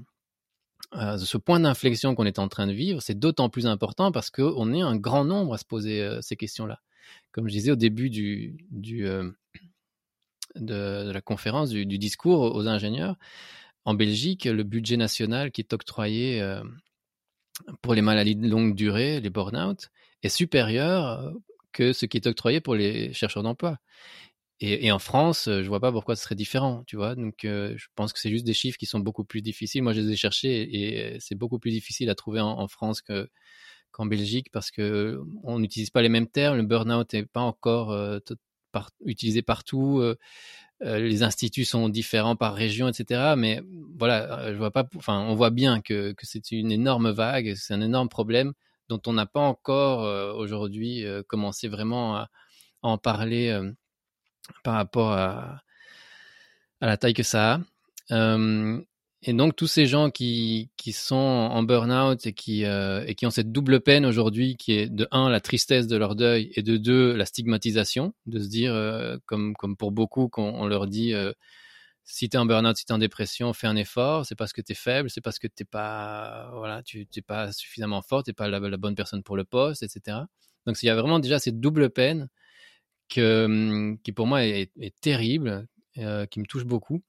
point 1.44 1.60
d'inflexion 1.60 2.16
qu'on 2.16 2.26
est 2.26 2.40
en 2.40 2.48
train 2.48 2.66
de 2.66 2.72
vivre, 2.72 3.02
c'est 3.02 3.20
d'autant 3.20 3.50
plus 3.50 3.68
important 3.68 4.14
parce 4.14 4.30
qu'on 4.30 4.74
est 4.74 4.82
un 4.82 4.96
grand 4.96 5.26
nombre 5.26 5.54
à 5.54 5.58
se 5.58 5.66
poser 5.66 6.18
ces 6.22 6.38
questions-là. 6.38 6.80
Comme 7.34 7.50
je 7.50 7.54
disais 7.54 7.72
au 7.72 7.76
début 7.76 8.10
du 8.10 8.56
de, 10.56 11.12
la 11.12 11.22
conférence, 11.22 11.70
du, 11.70 11.86
discours 11.86 12.56
aux 12.56 12.68
ingénieurs, 12.68 13.18
en 13.86 13.94
Belgique, 13.94 14.46
le 14.46 14.64
budget 14.64 14.98
national 14.98 15.52
qui 15.52 15.62
est 15.62 15.74
octroyé 15.74 16.42
pour 17.82 17.94
les 17.94 18.02
maladies 18.02 18.36
de 18.36 18.48
longue 18.48 18.76
durée, 18.76 19.20
les 19.20 19.30
burn-out, 19.30 19.90
est 20.22 20.30
supérieur 20.30 21.34
que 21.72 21.94
ce 21.94 22.06
qui 22.06 22.18
est 22.18 22.28
octroyé 22.28 22.62
pour 22.62 22.76
les 22.76 23.14
chercheurs 23.14 23.44
d'emploi. 23.44 23.78
Et, 24.60 24.94
en 24.94 25.00
France, 25.00 25.50
je 25.50 25.68
vois 25.68 25.82
pas 25.82 25.92
pourquoi 25.92 26.16
ce 26.16 26.24
serait 26.24 26.36
différent, 26.36 26.84
tu 26.88 26.96
vois. 26.96 27.16
Donc, 27.16 27.40
je 27.42 27.86
pense 27.96 28.14
que 28.14 28.20
c'est 28.20 28.30
juste 28.30 28.46
des 28.46 28.54
chiffres 28.54 28.78
qui 28.78 28.86
sont 28.86 29.00
beaucoup 29.00 29.26
plus 29.26 29.42
difficiles. 29.42 29.84
Moi, 29.84 29.92
je 29.92 30.00
les 30.00 30.12
ai 30.14 30.16
cherchés 30.16 31.16
et, 31.16 31.20
c'est 31.20 31.36
beaucoup 31.36 31.60
plus 31.60 31.72
difficile 31.72 32.10
à 32.10 32.16
trouver 32.16 32.40
en, 32.40 32.68
France 32.70 33.02
que 33.02 33.28
qu'en 33.92 34.06
Belgique 34.06 34.48
parce 34.52 34.72
que 34.72 35.20
on 35.44 35.60
n'utilise 35.60 35.90
pas 35.90 36.02
les 36.02 36.10
mêmes 36.10 36.30
termes. 36.30 36.58
Le 36.58 36.64
burn-out 36.64 37.12
n'est 37.14 37.26
pas 37.26 37.42
encore 37.42 37.92
utilisé 39.06 39.42
partout. 39.42 40.04
Les 40.82 41.24
instituts 41.24 41.66
sont 41.66 41.90
différents 41.90 42.36
par 42.36 42.54
région, 42.56 42.90
etc. 42.90 43.36
Mais 43.38 43.62
voilà, 43.98 44.52
je 44.52 44.58
vois 44.58 44.72
pas. 44.72 44.86
Enfin, 44.98 45.20
on 45.22 45.36
voit 45.36 45.50
bien 45.50 45.82
que, 45.82 46.14
c'est 46.22 46.52
une 46.52 46.72
énorme 46.72 47.12
vague, 47.12 47.56
c'est 47.56 47.74
un 47.74 47.82
énorme 47.82 48.10
problème 48.10 48.54
dont 48.90 49.02
on 49.08 49.14
n'a 49.14 49.26
pas 49.26 49.40
encore 49.40 50.02
aujourd'hui 50.38 51.06
commencé 51.28 51.68
vraiment 51.68 52.18
à, 52.18 52.30
en 52.82 52.98
parler 52.98 53.58
par 54.64 54.76
rapport 54.76 55.14
à, 55.14 55.62
la 56.82 56.98
taille 56.98 57.14
que 57.14 57.24
ça 57.24 57.60
a. 58.10 58.38
Et 59.26 59.32
donc 59.32 59.56
tous 59.56 59.68
ces 59.68 59.86
gens 59.86 60.12
qui, 60.12 60.70
qui 60.76 60.92
sont 60.92 61.16
en 61.16 61.64
burn-out 61.64 62.26
et 62.26 62.34
qui, 62.34 62.66
euh, 62.66 63.06
et 63.08 63.16
qui 63.16 63.26
ont 63.26 63.30
cette 63.30 63.54
double 63.54 63.80
peine 63.80 64.06
aujourd'hui, 64.06 64.58
qui 64.58 64.74
est 64.74 64.90
de 64.90 65.08
un 65.12 65.30
la 65.30 65.40
tristesse 65.40 65.88
de 65.88 65.96
leur 65.96 66.16
deuil 66.16 66.52
et 66.56 66.62
de 66.62 66.76
deux 66.76 67.16
la 67.16 67.26
stigmatisation, 67.26 68.14
de 68.26 68.40
se 68.40 68.50
dire 68.50 68.74
euh, 68.74 69.18
comme 69.26 69.54
comme 69.56 69.78
pour 69.78 69.94
beaucoup 69.94 70.28
qu'on 70.28 70.54
on 70.56 70.68
leur 70.68 70.88
dit 70.88 71.14
euh, 71.14 71.32
si 72.04 72.28
tu 72.28 72.36
es 72.36 72.40
en 72.40 72.46
burn-out, 72.46 72.76
si 72.76 72.86
tu 72.86 72.92
es 72.92 72.96
en 72.96 73.00
dépression, 73.00 73.54
fais 73.54 73.68
un 73.68 73.78
effort, 73.78 74.26
c'est 74.26 74.36
parce 74.36 74.52
que 74.52 74.62
tu 74.62 74.74
es 74.74 74.76
faible, 74.76 75.10
c'est 75.10 75.22
parce 75.22 75.40
que 75.40 75.48
t'es 75.48 75.64
pas 75.66 76.52
voilà, 76.56 76.84
tu 76.84 77.08
t'es 77.08 77.22
pas 77.22 77.54
suffisamment 77.54 78.02
fort, 78.02 78.24
t'es 78.24 78.34
pas 78.34 78.50
la, 78.50 78.60
bonne 78.78 78.96
personne 78.96 79.24
pour 79.24 79.38
le 79.38 79.46
poste, 79.46 79.84
etc. 79.84 80.18
Donc 80.68 80.76
il 80.84 80.88
y 80.88 80.90
a 80.90 80.96
vraiment 80.96 81.20
déjà 81.20 81.40
cette 81.40 81.62
double 81.62 81.90
peine 81.92 82.30
hum, 83.18 83.98
qui 84.04 84.12
pour 84.12 84.28
moi 84.28 84.44
est 84.46 84.72
terrible, 85.02 85.66
qui 85.96 86.40
me 86.40 86.46
touche 86.46 86.66
beaucoup. 86.66 87.04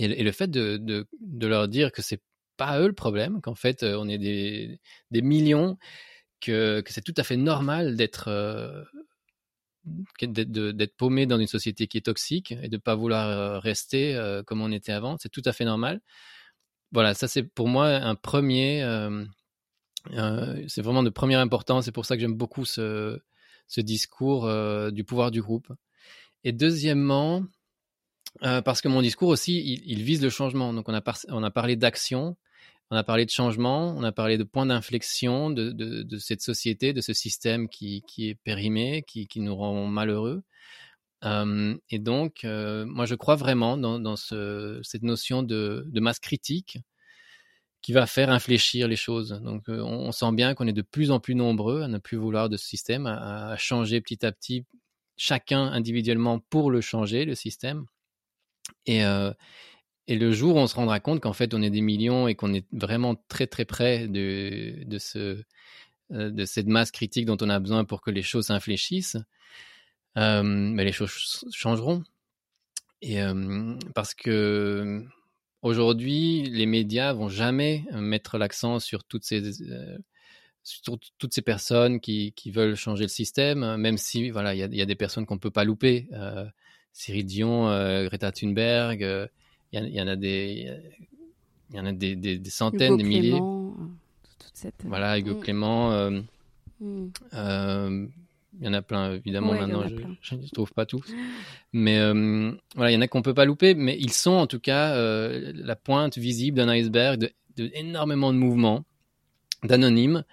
Et, 0.00 0.22
le 0.22 0.32
fait 0.32 0.50
de, 0.50 1.06
leur 1.46 1.68
dire 1.68 1.92
que 1.92 2.00
c'est 2.00 2.22
pas 2.56 2.80
eux 2.80 2.86
le 2.86 2.94
problème, 2.94 3.40
qu'en 3.42 3.54
fait 3.54 3.82
on 3.82 4.08
est 4.08 4.18
des, 4.18 4.80
millions, 5.22 5.76
que, 6.40 6.82
c'est 6.86 7.04
tout 7.04 7.14
à 7.18 7.22
fait 7.22 7.36
normal 7.36 7.96
d'être 7.96 8.30
paumé 10.96 11.26
dans 11.26 11.38
une 11.38 11.46
société 11.46 11.86
qui 11.86 11.98
est 11.98 12.06
toxique 12.06 12.52
et 12.62 12.68
de 12.68 12.78
pas 12.78 12.94
vouloir 12.94 13.62
rester 13.62 14.40
comme 14.46 14.62
on 14.62 14.72
était 14.72 14.92
avant, 14.92 15.16
c'est 15.18 15.28
tout 15.28 15.42
à 15.44 15.52
fait 15.52 15.66
normal. 15.66 16.00
Voilà, 16.92 17.14
ça 17.14 17.28
c'est 17.28 17.42
pour 17.42 17.68
moi 17.68 17.88
un 17.88 18.14
premier, 18.14 18.82
c'est 20.66 20.82
vraiment 20.82 21.02
de 21.02 21.10
première 21.10 21.40
importance. 21.40 21.84
C'est 21.84 21.92
pour 21.92 22.06
ça 22.06 22.16
que 22.16 22.22
j'aime 22.22 22.36
beaucoup 22.36 22.64
ce 22.64 23.20
discours 23.76 24.50
du 24.92 25.04
pouvoir 25.04 25.30
du 25.30 25.42
groupe. 25.42 25.70
Et 26.42 26.52
deuxièmement, 26.52 27.44
euh, 28.42 28.62
parce 28.62 28.80
que 28.80 28.88
mon 28.88 29.02
discours 29.02 29.28
aussi, 29.28 29.82
il, 29.84 30.02
vise 30.02 30.22
le 30.22 30.30
changement. 30.30 30.72
Donc 30.72 30.88
on 30.88 30.94
a, 30.94 31.50
parlé 31.50 31.76
d'action, 31.76 32.36
on 32.90 32.96
a 32.96 33.04
parlé 33.04 33.24
de 33.24 33.30
changement, 33.30 33.94
on 33.96 34.02
a 34.02 34.12
parlé 34.12 34.38
de 34.38 34.44
points 34.44 34.66
d'inflexion 34.66 35.50
de, 35.50 36.18
cette 36.18 36.42
société, 36.42 36.92
de 36.92 37.00
ce 37.00 37.12
système 37.12 37.68
qui, 37.68 38.02
est 38.18 38.34
périmé, 38.36 39.04
qui, 39.06 39.28
nous 39.36 39.54
rend 39.54 39.86
malheureux. 39.86 40.42
Euh, 41.24 41.76
et 41.90 41.98
donc, 41.98 42.44
euh, 42.44 42.86
moi, 42.86 43.04
je 43.04 43.14
crois 43.14 43.36
vraiment 43.36 43.76
dans, 43.76 43.98
dans 43.98 44.16
ce, 44.16 44.80
cette 44.82 45.02
notion 45.02 45.42
de, 45.42 45.86
masse 45.94 46.18
critique 46.18 46.78
qui 47.82 47.92
va 47.92 48.06
faire 48.06 48.30
infléchir 48.30 48.88
les 48.88 48.96
choses. 48.96 49.40
Donc, 49.42 49.64
on, 49.68 50.12
sent 50.12 50.32
bien 50.32 50.54
qu'on 50.54 50.66
est 50.66 50.72
de 50.72 50.82
plus 50.82 51.10
en 51.10 51.20
plus 51.20 51.34
nombreux 51.34 51.82
à 51.82 51.88
ne 51.88 51.98
plus 51.98 52.16
vouloir 52.16 52.48
de 52.48 52.56
ce 52.56 52.66
système, 52.66 53.06
à 53.06 53.56
changer 53.56 54.00
petit 54.00 54.24
à 54.24 54.32
petit, 54.32 54.64
chacun 55.16 55.64
individuellement 55.64 56.38
pour 56.38 56.70
le 56.70 56.80
changer, 56.80 57.24
le 57.24 57.34
système. 57.34 57.86
Et, 58.86 59.02
le 60.08 60.32
jour 60.32 60.56
où 60.56 60.58
on 60.58 60.66
se 60.66 60.74
rendra 60.74 60.98
compte 60.98 61.20
qu'en 61.20 61.32
fait 61.32 61.54
on 61.54 61.62
est 61.62 61.70
des 61.70 61.82
millions 61.82 62.26
et 62.26 62.34
qu'on 62.34 62.52
est 62.52 62.66
vraiment 62.72 63.14
très 63.28 63.46
très 63.46 63.64
près 63.64 64.08
de, 64.08 64.82
de, 64.84 64.98
ce, 64.98 65.40
de 66.10 66.44
cette 66.44 66.66
masse 66.66 66.90
critique 66.90 67.26
dont 67.26 67.36
on 67.40 67.48
a 67.48 67.60
besoin 67.60 67.84
pour 67.84 68.00
que 68.00 68.10
les 68.10 68.22
choses 68.22 68.46
s'infléchissent, 68.46 69.18
mais 70.16 70.84
les 70.84 70.92
choses 70.92 71.44
changeront. 71.52 72.02
Et 73.02 73.18
parce 73.94 74.14
que 74.14 75.04
aujourd'hui, 75.62 76.42
les 76.50 76.66
médias 76.66 77.12
vont 77.12 77.28
jamais 77.28 77.84
mettre 77.92 78.38
l'accent 78.38 78.78
sur 78.78 79.04
toutes 79.04 79.24
ces 79.24 79.42
personnes 81.44 82.00
qui, 82.00 82.34
veulent 82.46 82.74
changer 82.76 83.04
le 83.04 83.08
système, 83.08 83.76
même 83.76 83.96
si 83.96 84.30
voilà, 84.30 84.54
il 84.54 84.58
y 84.58 84.76
y 84.76 84.82
a, 84.82 84.86
des 84.86 84.94
personnes 84.96 85.26
qu'on 85.26 85.38
peut 85.38 85.50
pas 85.50 85.64
louper. 85.64 86.08
Euh, 86.90 87.00
Cyril 87.00 87.24
Dion, 87.26 87.68
euh, 87.68 88.06
Greta 88.06 88.32
Thunberg, 88.32 89.02
euh, 89.02 89.26
il 89.72 89.88
y, 89.88 90.00
en 90.02 90.08
a 90.08 90.16
des, 90.16 90.68
il 91.70 91.76
y 91.76 91.80
en 91.80 91.86
a 91.86 91.92
des, 91.92 92.16
des, 92.16 92.50
centaines, 92.50 92.96
des 92.96 93.04
milliers. 93.04 93.30
Clément, 93.30 93.76
cette... 94.52 94.74
Voilà, 94.84 95.18
Hugo. 95.18 95.36
Clément. 95.36 96.10
Mm. 96.80 97.10
il 97.32 98.64
y 98.64 98.68
en 98.68 98.72
a 98.72 98.82
plein, 98.82 99.14
évidemment, 99.14 99.52
maintenant, 99.54 99.84
je 100.22 100.34
ne 100.34 100.48
trouve 100.48 100.72
pas 100.72 100.86
tous. 100.86 101.06
Mais 101.72 102.00
voilà, 102.74 102.90
il 102.90 102.94
y 102.94 102.96
en 102.96 103.00
a 103.00 103.06
qu'on 103.06 103.22
peut 103.22 103.34
pas 103.34 103.44
louper, 103.44 103.74
mais 103.74 103.96
ils 103.98 104.12
sont 104.12 104.32
en 104.32 104.48
tout 104.48 104.60
cas 104.60 104.96
la 104.96 105.76
pointe 105.76 106.18
visible 106.18 106.56
d'un 106.56 106.68
iceberg 106.68 107.20
de, 107.20 107.30
de, 107.56 107.70
énormément 107.74 108.32
de 108.32 108.38
mouvements, 108.38 108.84
d'anonymes, 109.62 110.24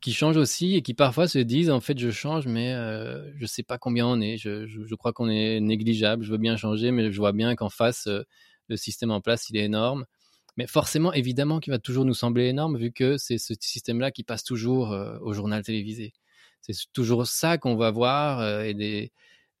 qui 0.00 0.12
changent 0.12 0.36
aussi 0.36 0.76
et 0.76 0.82
qui 0.82 0.94
parfois 0.94 1.26
se 1.26 1.38
disent 1.38 1.70
en 1.70 1.80
fait 1.80 1.98
je 1.98 2.10
change 2.10 2.46
mais 2.46 2.72
euh, 2.72 3.30
je 3.36 3.46
sais 3.46 3.62
pas 3.62 3.78
combien 3.78 4.06
on 4.06 4.20
est. 4.20 4.36
Je, 4.36 4.66
je, 4.66 4.94
crois 4.94 5.12
qu'on 5.12 5.28
est 5.28 5.60
négligeable. 5.60 6.24
Je 6.24 6.30
veux 6.30 6.38
bien 6.38 6.56
changer 6.56 6.90
mais 6.90 7.10
je 7.10 7.18
vois 7.18 7.32
bien 7.32 7.54
qu'en 7.56 7.68
face 7.68 8.06
euh, 8.06 8.22
le 8.68 8.76
système 8.76 9.10
en 9.10 9.20
place 9.20 9.50
il 9.50 9.56
est 9.56 9.64
énorme. 9.64 10.06
Mais 10.56 10.66
forcément 10.66 11.12
évidemment 11.12 11.60
qu'il 11.60 11.72
va 11.72 11.78
toujours 11.78 12.04
nous 12.04 12.14
sembler 12.14 12.46
énorme 12.46 12.78
vu 12.78 12.92
que 12.92 13.16
c'est 13.16 13.38
ce 13.38 13.54
système 13.60 14.00
là 14.00 14.10
qui 14.10 14.24
passe 14.24 14.44
toujours 14.44 14.92
euh, 14.92 15.18
au 15.20 15.32
journal 15.32 15.62
télévisé. 15.62 16.12
C'est 16.60 16.74
toujours 16.92 17.26
ça 17.26 17.58
qu'on 17.58 17.76
va 17.76 17.90
voir 17.90 18.40
euh, 18.40 18.62
et 18.62 18.74
des 18.74 19.12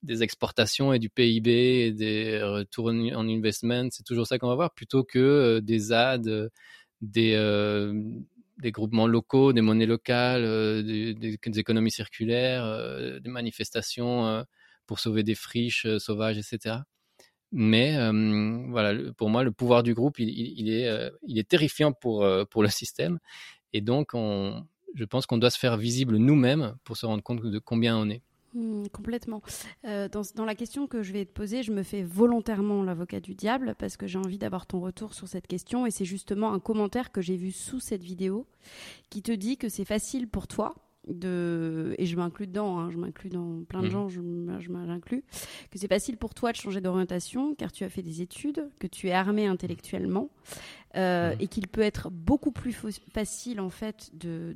des 0.04 0.22
exportations 0.22 0.92
et 0.92 1.00
du 1.00 1.10
PIB 1.10 1.50
et 1.86 1.92
des 1.92 2.40
retours 2.40 2.86
en 2.90 3.28
investment. 3.28 3.88
C'est 3.90 4.04
toujours 4.04 4.28
ça 4.28 4.38
qu'on 4.38 4.46
va 4.46 4.54
voir 4.54 4.72
plutôt 4.72 5.02
que 5.02 5.58
des 5.58 5.90
ads 5.90 6.48
des 7.00 7.34
des 8.58 8.72
groupements 8.72 9.06
locaux, 9.06 9.52
des 9.52 9.60
monnaies 9.60 9.86
locales, 9.86 10.44
euh, 10.44 10.82
des, 10.82 11.38
économies 11.58 11.90
circulaires, 11.90 12.64
euh, 12.64 13.20
des 13.20 13.30
manifestations 13.30 14.26
euh, 14.26 14.42
pour 14.86 14.98
sauver 14.98 15.22
des 15.22 15.34
friches 15.34 15.86
sauvages, 15.98 16.38
etc. 16.38 16.76
Mais 17.52 17.96
voilà, 18.68 18.94
pour 19.16 19.30
moi, 19.30 19.42
le 19.42 19.52
pouvoir 19.52 19.82
du 19.82 19.94
groupe, 19.94 20.18
il, 20.18 20.70
est, 20.70 21.10
il 21.26 21.38
est 21.38 21.48
terrifiant 21.48 21.92
pour, 21.92 22.26
pour 22.50 22.62
le 22.62 22.68
système. 22.68 23.18
Et 23.72 23.80
donc, 23.80 24.10
on, 24.12 24.66
je 24.94 25.04
pense 25.04 25.24
qu'on 25.26 25.38
doit 25.38 25.50
se 25.50 25.58
faire 25.58 25.78
visible 25.78 26.16
nous-mêmes 26.16 26.76
pour 26.84 26.98
se 26.98 27.06
rendre 27.06 27.22
compte 27.22 27.42
de 27.42 27.58
combien 27.58 27.96
on 27.96 28.10
est. 28.10 28.22
Hmm, 28.58 28.88
complètement. 28.92 29.40
Euh, 29.84 30.08
dans, 30.08 30.44
la 30.44 30.56
question 30.56 30.88
que 30.88 31.04
je 31.04 31.12
vais 31.12 31.24
te 31.24 31.30
poser, 31.30 31.62
je 31.62 31.70
me 31.70 31.84
fais 31.84 32.02
volontairement 32.02 32.82
l'avocat 32.82 33.20
du 33.20 33.36
diable 33.36 33.76
parce 33.78 33.96
que 33.96 34.08
j'ai 34.08 34.18
envie 34.18 34.36
d'avoir 34.36 34.66
ton 34.66 34.80
retour 34.80 35.14
sur 35.14 35.28
cette 35.28 35.46
question 35.46 35.86
et 35.86 35.92
c'est 35.92 36.04
justement 36.04 36.52
un 36.52 36.58
commentaire 36.58 37.12
que 37.12 37.20
j'ai 37.20 37.36
vu 37.36 37.52
sous 37.52 37.78
cette 37.78 38.02
vidéo 38.02 38.48
qui 39.10 39.22
te 39.22 39.30
dit 39.30 39.58
que 39.58 39.68
c'est 39.68 39.84
facile 39.84 40.26
pour 40.26 40.48
toi 40.48 40.74
de 41.08 41.94
et 41.98 42.06
je 42.06 42.16
m'inclus 42.16 42.46
dedans, 42.46 42.78
hein, 42.78 42.90
je 42.90 42.96
m'inclus 42.96 43.30
dans 43.30 43.62
plein 43.64 43.82
de 43.82 43.88
mmh. 43.88 43.90
gens, 43.90 44.08
je, 44.08 44.20
je 44.60 44.70
m'inclus 44.70 45.24
que 45.70 45.78
c'est 45.78 45.88
facile 45.88 46.16
pour 46.16 46.34
toi 46.34 46.52
de 46.52 46.56
changer 46.56 46.80
d'orientation 46.80 47.54
car 47.54 47.72
tu 47.72 47.84
as 47.84 47.88
fait 47.88 48.02
des 48.02 48.22
études, 48.22 48.68
que 48.78 48.86
tu 48.86 49.08
es 49.08 49.12
armé 49.12 49.46
intellectuellement 49.46 50.30
euh, 50.96 51.34
mmh. 51.34 51.36
et 51.40 51.46
qu'il 51.48 51.68
peut 51.68 51.82
être 51.82 52.10
beaucoup 52.10 52.52
plus 52.52 52.76
facile 53.12 53.60
en 53.60 53.70
fait 53.70 54.10
de 54.14 54.54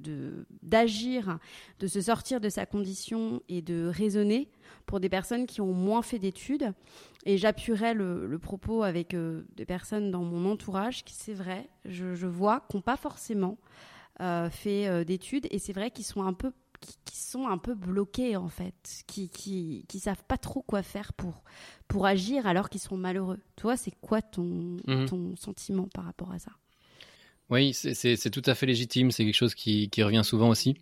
d'agir, 0.62 1.38
de, 1.80 1.86
se 1.86 2.00
sortir 2.00 2.40
de 2.40 2.48
sa 2.48 2.66
condition 2.66 3.42
et 3.48 3.62
de 3.62 3.86
raisonner 3.86 4.48
pour 4.86 5.00
des 5.00 5.08
personnes 5.08 5.46
qui 5.46 5.60
ont 5.60 5.72
moins 5.72 6.02
fait 6.02 6.18
d'études. 6.18 6.72
Et 7.24 7.38
j'appuierai 7.38 7.94
le, 7.94 8.26
le, 8.26 8.38
propos 8.38 8.82
avec 8.82 9.14
euh, 9.14 9.42
des 9.54 9.64
personnes 9.64 10.10
dans 10.10 10.24
mon 10.24 10.50
entourage 10.50 11.04
qui, 11.04 11.14
c'est 11.14 11.34
vrai, 11.34 11.68
je, 11.84 12.14
je 12.14 12.26
vois, 12.26 12.64
qui 12.68 12.76
n'ont 12.76 12.82
pas 12.82 12.96
forcément 12.96 13.58
fait 14.50 14.86
euh, 14.86 15.04
d'études 15.04 15.46
et 15.50 15.58
c'est 15.58 15.72
vrai 15.72 15.90
qu'ils 15.90 16.04
sont 16.04 16.22
un 16.22 16.32
peu 16.32 16.52
qui, 17.04 17.16
sont 17.16 17.46
un 17.46 17.58
peu 17.58 17.74
bloqués 17.74 18.36
en 18.36 18.48
fait, 18.48 19.04
qui, 19.06 19.28
qui, 19.30 19.84
qui 19.88 20.00
savent 20.00 20.24
pas 20.26 20.36
trop 20.36 20.62
quoi 20.62 20.82
faire 20.82 21.12
pour, 21.12 21.42
pour 21.88 22.06
agir 22.06 22.46
alors 22.46 22.68
qu'ils 22.68 22.80
sont 22.80 22.96
malheureux. 22.96 23.38
Toi, 23.56 23.76
c'est 23.76 23.94
quoi 24.00 24.20
ton, 24.20 24.76
mhm. 24.86 25.06
ton 25.06 25.36
sentiment 25.36 25.88
par 25.94 26.04
rapport 26.04 26.32
à 26.32 26.38
ça? 26.38 26.50
Oui, 27.50 27.72
c'est 27.72 28.30
tout 28.30 28.42
à 28.46 28.54
fait 28.54 28.66
légitime. 28.66 29.10
C'est 29.10 29.24
quelque 29.24 29.34
chose 29.34 29.54
qui, 29.54 29.90
qui, 29.90 30.02
revient 30.02 30.22
souvent 30.24 30.48
aussi 30.48 30.76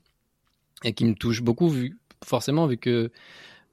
et 0.84 0.92
qui 0.92 1.04
me 1.04 1.14
touche 1.14 1.42
beaucoup, 1.42 1.68
vu, 1.68 1.98
forcément, 2.24 2.66
vu 2.66 2.78
que 2.78 3.10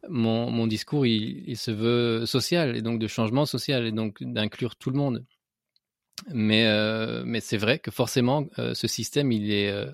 mon, 0.09 0.51
mon 0.51 0.67
discours, 0.67 1.05
il, 1.05 1.47
il, 1.47 1.57
se 1.57 1.71
veut 1.71 2.25
social 2.25 2.75
et 2.75 2.81
donc 2.81 2.99
de 2.99 3.07
changement 3.07 3.45
social 3.45 3.85
et 3.85 3.91
donc 3.91 4.21
d'inclure 4.21 4.75
tout 4.75 4.89
le 4.89 4.97
monde. 4.97 5.25
Mais, 6.29 6.65
euh, 6.65 7.23
mais 7.25 7.39
c'est 7.39 7.57
vrai 7.57 7.79
que 7.79 7.91
forcément, 7.91 8.47
euh, 8.59 8.73
ce 8.73 8.87
système, 8.87 9.31
il 9.31 9.51
est, 9.51 9.69
euh, 9.69 9.91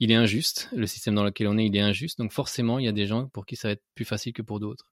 il 0.00 0.10
est 0.10 0.16
injuste. 0.16 0.68
Le 0.72 0.86
système 0.86 1.14
dans 1.14 1.24
lequel 1.24 1.46
on 1.46 1.56
est, 1.58 1.66
il 1.66 1.76
est 1.76 1.80
injuste. 1.80 2.18
Donc 2.18 2.32
forcément, 2.32 2.78
il 2.78 2.84
y 2.84 2.88
a 2.88 2.92
des 2.92 3.06
gens 3.06 3.28
pour 3.28 3.46
qui 3.46 3.56
ça 3.56 3.68
va 3.68 3.72
être 3.72 3.84
plus 3.94 4.04
facile 4.04 4.32
que 4.32 4.42
pour 4.42 4.60
d'autres. 4.60 4.90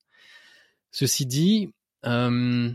Ceci 0.91 1.27
dit, 1.27 1.71
euh, 2.07 2.71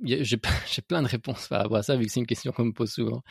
j'ai 0.04 0.82
plein 0.86 1.02
de 1.02 1.08
réponses 1.08 1.48
par 1.48 1.62
rapport 1.62 1.78
à 1.78 1.82
ça, 1.82 1.96
vu 1.96 2.06
que 2.06 2.12
c'est 2.12 2.20
une 2.20 2.26
question 2.26 2.52
qu'on 2.52 2.66
me 2.66 2.72
pose 2.72 2.92
souvent. 2.92 3.22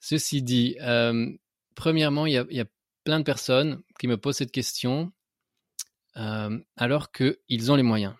Ceci 0.00 0.42
dit, 0.42 0.76
euh, 0.80 1.30
premièrement, 1.74 2.26
il 2.26 2.34
y, 2.34 2.38
a, 2.38 2.44
il 2.50 2.56
y, 2.56 2.60
a, 2.60 2.66
plein 3.04 3.20
de 3.20 3.24
personnes 3.24 3.82
qui 4.00 4.08
me 4.08 4.16
posent 4.16 4.38
cette 4.38 4.50
question 4.50 5.12
euh, 6.16 6.58
alors 6.76 7.12
qu'ils 7.12 7.70
ont 7.70 7.76
les 7.76 7.84
moyens. 7.84 8.14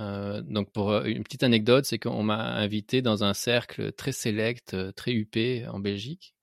Euh, 0.00 0.42
donc 0.42 0.72
pour 0.72 0.90
euh, 0.90 1.04
une 1.04 1.22
petite 1.22 1.42
anecdote, 1.42 1.84
c'est 1.84 1.98
qu'on 1.98 2.22
m'a 2.22 2.54
invité 2.54 3.02
dans 3.02 3.24
un 3.24 3.34
cercle 3.34 3.92
très 3.92 4.12
sélect, 4.12 4.74
euh, 4.74 4.92
très 4.92 5.12
huppé 5.12 5.66
en 5.68 5.78
Belgique, 5.78 6.34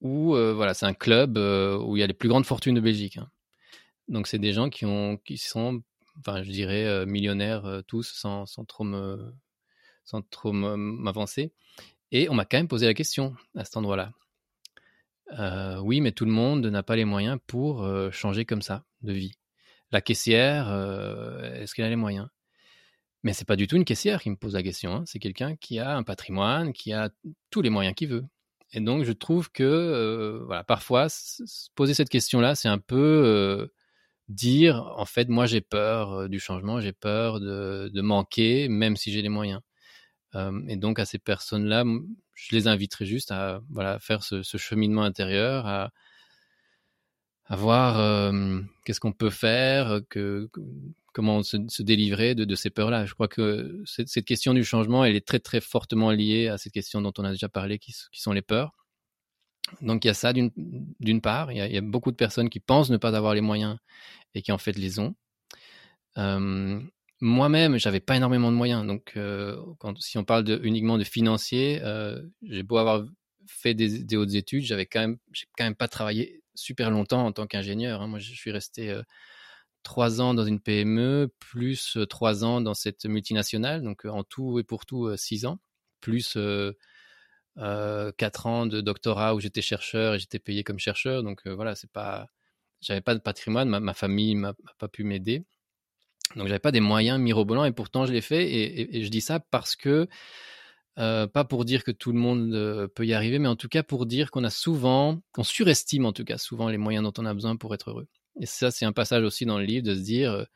où 0.00 0.34
voilà, 0.34 0.74
c'est 0.74 0.86
un 0.86 0.94
club 0.94 1.36
où 1.38 1.96
il 1.96 2.00
y 2.00 2.02
a 2.02 2.06
les 2.06 2.14
plus 2.14 2.28
grandes 2.28 2.46
fortunes 2.46 2.74
de 2.74 2.80
Belgique. 2.80 3.18
Hein. 3.18 3.30
Donc 4.08 4.26
c'est 4.26 4.38
des 4.38 4.52
gens 4.52 4.68
qui 4.68 4.84
ont, 4.84 5.16
qui 5.16 5.38
sont, 5.38 5.82
enfin 6.18 6.42
je 6.42 6.50
dirais 6.50 7.06
millionnaires 7.06 7.82
tous, 7.86 8.12
sans, 8.12 8.46
sans 8.46 8.64
trop 8.64 8.84
me, 8.84 9.32
sans 10.04 10.22
trop 10.22 10.52
m'avancer. 10.52 11.52
Et 12.10 12.28
on 12.28 12.34
m'a 12.34 12.44
quand 12.44 12.58
même 12.58 12.68
posé 12.68 12.86
la 12.86 12.94
question 12.94 13.36
à 13.56 13.64
cet 13.64 13.76
endroit-là. 13.76 14.12
Oui, 15.82 16.00
mais 16.00 16.12
tout 16.12 16.24
le 16.24 16.32
monde 16.32 16.66
n'a 16.66 16.82
pas 16.82 16.96
les 16.96 17.04
moyens 17.04 17.38
pour 17.46 17.88
changer 18.12 18.44
comme 18.44 18.62
ça 18.62 18.84
de 19.02 19.12
vie 19.12 19.36
la 19.92 20.00
caissière, 20.00 20.68
euh, 20.70 21.54
est-ce 21.54 21.74
qu'elle 21.74 21.84
a 21.84 21.90
les 21.90 21.96
moyens? 21.96 22.28
Mais 23.22 23.32
c'est 23.32 23.44
pas 23.46 23.56
du 23.56 23.66
tout 23.66 23.76
une 23.76 23.84
caissière 23.84 24.20
qui 24.20 24.30
me 24.30 24.36
pose 24.36 24.54
la 24.54 24.62
question. 24.62 24.96
Hein. 24.96 25.02
C'est 25.06 25.20
quelqu'un 25.20 25.54
qui 25.56 25.78
a 25.78 25.96
un 25.96 26.02
patrimoine, 26.02 26.72
qui 26.72 26.92
a 26.92 27.10
tous 27.50 27.62
les 27.62 27.70
moyens 27.70 27.94
qu'il 27.94 28.08
veut. 28.08 28.24
Et 28.72 28.80
donc, 28.80 29.04
je 29.04 29.12
trouve 29.12 29.52
que, 29.52 29.62
euh, 29.62 30.42
voilà, 30.46 30.64
parfois, 30.64 31.06
poser 31.74 31.94
cette 31.94 32.08
question-là, 32.08 32.54
c'est 32.54 32.68
un 32.68 32.78
peu 32.78 32.96
euh, 32.96 33.66
dire, 34.28 34.92
en 34.96 35.04
fait, 35.04 35.28
moi, 35.28 35.46
j'ai 35.46 35.60
peur 35.60 36.28
du 36.28 36.40
changement, 36.40 36.80
j'ai 36.80 36.92
peur 36.92 37.38
de, 37.38 38.00
manquer, 38.00 38.68
même 38.68 38.96
si 38.96 39.12
j'ai 39.12 39.22
les 39.22 39.28
moyens. 39.28 39.60
et 40.68 40.76
donc, 40.76 40.98
à 40.98 41.04
ces 41.04 41.18
personnes-là, 41.18 41.84
je 42.34 42.56
les 42.56 42.66
inviterai 42.66 43.04
juste 43.06 43.30
à 43.30 43.60
voilà, 43.70 43.98
faire 44.00 44.22
ce, 44.24 44.42
ce 44.42 44.56
cheminement 44.56 45.02
intérieur, 45.02 45.66
à, 45.66 45.92
à 47.52 47.56
voir 47.56 48.00
euh, 48.00 48.62
qu'est-ce 48.86 48.98
qu'on 48.98 49.12
peut 49.12 49.28
faire, 49.28 50.00
que, 50.08 50.48
comment 51.12 51.42
se, 51.42 51.82
délivrer 51.82 52.34
de, 52.34 52.46
de 52.46 52.54
ces 52.54 52.70
peurs-là. 52.70 53.04
Je 53.04 53.12
crois 53.12 53.28
que 53.28 53.82
cette, 53.84 54.24
question 54.24 54.54
du 54.54 54.64
changement, 54.64 55.04
elle 55.04 55.16
est 55.16 55.26
très 55.26 55.38
très 55.38 55.60
fortement 55.60 56.10
liée 56.12 56.48
à 56.48 56.56
cette 56.56 56.72
question 56.72 57.02
dont 57.02 57.12
on 57.18 57.24
a 57.24 57.30
déjà 57.30 57.50
parlé, 57.50 57.78
qui, 57.78 57.94
sont 58.10 58.32
les 58.32 58.40
peurs. 58.40 58.72
Donc 59.82 60.02
il 60.02 60.08
y 60.08 60.10
a 60.10 60.14
ça 60.14 60.32
d'une 60.32 61.20
part, 61.20 61.52
il 61.52 61.58
y, 61.58 61.76
a, 61.76 61.80
beaucoup 61.82 62.10
de 62.10 62.16
personnes 62.16 62.48
qui 62.48 62.58
pensent 62.58 62.88
ne 62.88 62.96
pas 62.96 63.14
avoir 63.14 63.34
les 63.34 63.42
moyens 63.42 63.76
et 64.34 64.40
qui 64.40 64.50
en 64.50 64.58
fait 64.58 64.78
les 64.78 64.98
ont. 64.98 65.14
Euh, 66.16 66.80
Moi-même, 67.20 67.76
j'avais 67.76 68.00
pas 68.00 68.16
énormément 68.16 68.50
de 68.50 68.56
moyens, 68.56 68.86
donc 68.86 69.12
euh, 69.18 69.62
si 69.98 70.16
on 70.16 70.24
parle 70.24 70.58
uniquement 70.62 70.96
de 70.96 71.04
financier, 71.04 71.82
j'ai 72.40 72.62
beau 72.62 72.78
avoir 72.78 73.04
fait 73.46 73.74
des, 73.74 74.04
des 74.04 74.16
hautes 74.16 74.32
études, 74.32 74.64
j'avais 74.64 74.86
quand 74.86 75.00
même, 75.00 75.18
j'ai 75.32 75.44
quand 75.58 75.64
même 75.64 75.74
pas 75.74 75.88
travaillé 75.88 76.41
super 76.54 76.90
longtemps 76.90 77.26
en 77.26 77.32
tant 77.32 77.46
qu'ingénieur. 77.46 78.02
Hein. 78.02 78.06
Moi, 78.08 78.18
je 78.18 78.32
suis 78.32 78.50
resté 78.50 78.94
trois 79.82 80.20
ans 80.20 80.34
dans 80.34 80.44
une 80.44 80.60
PME, 80.60 81.32
plus 81.38 81.98
trois 82.08 82.44
ans 82.44 82.60
dans 82.60 82.74
cette 82.74 83.04
multinationale, 83.06 83.82
donc 83.82 84.04
en 84.04 84.24
tout 84.24 84.58
et 84.58 84.64
pour 84.64 84.86
tout 84.86 85.16
six 85.16 85.46
ans, 85.46 85.58
plus 86.00 86.36
quatre 87.56 88.46
ans 88.46 88.66
de 88.66 88.80
doctorat 88.80 89.34
où 89.34 89.40
j'étais 89.40 89.62
chercheur 89.62 90.14
et 90.14 90.18
j'étais 90.18 90.38
payé 90.38 90.64
comme 90.64 90.78
chercheur. 90.78 91.22
Donc 91.22 91.46
voilà, 91.46 91.74
c'est 91.74 91.90
pas, 91.90 92.28
j'avais 92.80 93.00
pas 93.00 93.14
de 93.14 93.20
patrimoine, 93.20 93.68
ma, 93.68 93.94
famille 93.94 94.34
m'a 94.34 94.54
pas 94.78 94.88
pu 94.88 95.04
m'aider. 95.04 95.44
Donc 96.36 96.48
j'avais 96.48 96.58
pas 96.58 96.72
des 96.72 96.80
moyens 96.80 97.18
mirobolants 97.20 97.64
et 97.64 97.72
pourtant 97.72 98.06
je 98.06 98.12
l'ai 98.12 98.20
fait 98.20 98.44
et, 98.44 98.96
et, 98.96 99.04
je 99.04 99.10
dis 99.10 99.20
ça 99.20 99.40
parce 99.40 99.76
que 99.76 100.08
euh, 100.98 101.26
pas 101.26 101.44
pour 101.44 101.64
dire 101.64 101.84
que 101.84 101.90
tout 101.90 102.12
le 102.12 102.18
monde 102.18 102.52
euh, 102.54 102.86
peut 102.86 103.06
y 103.06 103.14
arriver, 103.14 103.38
mais 103.38 103.48
en 103.48 103.56
tout 103.56 103.68
cas 103.68 103.82
pour 103.82 104.04
dire 104.06 104.30
qu'on 104.30 104.44
a 104.44 104.50
souvent, 104.50 105.20
qu'on 105.32 105.44
surestime 105.44 106.04
en 106.04 106.12
tout 106.12 106.24
cas 106.24 106.38
souvent 106.38 106.68
les 106.68 106.78
moyens 106.78 107.04
dont 107.04 107.22
on 107.22 107.26
a 107.26 107.32
besoin 107.32 107.56
pour 107.56 107.74
être 107.74 107.90
heureux. 107.90 108.08
Et 108.40 108.46
ça, 108.46 108.70
c'est 108.70 108.84
un 108.84 108.92
passage 108.92 109.24
aussi 109.24 109.46
dans 109.46 109.58
le 109.58 109.64
livre 109.64 109.84
de 109.84 109.94
se 109.94 110.00
dire 110.00 110.46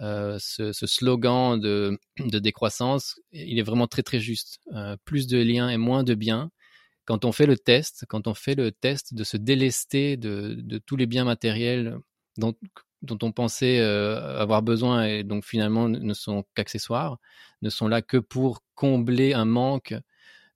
euh, 0.00 0.38
ce, 0.38 0.72
slogan 0.72 1.58
de, 1.60 1.98
décroissance, 2.18 3.20
il 3.32 3.58
est 3.58 3.62
vraiment 3.62 3.86
très 3.86 4.02
très 4.02 4.20
juste. 4.20 4.58
Plus 5.04 5.26
de 5.26 5.38
liens 5.38 5.68
et 5.70 5.76
moins 5.76 6.04
de 6.04 6.14
biens. 6.14 6.50
Quand 7.06 7.24
on 7.24 7.32
fait 7.32 7.46
le 7.46 7.58
test, 7.58 8.04
quand 8.08 8.26
on 8.26 8.34
fait 8.34 8.54
le 8.54 8.72
test 8.72 9.14
de 9.14 9.24
se 9.24 9.36
délester 9.36 10.16
de, 10.16 10.78
tous 10.86 10.96
les 10.96 11.06
biens 11.06 11.24
matériels 11.24 11.98
dont 13.04 13.18
on 13.22 13.32
pensait 13.32 13.80
euh, 13.80 14.38
avoir 14.38 14.62
besoin 14.62 15.04
et 15.04 15.24
donc 15.24 15.44
finalement 15.44 15.88
ne 15.88 16.14
sont 16.14 16.44
qu'accessoires, 16.54 17.18
ne 17.62 17.70
sont 17.70 17.88
là 17.88 18.02
que 18.02 18.16
pour 18.16 18.62
combler 18.74 19.34
un 19.34 19.44
manque 19.44 19.94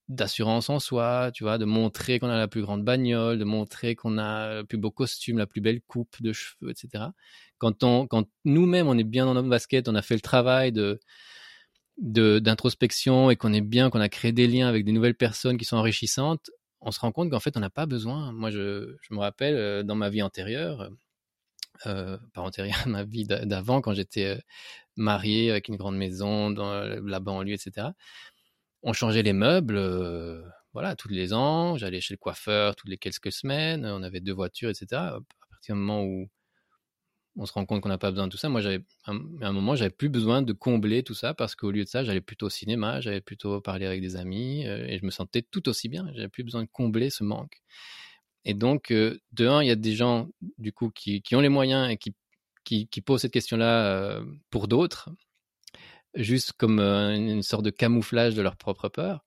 d'assurance 0.08 0.70
en 0.70 0.78
soi, 0.80 1.30
tu 1.34 1.44
vois, 1.44 1.58
de 1.58 1.66
montrer 1.66 2.18
qu'on 2.18 2.30
a 2.30 2.38
la 2.38 2.48
plus 2.48 2.62
grande 2.62 2.82
bagnole, 2.82 3.38
de 3.38 3.44
montrer 3.44 3.94
qu'on 3.94 4.16
a 4.16 4.60
le 4.60 4.64
plus 4.64 4.78
beau 4.78 4.90
costume, 4.90 5.36
la 5.38 5.46
plus 5.46 5.60
belle 5.60 5.82
coupe 5.82 6.22
de 6.22 6.32
cheveux, 6.32 6.70
etc. 6.70 7.04
Quand 7.58 7.84
on, 7.84 8.06
quand 8.06 8.26
nous-mêmes 8.44 8.88
on 8.88 8.96
est 8.96 9.04
bien 9.04 9.26
dans 9.26 9.34
notre 9.34 9.48
basket, 9.48 9.88
on 9.88 9.94
a 9.94 10.02
fait 10.02 10.14
le 10.14 10.20
travail 10.20 10.72
de 10.72 10.98
d'introspection 12.00 13.28
et 13.28 13.34
qu'on 13.34 13.52
est 13.52 13.60
bien, 13.60 13.90
qu'on 13.90 14.00
a 14.00 14.08
créé 14.08 14.30
des 14.30 14.46
liens 14.46 14.68
avec 14.68 14.84
des 14.84 14.92
nouvelles 14.92 15.16
personnes 15.16 15.56
qui 15.58 15.64
sont 15.64 15.76
enrichissantes, 15.76 16.48
on 16.80 16.92
se 16.92 17.00
rend 17.00 17.12
compte 17.12 17.30
qu'en 17.30 17.40
fait 17.40 17.56
on 17.56 17.60
n'a 17.60 17.70
pas 17.70 17.86
besoin. 17.86 18.32
Moi, 18.32 18.50
je, 18.50 18.96
je 19.00 19.14
me 19.14 19.18
rappelle 19.18 19.56
euh, 19.56 19.82
dans 19.82 19.96
ma 19.96 20.08
vie 20.08 20.22
antérieure, 20.22 20.90
euh, 21.86 22.18
par 22.34 22.44
antérieure 22.44 22.78
à 22.84 22.88
ma 22.88 23.04
vie 23.04 23.24
d'avant, 23.24 23.80
quand 23.80 23.94
j'étais 23.94 24.24
euh, 24.24 24.38
marié 24.96 25.50
avec 25.50 25.68
une 25.68 25.76
grande 25.76 25.96
maison 25.96 26.50
dans 26.50 26.82
la 26.82 27.20
banlieue, 27.20 27.54
etc. 27.54 27.88
On 28.82 28.92
changeait 28.92 29.22
les 29.22 29.32
meubles, 29.32 29.76
euh, 29.76 30.42
voilà, 30.72 30.96
tous 30.96 31.08
les 31.08 31.32
ans. 31.32 31.76
J'allais 31.76 32.00
chez 32.00 32.14
le 32.14 32.18
coiffeur 32.18 32.76
toutes 32.76 32.90
les 32.90 32.98
quelques 32.98 33.32
semaines. 33.32 33.86
On 33.86 34.02
avait 34.02 34.20
deux 34.20 34.32
voitures, 34.32 34.70
etc. 34.70 34.86
À 34.92 35.18
partir 35.50 35.74
du 35.74 35.80
moment 35.80 36.04
où 36.04 36.28
on 37.36 37.46
se 37.46 37.52
rend 37.52 37.66
compte 37.66 37.80
qu'on 37.82 37.88
n'a 37.88 37.98
pas 37.98 38.10
besoin 38.10 38.26
de 38.26 38.32
tout 38.32 38.38
ça, 38.38 38.48
moi, 38.48 38.60
j'avais, 38.60 38.80
à 39.04 39.12
un 39.12 39.52
moment, 39.52 39.76
j'avais 39.76 39.90
plus 39.90 40.08
besoin 40.08 40.42
de 40.42 40.52
combler 40.52 41.04
tout 41.04 41.14
ça 41.14 41.34
parce 41.34 41.54
qu'au 41.54 41.70
lieu 41.70 41.84
de 41.84 41.88
ça, 41.88 42.02
j'allais 42.02 42.20
plutôt 42.20 42.46
au 42.46 42.50
cinéma, 42.50 43.00
j'allais 43.00 43.20
plutôt 43.20 43.60
parler 43.60 43.86
avec 43.86 44.00
des 44.00 44.16
amis 44.16 44.64
et 44.64 44.98
je 44.98 45.04
me 45.04 45.10
sentais 45.10 45.42
tout 45.42 45.68
aussi 45.68 45.88
bien. 45.88 46.10
J'avais 46.14 46.28
plus 46.28 46.42
besoin 46.42 46.62
de 46.64 46.68
combler 46.72 47.10
ce 47.10 47.22
manque. 47.22 47.62
Et 48.48 48.54
donc, 48.54 48.90
euh, 48.92 49.20
de 49.32 49.46
un, 49.46 49.62
il 49.62 49.68
y 49.68 49.70
a 49.70 49.76
des 49.76 49.92
gens, 49.92 50.26
du 50.56 50.72
coup, 50.72 50.90
qui, 50.90 51.22
ont 51.34 51.40
les 51.40 51.50
moyens 51.50 51.90
et 51.90 51.98
qui, 51.98 53.02
posent 53.02 53.20
cette 53.20 53.32
question-là 53.32 53.84
euh, 53.84 54.24
pour 54.48 54.68
d'autres, 54.68 55.10
juste 56.14 56.52
comme 56.54 56.80
euh, 56.80 57.14
une 57.14 57.42
sorte 57.42 57.62
de 57.62 57.70
camouflage 57.70 58.34
de 58.34 58.40
leur 58.40 58.56
propre 58.56 58.88
peur. 58.88 59.22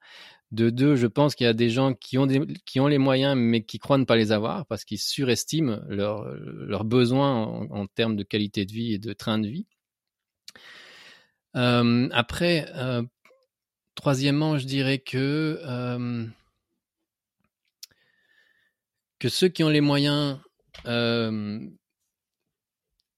De 0.49 0.71
deux, 0.71 0.95
je 0.95 1.05
pense 1.05 1.35
qu'il 1.35 1.45
y 1.45 1.49
a 1.49 1.53
des 1.53 1.69
gens 1.69 1.93
qui 1.93 2.17
ont, 2.17 2.27
qui 2.65 2.79
ont 2.79 2.87
les 2.87 2.97
moyens, 2.97 3.35
mais 3.37 3.63
qui 3.63 3.77
croient 3.77 3.99
ne 3.99 4.05
pas 4.05 4.15
les 4.15 4.31
avoir 4.31 4.65
parce 4.65 4.85
qu'ils 4.85 4.99
surestiment 4.99 5.79
leurs 5.87 6.83
besoins 6.83 7.45
en, 7.45 7.67
en, 7.69 7.85
termes 7.85 8.15
de 8.15 8.23
qualité 8.23 8.65
de 8.65 8.71
vie 8.73 8.93
et 8.93 8.97
de 8.97 9.13
train 9.13 9.37
de 9.37 9.47
vie. 9.47 9.67
Après, 11.53 12.65
troisièmement, 13.95 14.57
je 14.57 14.65
dirais 14.65 14.97
que 14.97 15.61
que 19.21 19.29
ceux 19.29 19.49
qui 19.49 19.63
ont 19.63 19.69
les 19.69 19.81
moyens, 19.81 20.39
euh, 20.87 21.59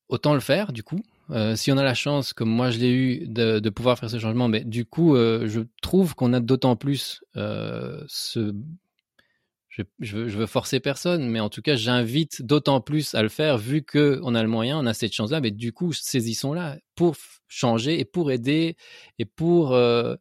autant 0.10 0.34
le 0.34 0.42
faire, 0.42 0.74
du 0.74 0.84
coup. 0.84 1.02
Euh, 1.30 1.56
si 1.56 1.72
on 1.72 1.78
a 1.78 1.84
la 1.84 1.94
chance, 1.94 2.34
comme 2.34 2.50
moi 2.50 2.72
je 2.72 2.80
l'ai 2.80 2.92
eu, 2.92 3.28
de, 3.28 3.60
de, 3.60 3.70
pouvoir 3.70 3.98
faire 3.98 4.10
ce 4.10 4.20
changement, 4.20 4.50
mais 4.50 4.66
du 4.66 4.86
coup, 4.86 5.16
euh, 5.16 5.48
je 5.48 5.62
trouve 5.82 6.14
qu'on 6.14 6.34
a 6.34 6.42
d'autant 6.42 6.76
plus 6.76 7.24
euh, 7.38 8.04
ce. 8.08 8.54
Je, 9.70 9.84
je, 10.02 10.18
veux, 10.18 10.28
je, 10.28 10.38
veux, 10.38 10.46
forcer 10.46 10.82
personne, 10.82 11.30
mais 11.30 11.40
en 11.40 11.50
tout 11.50 11.62
cas, 11.62 11.78
j'invite 11.78 12.42
d'autant 12.42 12.82
plus 12.82 13.16
à 13.16 13.24
le 13.24 13.30
faire, 13.30 13.58
vu 13.58 13.82
que 13.82 14.20
on 14.24 14.36
a 14.36 14.44
le 14.44 14.50
moyen, 14.50 14.78
on 14.78 14.86
a 14.86 14.94
cette 14.94 15.14
chance-là. 15.14 15.40
Mais 15.40 15.52
du 15.52 15.72
coup, 15.72 15.94
saisissons-la 15.94 16.78
pour 16.96 17.16
changer 17.48 17.98
et 17.98 18.06
pour 18.06 18.30
aider 18.30 18.76
et 19.20 19.26
pour 19.26 19.74
euh, 19.74 20.16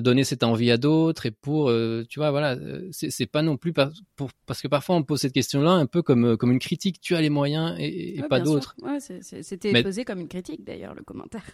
donner 0.00 0.24
cette 0.24 0.44
envie 0.44 0.70
à 0.70 0.76
d'autres 0.76 1.26
et 1.26 1.30
pour, 1.30 1.72
tu 2.08 2.18
vois, 2.18 2.30
voilà, 2.30 2.56
c'est 2.90 3.26
pas 3.26 3.42
non 3.42 3.56
plus 3.56 3.72
pour, 3.72 4.30
parce 4.46 4.62
que 4.62 4.68
parfois 4.68 4.96
on 4.96 5.02
pose 5.02 5.20
cette 5.20 5.32
question-là 5.32 5.72
un 5.72 5.86
peu 5.86 6.02
comme 6.02 6.36
comme 6.36 6.52
une 6.52 6.58
critique. 6.58 7.00
Tu 7.00 7.16
as 7.16 7.20
les 7.20 7.30
moyens 7.30 7.74
et, 7.78 8.22
pas 8.28 8.40
d'autres. 8.40 8.76
Ouais, 8.82 8.98
C'était 9.00 9.82
posé 9.82 10.04
comme 10.04 10.20
une 10.20 10.28
critique 10.28 10.64
d'ailleurs 10.64 10.94
le 10.94 11.02
commentaire. 11.02 11.44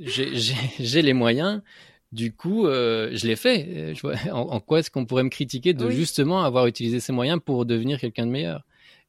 J'ai 0.00 1.02
les 1.02 1.12
moyens. 1.12 1.60
Du 2.12 2.32
coup, 2.32 2.66
je 2.66 3.26
l'ai 3.26 3.36
fait. 3.36 3.94
En, 4.30 4.38
en, 4.38 4.60
quoi 4.60 4.78
est-ce 4.78 4.90
qu'on 4.90 5.04
pourrait 5.04 5.24
me 5.24 5.30
critiquer 5.30 5.74
de 5.74 5.90
justement 5.90 6.44
avoir 6.44 6.66
utilisé 6.66 7.00
ces 7.00 7.12
moyens 7.12 7.40
pour 7.44 7.66
devenir 7.66 7.98
quelqu'un 7.98 8.24
de 8.24 8.30
meilleur 8.30 8.64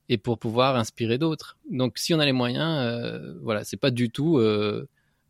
et 0.10 0.18
pour 0.18 0.39
pouvoir 0.39 0.76
inspirer 0.76 1.19
d'autres? 1.19 1.57
Donc, 1.69 1.99
si 1.99 2.15
on 2.15 2.19
a 2.19 2.26
les 2.26 2.31
moyens, 2.31 2.80
euh, 2.81 3.35
voilà, 3.43 3.64
c'est 3.64 3.77
pas 3.77 3.91
du 3.91 4.10
tout 4.10 4.39
euh, 4.39 4.88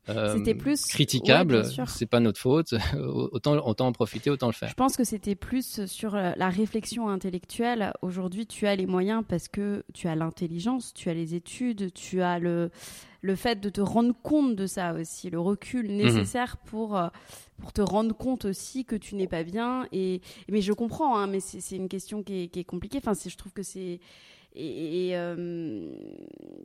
euh 0.10 0.54
plus 0.56 0.86
critiquable. 0.86 1.64
c'est 1.88 2.06
pas 2.06 2.20
notre 2.20 2.40
faute. 2.40 2.74
autant, 2.96 3.56
autant 3.66 3.88
en 3.88 3.92
profiter, 3.92 4.30
autant 4.30 4.48
le 4.48 4.54
faire. 4.54 4.70
Je 4.70 4.76
pense 4.76 4.96
que 4.98 5.04
c'était 5.04 5.36
plus 5.36 5.86
sur 5.86 6.16
la 6.16 6.50
réflexion 6.50 7.10
intellectuelle. 7.10 7.94
Aujourd'hui, 8.02 8.46
tu 8.46 8.68
as 8.68 8.76
les 8.76 8.86
moyens 8.86 9.24
parce 9.28 9.48
que 9.48 9.84
tu 9.94 10.08
as 10.08 10.16
l'intelligence, 10.16 10.94
tu 10.94 11.10
as 11.10 11.14
les 11.14 11.36
études, 11.36 11.94
tu 11.94 12.22
as 12.22 12.40
le 12.40 12.70
le 13.26 13.36
fait 13.36 13.60
de 13.60 13.70
te 13.70 13.82
rendre 13.82 14.14
compte 14.22 14.56
de 14.56 14.68
ça 14.68 14.94
aussi, 14.94 15.30
le 15.30 15.40
recul 15.40 15.90
mhm. 15.90 15.98
nécessaire 15.98 16.58
pour, 16.58 16.96
euh, 16.96 17.08
pour 17.58 17.74
te 17.74 17.82
rendre 17.82 18.16
compte 18.16 18.46
aussi 18.46 18.86
que 18.86 18.96
tu 18.96 19.16
n'es 19.16 19.28
pas 19.28 19.44
bien. 19.44 19.88
Et, 19.92 20.22
mais 20.48 20.62
je 20.62 20.72
comprends, 20.72 21.18
hein, 21.18 21.28
mais 21.28 21.40
c'est 21.40 21.76
une 21.76 21.90
question 21.90 22.24
qui 22.24 22.44
est, 22.44 22.48
qui 22.48 22.60
est 22.60 22.64
compliquée. 22.64 23.00
Enfin, 23.00 23.14
je 23.14 23.36
trouve 23.36 23.52
que 23.52 23.64
c'est 23.64 24.00
et, 24.58 25.18
euh, 25.18 25.92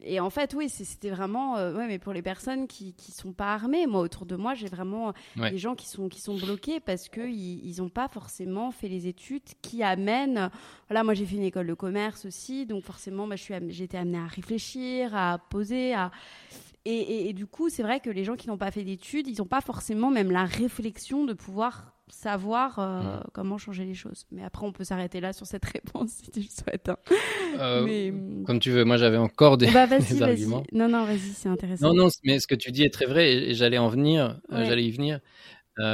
et, 0.03 0.21
en 0.21 0.31
fait, 0.31 0.55
oui, 0.55 0.69
c'était 0.69 1.11
vraiment, 1.11 1.57
euh, 1.57 1.75
ouais, 1.75 1.89
mais 1.89 1.99
pour 1.99 2.13
les 2.13 2.23
personnes 2.23 2.69
qui 2.69 2.95
qui 2.95 3.11
sont 3.11 3.33
pas 3.33 3.53
armées, 3.55 3.87
moi 3.87 4.01
autour 4.01 4.27
de 4.27 4.37
moi, 4.37 4.55
j'ai 4.55 4.69
vraiment 4.69 5.13
des 5.37 5.59
gens 5.59 5.75
qui 5.75 5.89
sont 5.89 6.09
qui 6.09 6.21
sont 6.21 6.37
bloqués 6.37 6.79
parce 6.79 7.09
que 7.09 7.21
ils 7.21 7.75
n'ont 7.79 7.89
pas 7.89 8.09
forcément 8.09 8.71
fait 8.71 8.89
les 8.89 9.09
études 9.09 9.43
qui 9.61 9.83
amènent. 9.83 10.51
Voilà, 10.89 11.03
moi 11.03 11.15
j'ai 11.15 11.27
fait 11.27 11.37
une 11.37 11.43
école 11.43 11.67
de 11.67 11.75
commerce 11.75 12.25
aussi, 12.27 12.65
donc 12.65 12.85
forcément, 12.85 13.27
bah, 13.27 13.37
je 13.37 13.43
suis, 13.43 13.55
j'ai 13.69 13.85
été 13.85 13.99
amenée 13.99 14.19
à 14.19 14.27
réfléchir, 14.27 15.15
à 15.15 15.39
poser, 15.51 15.95
à 15.95 16.13
et, 16.87 17.29
et 17.29 17.33
du 17.35 17.47
coup, 17.47 17.69
c'est 17.69 17.83
vrai 17.83 18.01
que 18.01 18.09
les 18.09 18.25
gens 18.25 18.37
qui 18.37 18.49
n'ont 18.49 18.57
pas 18.57 18.71
fait 18.71 18.85
d'études, 18.85 19.27
ils 19.29 19.39
n'ont 19.39 19.47
pas 19.47 19.61
forcément 19.61 20.11
même 20.11 20.31
la 20.31 20.45
réflexion 20.45 21.25
de 21.25 21.35
pouvoir 21.35 21.93
savoir 22.13 22.79
euh, 22.79 23.01
mm. 23.01 23.25
comment 23.33 23.59
changer 23.59 23.85
les 23.85 23.95
choses. 23.95 24.27
Mais 24.31 24.43
après, 24.43 24.67
on 24.67 24.73
peut 24.73 24.85
s'arrêter 24.85 25.21
là 25.21 25.33
sur 25.33 25.47
cette 25.47 25.65
réponse 25.67 26.11
si 26.11 26.31
tu 26.31 26.41
le 26.41 26.47
souhaites. 26.47 26.89
Hein. 26.89 26.99
Euh, 27.59 27.85
mais... 27.85 28.11
Mm. 28.11 28.45
Comme 28.45 28.61
tu 28.61 28.71
veux, 28.71 28.85
moi 28.85 28.97
j'avais 28.97 29.17
encore 29.17 29.57
des, 29.57 29.71
bah, 29.71 29.89
arguments. 30.21 30.65
Non, 30.73 30.89
non, 30.89 31.05
vas-y, 31.05 31.33
c'est 31.35 31.49
intéressant. 31.49 31.89
Non, 31.89 32.05
non, 32.05 32.09
mais 32.25 32.39
ce 32.39 32.47
que 32.47 32.55
tu 32.55 32.73
dis 32.73 32.83
est 32.83 32.93
très 32.93 33.07
vrai 33.07 33.33
et, 33.33 33.55
j'allais 33.55 33.79
en 33.79 33.89
venir, 33.89 34.41
euh, 34.53 34.65
j'allais 34.65 34.85
y 34.85 34.91
venir. 34.91 35.21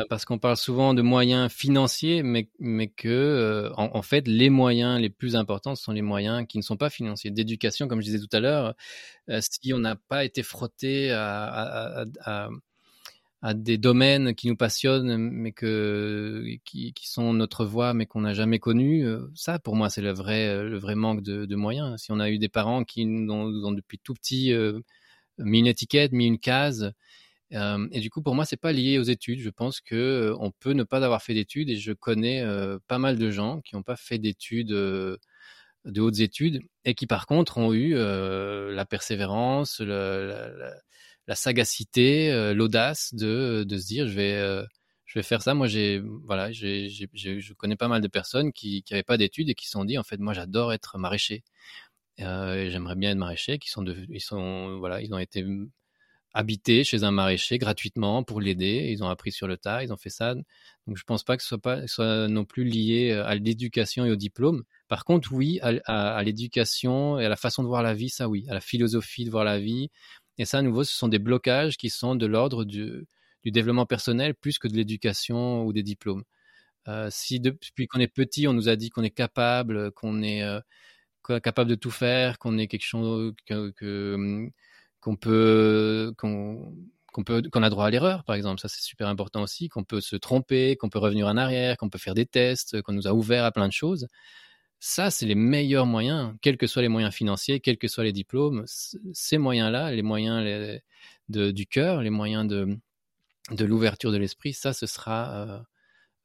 parce 0.08 0.24
qu'on 0.24 0.38
parle 0.38 0.56
souvent 0.56 0.94
de 0.94 1.02
moyens 1.02 1.50
financiers, 1.52 2.24
mais, 2.24 2.50
mais 2.58 2.88
que, 2.88 3.70
en, 3.76 4.02
fait, 4.02 4.26
les 4.26 4.50
moyens 4.50 5.00
les 5.00 5.10
plus 5.10 5.36
importants 5.36 5.76
sont 5.76 5.92
les 5.92 6.02
moyens 6.02 6.44
qui 6.48 6.58
ne 6.58 6.62
sont 6.62 6.76
pas 6.76 6.90
financiers. 6.90 7.30
D'éducation, 7.30 7.86
comme 7.86 8.00
je 8.00 8.06
disais 8.06 8.18
tout 8.18 8.36
à 8.36 8.40
l'heure, 8.40 8.74
si 9.40 9.72
on 9.72 9.78
n'a 9.78 9.94
pas 9.94 10.24
été 10.24 10.42
frotté 10.42 11.12
à, 11.12 11.44
à 11.44 12.04
à 12.24 12.48
des 13.42 13.78
domaines 13.78 14.34
qui 14.34 14.48
nous 14.48 14.56
passionnent, 14.56 15.16
mais 15.16 15.52
que, 15.52 16.44
qui, 16.64 16.92
sont 17.02 17.32
notre 17.34 17.64
voie, 17.64 17.94
mais 17.94 18.06
qu'on 18.06 18.22
n'a 18.22 18.34
jamais 18.34 18.58
connu. 18.58 19.06
Euh, 19.06 19.28
ça, 19.34 19.58
pour 19.58 19.76
moi, 19.76 19.90
c'est 19.90 20.02
le 20.02 20.12
vrai, 20.12 20.48
euh, 20.48 20.68
le 20.68 20.78
vrai 20.78 20.94
manque 20.94 21.22
de, 21.22 21.56
moyens. 21.56 22.00
Si 22.00 22.12
on 22.12 22.20
a 22.20 22.30
eu 22.30 22.38
des 22.38 22.48
parents 22.48 22.84
qui 22.84 23.06
nous 23.06 23.32
ont, 23.32 23.72
depuis 23.72 23.98
tout 23.98 24.14
petit 24.14 24.52
euh, 24.52 24.80
mis 25.38 25.60
une 25.60 25.66
étiquette, 25.66 26.12
mis 26.12 26.26
une 26.26 26.38
case, 26.38 26.92
et 27.52 28.00
du 28.00 28.10
coup, 28.10 28.22
pour 28.22 28.34
moi, 28.34 28.44
c'est 28.44 28.56
pas 28.56 28.72
lié 28.72 28.98
aux 28.98 29.04
études. 29.04 29.40
Je 29.40 29.50
pense 29.50 29.80
que 29.80 30.34
on 30.40 30.50
peut 30.50 30.72
ne 30.72 30.82
pas 30.82 31.04
avoir 31.04 31.22
fait 31.22 31.34
d'études, 31.34 31.70
et 31.70 31.76
je 31.76 31.92
connais 31.92 32.44
pas 32.88 32.98
mal 32.98 33.18
de 33.18 33.30
gens 33.30 33.60
qui 33.62 33.76
n'ont 33.76 33.82
pas 33.84 33.96
fait 33.96 34.18
d'études 34.18 34.68
de 34.68 36.00
hautes 36.00 36.20
études 36.20 36.60
et 36.84 36.94
qui 36.94 37.06
par 37.06 37.26
contre 37.26 37.58
ont 37.58 37.72
eu 37.72 37.94
la 37.94 38.84
persévérance, 38.86 39.80
la 39.80 40.50
sagacité, 41.34 42.30
euh, 42.32 42.54
l'audace 42.54 43.14
de, 43.14 43.64
de 43.66 43.78
se 43.78 43.86
dire 43.86 44.06
je 44.08 44.14
vais 44.14 44.34
euh, 44.34 44.64
je 45.06 45.18
vais 45.18 45.22
faire 45.22 45.42
ça. 45.42 45.54
Moi, 45.54 45.66
j'ai 45.66 46.00
voilà, 46.24 46.52
j'ai, 46.52 46.88
je 46.88 47.52
connais 47.54 47.76
pas 47.76 47.88
mal 47.88 48.02
de 48.02 48.08
personnes 48.08 48.52
qui 48.52 48.84
n'avaient 48.90 49.02
pas 49.02 49.16
d'études 49.16 49.48
et 49.48 49.54
qui 49.54 49.66
se 49.66 49.72
sont 49.72 49.84
dit 49.84 49.98
en 49.98 50.02
fait 50.02 50.18
moi 50.18 50.34
j'adore 50.34 50.72
être 50.72 50.98
maraîcher. 50.98 51.42
Euh, 52.20 52.70
j'aimerais 52.70 52.96
bien 52.96 53.10
être 53.12 53.18
maraîcher. 53.18 53.58
Qui 53.58 53.70
sont 53.70 53.82
de, 53.82 53.96
ils 54.10 54.20
sont 54.20 54.78
voilà, 54.78 55.02
ils 55.02 55.14
ont 55.14 55.18
été 55.18 55.44
habités 56.34 56.84
chez 56.84 57.02
un 57.04 57.12
maraîcher 57.12 57.58
gratuitement 57.58 58.22
pour 58.24 58.40
l'aider. 58.40 58.88
Ils 58.90 59.02
ont 59.02 59.08
appris 59.08 59.32
sur 59.32 59.48
le 59.48 59.56
tas, 59.56 59.82
ils 59.84 59.92
ont 59.92 59.96
fait 59.96 60.10
ça. 60.10 60.34
Donc 60.34 60.96
je 60.96 61.04
pense 61.04 61.24
pas 61.24 61.36
que 61.36 61.42
ce 61.42 61.48
soit 61.48 61.58
pas 61.58 61.86
soit 61.86 62.28
non 62.28 62.44
plus 62.44 62.64
lié 62.64 63.12
à 63.12 63.34
l'éducation 63.36 64.04
et 64.04 64.10
au 64.10 64.16
diplôme. 64.16 64.64
Par 64.88 65.04
contre, 65.04 65.32
oui, 65.32 65.60
à 65.62 66.22
l'éducation 66.24 67.18
et 67.18 67.26
à 67.26 67.28
la 67.28 67.36
façon 67.36 67.62
de 67.62 67.68
voir 67.68 67.82
la 67.82 67.94
vie, 67.94 68.10
ça 68.10 68.28
oui, 68.28 68.46
à 68.48 68.54
la 68.54 68.60
philosophie 68.60 69.24
de 69.24 69.30
voir 69.30 69.44
la 69.44 69.58
vie, 69.58 69.90
et 70.38 70.44
ça, 70.44 70.58
à 70.58 70.62
nouveau, 70.62 70.84
ce 70.84 70.94
sont 70.94 71.08
des 71.08 71.18
blocages 71.18 71.76
qui 71.76 71.90
sont 71.90 72.14
de 72.14 72.26
l'ordre 72.26 72.64
du, 72.64 73.06
développement 73.44 73.86
personnel 73.86 74.34
plus 74.34 74.58
que 74.58 74.66
de 74.66 74.74
l'éducation 74.74 75.64
ou 75.64 75.72
des 75.72 75.84
diplômes. 75.84 76.24
Euh, 76.88 77.08
si 77.10 77.40
depuis 77.40 77.86
qu'on 77.86 78.00
est 78.00 78.08
petit, 78.08 78.48
on 78.48 78.52
nous 78.52 78.68
a 78.68 78.76
dit 78.76 78.90
qu'on 78.90 79.04
est 79.04 79.10
capable, 79.10 79.92
qu'on 79.92 80.22
est 80.22 80.42
euh, 80.42 80.60
capable 81.40 81.70
de 81.70 81.76
tout 81.76 81.90
faire, 81.90 82.38
qu'on 82.38 82.58
est 82.58 82.66
quelque 82.66 82.84
chose 82.84 83.34
peut 85.16 86.12
qu'on 86.18 87.24
peut 87.24 87.42
qu'on 87.50 87.62
a 87.62 87.70
droit 87.70 87.86
à 87.86 87.90
l'erreur, 87.90 88.24
par 88.24 88.36
exemple, 88.36 88.60
ça 88.60 88.68
c'est 88.68 88.82
super 88.82 89.08
important 89.08 89.42
aussi, 89.42 89.68
qu'on 89.68 89.84
peut 89.84 90.00
se 90.00 90.16
tromper, 90.16 90.76
qu'on 90.76 90.90
peut 90.90 90.98
revenir 90.98 91.26
en 91.26 91.36
arrière, 91.36 91.76
qu'on 91.76 91.88
peut 91.88 91.98
faire 91.98 92.14
des 92.14 92.26
tests, 92.26 92.82
qu'on 92.82 92.92
nous 92.92 93.08
a 93.08 93.12
ouvert 93.12 93.44
à 93.44 93.52
plein 93.52 93.68
de 93.68 93.72
choses. 93.72 94.06
Ça, 94.78 95.10
c'est 95.10 95.26
les 95.26 95.34
meilleurs 95.34 95.86
moyens, 95.86 96.34
quels 96.42 96.56
que 96.58 96.66
soient 96.66 96.82
les 96.82 96.88
moyens 96.88 97.14
financiers, 97.14 97.60
quels 97.60 97.78
que 97.78 97.88
soient 97.88 98.04
les 98.04 98.12
diplômes. 98.12 98.64
Ces 98.66 99.38
moyens-là, 99.38 99.90
les 99.92 100.02
moyens 100.02 100.80
du 101.28 101.66
cœur, 101.66 102.02
les 102.02 102.10
moyens 102.10 102.46
de, 102.46 102.78
de 103.50 103.64
l'ouverture 103.64 104.12
de 104.12 104.18
l'esprit, 104.18 104.52
ça, 104.52 104.72
ce 104.72 104.86
sera, 104.86 105.66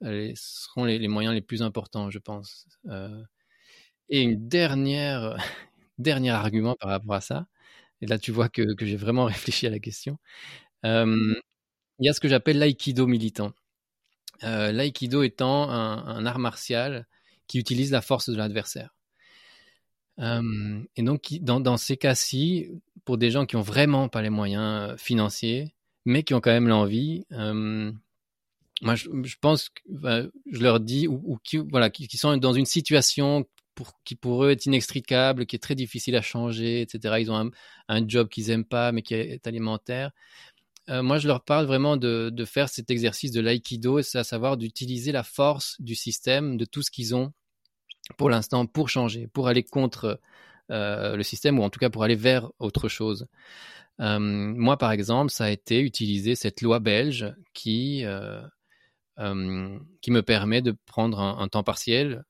euh, 0.04 0.32
seront 0.36 0.86
les, 0.86 1.08
moyens 1.08 1.34
les 1.34 1.42
plus 1.42 1.62
importants, 1.62 2.10
je 2.10 2.20
pense. 2.20 2.68
Euh, 2.88 3.24
et 4.10 4.22
une 4.22 4.48
dernière, 4.48 5.38
dernier 6.00 6.32
argument 6.32 6.76
par 6.80 6.90
rapport 6.90 7.16
à 7.16 7.22
ça, 7.22 7.48
et 8.02 8.08
là 8.08 8.20
tu 8.20 8.32
vois 8.32 8.50
que, 8.50 8.64
j'ai 8.82 8.98
vraiment 8.98 9.26
réfléchi 9.28 9.68
à 9.68 9.70
la 9.70 9.80
question, 9.80 10.18
euh, 10.86 11.36
il 12.00 12.08
y 12.08 12.10
a 12.10 12.14
ce 12.14 12.20
que 12.20 12.30
j'appelle 12.30 12.60
l'aïkido 12.60 13.08
militant. 13.08 13.54
l'aïkido 14.42 15.24
étant 15.24 15.70
un, 15.70 16.26
art 16.26 16.40
martial 16.40 17.08
qui 17.52 17.60
utilise 17.60 17.92
la 17.92 18.02
force 18.02 18.30
de 18.30 18.38
l'adversaire. 18.38 18.96
Euh, 20.20 20.80
et 20.96 21.04
donc, 21.04 21.28
dans, 21.42 21.76
ces 21.76 21.98
cas-ci, 21.98 22.70
pour 23.04 23.18
des 23.18 23.30
gens 23.30 23.46
qui 23.46 23.58
ont 23.58 23.62
vraiment 23.62 24.08
pas 24.08 24.22
les 24.22 24.30
moyens 24.30 24.92
euh, 24.92 24.98
financiers, 24.98 25.76
mais 26.06 26.24
qui 26.24 26.34
ont 26.34 26.40
quand 26.40 26.52
même 26.52 26.70
l'envie, 26.70 27.26
euh, 27.34 27.92
moi, 28.82 28.96
je, 28.96 29.36
pense 29.42 29.68
que 29.68 30.32
je 30.50 30.64
leur 30.64 30.80
dis, 30.80 31.10
ou, 31.10 31.38
qui, 31.44 31.58
voilà, 31.58 31.90
qui, 31.90 32.08
sont 32.16 32.38
dans 32.38 32.54
une 32.54 32.66
situation 32.66 33.46
pour, 33.76 34.00
qui 34.06 34.16
pour 34.16 34.46
eux 34.46 34.52
est 34.52 34.66
inextricable, 34.66 35.46
qui 35.46 35.58
est 35.58 35.60
très 35.60 35.76
difficile 35.76 36.16
à 36.16 36.22
changer, 36.22 36.80
etc. 36.80 37.16
Ils 37.20 37.32
ont 37.32 37.52
un, 37.90 38.08
job 38.08 38.30
qu'ils 38.30 38.50
aiment 38.50 38.64
pas, 38.64 38.94
mais 38.94 39.02
qui 39.02 39.14
est 39.14 39.46
alimentaire. 39.46 40.12
moi, 40.88 41.20
je 41.20 41.28
leur 41.28 41.44
parle 41.44 41.66
vraiment 41.66 41.98
de, 41.98 42.32
de 42.34 42.46
faire 42.46 42.70
cet 42.70 42.90
exercice 42.90 43.32
de 43.32 43.42
l'aïkido, 43.42 44.02
c'est 44.02 44.20
à 44.20 44.24
savoir 44.24 44.56
d'utiliser 44.56 45.12
la 45.12 45.24
force 45.24 45.76
du 45.82 45.96
système, 45.96 46.56
de 46.56 46.64
tout 46.66 46.82
ce 46.82 46.92
qu'ils 46.92 47.14
ont 47.14 47.34
pour 48.18 48.30
l'instant 48.30 48.66
pour 48.66 48.90
changer, 48.90 49.28
pour 49.28 49.48
aller 49.48 49.64
contre 49.64 50.20
euh, 50.72 51.18
le 51.18 51.24
système 51.24 51.60
ou 51.60 51.64
en 51.64 51.70
tout 51.70 51.80
cas 51.80 51.90
pour 51.90 52.04
aller 52.04 52.16
vers 52.16 52.50
autre 52.60 52.88
chose. 52.88 53.28
Euh, 54.00 54.20
moi, 54.20 54.78
par 54.78 54.92
exemple, 54.92 55.32
ça 55.32 55.46
a 55.46 55.50
été 55.50 55.82
utiliser 55.82 56.36
cette 56.36 56.62
loi 56.62 56.80
belge 56.80 57.34
qui, 57.54 58.04
euh, 58.06 58.42
qui 60.02 60.12
me 60.12 60.22
permet 60.22 60.62
de 60.62 60.76
prendre 60.86 61.20
un, 61.20 61.48
temps 61.50 61.64
partiel 61.64 62.24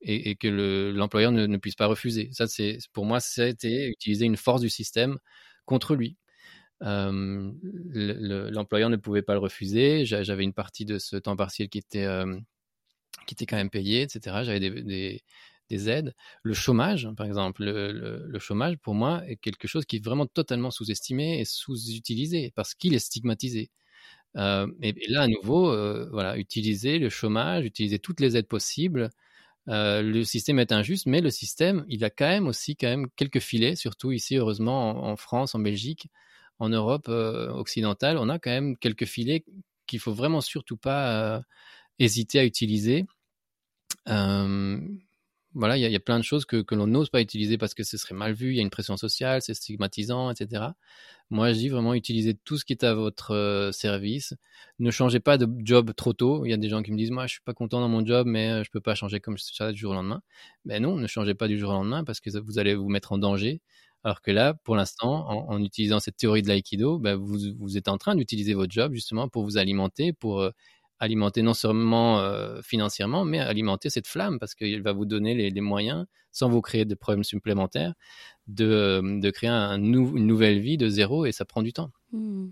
et, 0.00 0.36
que 0.36 0.92
l'employeur 0.94 1.32
ne, 1.32 1.56
puisse 1.56 1.74
pas 1.74 1.86
refuser. 1.86 2.30
Ça, 2.32 2.46
pour 2.92 3.04
moi, 3.04 3.18
ça 3.20 3.42
a 3.42 3.46
été 3.46 3.88
utiliser 3.88 4.24
une 4.24 4.36
force 4.36 4.60
du 4.60 4.70
système 4.70 5.18
contre 5.66 5.96
lui. 5.96 6.16
L'employeur 6.80 8.90
ne 8.90 8.96
pouvait 8.96 9.22
pas 9.22 9.34
le 9.34 9.40
refuser. 9.40 10.04
J'avais 10.06 10.44
une 10.44 10.54
partie 10.54 10.84
de 10.84 10.98
ce 10.98 11.16
temps 11.16 11.36
partiel 11.36 11.68
qui 11.68 11.78
était 11.78 12.06
qui 13.26 13.34
étaient 13.34 13.46
quand 13.46 13.56
même 13.56 13.70
payés, 13.70 14.02
etc. 14.02 14.42
J'avais 14.44 14.60
des, 14.60 15.22
des, 15.70 15.88
aides. 15.88 16.14
Le 16.42 16.52
chômage, 16.54 17.08
par 17.16 17.26
exemple, 17.26 17.64
le, 17.64 18.38
chômage, 18.38 18.76
pour 18.78 18.94
moi, 18.94 19.22
est 19.26 19.36
quelque 19.36 19.66
chose 19.68 19.86
qui 19.86 19.96
est 19.96 20.04
vraiment 20.04 20.26
totalement 20.26 20.70
sous-estimé 20.70 21.40
et 21.40 21.44
sous-utilisé 21.44 22.52
parce 22.54 22.74
qu'il 22.74 22.94
est 22.94 22.98
stigmatisé. 22.98 23.70
Euh, 24.36 24.66
et, 24.82 24.94
là, 25.08 25.22
à 25.22 25.28
nouveau, 25.28 25.70
euh, 25.70 26.08
voilà, 26.12 26.36
utiliser 26.38 26.98
le 26.98 27.08
chômage, 27.08 27.64
utiliser 27.64 27.98
toutes 27.98 28.20
les 28.20 28.36
aides 28.36 28.48
possibles. 28.48 29.10
Euh, 29.68 30.02
le 30.02 30.24
système 30.24 30.58
est 30.58 30.72
injuste, 30.72 31.06
mais 31.06 31.20
le 31.20 31.30
système, 31.30 31.84
il 31.88 32.04
a 32.04 32.10
quand 32.10 32.28
même 32.28 32.48
aussi 32.48 32.76
quand 32.76 32.88
même 32.88 33.08
quelques 33.16 33.40
filets, 33.40 33.76
surtout 33.76 34.12
ici, 34.12 34.36
heureusement, 34.36 35.04
en, 35.06 35.16
France, 35.16 35.54
en 35.54 35.60
Belgique, 35.60 36.08
en 36.58 36.68
Europe 36.68 37.08
occidentale, 37.08 38.18
on 38.18 38.28
a 38.28 38.38
quand 38.38 38.50
même 38.50 38.76
quelques 38.76 39.06
filets 39.06 39.44
qu'il 39.86 40.00
faut 40.00 40.12
vraiment 40.12 40.40
surtout 40.40 40.76
pas 40.76 41.42
hésiter 42.02 42.38
à 42.38 42.44
utiliser. 42.44 43.06
Euh, 44.08 44.78
voilà, 45.54 45.76
il 45.76 45.82
y, 45.82 45.96
a 45.96 46.00
plein 46.00 46.18
de 46.18 46.24
choses 46.24 46.46
que, 46.46 46.62
que 46.62 46.74
l'on 46.74 46.86
n'ose 46.86 47.10
pas 47.10 47.20
utiliser 47.20 47.58
parce 47.58 47.74
que 47.74 47.82
ce 47.82 47.98
serait 47.98 48.14
mal 48.14 48.32
vu, 48.32 48.52
il 48.52 48.56
y 48.56 48.58
a 48.60 48.62
une 48.62 48.70
pression 48.70 48.96
sociale, 48.96 49.42
c'est 49.42 49.52
stigmatisant, 49.52 50.30
etc. 50.30 50.68
Moi, 51.28 51.52
je 51.52 51.58
dis 51.58 51.68
vraiment 51.68 51.92
utiliser 51.92 52.34
tout 52.34 52.56
ce 52.56 52.64
qui 52.64 52.72
est 52.72 52.84
à 52.84 52.94
votre 52.94 53.34
euh, 53.34 53.70
service. 53.70 54.34
Ne 54.78 54.90
changez 54.90 55.20
pas 55.20 55.36
de 55.36 55.46
job 55.58 55.92
trop 55.94 56.14
tôt. 56.14 56.46
Il 56.46 56.50
y 56.50 56.54
a 56.54 56.56
des 56.56 56.70
gens 56.70 56.82
qui 56.82 56.90
me 56.90 56.96
disent, 56.96 57.10
moi, 57.10 57.26
je 57.26 57.32
suis 57.32 57.42
pas 57.42 57.52
content 57.52 57.80
dans 57.80 57.88
mon 57.88 58.04
job, 58.04 58.26
mais 58.26 58.50
euh, 58.50 58.64
je 58.64 58.70
peux 58.70 58.80
pas 58.80 58.94
changer 58.94 59.20
comme 59.20 59.36
ça 59.36 59.72
du 59.72 59.78
jour 59.78 59.92
au 59.92 59.94
lendemain. 59.94 60.22
Mais 60.64 60.80
non, 60.80 60.96
ne 60.96 61.06
changez 61.06 61.34
pas 61.34 61.48
du 61.48 61.58
jour 61.58 61.70
au 61.70 61.74
lendemain 61.74 62.02
parce 62.02 62.20
que 62.20 62.30
vous 62.38 62.58
allez 62.58 62.74
vous 62.74 62.88
mettre 62.88 63.12
en 63.12 63.18
danger. 63.18 63.60
Alors 64.04 64.22
que 64.22 64.30
là, 64.30 64.54
pour 64.64 64.74
l'instant, 64.74 65.28
en, 65.28 65.62
utilisant 65.62 66.00
cette 66.00 66.16
théorie 66.16 66.42
de 66.42 66.48
l'aïkido, 66.48 66.98
ben 66.98 67.14
vous, 67.14 67.38
vous 67.58 67.76
êtes 67.76 67.88
en 67.88 67.98
train 67.98 68.16
d'utiliser 68.16 68.54
votre 68.54 68.72
job 68.72 68.94
justement 68.94 69.28
pour 69.28 69.44
vous 69.44 69.58
alimenter, 69.58 70.12
pour 70.12 70.50
alimenter 71.02 71.42
non 71.42 71.52
seulement 71.52 72.20
euh, 72.20 72.62
financièrement, 72.62 73.24
mais 73.24 73.40
alimenter 73.40 73.90
cette 73.90 74.06
flamme 74.06 74.38
parce 74.38 74.54
qu'il 74.54 74.82
va 74.82 74.92
vous 74.92 75.04
donner 75.04 75.34
les, 75.34 75.50
les, 75.50 75.60
moyens, 75.60 76.06
sans 76.30 76.48
vous 76.48 76.60
créer 76.60 76.84
de 76.84 76.94
problèmes 76.94 77.24
supplémentaires, 77.24 77.94
de, 78.46 79.18
de 79.20 79.30
créer 79.30 79.50
un 79.50 79.78
nou 79.78 80.16
une 80.16 80.28
nouvelle 80.28 80.60
vie 80.60 80.78
de 80.78 80.88
zéro 80.88 81.26
et 81.26 81.32
ça 81.32 81.44
prend 81.44 81.62
du 81.62 81.72
temps. 81.72 81.90
Mmh. 82.12 82.50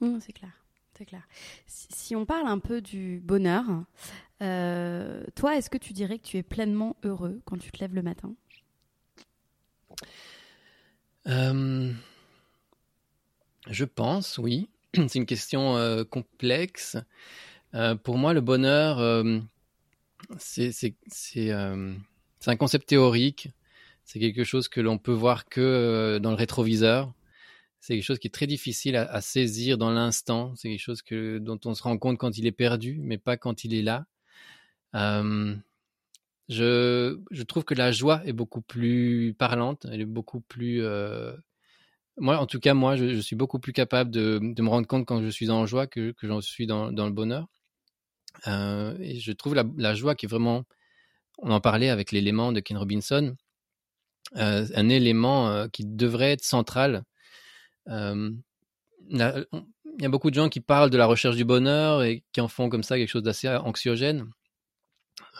Mmh, 0.00 0.18
c'est 0.20 0.32
clair. 0.32 0.52
C'est 0.96 1.04
clair. 1.04 1.28
Si, 1.66 1.88
si, 1.90 2.16
on 2.16 2.24
parle 2.24 2.46
un 2.46 2.58
peu 2.58 2.80
du 2.80 3.20
bonheur, 3.22 3.64
euh, 4.42 5.22
toi, 5.34 5.56
est-ce 5.56 5.68
que 5.68 5.76
tu 5.76 5.92
dirais 5.92 6.18
que 6.18 6.26
tu 6.26 6.38
es 6.38 6.42
pleinement 6.42 6.96
heureux 7.04 7.42
quand 7.44 7.58
tu 7.58 7.70
te 7.70 7.78
lèves 7.80 7.94
le 7.94 8.02
matin? 8.02 8.34
Euh, 11.26 11.92
Je 13.68 13.84
pense, 13.84 14.38
oui. 14.38 14.70
C'est 14.94 15.16
une 15.16 15.26
question 15.26 15.76
euh, 15.76 16.04
complexe. 16.04 16.96
Euh, 17.76 17.94
pour 17.94 18.16
moi, 18.16 18.32
le 18.32 18.40
bonheur, 18.40 18.98
euh, 19.00 19.38
c'est 20.38 20.94
euh, 21.36 21.94
un 22.46 22.56
concept 22.56 22.88
théorique. 22.88 23.50
C'est 24.04 24.18
quelque 24.18 24.44
chose 24.44 24.68
que 24.68 24.80
l'on 24.80 24.98
peut 24.98 25.12
voir 25.12 25.46
que 25.46 26.18
dans 26.22 26.30
le 26.30 26.36
rétroviseur. 26.36 27.12
C'est 27.80 27.94
quelque 27.94 28.04
chose 28.04 28.18
qui 28.18 28.28
est 28.28 28.30
très 28.30 28.46
difficile 28.46 28.96
à, 28.96 29.20
saisir 29.20 29.78
dans 29.78 29.90
l'instant. 29.90 30.54
C'est 30.56 30.70
quelque 30.70 30.80
chose 30.80 31.02
que, 31.02 31.38
dont 31.38 31.60
on 31.64 31.74
se 31.74 31.82
rend 31.82 31.98
compte 31.98 32.18
quand 32.18 32.38
il 32.38 32.46
est 32.46 32.52
perdu, 32.52 32.98
mais 33.02 33.18
pas 33.18 33.36
quand 33.36 33.64
il 33.64 33.74
est 33.74 33.82
là. 33.82 34.06
Je, 36.48 37.42
trouve 37.42 37.64
que 37.64 37.74
la 37.74 37.92
joie 37.92 38.22
est 38.24 38.32
beaucoup 38.32 38.62
plus 38.62 39.34
parlante. 39.38 39.86
Elle 39.90 40.00
est 40.00 40.04
beaucoup 40.06 40.40
plus. 40.40 40.82
Moi, 42.18 42.38
en 42.38 42.46
tout 42.46 42.60
cas, 42.60 42.74
moi, 42.74 42.96
je, 42.96 43.20
suis 43.20 43.36
beaucoup 43.36 43.58
plus 43.58 43.72
capable 43.72 44.10
de, 44.10 44.38
me 44.40 44.68
rendre 44.68 44.86
compte 44.86 45.04
quand 45.06 45.20
je 45.22 45.28
suis 45.28 45.50
en 45.50 45.66
joie 45.66 45.86
que, 45.86 46.12
que 46.12 46.26
j'en 46.26 46.40
suis 46.40 46.66
dans 46.66 46.90
le 46.90 47.10
bonheur. 47.10 47.48
Euh, 48.46 48.96
et 49.00 49.18
je 49.18 49.32
trouve 49.32 49.54
la, 49.54 49.94
joie 49.94 50.14
qui 50.14 50.26
est 50.26 50.28
vraiment, 50.28 50.64
on 51.38 51.50
en 51.50 51.60
parlait 51.60 51.88
avec 51.88 52.12
l'élément 52.12 52.52
de 52.52 52.60
Ken 52.60 52.76
Robinson, 52.76 53.34
euh, 54.36 54.66
un 54.74 54.88
élément 54.88 55.48
euh, 55.48 55.68
qui 55.68 55.84
devrait 55.84 56.32
être 56.32 56.44
central. 56.44 57.04
Il 57.88 58.42
y 59.10 60.04
a 60.04 60.08
beaucoup 60.08 60.30
de 60.30 60.34
gens 60.34 60.48
qui 60.48 60.60
parlent 60.60 60.90
de 60.90 60.98
la 60.98 61.06
recherche 61.06 61.36
du 61.36 61.44
bonheur 61.44 62.02
et 62.02 62.24
qui 62.32 62.40
en 62.40 62.48
font 62.48 62.68
comme 62.68 62.82
ça 62.82 62.98
quelque 62.98 63.08
chose 63.08 63.22
d'assez 63.22 63.48
anxiogène. 63.48 64.28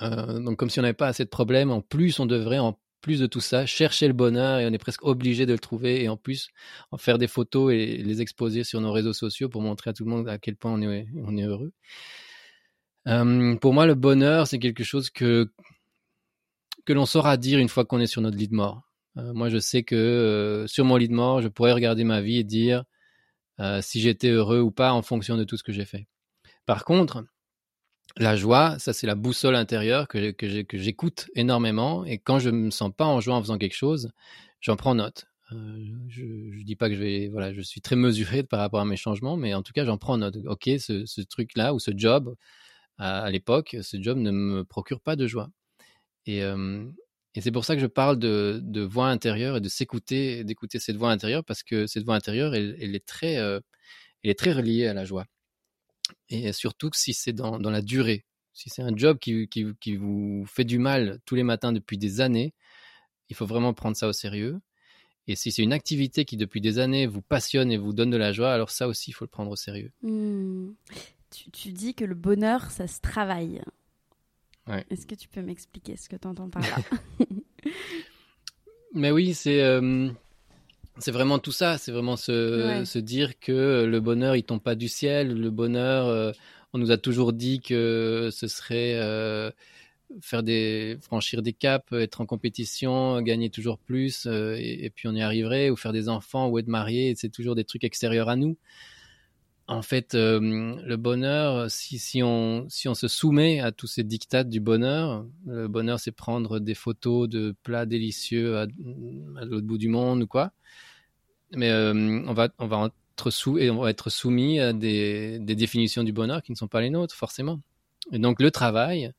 Donc 0.01 0.57
comme 0.57 0.71
si 0.71 0.79
on 0.79 0.83
n'avait 0.83 0.95
pas 0.95 1.09
assez 1.09 1.25
de 1.25 1.31
problèmes, 1.31 1.71
en 1.71 1.81
plus 1.81 2.21
on 2.21 2.27
devrait 2.27 2.59
en 2.59 2.79
plus 3.01 3.21
de 3.21 3.27
tout 3.27 3.41
ça 3.41 3.67
chercher 3.67 4.09
le 4.09 4.15
bonheur 4.15 4.59
et 4.59 4.67
on 4.67 4.73
est 4.73 4.79
presque 4.79 5.05
obligé 5.05 5.47
de 5.47 5.53
le 5.53 5.59
trouver 5.59 6.03
et 6.03 6.09
en 6.09 6.17
plus 6.17 6.49
en 6.91 6.97
faire 6.97 7.19
des 7.19 7.29
photos 7.29 7.73
et 7.73 7.99
les 7.99 8.21
exposer 8.21 8.65
sur 8.65 8.81
nos 8.81 8.93
réseaux 8.93 9.13
sociaux 9.13 9.49
pour 9.49 9.63
montrer 9.63 9.91
à 9.91 9.93
tout 9.93 10.05
le 10.05 10.11
monde 10.11 10.29
à 10.29 10.39
quel 10.39 10.57
point 10.57 10.73
on 10.73 10.83
est 11.37 11.43
heureux. 11.43 11.73
Euh, 13.07 13.57
pour 13.57 13.73
moi, 13.73 13.87
le 13.87 13.95
bonheur, 13.95 14.47
c'est 14.47 14.59
quelque 14.59 14.85
chose 14.85 15.11
que 15.11 15.51
que 16.85 16.93
l'on 16.93 17.07
saura 17.07 17.37
dire 17.37 17.59
une 17.59 17.69
fois 17.69 17.85
qu'on 17.85 18.01
est 18.01 18.07
sur 18.07 18.23
notre 18.23 18.37
lit 18.37 18.49
de 18.49 18.55
mort. 18.55 18.83
Euh, 19.17 19.33
moi, 19.33 19.49
je 19.49 19.59
sais 19.59 19.83
que 19.83 19.97
euh, 19.97 20.67
sur 20.67 20.85
mon 20.85 20.97
lit 20.97 21.09
de 21.09 21.15
mort, 21.15 21.43
je 21.43 21.49
pourrais 21.49 21.73
regarder 21.73 22.05
ma 22.05 22.21
vie 22.21 22.39
et 22.39 22.45
dire 22.45 22.85
si 23.81 24.03
j'étais 24.03 24.29
heureux 24.29 24.61
ou 24.61 24.71
pas 24.71 24.93
en 24.93 25.01
fonction 25.01 25.39
de 25.39 25.45
tout 25.45 25.57
ce 25.57 25.63
que 25.63 25.73
j'ai 25.73 25.87
fait. 25.87 26.07
Par 26.67 26.85
contre, 26.85 27.25
la 28.19 28.37
joie, 28.37 28.79
ça 28.79 28.93
c'est 28.93 29.07
la 29.07 29.15
boussole 29.15 29.57
intérieure 29.57 30.09
que, 30.09 30.31
que 30.33 30.79
j'écoute 30.79 31.31
énormément 31.35 32.05
et 32.05 32.19
quand 32.19 32.39
je 32.39 32.51
me 32.51 32.71
sens 32.71 32.93
pas 32.95 33.07
en 33.07 33.21
joie 33.21 33.35
en 33.35 33.41
faisant 33.41 33.57
quelque 33.57 33.75
chose, 33.75 34.13
j'en 34.61 34.77
prends 34.77 34.95
note. 34.95 35.25
Je, 35.51 36.25
je 36.51 36.63
dis 36.65 36.77
pas 36.77 36.91
que 36.91 36.97
je 36.97 37.01
vais, 37.01 37.29
voilà, 37.29 37.55
je 37.55 37.63
suis 37.63 37.81
très 37.81 37.97
mesuré 37.97 38.43
par 38.43 38.61
rapport 38.61 38.81
à 38.81 38.85
mes 38.85 38.97
changements, 38.97 39.39
mais 39.39 39.55
en 39.55 39.63
tout 39.63 39.73
cas 39.73 39.87
j'en 39.87 39.97
prends 39.97 40.19
note. 40.19 40.37
Ok, 40.45 40.69
ce 40.77 41.23
truc-là 41.23 41.73
ou 41.73 41.79
ce 41.79 41.93
job, 41.97 42.37
à, 42.99 43.31
l'époque, 43.31 43.77
ce 43.83 44.01
job 44.01 44.19
ne 44.19 44.31
me 44.31 44.65
procure 44.65 45.01
pas 45.01 45.17
de 45.17 45.27
joie. 45.27 45.51
Et, 46.27 46.43
c'est 47.39 47.53
pour 47.53 47.67
ça 47.67 47.75
que 47.75 47.83
je 47.83 47.87
parle 47.87 48.19
de, 48.19 48.81
voix 48.83 49.09
intérieure 49.09 49.59
et 49.59 49.61
de 49.61 49.69
s'écouter, 49.69 50.45
d'écouter 50.45 50.79
cette 50.79 50.97
voix 50.97 51.11
intérieure, 51.11 51.45
parce 51.45 51.63
que 51.63 51.87
cette 51.87 52.05
voix 52.05 52.15
intérieure, 52.15 52.55
elle, 52.55 52.95
est 52.95 53.07
très, 53.07 53.35
elle 53.35 53.63
est 54.23 54.39
très 54.39 54.53
reliée 54.53 54.87
à 54.87 54.95
la 54.95 55.05
joie. 55.05 55.27
Et 56.29 56.53
surtout 56.53 56.91
si 56.95 57.13
c'est 57.13 57.33
dans, 57.33 57.59
la 57.59 57.83
durée, 57.83 58.25
si 58.53 58.71
c'est 58.71 58.83
un 58.83 58.97
job 58.97 59.19
qui 59.19 59.97
vous 59.97 60.45
fait 60.47 60.65
du 60.65 60.79
mal 60.79 61.19
tous 61.27 61.35
les 61.35 61.43
matins 61.43 61.73
depuis 61.73 61.99
des 61.99 62.21
années, 62.21 62.55
il 63.29 63.37
faut 63.37 63.47
vraiment 63.47 63.75
prendre 63.75 63.97
ça 63.97 64.09
au 64.09 64.13
sérieux. 64.13 64.61
Et 65.29 65.35
si 65.35 65.51
c'est 65.51 65.63
une 65.63 65.73
activité 65.73 66.25
qui 66.25 66.37
depuis 66.37 66.61
des 66.61 66.79
années 66.79 67.07
vous 67.07 67.23
passionne 67.23 67.73
et 67.73 67.77
vous 67.77 67.93
donne 67.93 68.11
de 68.11 68.17
la 68.17 68.33
joie, 68.33 68.53
alors 68.53 68.71
ça 68.71 68.87
aussi, 68.87 69.11
il 69.11 69.15
faut 69.15 69.25
le 69.25 69.31
prendre 69.31 69.51
au 69.51 69.57
sérieux. 69.57 69.91
Mmh. 70.03 70.71
Tu, 71.31 71.51
tu, 71.51 71.73
dis 71.73 71.95
que 71.95 72.05
le 72.05 72.15
bonheur, 72.15 72.71
ça 72.71 72.87
se 72.87 73.01
travaille. 73.01 73.61
Ouais. 74.67 74.85
Est-ce 74.91 75.07
que 75.07 75.15
tu 75.15 75.29
peux 75.29 75.43
m'expliquer 75.43 75.97
ce 75.97 76.09
que 76.09 76.17
tu 76.17 76.27
entends 76.27 76.49
par 76.49 76.63
là 76.63 76.77
Mais 78.95 79.11
oui, 79.11 79.35
c'est 79.35 79.63
euh, 79.63 80.09
c'est 80.99 81.11
vraiment 81.11 81.39
tout 81.39 81.53
ça. 81.53 81.79
C'est 81.79 81.93
vraiment 81.93 82.17
se, 82.17 82.79
ouais. 82.79 82.85
se, 82.85 82.99
dire 82.99 83.39
que 83.39 83.85
le 83.85 84.01
bonheur, 84.01 84.37
il 84.37 84.43
tombe 84.43 84.63
pas 84.63 84.75
du 84.75 84.89
ciel. 84.89 85.39
Le 85.39 85.51
bonheur, 85.51 86.07
euh, 86.07 86.33
on 86.73 86.79
nous 86.79 86.91
a 86.91 86.97
toujours 86.97 87.33
dit 87.33 87.61
que 87.61 88.31
ce 88.33 88.49
serait 88.49 88.95
euh, 88.95 89.51
faire 90.21 90.43
des 90.43 90.97
franchir 91.03 91.43
des 91.43 91.53
caps, 91.53 91.93
être 91.93 92.21
en 92.21 92.27
compétition, 92.27 93.21
gagner 93.23 93.51
toujours 93.51 93.79
plus, 93.79 94.27
et, 94.27 94.85
et, 94.85 94.91
puis 94.91 95.09
on 95.09 95.15
y 95.15 95.21
arriverait, 95.21 95.71
ou 95.71 95.77
faire 95.77 95.93
des 95.93 96.09
enfants, 96.09 96.49
ou 96.49 96.59
être 96.59 96.69
marié. 96.69 97.15
C'est 97.17 97.29
toujours 97.29 97.55
des 97.55 97.65
trucs 97.65 97.85
extérieurs 97.85 98.29
à 98.29 98.37
nous 98.37 98.57
en 99.69 99.83
fait, 99.83 100.15
euh, 100.15 100.41
le 100.41 100.97
bonheur, 100.97 101.71
si, 101.71 102.23
on, 102.23 102.69
se 102.69 103.09
soumet 103.09 103.61
à 103.61 103.73
tous 103.73 103.89
ces 103.89 104.05
dictats 104.05 104.45
du 104.45 104.61
bonheur, 104.61 105.27
le 105.45 105.67
bonheur, 105.67 105.99
c'est 105.99 106.13
prendre 106.13 106.61
des 106.61 106.75
photos 106.75 107.29
de 107.29 107.55
plats 107.63 107.87
délicieux 107.87 108.59
à, 108.59 108.67
l'autre 109.45 109.67
bout 109.67 109.79
du 109.79 109.89
monde 109.89 110.23
ou 110.23 110.27
quoi. 110.29 110.53
Mais 111.53 111.71
euh, 111.71 112.23
on, 112.27 112.33
va, 112.33 112.49
être 113.89 114.11
soumis 114.11 114.61
à 114.61 114.73
des, 114.73 115.39
des, 115.41 115.55
définitions 115.57 116.05
du 116.05 116.13
bonheur 116.13 116.43
qui 116.43 116.53
ne 116.53 116.57
sont 116.57 116.69
pas 116.69 116.81
les 116.81 116.91
nôtres, 116.91 117.15
forcément. 117.15 117.61
Et 118.13 118.21
donc, 118.21 118.41
le 118.41 118.53
travail, 118.53 119.13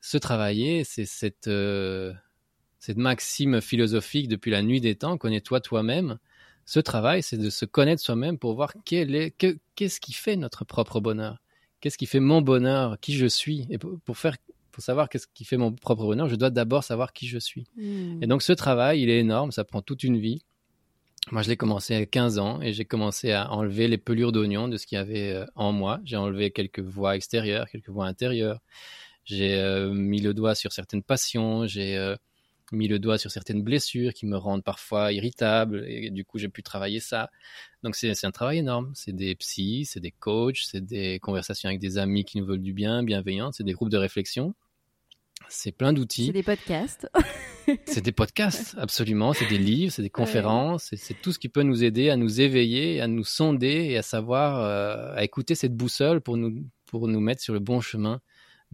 se 0.00 0.18
travailler, 0.18 0.82
c'est 0.82 1.06
cette, 1.06 1.46
euh, 1.46 2.12
cette 2.80 2.96
maxime 2.98 3.60
philosophique 3.60 4.28
depuis 4.28 4.50
la 4.50 4.62
nuit 4.62 4.80
des 4.80 4.96
temps, 4.96 5.18
connais-toi 5.18 5.60
toi-même 5.60 6.18
ce 6.66 6.80
travail, 6.80 7.22
c'est 7.22 7.38
de 7.38 7.50
se 7.50 7.64
connaître 7.64 8.02
soi-même 8.02 8.38
pour 8.38 8.54
voir 8.54 8.72
quel 8.84 9.14
est, 9.14 9.30
que, 9.30 9.58
qu'est-ce 9.74 10.00
qui 10.00 10.12
fait 10.12 10.36
notre 10.36 10.64
propre 10.64 11.00
bonheur, 11.00 11.38
qu'est-ce 11.80 11.98
qui 11.98 12.06
fait 12.06 12.20
mon 12.20 12.42
bonheur, 12.42 12.98
qui 13.00 13.14
je 13.14 13.26
suis? 13.26 13.66
Et 13.70 13.78
pour, 13.78 13.98
pour 14.00 14.16
faire, 14.16 14.36
pour 14.72 14.82
savoir 14.82 15.08
qu'est-ce 15.08 15.26
qui 15.32 15.44
fait 15.44 15.56
mon 15.56 15.72
propre 15.72 16.04
bonheur, 16.04 16.28
je 16.28 16.36
dois 16.36 16.50
d'abord 16.50 16.84
savoir 16.84 17.12
qui 17.12 17.26
je 17.26 17.38
suis. 17.38 17.66
Mmh. 17.76 18.22
Et 18.22 18.26
donc 18.26 18.42
ce 18.42 18.52
travail, 18.52 19.02
il 19.02 19.10
est 19.10 19.18
énorme, 19.18 19.52
ça 19.52 19.64
prend 19.64 19.82
toute 19.82 20.04
une 20.04 20.18
vie. 20.18 20.42
Moi, 21.30 21.40
je 21.40 21.48
l'ai 21.48 21.56
commencé 21.56 21.94
à 21.94 22.04
15 22.04 22.38
ans 22.38 22.60
et 22.60 22.74
j'ai 22.74 22.84
commencé 22.84 23.32
à 23.32 23.50
enlever 23.50 23.88
les 23.88 23.96
pelures 23.96 24.30
d'oignon 24.30 24.68
de 24.68 24.76
ce 24.76 24.86
qu'il 24.86 24.96
y 24.96 25.00
avait 25.00 25.32
euh, 25.32 25.46
en 25.54 25.72
moi. 25.72 26.00
J'ai 26.04 26.16
enlevé 26.16 26.50
quelques 26.50 26.80
voix 26.80 27.16
extérieures, 27.16 27.66
quelques 27.70 27.88
voix 27.88 28.06
intérieures. 28.06 28.60
J'ai 29.24 29.54
euh, 29.54 29.90
mis 29.90 30.20
le 30.20 30.34
doigt 30.34 30.54
sur 30.54 30.72
certaines 30.72 31.02
passions. 31.02 31.66
J'ai 31.66 31.96
euh, 31.96 32.14
mis 32.72 32.88
le 32.88 32.98
doigt 32.98 33.18
sur 33.18 33.30
certaines 33.30 33.62
blessures 33.62 34.12
qui 34.12 34.26
me 34.26 34.36
rendent 34.36 34.64
parfois 34.64 35.12
irritable 35.12 35.84
et 35.86 36.10
du 36.10 36.24
coup 36.24 36.38
j'ai 36.38 36.48
pu 36.48 36.62
travailler 36.62 37.00
ça. 37.00 37.30
Donc 37.82 37.96
c'est 37.96 38.24
un 38.24 38.30
travail 38.30 38.58
énorme. 38.58 38.92
C'est 38.94 39.14
des 39.14 39.34
psys, 39.34 39.84
c'est 39.86 40.00
des 40.00 40.10
coachs, 40.10 40.62
c'est 40.64 40.84
des 40.84 41.18
conversations 41.20 41.68
avec 41.68 41.80
des 41.80 41.98
amis 41.98 42.24
qui 42.24 42.38
nous 42.38 42.46
veulent 42.46 42.62
du 42.62 42.72
bien, 42.72 43.02
bienveillantes, 43.02 43.54
c'est 43.54 43.64
des 43.64 43.72
groupes 43.72 43.90
de 43.90 43.98
réflexion. 43.98 44.54
C'est 45.48 45.72
plein 45.72 45.92
d'outils. 45.92 46.26
C'est 46.26 46.32
des 46.32 46.42
podcasts. 46.42 47.08
c'est 47.86 48.00
des 48.00 48.12
podcasts, 48.12 48.74
absolument. 48.78 49.32
C'est 49.34 49.48
des 49.48 49.58
livres, 49.58 49.92
c'est 49.92 50.02
des 50.02 50.10
conférences. 50.10 50.90
Ouais. 50.90 50.98
C'est 50.98 51.20
tout 51.20 51.32
ce 51.32 51.38
qui 51.38 51.48
peut 51.48 51.62
nous 51.62 51.84
aider 51.84 52.08
à 52.08 52.16
nous 52.16 52.40
éveiller, 52.40 53.00
à 53.00 53.08
nous 53.08 53.24
sonder 53.24 53.88
et 53.90 53.98
à 53.98 54.02
savoir, 54.02 54.60
euh, 54.60 55.14
à 55.14 55.22
écouter 55.24 55.54
cette 55.54 55.76
boussole 55.76 56.20
pour 56.20 56.36
nous, 56.36 56.66
pour 56.86 57.08
nous 57.08 57.20
mettre 57.20 57.42
sur 57.42 57.52
le 57.52 57.60
bon 57.60 57.80
chemin 57.80 58.20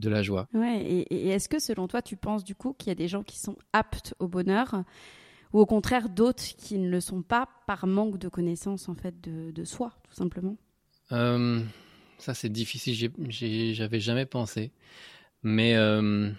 de 0.01 0.09
la 0.09 0.23
joie. 0.23 0.49
Ouais, 0.55 0.83
et, 0.83 1.15
et 1.15 1.29
est-ce 1.29 1.49
que 1.49 1.59
selon 1.59 1.87
toi, 1.87 2.03
tu 2.03 2.17
penses 2.17 2.43
du 2.43 2.55
coup 2.55 2.73
qu'il 2.73 2.89
y 2.89 2.93
a 2.93 2.97
des 2.97 3.09
gens 3.09 3.23
qui 3.23 3.39
sont 3.39 3.57
aptes 3.73 4.15
au 4.19 4.27
bonheur 4.29 4.85
ou 5.53 5.61
au 5.61 5.67
contraire 5.67 6.09
d'autres 6.09 6.43
qui 6.57 6.79
ne 6.79 6.89
le 6.89 7.01
sont 7.01 7.23
pas 7.23 7.49
par 7.67 7.87
manque 7.87 8.19
de 8.19 8.29
connaissance 8.29 8.89
en 8.89 8.95
fait 8.95 9.21
de, 9.21 9.51
de 9.51 9.65
soi, 9.65 9.93
tout 10.09 10.15
simplement? 10.15 10.57
Euh, 11.13 11.61
ça 12.19 12.35
c'est 12.35 12.49
difficile, 12.49 13.13
j'avais 13.29 14.01
jamais 14.01 14.27
pensé. 14.27 14.71
Mais 15.43 15.75
euh, 15.77 16.31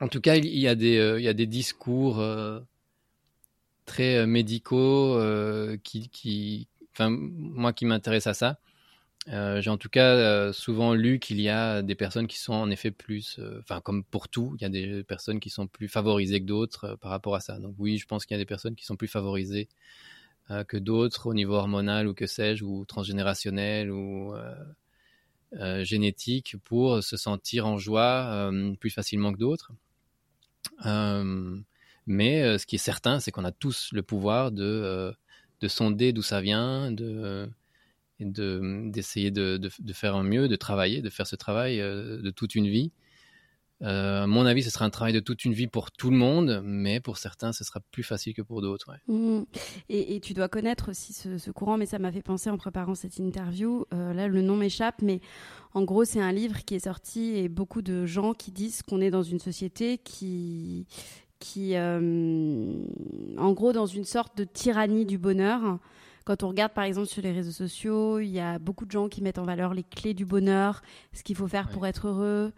en 0.00 0.08
tout 0.08 0.20
cas, 0.20 0.36
il 0.36 0.58
y 0.58 0.66
a 0.66 0.74
des, 0.74 0.98
euh, 0.98 1.20
il 1.20 1.24
y 1.24 1.28
a 1.28 1.34
des 1.34 1.46
discours 1.46 2.24
très 3.84 4.26
médicaux 4.26 5.18
qui, 5.82 6.08
qui, 6.08 6.68
enfin, 6.92 7.10
moi 7.10 7.72
qui 7.72 7.84
m'intéresse 7.84 8.26
à 8.26 8.34
ça. 8.34 8.58
J'ai 9.30 9.70
en 9.70 9.76
tout 9.76 9.88
cas 9.90 10.52
souvent 10.52 10.94
lu 10.94 11.18
qu'il 11.18 11.40
y 11.40 11.48
a 11.48 11.82
des 11.82 11.94
personnes 11.94 12.26
qui 12.26 12.38
sont 12.38 12.54
en 12.54 12.70
effet 12.70 12.90
plus, 12.90 13.38
enfin 13.60 13.80
comme 13.80 14.02
pour 14.04 14.28
tout, 14.28 14.56
il 14.58 14.62
y 14.62 14.64
a 14.64 14.68
des 14.70 15.04
personnes 15.04 15.38
qui 15.38 15.50
sont 15.50 15.66
plus 15.66 15.88
favorisées 15.88 16.40
que 16.40 16.46
d'autres 16.46 16.96
par 17.00 17.10
rapport 17.10 17.34
à 17.34 17.40
ça. 17.40 17.58
Donc 17.58 17.74
oui, 17.78 17.98
je 17.98 18.06
pense 18.06 18.24
qu'il 18.24 18.34
y 18.34 18.40
a 18.40 18.42
des 18.42 18.46
personnes 18.46 18.74
qui 18.74 18.86
sont 18.86 18.96
plus 18.96 19.08
favorisées 19.08 19.68
que 20.66 20.78
d'autres 20.78 21.26
au 21.26 21.34
niveau 21.34 21.54
hormonal 21.54 22.08
ou 22.08 22.14
que 22.14 22.26
sais-je, 22.26 22.64
ou 22.64 22.86
transgénérationnel 22.86 23.90
ou 23.90 24.34
euh, 25.54 25.82
génétique 25.82 26.56
pour 26.64 27.02
se 27.02 27.16
sentir 27.16 27.66
en 27.66 27.78
joie 27.78 28.26
euh, 28.26 28.74
plus 28.74 28.90
facilement 28.90 29.32
que 29.32 29.38
d'autres. 29.38 29.72
Euh, 30.84 31.58
mais 32.06 32.58
ce 32.58 32.66
qui 32.66 32.74
est 32.74 32.78
certain, 32.78 33.18
c'est 33.18 33.30
qu'on 33.30 33.46
a 33.46 33.52
tous 33.52 33.88
le 33.92 34.02
pouvoir 34.02 34.52
de, 34.52 35.14
de 35.62 35.68
sonder 35.68 36.12
d'où 36.12 36.20
ça 36.20 36.42
vient, 36.42 36.92
de 36.92 37.48
d'essayer 38.20 39.30
de, 39.30 39.56
de, 39.56 39.92
faire 39.92 40.16
un 40.16 40.22
mieux, 40.24 40.48
de 40.48 40.56
travailler, 40.56 41.02
de 41.02 41.10
faire 41.10 41.26
ce 41.26 41.36
travail 41.36 41.78
de 41.78 42.30
toute 42.30 42.54
une 42.54 42.68
vie. 42.68 42.92
Euh, 43.82 44.24
à 44.24 44.26
mon 44.26 44.44
avis, 44.44 44.62
ce 44.62 44.70
sera 44.70 44.84
un 44.84 44.90
travail 44.90 45.12
de 45.12 45.20
toute 45.20 45.44
une 45.44 45.52
vie 45.52 45.68
pour 45.68 45.92
tout 45.92 46.10
le 46.10 46.16
monde, 46.16 46.62
mais 46.64 46.98
pour 46.98 47.16
certains, 47.16 47.52
ce 47.52 47.62
sera 47.62 47.80
plus 47.92 48.02
facile 48.02 48.34
que 48.34 48.42
pour 48.42 48.60
d'autres. 48.60 48.90
Mmh. 49.06 49.42
Et, 49.88 50.20
tu 50.20 50.34
dois 50.34 50.48
connaître 50.48 50.90
aussi 50.90 51.12
ce, 51.12 51.50
courant, 51.50 51.78
mais 51.78 51.86
ça 51.86 51.98
m'a 51.98 52.10
fait 52.10 52.22
penser 52.22 52.50
en 52.50 52.56
préparant 52.56 52.94
cette 52.94 53.18
interview. 53.18 53.84
Euh, 53.94 54.12
là, 54.12 54.26
le 54.26 54.42
nom 54.42 54.56
m'échappe, 54.56 55.00
mais 55.02 55.20
en 55.74 55.84
gros, 55.84 56.04
c'est 56.04 56.20
un 56.20 56.32
livre 56.32 56.64
qui 56.64 56.74
est 56.74 56.84
sorti 56.84 57.36
et 57.36 57.48
beaucoup 57.48 57.82
de 57.82 58.04
gens 58.04 58.34
qui 58.34 58.50
disent 58.50 58.82
qu'on 58.82 59.00
est 59.00 59.10
dans 59.10 59.22
une 59.22 59.38
société 59.38 59.98
qui, 59.98 60.86
qui 61.38 61.76
euh, 61.76 62.72
en 63.36 63.52
gros, 63.52 63.72
dans 63.72 63.86
une 63.86 64.04
sorte 64.04 64.36
de 64.36 64.44
tyrannie 64.44 65.06
du 65.06 65.18
bonheur. 65.18 65.78
Quand 66.28 66.42
on 66.42 66.48
regarde 66.48 66.74
par 66.74 66.84
exemple 66.84 67.06
sur 67.06 67.22
les 67.22 67.32
réseaux 67.32 67.52
sociaux, 67.52 68.18
il 68.18 68.28
y 68.28 68.38
a 68.38 68.58
beaucoup 68.58 68.84
de 68.84 68.90
gens 68.90 69.08
qui 69.08 69.22
mettent 69.22 69.38
en 69.38 69.44
valeur 69.44 69.72
les 69.72 69.82
clés 69.82 70.12
du 70.12 70.26
bonheur, 70.26 70.82
ce 71.14 71.22
qu'il 71.22 71.34
faut 71.34 71.48
faire 71.48 71.70
pour 71.70 71.86
être 71.86 72.06
heureux, 72.06 72.52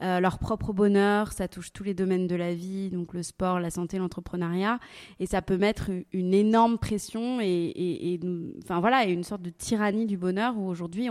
euh, 0.00 0.20
leur 0.20 0.38
propre 0.38 0.72
bonheur. 0.72 1.32
Ça 1.32 1.48
touche 1.48 1.72
tous 1.72 1.82
les 1.82 1.92
domaines 1.92 2.28
de 2.28 2.36
la 2.36 2.54
vie, 2.54 2.88
donc 2.88 3.14
le 3.14 3.24
sport, 3.24 3.58
la 3.58 3.70
santé, 3.70 3.98
l'entrepreneuriat, 3.98 4.78
et 5.18 5.26
ça 5.26 5.42
peut 5.42 5.56
mettre 5.56 5.90
une 6.12 6.34
énorme 6.34 6.78
pression 6.78 7.40
et, 7.40 8.20
enfin 8.62 8.78
voilà, 8.78 9.06
une 9.06 9.24
sorte 9.24 9.42
de 9.42 9.50
tyrannie 9.50 10.06
du 10.06 10.16
bonheur 10.16 10.56
où 10.56 10.68
aujourd'hui 10.68 11.08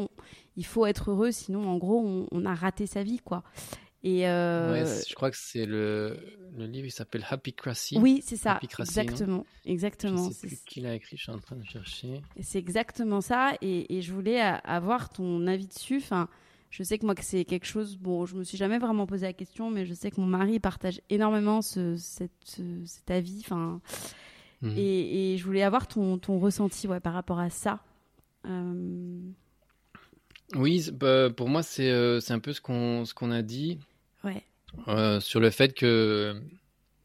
il 0.55 0.65
faut 0.65 0.85
être 0.85 1.11
heureux, 1.11 1.31
sinon 1.31 1.67
en 1.67 1.75
gros 1.75 1.99
on, 1.99 2.27
on 2.31 2.45
a 2.45 2.55
raté 2.55 2.85
sa 2.85 3.03
vie 3.03 3.19
quoi. 3.19 3.43
Et 4.07 4.27
euh, 4.27 4.85
je 4.85 5.15
crois 5.15 5.31
que 5.31 5.37
c'est 5.37 5.65
le, 5.65 6.15
le 6.55 6.67
livre, 6.67 6.85
il 6.85 6.91
s'appelle 6.91 7.25
Happy 7.27 7.53
Crassy. 7.53 7.97
Oui, 7.97 8.21
c'est 8.23 8.35
ça. 8.35 8.59
exactement. 8.61 9.47
exactement. 9.65 10.29
Je 10.29 10.33
sais 10.33 10.47
plus 10.47 10.59
qui 10.63 10.81
l'a 10.81 10.93
écrit, 10.93 11.17
je 11.17 11.23
suis 11.23 11.31
en 11.31 11.39
train 11.39 11.55
de 11.55 11.65
chercher. 11.65 12.21
C'est 12.39 12.59
exactement 12.59 13.19
ça. 13.19 13.53
Et, 13.63 13.97
et, 13.97 14.03
je 14.03 14.13
voulais 14.13 14.39
avoir 14.39 15.09
ton 15.09 15.47
avis 15.47 15.65
dessus. 15.65 15.97
Enfin, 15.97 16.29
je 16.69 16.83
sais 16.83 16.99
que 16.99 17.05
moi, 17.07 17.15
que 17.15 17.23
c'est 17.23 17.45
quelque 17.45 17.65
chose. 17.65 17.97
Bon, 17.97 18.27
je 18.27 18.35
me 18.35 18.43
suis 18.43 18.59
jamais 18.59 18.77
vraiment 18.77 19.07
posé 19.07 19.25
la 19.25 19.33
question, 19.33 19.71
mais 19.71 19.87
je 19.87 19.95
sais 19.95 20.11
que 20.11 20.21
mon 20.21 20.27
mari 20.27 20.59
partage 20.59 21.01
énormément 21.09 21.63
ce, 21.63 21.95
cette, 21.97 22.61
cet 22.85 23.09
avis. 23.09 23.39
Enfin, 23.39 23.81
mhm. 24.61 24.77
et, 24.77 25.33
et, 25.33 25.37
je 25.39 25.43
voulais 25.45 25.63
avoir 25.63 25.87
ton, 25.87 26.19
ton 26.19 26.37
ressenti 26.37 26.87
ouais, 26.87 26.99
par 26.99 27.13
rapport 27.13 27.39
à 27.39 27.49
ça. 27.49 27.79
Euh... 28.45 29.19
Oui, 30.53 30.91
bah, 30.93 31.31
pour 31.31 31.49
moi, 31.49 31.63
c'est 31.63 31.89
euh, 31.89 32.19
un 32.29 32.37
peu 32.37 32.53
ce 32.53 32.61
qu'on 32.61 33.03
ce 33.03 33.15
qu'on 33.15 33.31
a 33.31 33.41
dit. 33.41 33.79
Euh, 34.87 35.19
sur 35.19 35.39
le 35.39 35.49
fait 35.49 35.73
que, 35.73 36.41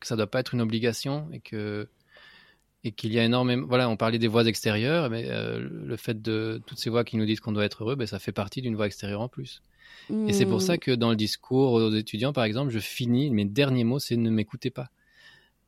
que 0.01 0.07
ça 0.07 0.17
doit 0.17 0.27
pas 0.27 0.41
être 0.41 0.55
une 0.55 0.61
obligation 0.61 1.29
et 1.33 1.41
que 1.41 1.89
et 2.83 2.93
qu'il 2.93 3.13
y 3.13 3.19
a 3.19 3.25
énormément. 3.25 3.67
Voilà, 3.67 3.91
on 3.91 3.97
parlait 3.97 4.19
des 4.19 4.27
voix 4.27 4.47
extérieures, 4.47 5.11
mais 5.11 5.27
euh, 5.29 5.69
le 5.71 5.97
fait 5.97 6.23
de 6.23 6.63
toutes 6.65 6.79
ces 6.79 6.89
voix 6.89 7.05
qui 7.05 7.19
nous 7.19 7.27
disent 7.27 7.41
qu'on 7.41 7.53
doit 7.53 7.67
être 7.67 7.83
heureux, 7.83 7.95
ben, 7.95 8.07
ça 8.07 8.19
fait 8.19 8.33
partie 8.33 8.63
d'une 8.63 8.75
voix 8.75 8.87
extérieure 8.87 9.21
en 9.21 9.29
plus. 9.29 9.63
Et 10.27 10.33
c'est 10.33 10.47
pour 10.47 10.63
ça 10.63 10.75
mmh. 10.75 10.79
que 10.79 10.91
dans 10.93 11.11
le 11.11 11.17
discours 11.17 11.73
aux 11.73 11.93
étudiants, 11.93 12.33
par 12.33 12.45
exemple, 12.45 12.73
je 12.73 12.79
finis, 12.79 13.31
mes 13.31 13.45
derniers 13.45 13.85
mots, 13.85 13.99
c'est 13.99 14.17
ne 14.17 14.31
m'écoutez 14.31 14.71
pas. 14.71 14.89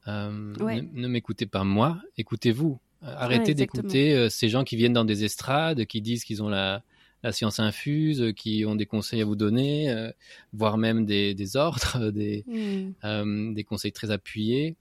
Euh, 0.08 0.30
ne, 0.30 1.06
m'écoutez 1.06 1.46
pas 1.46 1.64
moi, 1.64 2.00
écoutez-vous. 2.16 2.80
Arrêtez 3.02 3.54
d'écouter 3.54 4.30
ces 4.30 4.48
gens 4.48 4.64
qui 4.64 4.76
viennent 4.76 4.92
dans 4.92 5.04
des 5.04 5.24
estrades, 5.24 5.84
qui 5.84 6.00
disent 6.00 6.24
qu'ils 6.24 6.42
ont 6.42 6.48
la, 6.48 6.82
la 7.22 7.32
science 7.32 7.60
infuse, 7.60 8.20
euh, 8.20 8.32
qui 8.32 8.64
ont 8.66 8.74
des 8.74 8.86
conseils 8.86 9.20
à 9.20 9.24
vous 9.24 9.36
donner, 9.36 9.90
euh, 9.90 10.10
voire 10.52 10.78
même 10.78 11.04
des, 11.04 11.34
des 11.34 11.56
ordres, 11.56 12.10
des, 12.12 12.44
mm. 12.46 12.92
euh, 13.04 13.52
des 13.52 13.64
conseils 13.64 13.92
très 13.92 14.10
appuyés. 14.10 14.76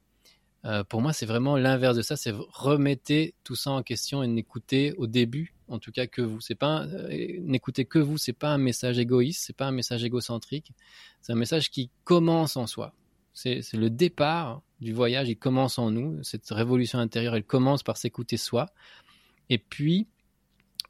pour 0.90 1.02
moi, 1.02 1.14
c'est 1.14 1.26
vraiment 1.26 1.58
l'inverse 1.58 1.98
de 1.98 2.02
ça. 2.02 2.16
C'est 2.16 2.34
remettez 2.34 3.34
tout 3.44 3.56
ça 3.56 3.72
en 3.72 3.84
question 3.84 4.22
et 4.22 4.28
n'écoutez 4.28 4.94
au 4.94 5.08
début, 5.08 5.56
en 5.68 5.80
tout 5.80 5.92
cas 5.92 6.06
que 6.08 6.22
vous. 6.22 6.40
C'est 6.40 6.56
pas 6.56 6.86
n'écoutez 7.42 7.86
que 7.86 7.98
vous. 7.98 8.18
C'est 8.18 8.38
pas 8.38 8.50
un 8.50 8.60
message 8.60 9.00
égoïste. 9.00 9.44
C'est 9.44 9.56
pas 9.56 9.66
un 9.66 9.72
message 9.72 10.04
égocentrique. 10.04 10.72
C'est 11.22 11.34
un 11.34 11.36
message 11.36 11.72
qui 11.72 11.90
commence 12.04 12.58
en 12.58 12.68
soi. 12.68 12.94
C'est 13.34 13.74
le 13.74 13.90
départ 13.90 14.62
du 14.82 14.94
voyage. 14.94 15.30
Il 15.30 15.38
commence 15.38 15.80
en 15.80 15.90
nous. 15.90 16.22
Cette 16.24 16.48
révolution 16.50 17.00
intérieure, 17.00 17.36
elle 17.36 17.44
commence 17.44 17.82
par 17.82 17.98
s'écouter 17.98 18.38
soi. 18.38 18.68
Et 19.50 19.58
puis, 19.58 20.08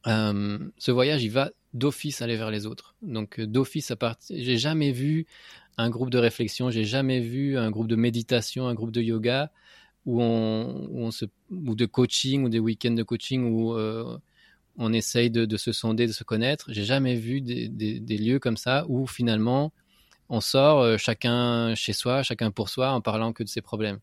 euh, 0.07 0.59
ce 0.77 0.91
voyage, 0.91 1.23
il 1.23 1.31
va 1.31 1.51
d'office 1.73 2.21
aller 2.21 2.35
vers 2.35 2.51
les 2.51 2.65
autres. 2.65 2.95
Donc 3.01 3.39
euh, 3.39 3.47
d'office 3.47 3.91
à 3.91 3.95
partir, 3.95 4.35
j'ai 4.39 4.57
jamais 4.57 4.91
vu 4.91 5.25
un 5.77 5.89
groupe 5.89 6.09
de 6.09 6.17
réflexion, 6.17 6.69
j'ai 6.69 6.83
jamais 6.83 7.19
vu 7.19 7.57
un 7.57 7.71
groupe 7.71 7.87
de 7.87 7.95
méditation, 7.95 8.67
un 8.67 8.73
groupe 8.73 8.91
de 8.91 9.01
yoga 9.01 9.51
où 10.05 10.21
on, 10.21 10.87
où 10.89 10.99
on 11.03 11.11
se, 11.11 11.25
ou 11.51 11.75
de 11.75 11.85
coaching 11.85 12.43
ou 12.43 12.49
des 12.49 12.59
week-ends 12.59 12.91
de 12.91 13.03
coaching 13.03 13.51
où 13.51 13.73
euh, 13.73 14.17
on 14.77 14.91
essaye 14.91 15.29
de, 15.29 15.45
de, 15.45 15.57
se 15.57 15.71
sonder, 15.71 16.07
de 16.07 16.11
se 16.11 16.23
connaître. 16.23 16.73
J'ai 16.73 16.83
jamais 16.83 17.15
vu 17.15 17.41
des, 17.41 17.69
des, 17.69 17.99
des, 17.99 18.17
lieux 18.17 18.39
comme 18.39 18.57
ça 18.57 18.85
où 18.89 19.05
finalement 19.05 19.71
on 20.29 20.41
sort 20.41 20.97
chacun 20.97 21.75
chez 21.75 21.93
soi, 21.93 22.23
chacun 22.23 22.51
pour 22.51 22.69
soi, 22.69 22.91
en 22.91 23.01
parlant 23.01 23.33
que 23.33 23.43
de 23.43 23.49
ses 23.49 23.61
problèmes. 23.61 23.99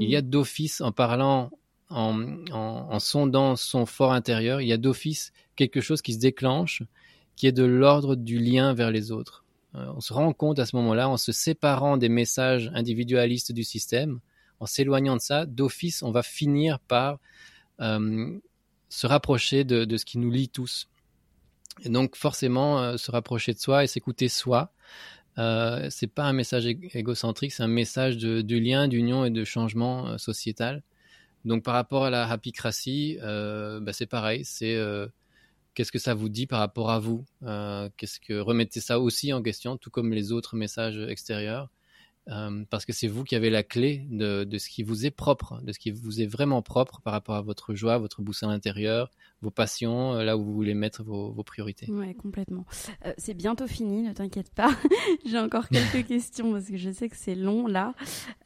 Il 0.00 0.08
y 0.08 0.16
a 0.16 0.22
mmh. 0.22 0.30
d'office 0.30 0.80
en 0.80 0.92
parlant 0.92 1.50
en, 1.92 2.98
sondant 2.98 3.56
son 3.56 3.86
fort 3.86 4.12
intérieur, 4.12 4.60
il 4.60 4.68
y 4.68 4.72
a 4.72 4.78
d'office 4.78 5.32
quelque 5.56 5.80
chose 5.80 6.02
qui 6.02 6.14
se 6.14 6.18
déclenche, 6.18 6.82
qui 7.36 7.46
est 7.46 7.52
de 7.52 7.64
l'ordre 7.64 8.16
du 8.16 8.38
lien 8.38 8.74
vers 8.74 8.90
les 8.90 9.10
autres. 9.10 9.44
Euh, 9.74 9.86
on 9.96 10.00
se 10.00 10.12
rend 10.12 10.32
compte 10.32 10.58
à 10.58 10.66
ce 10.66 10.76
moment-là, 10.76 11.08
en 11.08 11.16
se 11.16 11.32
séparant 11.32 11.96
des 11.96 12.08
messages 12.08 12.70
individualistes 12.74 13.52
du 13.52 13.64
système, 13.64 14.20
en 14.60 14.66
s'éloignant 14.66 15.16
de 15.16 15.20
ça, 15.20 15.44
d'office, 15.44 16.02
on 16.02 16.12
va 16.12 16.22
finir 16.22 16.78
par 16.78 17.18
euh, 17.80 18.38
se 18.88 19.06
rapprocher 19.06 19.64
de, 19.64 19.96
ce 19.96 20.04
qui 20.04 20.18
nous 20.18 20.30
lie 20.30 20.48
tous. 20.48 20.88
Et 21.82 21.88
donc 21.88 22.14
forcément, 22.14 22.80
euh, 22.80 22.96
se 22.96 23.10
rapprocher 23.10 23.54
de 23.54 23.58
soi 23.58 23.82
et 23.82 23.86
s'écouter 23.86 24.28
soi, 24.28 24.72
euh, 25.38 25.88
c'est 25.90 26.06
pas 26.06 26.24
un 26.24 26.32
message 26.32 26.66
égocentrique, 26.66 27.52
c'est 27.52 27.62
un 27.62 27.68
message 27.68 28.18
de, 28.18 28.40
de 28.42 28.56
lien, 28.56 28.86
d'union 28.86 29.24
et 29.24 29.30
de 29.30 29.44
changement 29.44 30.16
sociétal. 30.18 30.82
Donc 31.44 31.64
par 31.64 31.74
rapport 31.74 32.04
à 32.04 32.10
la 32.10 32.28
happycratie, 32.28 33.18
euh, 33.22 33.80
bah, 33.80 33.92
c'est 33.92 34.06
pareil, 34.06 34.44
c'est 34.44 34.76
euh, 34.76 35.06
qu'est-ce 35.74 35.92
que 35.92 35.98
ça 35.98 36.14
vous 36.14 36.28
dit 36.28 36.46
par 36.46 36.60
rapport 36.60 36.90
à 36.90 36.98
vous 36.98 37.24
euh, 37.42 37.88
Qu'est-ce 37.96 38.20
que 38.20 38.38
remettez 38.38 38.80
ça 38.80 39.00
aussi 39.00 39.32
en 39.32 39.42
question, 39.42 39.76
tout 39.76 39.90
comme 39.90 40.12
les 40.12 40.32
autres 40.32 40.56
messages 40.56 40.98
extérieurs. 40.98 41.68
Euh, 42.28 42.64
parce 42.70 42.84
que 42.84 42.92
c'est 42.92 43.08
vous 43.08 43.24
qui 43.24 43.34
avez 43.34 43.50
la 43.50 43.64
clé 43.64 44.06
de, 44.08 44.46
ce 44.56 44.68
qui 44.68 44.84
vous 44.84 45.06
est 45.06 45.10
propre, 45.10 45.60
de 45.62 45.72
ce 45.72 45.78
qui 45.80 45.90
vous 45.90 46.20
est 46.20 46.26
vraiment 46.26 46.62
propre 46.62 47.00
par 47.00 47.12
rapport 47.12 47.34
à 47.34 47.42
votre 47.42 47.74
joie, 47.74 47.98
votre 47.98 48.22
boussole 48.22 48.50
intérieur, 48.50 49.10
vos 49.42 49.50
passions, 49.50 50.14
euh, 50.14 50.22
là 50.22 50.36
où 50.36 50.44
vous 50.44 50.54
voulez 50.54 50.74
mettre 50.74 51.02
vos, 51.02 51.32
vos 51.32 51.42
priorités. 51.42 51.86
Oui, 51.90 52.14
complètement. 52.14 52.64
Euh, 53.04 53.12
c'est 53.18 53.34
bientôt 53.34 53.66
fini, 53.66 54.02
ne 54.02 54.12
t'inquiète 54.12 54.50
pas. 54.54 54.70
J'ai 55.26 55.38
encore 55.38 55.68
quelques 55.68 56.06
questions 56.08 56.52
parce 56.52 56.66
que 56.66 56.76
je 56.76 56.90
sais 56.90 57.08
que 57.08 57.16
c'est 57.16 57.34
long 57.34 57.66
là. 57.66 57.94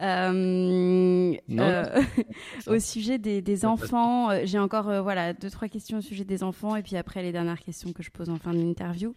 Euh, 0.00 1.34
euh 1.50 2.02
au 2.66 2.78
sujet 2.78 3.18
des, 3.18 3.42
des 3.42 3.66
enfants, 3.66 4.30
j'ai 4.44 4.58
encore 4.58 5.02
voilà 5.02 5.32
deux 5.32 5.50
trois 5.50 5.68
questions 5.68 5.98
au 5.98 6.00
sujet 6.00 6.24
des 6.24 6.42
enfants 6.42 6.76
et 6.76 6.82
puis 6.82 6.96
après 6.96 7.22
les 7.22 7.32
dernières 7.32 7.60
questions 7.60 7.92
que 7.92 8.02
je 8.02 8.10
pose 8.10 8.30
en 8.30 8.36
fin 8.36 8.52
de 8.52 8.58
l'interview. 8.58 9.14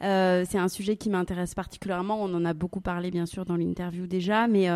c'est 0.00 0.58
un 0.58 0.68
sujet 0.68 0.96
qui 0.96 1.08
m'intéresse 1.08 1.54
particulièrement. 1.54 2.22
On 2.22 2.32
en 2.34 2.44
a 2.44 2.52
beaucoup 2.52 2.80
parlé 2.80 3.10
bien 3.10 3.26
sûr 3.26 3.44
dans 3.44 3.56
l'interview 3.56 4.06
déjà, 4.06 4.46
mais, 4.46 4.68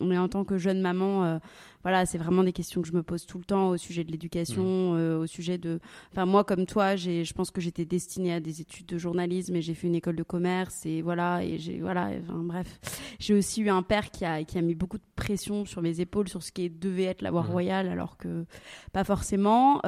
mais 0.00 0.18
en 0.18 0.28
tant 0.28 0.44
que 0.44 0.58
jeune 0.58 0.80
maman, 0.80 1.40
voilà, 1.82 2.06
c'est 2.06 2.18
vraiment 2.18 2.44
des 2.44 2.52
questions 2.52 2.82
que 2.82 2.88
je 2.88 2.92
me 2.92 3.02
pose 3.02 3.26
tout 3.26 3.38
le 3.38 3.44
temps 3.44 3.70
au 3.70 3.76
sujet 3.76 4.04
de 4.04 4.10
l'éducation, 4.10 4.92
mmh. 4.92 4.98
euh, 4.98 5.18
au 5.20 5.26
sujet 5.26 5.58
de. 5.58 5.80
Enfin, 6.12 6.26
moi, 6.26 6.44
comme 6.44 6.66
toi, 6.66 6.96
j'ai, 6.96 7.24
je 7.24 7.32
pense 7.32 7.50
que 7.50 7.60
j'étais 7.60 7.84
destinée 7.84 8.34
à 8.34 8.40
des 8.40 8.60
études 8.60 8.86
de 8.86 8.98
journalisme 8.98 9.56
et 9.56 9.62
j'ai 9.62 9.74
fait 9.74 9.86
une 9.86 9.94
école 9.94 10.16
de 10.16 10.22
commerce 10.22 10.84
et 10.84 11.02
voilà, 11.02 11.42
et 11.42 11.58
j'ai, 11.58 11.80
voilà, 11.80 12.10
enfin, 12.22 12.40
bref. 12.42 12.80
J'ai 13.18 13.34
aussi 13.34 13.62
eu 13.62 13.70
un 13.70 13.82
père 13.82 14.10
qui 14.10 14.24
a, 14.24 14.44
qui 14.44 14.58
a 14.58 14.62
mis 14.62 14.74
beaucoup 14.74 14.98
de 14.98 15.04
pression 15.16 15.64
sur 15.64 15.82
mes 15.82 16.00
épaules 16.00 16.28
sur 16.28 16.42
ce 16.42 16.52
qui 16.52 16.68
devait 16.68 17.04
être 17.04 17.22
la 17.22 17.30
voie 17.30 17.42
mmh. 17.42 17.50
royale, 17.50 17.88
alors 17.88 18.16
que 18.16 18.44
pas 18.92 19.04
forcément. 19.04 19.80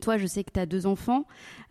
Toi, 0.00 0.16
je 0.16 0.26
sais 0.26 0.44
que 0.44 0.50
tu 0.52 0.60
as 0.60 0.66
deux 0.66 0.86
enfants. 0.86 1.24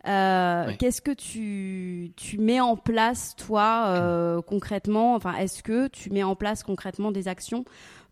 Euh, 0.06 0.72
qu'est-ce 0.78 1.00
que 1.00 1.10
tu, 1.10 2.12
tu, 2.16 2.38
mets 2.38 2.60
en 2.60 2.76
place, 2.76 3.34
toi, 3.36 3.86
euh, 3.88 4.42
concrètement? 4.42 5.14
Enfin, 5.14 5.34
est-ce 5.36 5.62
que 5.62 5.88
tu 5.88 6.10
mets 6.10 6.22
en 6.22 6.36
place 6.36 6.62
concrètement 6.62 7.10
des 7.10 7.28
actions 7.28 7.64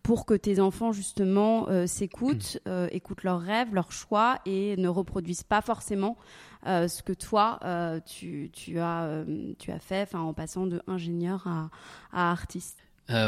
pour 0.07 0.25
que 0.25 0.35
tes 0.35 0.61
enfants, 0.61 0.93
justement, 0.93 1.69
euh, 1.69 1.87
s'écoutent, 1.87 2.59
écoutent 2.91 3.25
leurs 3.25 3.41
rêves, 3.41 3.75
leurs 3.75 3.93
choix 3.93 4.39
et 4.47 4.77
ne 4.77 4.89
reproduisent 4.89 5.43
pas 5.43 5.61
forcément 5.61 6.17
ce 6.65 7.03
que 7.03 7.13
toi, 7.13 7.61
tu, 8.07 8.51
tu, 8.53 8.81
as, 8.81 9.25
tu 9.59 9.71
as 9.71 9.79
fait 9.79 10.15
en 10.15 10.33
passant 10.35 10.67
de 10.67 10.81
ingénieur 10.89 11.47
à, 11.47 11.71
à 12.13 12.33
artiste 12.33 12.79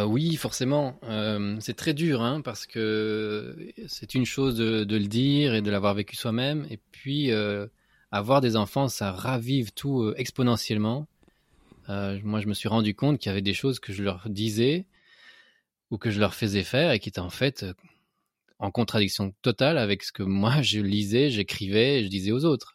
oui, 0.07 0.35
forcément. 0.35 0.99
c'est 1.61 1.77
très 1.77 1.95
dur, 1.95 2.21
hein, 2.21 2.41
parce 2.41 2.67
que 2.67 3.57
c'est 3.87 4.17
une 4.17 4.27
chose 4.27 4.57
de, 4.57 4.83
de, 4.83 4.97
le 4.97 5.07
dire 5.07 5.55
et 5.55 5.63
de 5.63 5.71
l'avoir 5.71 5.95
vécu 5.95 6.17
soi-même, 6.17 6.67
et 6.69 6.81
puis 6.91 7.33
avoir 8.11 8.41
des 8.41 8.57
enfants, 8.57 8.89
ça 8.89 9.13
ravive 9.13 9.73
tout 9.73 10.03
euh, 10.03 10.15
exponentiellement. 10.17 11.07
Euh, 11.89 12.19
moi, 12.23 12.41
je 12.41 12.47
me 12.47 12.55
suis 12.55 12.69
rendu 12.69 12.95
compte 12.95 13.19
qu'il 13.19 13.29
y 13.31 13.33
avait 13.33 13.43
des 13.43 13.55
choses 13.55 13.81
que 13.81 13.93
je 13.93 14.03
leur 14.03 14.29
disais 14.29 14.87
ou 15.91 15.99
que 15.99 16.11
je 16.11 16.21
leur 16.21 16.35
faisais 16.35 16.65
faire 16.65 16.93
et 16.93 16.99
qui 16.99 17.09
étaient 17.09 17.19
en 17.21 17.31
fait 17.31 17.63
euh, 17.63 17.75
en 18.59 18.71
contradiction 18.71 19.33
totale 19.43 19.79
avec 19.79 20.03
ce 20.03 20.13
que 20.13 20.23
moi 20.23 20.63
je 20.63 20.81
lisais, 20.81 21.31
j'écrivais 21.31 22.03
je 22.03 22.09
disais 22.09 22.33
aux 22.33 22.45
autres. 22.45 22.75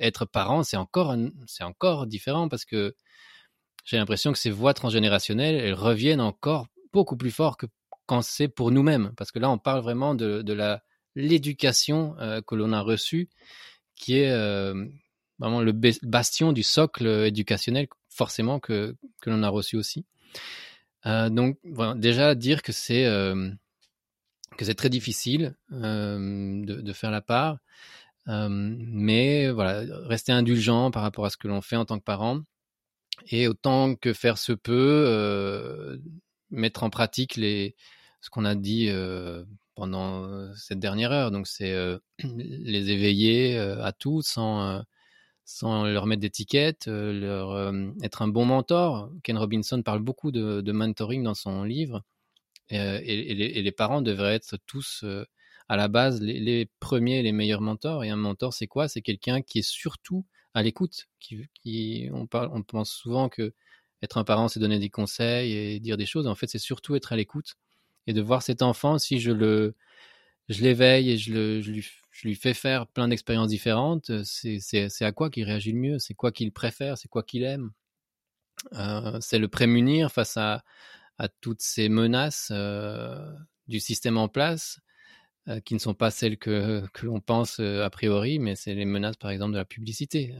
être 0.00 0.24
parent, 0.24 0.62
c'est 0.62 0.76
encore, 0.76 1.14
c'est 1.46 1.64
encore 1.64 2.06
différent 2.06 2.48
parce 2.48 2.64
que 2.64 2.94
j'ai 3.84 3.96
l'impression 3.96 4.32
que 4.32 4.38
ces 4.38 4.50
voix 4.50 4.74
transgénérationnelles, 4.74 5.56
elles 5.56 5.74
reviennent 5.74 6.20
encore 6.20 6.66
beaucoup 6.92 7.16
plus 7.16 7.30
fort 7.30 7.56
que 7.56 7.66
quand 8.06 8.22
c'est 8.22 8.48
pour 8.48 8.70
nous-mêmes. 8.70 9.12
Parce 9.16 9.32
que 9.32 9.38
là, 9.38 9.50
on 9.50 9.58
parle 9.58 9.80
vraiment 9.82 10.14
de, 10.14 10.42
de 10.42 10.52
la 10.52 10.82
l'éducation 11.14 12.14
que 12.46 12.54
l'on 12.54 12.72
a 12.72 12.80
reçue 12.80 13.28
qui 13.98 14.18
est 14.18 14.30
euh, 14.30 14.86
vraiment 15.38 15.60
le 15.60 15.72
bastion 15.72 16.52
du 16.52 16.62
socle 16.62 17.06
éducationnel, 17.06 17.88
forcément, 18.08 18.60
que, 18.60 18.96
que 19.20 19.30
l'on 19.30 19.42
a 19.42 19.48
reçu 19.48 19.76
aussi. 19.76 20.06
Euh, 21.08 21.30
donc, 21.30 21.58
déjà, 21.96 22.34
dire 22.34 22.62
que 22.62 22.72
c'est 22.72 23.06
euh, 23.06 23.50
très 24.76 24.90
difficile 24.90 25.56
de, 25.70 26.80
de, 26.80 26.92
faire 26.92 27.10
la 27.10 27.22
part, 27.22 27.58
mais 28.26 29.50
voilà, 29.50 29.84
rester 30.06 30.32
indulgent 30.32 30.90
par 30.90 31.02
rapport 31.02 31.24
à 31.24 31.30
ce 31.30 31.36
que 31.36 31.48
l'on 31.48 31.62
fait 31.62 31.76
en 31.76 31.84
tant 31.84 31.98
que 31.98 32.04
parent, 32.04 32.40
et 33.28 33.48
autant 33.48 33.94
que 33.94 34.12
faire 34.12 34.38
se 34.38 34.52
peut, 34.52 36.00
mettre 36.50 36.82
en 36.82 36.90
pratique 36.90 37.36
les, 37.36 37.74
ce 38.20 38.30
qu'on 38.30 38.44
a 38.44 38.54
dit 38.54 38.90
pendant 39.78 40.24
euh, 40.24 40.52
cette 40.56 40.80
dernière 40.80 41.12
heure. 41.12 41.30
Donc, 41.30 41.46
c'est 41.46 41.72
euh, 41.72 41.98
les 42.24 42.90
éveiller 42.90 43.56
euh, 43.56 43.82
à 43.84 43.92
tout 43.92 44.22
sans, 44.22 44.82
sans 45.48 45.84
leur 45.84 46.04
mettre 46.04 46.20
d'étiquette, 46.20 46.88
leur 46.88 47.72
être 48.02 48.20
un 48.20 48.28
bon 48.28 48.44
mentor. 48.44 49.10
Ken 49.22 49.38
Robinson 49.38 49.82
parle 49.82 50.00
beaucoup 50.00 50.30
de, 50.30 50.72
mentoring 50.72 51.22
dans 51.22 51.32
son 51.32 51.64
livre. 51.64 52.04
Et, 52.68 53.62
les, 53.62 53.72
parents 53.72 54.02
devraient 54.02 54.34
être 54.34 54.58
tous 54.66 55.06
à 55.70 55.76
la 55.78 55.88
base 55.88 56.20
les, 56.20 56.68
premiers, 56.80 57.22
les 57.22 57.32
meilleurs 57.32 57.62
mentors. 57.62 58.04
Et 58.04 58.10
un 58.10 58.16
mentor, 58.16 58.52
c'est 58.52 58.66
quoi? 58.66 58.88
C'est 58.88 59.00
quelqu'un 59.00 59.40
qui 59.40 59.60
est 59.60 59.68
surtout 59.68 60.26
à 60.52 60.62
l'écoute. 60.62 61.08
On, 61.32 62.28
on 62.30 62.62
pense 62.62 62.90
souvent 62.90 63.30
que 63.30 63.54
être 64.02 64.18
un 64.18 64.24
parent, 64.24 64.48
c'est 64.48 64.60
donner 64.60 64.78
des 64.78 64.90
conseils 64.90 65.54
et 65.54 65.80
dire 65.80 65.96
des 65.96 66.04
choses. 66.04 66.26
En 66.26 66.34
fait, 66.34 66.46
c'est 66.46 66.58
surtout 66.58 66.94
être 66.94 67.14
à 67.14 67.16
l'écoute 67.16 67.56
et 68.06 68.12
de 68.12 68.20
voir 68.20 68.42
cet 68.42 68.60
enfant, 68.60 68.98
si 68.98 69.18
je 69.18 69.30
le, 69.30 69.74
je 70.50 70.62
l'éveille 70.62 71.10
et 71.10 71.16
je, 71.16 71.32
le, 71.32 71.62
je, 71.62 71.70
lui, 71.70 71.86
je 72.18 72.26
lui 72.26 72.34
fais 72.34 72.52
faire 72.52 72.88
plein 72.88 73.06
d'expériences 73.06 73.48
différentes, 73.48 74.10
c'est 74.24 75.02
à 75.02 75.12
quoi 75.12 75.30
qu'il 75.30 75.44
réagit 75.44 75.70
le 75.70 75.78
mieux, 75.78 75.98
c'est 76.00 76.14
quoi 76.14 76.32
qu'il 76.32 76.50
préfère, 76.50 76.98
c'est 76.98 77.06
quoi 77.06 77.22
qu'il 77.22 77.44
aime? 77.44 77.70
Euh, 78.72 79.18
c'est 79.20 79.38
le 79.38 79.46
prémunir 79.46 80.10
face 80.10 80.36
à, 80.36 80.64
toutes 81.40 81.62
ces 81.62 81.88
menaces 81.88 82.52
du 83.68 83.80
système 83.80 84.18
en 84.18 84.28
place, 84.28 84.80
qui 85.64 85.74
ne 85.74 85.78
sont 85.78 85.94
pas 85.94 86.10
celles 86.10 86.38
que, 86.38 86.82
l'on 87.02 87.20
pense 87.20 87.60
a 87.60 87.90
priori, 87.90 88.40
mais 88.40 88.56
c'est 88.56 88.74
les 88.74 88.84
menaces, 88.84 89.16
par 89.16 89.30
exemple, 89.30 89.52
de 89.52 89.58
la 89.58 89.64
publicité, 89.64 90.34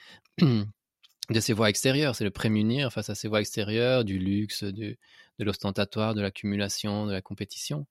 de 0.38 1.40
ces 1.40 1.54
voies 1.54 1.70
extérieures. 1.70 2.16
C'est 2.16 2.24
le 2.24 2.30
prémunir 2.30 2.92
face 2.92 3.08
à 3.08 3.14
ces 3.14 3.28
voies 3.28 3.40
extérieures, 3.40 4.04
du 4.04 4.18
luxe, 4.18 4.62
de 4.62 4.96
l'ostentatoire, 5.38 6.14
de 6.14 6.20
l'accumulation, 6.20 7.06
de 7.06 7.12
la 7.12 7.22
compétition. 7.22 7.86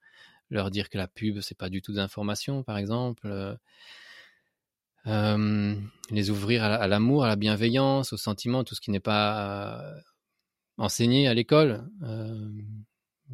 Leur 0.54 0.70
dire 0.70 0.92
que 0.92 1.00
la 1.00 1.08
pub, 1.08 1.40
c'est 1.42 1.58
pas 1.58 1.70
du 1.70 1.82
tout 1.82 1.94
d'information, 1.94 2.62
par 2.62 2.78
exemple. 2.78 3.26
Euh, 3.26 3.56
euh, 5.08 5.76
les 6.12 6.30
ouvrir 6.30 6.64
à, 6.64 6.88
l'amour, 6.88 7.24
à 7.24 7.28
la 7.28 7.36
bienveillance, 7.36 8.14
au 8.14 8.18
sentiment, 8.18 8.64
tout 8.64 8.76
ce 8.76 8.82
qui 8.82 8.92
n'est 8.92 9.00
pas 9.00 9.90
euh, 9.90 10.00
enseigné 10.78 11.28
à 11.28 11.34
l'école. 11.34 11.90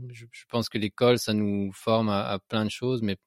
Je, 0.07 0.25
pense 0.47 0.69
que 0.69 0.77
l'école, 0.77 1.19
ça 1.19 1.33
nous 1.33 1.73
forme 1.73 2.07
à, 2.07 2.39
plein 2.47 2.63
de 2.63 2.71
choses, 2.71 3.01
mais 3.01 3.17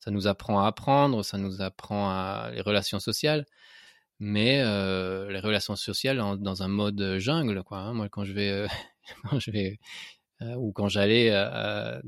ça 0.00 0.10
nous 0.10 0.26
apprend 0.26 0.60
à 0.60 0.66
apprendre, 0.66 1.22
ça 1.22 1.36
nous 1.36 1.60
apprend 1.60 2.08
à 2.08 2.50
les 2.54 2.62
relations 2.62 2.98
sociales 2.98 3.44
mais 4.20 4.58
les 4.62 5.40
relations 5.40 5.74
sociales 5.74 6.18
dans 6.18 6.62
un 6.62 6.68
mode 6.68 7.18
jungle 7.18 7.64
quoi 7.64 7.78
hein. 7.78 7.94
moi 7.94 8.08
quand 8.08 8.24
je 8.24 8.32
vais 8.32 8.66
quand 9.28 9.40
je 9.40 9.50
vais 9.50 9.80
ou 10.56 10.72
quand 10.72 10.88
j'allais 10.88 11.30
euh, 11.32 12.00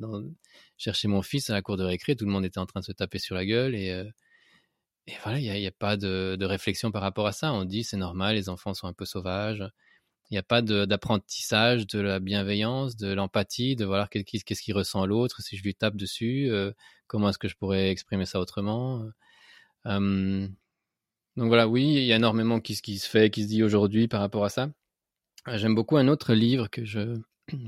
chercher 0.76 1.08
mon 1.08 1.22
fils 1.22 1.50
à 1.50 1.54
la 1.54 1.62
cour 1.62 1.76
de 1.76 1.84
récré, 1.84 2.16
tout 2.16 2.24
le 2.24 2.30
monde 2.30 2.44
était 2.44 2.58
en 2.58 2.66
train 2.66 2.80
de 2.80 2.84
se 2.84 2.92
taper 2.92 3.18
sur 3.18 3.34
la 3.34 3.46
gueule 3.46 3.74
et, 3.74 3.90
euh, 3.90 4.04
et 5.06 5.12
voilà, 5.22 5.38
il 5.38 5.50
n'y 5.50 5.66
a, 5.66 5.70
pas 5.70 5.96
de, 5.96 6.44
réflexion 6.44 6.90
par 6.90 7.02
rapport 7.02 7.26
à 7.26 7.32
ça. 7.32 7.52
On 7.52 7.64
dit 7.64 7.84
c'est 7.84 7.96
normal, 7.96 8.34
les 8.36 8.48
enfants 8.48 8.74
sont 8.74 8.88
un 8.88 8.92
peu 8.92 9.04
sauvages. 9.04 9.64
Il 10.30 10.34
n'y 10.34 10.38
a 10.38 10.42
pas 10.42 10.62
d'apprentissage 10.62 11.86
de, 11.86 12.00
la 12.00 12.18
bienveillance, 12.18 12.96
de 12.96 13.12
l'empathie, 13.12 13.76
de 13.76 13.84
voir 13.84 14.10
qu'est-ce 14.10 14.62
qu'il 14.62 14.74
ressent 14.74 15.06
l'autre, 15.06 15.40
si 15.42 15.56
je 15.56 15.62
lui 15.62 15.74
tape 15.76 15.96
dessus, 15.96 16.50
comment 17.06 17.28
est-ce 17.28 17.38
que 17.38 17.48
je 17.48 17.56
pourrais 17.56 17.90
exprimer 17.90 18.26
ça 18.26 18.40
autrement. 18.40 19.04
donc 19.84 20.50
voilà, 21.36 21.68
oui, 21.68 21.84
il 21.94 22.04
y 22.04 22.12
a 22.12 22.16
énormément 22.16 22.60
qui 22.60 22.74
se 22.74 23.08
fait, 23.08 23.30
qui 23.30 23.44
se 23.44 23.48
dit 23.48 23.62
aujourd'hui 23.62 24.08
par 24.08 24.20
rapport 24.20 24.44
à 24.44 24.48
ça. 24.48 24.70
J'aime 25.54 25.76
beaucoup 25.76 25.96
un 25.96 26.08
autre 26.08 26.34
livre 26.34 26.68
que 26.68 26.84
je, 26.84 27.20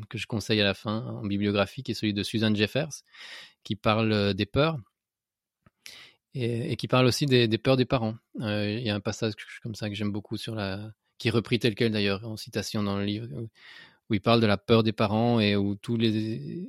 que 0.08 0.18
je 0.18 0.26
conseille 0.26 0.60
à 0.60 0.64
la 0.64 0.74
fin 0.74 1.06
en 1.06 1.24
bibliographie, 1.24 1.82
qui 1.82 1.92
est 1.92 1.94
celui 1.94 2.14
de 2.14 2.22
Susan 2.22 2.54
Jeffers, 2.54 3.02
qui 3.64 3.76
parle 3.76 4.12
euh, 4.12 4.32
des 4.32 4.46
peurs 4.46 4.78
et, 6.34 6.76
qui 6.76 6.88
parle 6.88 7.06
aussi 7.06 7.26
des, 7.26 7.48
peurs 7.58 7.76
des 7.76 7.84
parents. 7.84 8.14
Euh, 8.40 8.70
il 8.70 8.86
y 8.86 8.90
a 8.90 8.94
un 8.94 9.00
passage 9.00 9.32
comme 9.62 9.74
ça 9.74 9.88
que 9.88 9.94
j'aime 9.94 10.12
beaucoup 10.12 10.36
sur 10.36 10.54
la, 10.54 10.92
qui 11.16 11.28
est 11.28 11.30
repris 11.30 11.58
tel 11.58 11.74
quel 11.74 11.90
d'ailleurs 11.90 12.26
en 12.26 12.36
citation 12.36 12.82
dans 12.82 12.98
le 12.98 13.04
livre, 13.04 13.26
où 14.08 14.14
il 14.14 14.20
parle 14.20 14.40
de 14.40 14.46
la 14.46 14.56
peur 14.56 14.82
des 14.82 14.92
parents 14.92 15.40
et 15.40 15.56
où 15.56 15.74
tous 15.74 15.96
les 15.96 16.68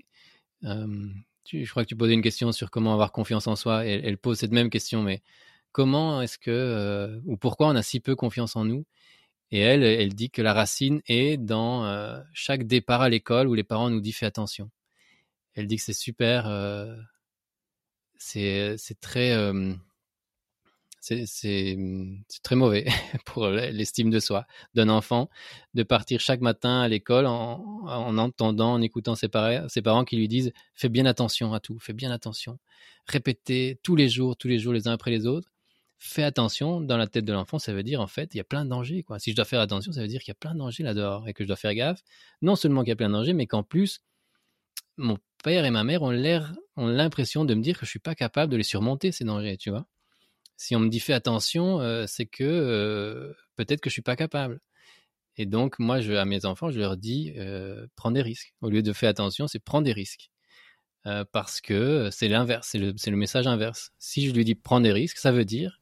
euh, 0.63 1.07
je 1.51 1.69
crois 1.69 1.83
que 1.83 1.89
tu 1.89 1.95
posais 1.95 2.13
une 2.13 2.21
question 2.21 2.51
sur 2.51 2.69
comment 2.69 2.93
avoir 2.93 3.11
confiance 3.11 3.47
en 3.47 3.55
soi 3.55 3.85
elle 3.85 4.17
pose 4.17 4.37
cette 4.37 4.51
même 4.51 4.69
question, 4.69 5.03
mais 5.03 5.23
comment 5.71 6.21
est-ce 6.21 6.37
que 6.37 7.21
ou 7.25 7.37
pourquoi 7.37 7.67
on 7.67 7.75
a 7.75 7.81
si 7.83 7.99
peu 7.99 8.15
confiance 8.15 8.55
en 8.55 8.65
nous 8.65 8.85
et 9.51 9.59
elle, 9.59 9.83
elle 9.83 10.13
dit 10.13 10.29
que 10.29 10.41
la 10.41 10.53
racine 10.53 11.01
est 11.07 11.37
dans 11.37 11.85
euh, 11.85 12.19
chaque 12.33 12.67
départ 12.67 13.01
à 13.01 13.09
l'école 13.09 13.47
où 13.47 13.53
les 13.53 13.63
parents 13.63 13.89
nous 13.89 14.01
disent 14.01 14.17
fais 14.17 14.25
attention. 14.25 14.69
Elle 15.55 15.67
dit 15.67 15.77
que 15.77 15.81
c'est 15.81 15.93
super, 15.93 16.47
euh, 16.47 16.95
c'est 18.17 18.77
très, 19.01 19.31
euh, 19.31 19.73
c'est 20.99 21.77
très 22.43 22.55
mauvais 22.55 22.85
pour 23.25 23.47
l'estime 23.47 24.11
de 24.11 24.19
soi 24.19 24.45
d'un 24.75 24.89
enfant 24.89 25.29
de 25.73 25.81
partir 25.83 26.19
chaque 26.19 26.41
matin 26.41 26.81
à 26.81 26.87
l'école 26.87 27.25
en, 27.25 27.63
en, 27.87 28.17
entendant, 28.19 28.73
en 28.73 28.81
écoutant 28.81 29.15
ses, 29.15 29.29
ses 29.67 29.81
parents 29.81 30.05
qui 30.05 30.17
lui 30.17 30.27
disent 30.27 30.51
fais 30.75 30.89
bien 30.89 31.05
attention 31.05 31.53
à 31.53 31.59
tout, 31.59 31.79
fais 31.79 31.93
bien 31.93 32.11
attention. 32.11 32.59
Répétez 33.07 33.79
tous 33.81 33.95
les 33.95 34.09
jours, 34.09 34.37
tous 34.37 34.47
les 34.47 34.59
jours 34.59 34.73
les 34.73 34.87
uns 34.87 34.93
après 34.93 35.11
les 35.11 35.25
autres 35.25 35.49
fais 35.99 36.23
attention, 36.23 36.81
dans 36.81 36.97
la 36.97 37.07
tête 37.07 37.25
de 37.25 37.33
l'enfant, 37.33 37.59
ça 37.59 37.73
veut 37.73 37.83
dire 37.83 38.01
en 38.01 38.07
fait, 38.07 38.33
il 38.33 38.37
y 38.37 38.41
a 38.41 38.45
plein 38.45 38.63
de 38.63 38.69
dangers. 38.69 39.03
Quoi. 39.03 39.19
Si 39.19 39.31
je 39.31 39.35
dois 39.35 39.45
faire 39.45 39.59
attention, 39.59 39.91
ça 39.91 40.01
veut 40.01 40.07
dire 40.07 40.21
qu'il 40.21 40.29
y 40.29 40.31
a 40.31 40.35
plein 40.35 40.53
de 40.53 40.59
dangers 40.59 40.83
là-dehors 40.83 41.27
et 41.27 41.33
que 41.33 41.43
je 41.43 41.47
dois 41.47 41.57
faire 41.57 41.75
gaffe. 41.75 42.01
Non 42.41 42.55
seulement 42.55 42.81
qu'il 42.81 42.89
y 42.89 42.93
a 42.93 42.95
plein 42.95 43.09
de 43.09 43.13
dangers, 43.13 43.33
mais 43.33 43.47
qu'en 43.47 43.63
plus, 43.63 44.01
mon 44.97 45.17
père 45.43 45.65
et 45.65 45.71
ma 45.71 45.83
mère 45.83 46.01
ont 46.01 46.09
l'air, 46.09 46.53
ont 46.77 46.87
l'impression 46.87 47.45
de 47.45 47.53
me 47.53 47.61
dire 47.61 47.77
que 47.77 47.85
je 47.85 47.89
suis 47.89 47.99
pas 47.99 48.15
capable 48.15 48.51
de 48.51 48.57
les 48.57 48.63
surmonter 48.63 49.11
ces 49.11 49.25
dangers, 49.25 49.57
tu 49.57 49.69
vois. 49.69 49.85
Si 50.57 50.75
on 50.75 50.79
me 50.79 50.89
dit 50.89 50.99
fais 50.99 51.13
attention, 51.13 51.79
euh, 51.81 52.05
c'est 52.07 52.25
que 52.25 52.43
euh, 52.43 53.33
peut-être 53.55 53.81
que 53.81 53.89
je 53.89 53.93
suis 53.93 54.01
pas 54.01 54.15
capable. 54.15 54.59
Et 55.37 55.45
donc 55.45 55.79
moi, 55.79 56.01
je, 56.01 56.13
à 56.13 56.25
mes 56.25 56.45
enfants, 56.45 56.69
je 56.69 56.79
leur 56.79 56.97
dis 56.97 57.33
euh, 57.37 57.87
prends 57.95 58.11
des 58.11 58.21
risques. 58.21 58.53
Au 58.61 58.69
lieu 58.69 58.81
de 58.81 58.93
faire 58.93 59.09
attention, 59.09 59.47
c'est 59.47 59.59
prends 59.59 59.81
des 59.81 59.93
risques. 59.93 60.31
parce 61.31 61.61
que 61.61 62.09
c'est 62.11 62.27
l'inverse, 62.27 62.67
c'est 62.71 62.77
le, 62.77 62.93
le, 62.93 63.17
message 63.17 63.47
inverse. 63.47 63.91
Si 63.99 64.27
je 64.27 64.33
lui 64.33 64.45
dis 64.45 64.55
prends 64.55 64.81
des 64.81 64.91
risques, 64.91 65.17
ça 65.17 65.31
veut 65.31 65.45
dire 65.45 65.78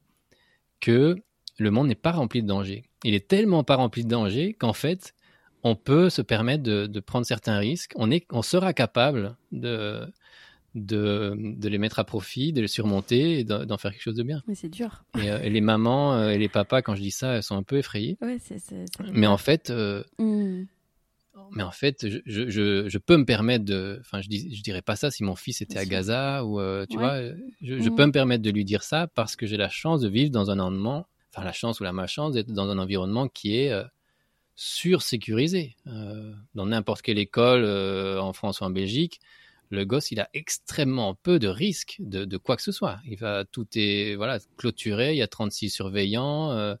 que 0.80 1.16
le 1.58 1.70
monde 1.70 1.88
n'est 1.88 1.94
pas 1.94 2.12
rempli 2.12 2.42
de 2.42 2.48
dangers. 2.48 2.84
Il 3.04 3.14
est 3.14 3.28
tellement 3.28 3.64
pas 3.64 3.76
rempli 3.76 4.04
de 4.04 4.08
dangers 4.08 4.54
qu'en 4.54 4.72
fait, 4.72 5.14
on 5.62 5.74
peut 5.74 6.10
se 6.10 6.22
permettre 6.22 6.62
de, 6.62 7.00
prendre 7.00 7.26
certains 7.26 7.58
risques. 7.58 7.92
On, 7.96 8.10
est, 8.10 8.26
on 8.30 8.42
sera 8.42 8.72
capable 8.72 9.36
de, 9.50 10.06
de, 10.74 11.34
de, 11.36 11.68
les 11.68 11.78
mettre 11.78 11.98
à 11.98 12.04
profit, 12.04 12.52
de 12.52 12.60
les 12.60 12.68
surmonter 12.68 13.40
et 13.40 13.44
d'en 13.44 13.76
faire 13.76 13.92
quelque 13.92 14.02
chose 14.02 14.16
de 14.16 14.22
bien. 14.22 14.42
Mais 14.46 14.54
c'est 14.54 14.68
dur. 14.68 15.04
Et, 15.18 15.50
les 15.50 15.60
mamans 15.60 16.28
et 16.28 16.38
les 16.38 16.48
papas, 16.48 16.82
quand 16.82 16.94
je 16.94 17.02
dis 17.02 17.10
ça, 17.10 17.36
elles 17.36 17.42
sont 17.42 17.56
un 17.56 17.62
peu 17.62 17.78
effrayées. 17.78 18.16
Ouais, 18.20 18.38
c'est, 18.40 18.58
mais 19.12 19.26
en 19.26 19.38
fait, 19.38 19.70
mmh 20.18 20.64
mais 21.50 21.62
en 21.62 21.70
fait, 21.70 22.08
je, 22.08 22.18
je, 22.26 22.88
je, 22.88 22.98
peux 22.98 23.16
me 23.16 23.24
permettre 23.24 23.64
de. 23.64 23.98
Enfin, 24.00 24.20
je, 24.20 24.28
dis, 24.28 24.54
je 24.54 24.62
dirais 24.62 24.82
pas 24.82 24.96
ça 24.96 25.10
si 25.10 25.24
mon 25.24 25.36
fils 25.36 25.60
était 25.60 25.78
à 25.78 25.84
Gaza 25.84 26.44
ou 26.44 26.60
euh, 26.60 26.86
tu 26.88 26.98
vois. 26.98 27.20
Je, 27.60 27.74
mmh. 27.74 27.94
peux 27.94 28.06
me 28.06 28.12
permettre 28.12 28.42
de 28.42 28.50
lui 28.50 28.64
dire 28.64 28.82
ça 28.82 29.06
parce 29.06 29.36
que 29.36 29.46
j'ai 29.46 29.56
la 29.56 29.68
chance 29.68 30.00
de 30.00 30.08
vivre 30.08 30.30
dans 30.30 30.50
un 30.50 30.58
environnement, 30.58 31.06
enfin 31.32 31.44
la 31.44 31.52
chance 31.52 31.80
ou 31.80 31.84
la 31.84 31.92
malchance 31.92 32.34
d'être 32.34 32.52
dans 32.52 32.70
un 32.70 32.78
environnement 32.78 33.28
qui 33.28 33.56
est 33.56 33.70
euh, 33.70 33.84
sursécurisé. 34.56 35.76
Euh, 35.86 36.32
dans 36.54 36.66
n'importe 36.66 37.02
quelle 37.02 37.18
école 37.18 37.64
en 38.18 38.32
France 38.32 38.60
ou 38.60 38.64
en 38.64 38.70
Belgique, 38.70 39.20
le 39.70 39.84
gosse, 39.84 40.10
il 40.10 40.20
a 40.20 40.28
extrêmement 40.34 41.14
peu 41.14 41.38
de 41.38 41.48
risques 41.48 41.96
de, 41.98 42.24
de 42.24 42.36
quoi 42.36 42.56
que 42.56 42.62
ce 42.62 42.72
soit. 42.72 42.98
Il 43.06 43.16
va 43.16 43.44
tout 43.44 43.66
est 43.74 44.16
voilà 44.16 44.38
clôturé. 44.56 45.12
Il 45.12 45.18
y 45.18 45.22
a 45.22 45.28
36 45.28 45.70
surveillants 45.70 46.76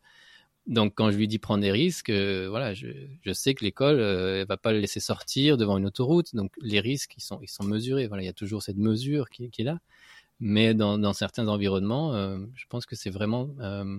donc, 0.68 0.94
quand 0.94 1.10
je 1.10 1.16
lui 1.16 1.26
dis 1.26 1.38
prendre 1.38 1.62
des 1.62 1.72
risques, 1.72 2.10
euh, 2.10 2.46
voilà, 2.50 2.74
je, 2.74 2.86
sais 3.32 3.54
que 3.54 3.64
l'école, 3.64 3.98
euh, 3.98 4.42
elle 4.42 4.46
va 4.46 4.58
pas 4.58 4.72
le 4.72 4.80
laisser 4.80 5.00
sortir 5.00 5.56
devant 5.56 5.78
une 5.78 5.86
autoroute. 5.86 6.34
Donc, 6.34 6.52
les 6.60 6.78
risques, 6.78 7.14
ils 7.16 7.22
sont, 7.22 7.40
ils 7.42 7.48
sont 7.48 7.64
mesurés. 7.64 8.06
Voilà, 8.06 8.22
il 8.22 8.26
y 8.26 8.28
a 8.28 8.34
toujours 8.34 8.62
cette 8.62 8.76
mesure 8.76 9.30
qui, 9.30 9.50
est 9.58 9.62
là. 9.62 9.78
Mais 10.40 10.74
dans, 10.74 11.12
certains 11.14 11.48
environnements, 11.48 12.14
euh, 12.14 12.38
je 12.54 12.66
pense 12.68 12.84
que 12.84 12.96
c'est 12.96 13.08
vraiment 13.08 13.48
euh, 13.60 13.98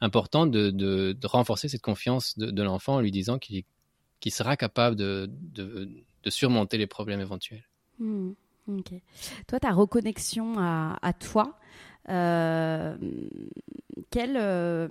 important 0.00 0.46
de, 0.46 0.70
de, 0.70 1.14
renforcer 1.24 1.68
cette 1.68 1.82
confiance 1.82 2.38
de, 2.38 2.62
l'enfant 2.62 2.94
en 2.94 3.00
lui 3.02 3.10
disant 3.10 3.38
qu'il 3.38 3.64
qu 4.20 4.30
sera 4.30 4.56
capable 4.56 4.96
de, 4.96 5.30
surmonter 6.28 6.78
les 6.78 6.86
problèmes 6.86 7.20
éventuels. 7.20 7.68
Mmh, 7.98 8.30
ok. 8.68 8.94
Toi, 9.46 9.60
ta 9.60 9.72
reconnexion 9.72 10.54
à, 10.58 11.12
toi, 11.12 11.58
quel 14.10 14.36
euh, 14.36 14.86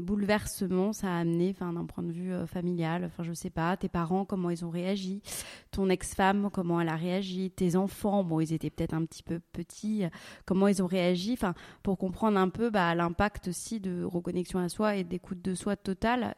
bouleversement 0.00 0.92
ça 0.92 1.08
a 1.08 1.18
amené 1.20 1.52
d'un 1.52 1.84
point 1.84 2.04
de 2.04 2.12
vue 2.12 2.32
euh, 2.32 2.46
familial? 2.46 3.04
Enfin, 3.04 3.22
je 3.22 3.32
sais 3.32 3.50
pas, 3.50 3.76
tes 3.76 3.88
parents, 3.88 4.24
comment 4.24 4.50
ils 4.50 4.64
ont 4.64 4.70
réagi? 4.70 5.22
Ton 5.70 5.88
ex-femme, 5.88 6.50
comment 6.52 6.80
elle 6.80 6.88
a 6.88 6.96
réagi? 6.96 7.50
Tes 7.50 7.76
enfants, 7.76 8.24
bon, 8.24 8.40
ils 8.40 8.52
étaient 8.52 8.70
peut-être 8.70 8.94
un 8.94 9.04
petit 9.04 9.22
peu 9.22 9.40
petits, 9.52 10.04
comment 10.44 10.68
ils 10.68 10.82
ont 10.82 10.86
réagi? 10.86 11.32
Enfin, 11.34 11.54
pour 11.82 11.98
comprendre 11.98 12.38
un 12.38 12.48
peu 12.48 12.70
bah, 12.70 12.94
l'impact 12.94 13.48
aussi 13.48 13.80
de 13.80 14.04
reconnexion 14.04 14.58
à 14.58 14.68
soi 14.68 14.96
et 14.96 15.04
d'écoute 15.04 15.42
de 15.42 15.54
soi 15.54 15.76
totale. 15.76 16.34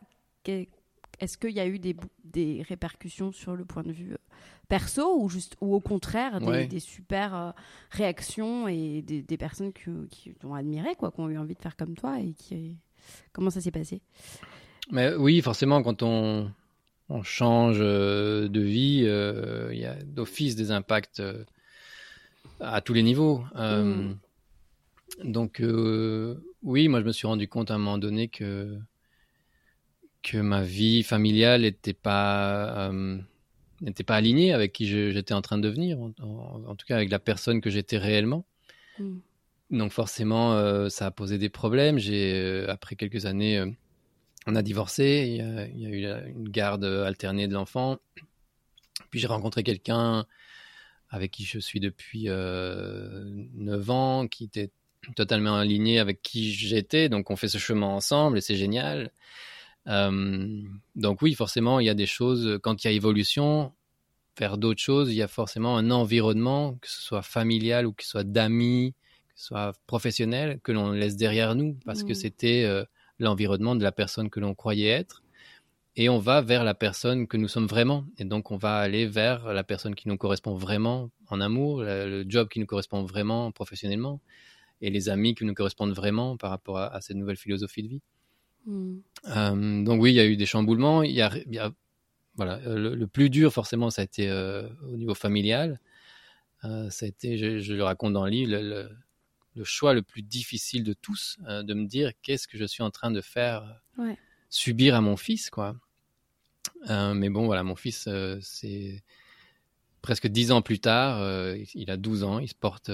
Est-ce 1.20 1.36
qu'il 1.36 1.50
y 1.50 1.60
a 1.60 1.66
eu 1.66 1.78
des, 1.78 1.96
des, 2.24 2.62
répercussions 2.68 3.32
sur 3.32 3.56
le 3.56 3.64
point 3.64 3.82
de 3.82 3.92
vue 3.92 4.16
perso 4.68 5.18
ou 5.18 5.28
juste 5.28 5.56
ou 5.60 5.74
au 5.74 5.80
contraire 5.80 6.40
des, 6.40 6.80
super 6.80 7.34
euh, 7.34 7.50
réactions 7.90 8.68
et 8.68 9.02
des, 9.02 9.36
personnes 9.36 9.72
qui, 9.72 9.90
qui 10.10 10.34
t'ont 10.34 10.54
admiré 10.54 10.94
quoi, 10.94 11.10
qui 11.10 11.20
ont 11.20 11.28
eu 11.28 11.38
envie 11.38 11.54
de 11.54 11.60
faire 11.60 11.76
comme 11.76 11.94
toi 11.94 12.20
et 12.20 12.32
qui 12.32 12.76
comment 13.32 13.50
ça 13.50 13.60
s'est 13.60 13.70
passé? 13.70 14.00
Mais 14.90 15.14
oui, 15.14 15.40
forcément 15.40 15.82
quand 15.82 16.02
on 16.02 16.50
on 17.10 17.22
change 17.22 17.78
euh, 17.80 18.48
de 18.48 18.60
vie, 18.60 19.04
euh, 19.06 19.70
il 19.72 19.78
y 19.78 19.86
a 19.86 19.94
d'office 19.94 20.56
des 20.56 20.70
impacts 20.70 21.22
à 22.60 22.80
tous 22.80 22.92
les 22.92 23.02
niveaux. 23.02 23.42
Mm. 23.54 24.12
Donc 25.24 25.62
oui, 26.62 26.88
moi 26.88 27.00
je 27.00 27.06
me 27.06 27.12
suis 27.12 27.26
rendu 27.26 27.48
compte 27.48 27.70
à 27.70 27.74
un 27.74 27.78
moment 27.78 27.98
donné 27.98 28.28
que 28.28 28.78
que 30.30 30.38
ma 30.38 30.62
vie 30.62 31.02
familiale 31.02 31.62
n'était 31.62 31.94
pas 31.94 32.90
n'était 33.80 34.04
pas 34.04 34.16
aligné 34.16 34.52
avec 34.52 34.72
qui 34.72 34.86
j'étais 34.86 35.34
en 35.34 35.42
train 35.42 35.56
de 35.56 35.62
devenir, 35.62 36.00
en, 36.00 36.74
tout 36.74 36.86
cas 36.86 36.96
avec 36.96 37.10
la 37.10 37.18
personne 37.18 37.60
que 37.60 37.70
j'étais 37.70 37.98
réellement. 37.98 38.44
Mm. 38.98 39.18
Donc 39.70 39.92
forcément, 39.92 40.54
euh, 40.54 40.88
ça 40.88 41.06
a 41.06 41.10
posé 41.10 41.38
des 41.38 41.50
problèmes. 41.50 41.98
J'ai, 41.98 42.32
euh, 42.34 42.70
après 42.70 42.96
quelques 42.96 43.26
années, 43.26 43.58
euh, 43.58 43.70
on 44.46 44.56
a 44.56 44.62
divorcé. 44.62 45.26
Il 45.28 45.36
y 45.36 45.40
a, 45.40 45.66
il 45.66 45.80
y 45.80 45.86
a, 45.86 45.90
eu 45.90 46.30
une 46.30 46.48
garde 46.48 46.84
alternée 46.84 47.48
de 47.48 47.54
l'enfant. 47.54 47.98
Puis 49.10 49.20
j'ai 49.20 49.26
rencontré 49.26 49.62
quelqu'un 49.62 50.26
avec 51.10 51.30
qui 51.30 51.44
je 51.44 51.58
suis 51.58 51.80
depuis 51.80 52.28
9 52.28 53.90
ans, 53.90 54.26
qui 54.26 54.44
était 54.44 54.70
totalement 55.16 55.56
aligné 55.56 55.98
avec 56.00 56.22
qui 56.22 56.52
j'étais. 56.52 57.08
Donc 57.08 57.30
on 57.30 57.36
fait 57.36 57.48
ce 57.48 57.58
chemin 57.58 57.86
ensemble 57.86 58.38
et 58.38 58.40
c'est 58.40 58.56
génial. 58.56 59.12
Euh, 59.88 60.62
donc 60.96 61.22
oui, 61.22 61.34
forcément, 61.34 61.80
il 61.80 61.86
y 61.86 61.90
a 61.90 61.94
des 61.94 62.06
choses, 62.06 62.58
quand 62.62 62.84
il 62.84 62.88
y 62.88 62.90
a 62.90 62.92
évolution, 62.92 63.72
faire 64.36 64.58
d'autres 64.58 64.80
choses, 64.80 65.10
il 65.10 65.16
y 65.16 65.22
a 65.22 65.28
forcément 65.28 65.76
un 65.76 65.90
environnement, 65.90 66.74
que 66.74 66.88
ce 66.88 67.00
soit 67.00 67.22
familial 67.22 67.86
ou 67.86 67.92
que 67.92 68.04
ce 68.04 68.10
soit 68.10 68.24
d'amis, 68.24 68.94
que 69.34 69.40
ce 69.40 69.46
soit 69.46 69.72
professionnel, 69.86 70.60
que 70.62 70.72
l'on 70.72 70.92
laisse 70.92 71.16
derrière 71.16 71.54
nous, 71.54 71.76
parce 71.84 72.02
que 72.02 72.12
mmh. 72.12 72.14
c'était 72.14 72.64
euh, 72.64 72.84
l'environnement 73.18 73.74
de 73.74 73.82
la 73.82 73.92
personne 73.92 74.30
que 74.30 74.40
l'on 74.40 74.54
croyait 74.54 74.90
être. 74.90 75.22
Et 75.96 76.08
on 76.08 76.18
va 76.18 76.42
vers 76.42 76.62
la 76.62 76.74
personne 76.74 77.26
que 77.26 77.36
nous 77.36 77.48
sommes 77.48 77.66
vraiment. 77.66 78.04
Et 78.18 78.24
donc, 78.24 78.52
on 78.52 78.56
va 78.56 78.76
aller 78.76 79.06
vers 79.06 79.52
la 79.52 79.64
personne 79.64 79.96
qui 79.96 80.06
nous 80.06 80.16
correspond 80.16 80.54
vraiment 80.54 81.10
en 81.26 81.40
amour, 81.40 81.82
le, 81.82 82.24
job 82.28 82.48
qui 82.48 82.60
nous 82.60 82.66
correspond 82.66 83.02
vraiment 83.02 83.50
professionnellement, 83.50 84.20
et 84.80 84.90
les 84.90 85.08
amis 85.08 85.34
qui 85.34 85.44
nous 85.44 85.54
correspondent 85.54 85.94
vraiment 85.94 86.36
par 86.36 86.50
rapport 86.50 86.78
à 86.78 87.00
cette 87.00 87.16
nouvelle 87.16 87.36
philosophie 87.36 87.82
de 87.82 87.88
vie. 87.88 88.02
Euh, 88.68 89.82
donc 89.82 90.00
oui, 90.00 90.12
il 90.12 90.14
y 90.14 90.20
a 90.20 90.26
eu 90.26 90.36
des 90.36 90.46
chamboulements. 90.46 91.02
Il 91.02 91.12
y 91.12 91.22
a, 91.22 91.32
voilà, 92.34 92.60
euh, 92.66 92.94
le, 92.94 93.06
plus 93.06 93.30
dur 93.30 93.52
forcément, 93.52 93.90
ça 93.90 94.02
a 94.02 94.04
été 94.04 94.28
euh, 94.28 94.68
au 94.90 94.96
niveau 94.96 95.14
familial. 95.14 95.80
ça 96.62 97.04
a 97.04 97.06
été, 97.06 97.38
je, 97.38 97.72
le 97.72 97.82
raconte 97.82 98.12
dans 98.12 98.24
le 98.24 98.30
livre, 98.30 98.56
le, 98.56 99.64
choix 99.64 99.92
le 99.92 100.02
plus 100.02 100.22
difficile 100.22 100.84
de 100.84 100.92
tous, 100.92 101.36
de 101.48 101.74
me 101.74 101.86
dire 101.86 102.12
qu'est-ce 102.22 102.46
que 102.46 102.56
je 102.56 102.64
suis 102.64 102.82
en 102.82 102.90
train 102.90 103.10
de 103.10 103.20
faire 103.20 103.82
subir 104.50 104.94
à 104.94 105.00
mon 105.00 105.16
fils, 105.16 105.50
quoi. 105.50 105.76
mais 106.88 107.28
bon, 107.28 107.46
voilà, 107.46 107.64
mon 107.64 107.74
fils, 107.74 108.08
c'est 108.40 109.02
presque 110.00 110.28
dix 110.28 110.52
ans 110.52 110.62
plus 110.62 110.78
tard, 110.78 111.20
il 111.74 111.90
a 111.90 111.96
12 111.96 112.22
ans, 112.22 112.38
il 112.38 112.48
se 112.48 112.54
porte 112.54 112.92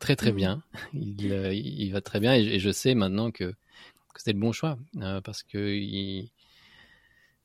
très 0.00 0.16
très 0.16 0.32
mm. 0.32 0.36
bien, 0.36 0.62
il, 0.92 1.22
il, 1.22 1.92
va 1.92 2.02
très 2.02 2.20
bien 2.20 2.34
et, 2.34 2.58
je 2.58 2.70
sais 2.70 2.94
maintenant 2.94 3.30
que 3.30 3.54
que 4.12 4.20
c'était 4.20 4.32
le 4.32 4.40
bon 4.40 4.52
choix 4.52 4.78
euh, 4.98 5.20
parce 5.20 5.42
que 5.42 5.74
il, 5.74 6.30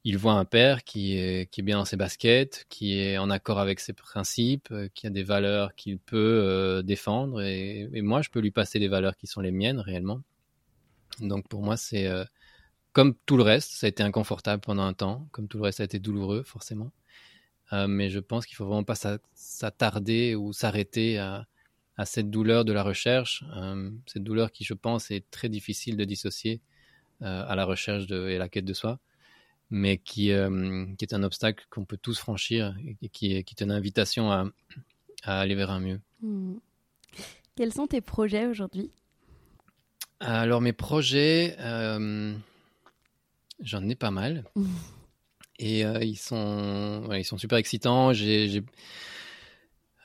il, 0.03 0.17
voit 0.17 0.33
un 0.33 0.45
père 0.45 0.83
qui 0.83 1.17
est, 1.17 1.49
qui 1.51 1.61
est 1.61 1.63
bien 1.63 1.77
dans 1.77 1.85
ses 1.85 1.97
baskets, 1.97 2.65
qui 2.69 2.99
est 2.99 3.17
en 3.17 3.29
accord 3.29 3.59
avec 3.59 3.79
ses 3.79 3.93
principes, 3.93 4.69
euh, 4.71 4.89
qui 4.93 5.07
a 5.07 5.09
des 5.09 5.23
valeurs 5.23 5.75
qu'il 5.75 5.99
peut 5.99 6.17
euh, 6.17 6.81
défendre 6.81 7.41
et, 7.41 7.89
moi 8.01 8.21
je 8.21 8.29
peux 8.29 8.39
lui 8.39 8.51
passer 8.51 8.79
des 8.79 8.87
valeurs 8.87 9.15
qui 9.17 9.27
sont 9.27 9.41
les 9.41 9.51
miennes 9.51 9.79
réellement. 9.79 10.21
Donc 11.19 11.47
pour 11.47 11.63
moi 11.63 11.77
c'est 11.77 12.07
comme 12.93 13.15
tout 13.25 13.37
le 13.37 13.43
reste, 13.43 13.71
ça 13.71 13.87
a 13.87 13.89
été 13.89 14.03
inconfortable 14.03 14.61
pendant 14.61 14.83
un 14.83 14.93
temps, 14.93 15.27
comme 15.31 15.47
tout 15.47 15.57
le 15.57 15.63
reste 15.63 15.77
ça 15.77 15.83
a 15.83 15.85
été 15.85 15.99
douloureux 15.99 16.43
forcément. 16.43 16.91
mais 17.71 18.09
je 18.09 18.19
pense 18.19 18.45
qu'il 18.45 18.55
faut 18.55 18.65
vraiment 18.65 18.83
pas 18.83 18.95
s'attarder 19.33 20.35
ou 20.35 20.53
s'arrêter 20.53 21.17
à, 21.17 21.47
à 21.97 22.05
cette 22.05 22.29
douleur 22.29 22.63
de 22.63 22.71
la 22.71 22.83
recherche, 22.83 23.43
euh, 23.55 23.89
cette 24.05 24.23
douleur 24.23 24.51
qui, 24.51 24.63
je 24.63 24.75
pense, 24.75 25.09
est 25.09 25.29
très 25.31 25.49
difficile 25.49 25.97
de 25.97 26.05
dissocier 26.05 26.61
euh, 27.23 27.43
à 27.47 27.55
la 27.55 27.65
recherche 27.65 28.05
de, 28.05 28.29
et 28.29 28.37
la 28.37 28.47
quête 28.49 28.65
de 28.65 28.73
soi, 28.73 28.99
mais 29.71 29.97
qui, 29.97 30.31
euh, 30.31 30.85
qui 30.97 31.05
est 31.05 31.13
un 31.13 31.23
obstacle 31.23 31.65
qu'on 31.71 31.85
peut 31.85 31.97
tous 31.97 32.19
franchir 32.19 32.75
et 33.01 33.09
qui 33.09 33.35
est, 33.35 33.43
qui 33.43 33.55
est 33.57 33.63
une 33.63 33.71
invitation 33.71 34.31
à, 34.31 34.45
à 35.23 35.39
aller 35.39 35.55
vers 35.55 35.71
un 35.71 35.79
mieux. 35.79 35.99
Hmm. 36.21 36.57
Quels 37.55 37.73
sont 37.73 37.87
tes 37.87 38.01
projets 38.01 38.45
aujourd'hui? 38.45 38.91
Alors 40.19 40.61
mes 40.61 40.73
projets, 40.73 41.55
j'en 43.59 43.89
ai 43.89 43.95
pas 43.95 44.11
mal. 44.11 44.45
Et 45.59 45.81
ils, 45.81 46.17
sont, 46.17 47.09
ils 47.13 47.25
sont 47.25 47.39
super 47.39 47.57
excitants. 47.57 48.13
J'ai 48.13 48.63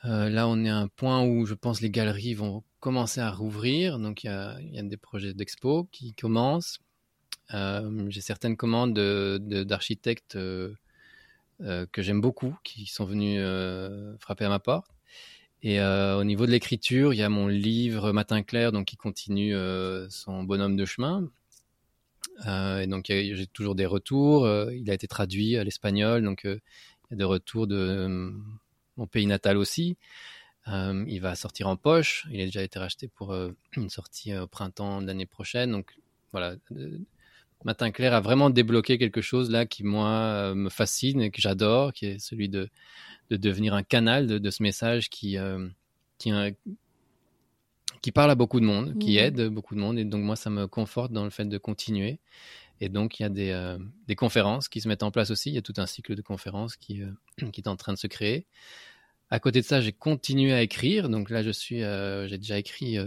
euh, 0.05 0.29
là, 0.29 0.47
on 0.47 0.63
est 0.65 0.69
à 0.69 0.77
un 0.77 0.87
point 0.87 1.23
où 1.23 1.45
je 1.45 1.53
pense 1.53 1.81
les 1.81 1.89
galeries 1.89 2.33
vont 2.33 2.63
commencer 2.79 3.21
à 3.21 3.31
rouvrir. 3.31 3.99
Donc, 3.99 4.23
il 4.23 4.27
y 4.27 4.29
a, 4.79 4.83
des 4.83 4.97
projets 4.97 5.33
d'expo 5.33 5.87
qui 5.91 6.13
commencent. 6.13 6.79
Euh, 7.53 8.05
J'ai 8.09 8.21
certaines 8.21 8.57
commandes 8.57 8.93
d'architectes 8.93 10.35
euh, 10.35 10.73
que 11.59 12.01
j'aime 12.01 12.21
beaucoup 12.21 12.55
qui 12.63 12.85
sont 12.85 13.05
venus 13.05 13.41
frapper 14.19 14.45
à 14.45 14.49
ma 14.49 14.59
porte. 14.59 14.87
Et 15.65 15.79
au 15.81 16.23
niveau 16.25 16.45
de 16.45 16.51
l'écriture, 16.51 17.13
il 17.13 17.17
y 17.17 17.23
a 17.23 17.29
mon 17.29 17.47
livre 17.47 18.11
Matin 18.11 18.43
clair, 18.43 18.73
donc 18.73 18.87
qui 18.87 18.97
continue 18.97 19.55
son 20.09 20.43
bonhomme 20.43 20.75
de 20.75 20.83
chemin. 20.83 21.29
et 22.45 22.87
donc, 22.87 23.05
j'ai 23.07 23.47
toujours 23.53 23.75
des 23.75 23.85
retours. 23.85 24.45
il 24.73 24.89
a 24.91 24.93
été 24.93 25.07
traduit 25.07 25.55
à 25.55 25.63
l'espagnol, 25.63 26.21
donc 26.21 26.41
il 26.43 26.59
y 27.11 27.13
a 27.13 27.15
des 27.15 27.23
retours 27.23 27.65
de 27.65 28.33
mon 28.97 29.07
pays 29.07 29.25
natal 29.25 29.57
aussi. 29.57 29.97
Euh, 30.69 31.03
il 31.07 31.19
va 31.19 31.35
sortir 31.35 31.67
en 31.67 31.75
poche. 31.75 32.25
Il 32.31 32.39
a 32.41 32.45
déjà 32.45 32.63
été 32.63 32.79
racheté 32.79 33.07
pour 33.07 33.33
euh, 33.33 33.51
une 33.75 33.89
sortie 33.89 34.31
euh, 34.31 34.43
au 34.43 34.47
printemps 34.47 35.01
de 35.01 35.07
l'année 35.07 35.25
prochaine. 35.25 35.71
Donc 35.71 35.95
voilà, 36.31 36.55
Matin 37.63 37.91
Clair 37.91 38.13
a 38.13 38.21
vraiment 38.21 38.49
débloqué 38.49 38.97
quelque 38.97 39.21
chose 39.21 39.49
là 39.49 39.65
qui 39.65 39.83
moi 39.83 40.53
me 40.55 40.69
fascine 40.69 41.21
et 41.21 41.31
que 41.31 41.41
j'adore, 41.41 41.93
qui 41.93 42.07
est 42.07 42.19
celui 42.19 42.49
de, 42.49 42.69
de 43.29 43.37
devenir 43.37 43.73
un 43.73 43.83
canal 43.83 44.27
de, 44.27 44.49
ce 44.49 44.63
message 44.63 45.09
qui, 45.09 45.37
qui, 46.17 46.31
qui 48.01 48.11
parle 48.11 48.31
à 48.31 48.35
beaucoup 48.35 48.59
de 48.59 48.65
monde, 48.65 48.97
qui 48.99 49.11
Mhm. 49.11 49.17
aide 49.17 49.47
beaucoup 49.49 49.75
de 49.75 49.79
monde. 49.79 49.97
Et 49.97 50.05
donc, 50.05 50.23
moi, 50.23 50.35
ça 50.35 50.49
me 50.49 50.67
conforte 50.67 51.11
dans 51.13 51.23
le 51.23 51.29
fait 51.29 51.45
de 51.45 51.57
continuer. 51.57 52.19
Et 52.83 52.89
donc, 52.89 53.17
il 53.17 53.23
y 53.23 53.25
a 53.25 53.29
des, 53.29 53.51
euh, 53.51 53.77
des 54.09 54.15
conférences 54.17 54.67
qui 54.67 54.81
se 54.81 54.89
mettent 54.89 55.03
en 55.03 55.11
place 55.11 55.31
aussi. 55.31 55.49
Il 55.49 55.55
y 55.55 55.57
a 55.57 55.61
tout 55.61 55.73
un 55.77 55.85
cycle 55.85 56.15
de 56.15 56.21
conférences 56.21 56.75
qui, 56.75 57.01
euh, 57.01 57.11
qui 57.53 57.61
est 57.61 57.69
en 57.69 57.77
train 57.77 57.93
de 57.93 57.97
se 57.97 58.07
créer. 58.07 58.45
À 59.29 59.39
côté 59.39 59.61
de 59.61 59.65
ça, 59.65 59.79
j'ai 59.79 59.93
continué 59.93 60.51
à 60.51 60.61
écrire. 60.61 61.07
Donc 61.07 61.29
là, 61.29 61.43
je 61.43 61.51
suis, 61.51 61.81
euh, 61.81 62.27
j'ai 62.27 62.37
déjà 62.37 62.59
écrit 62.59 62.97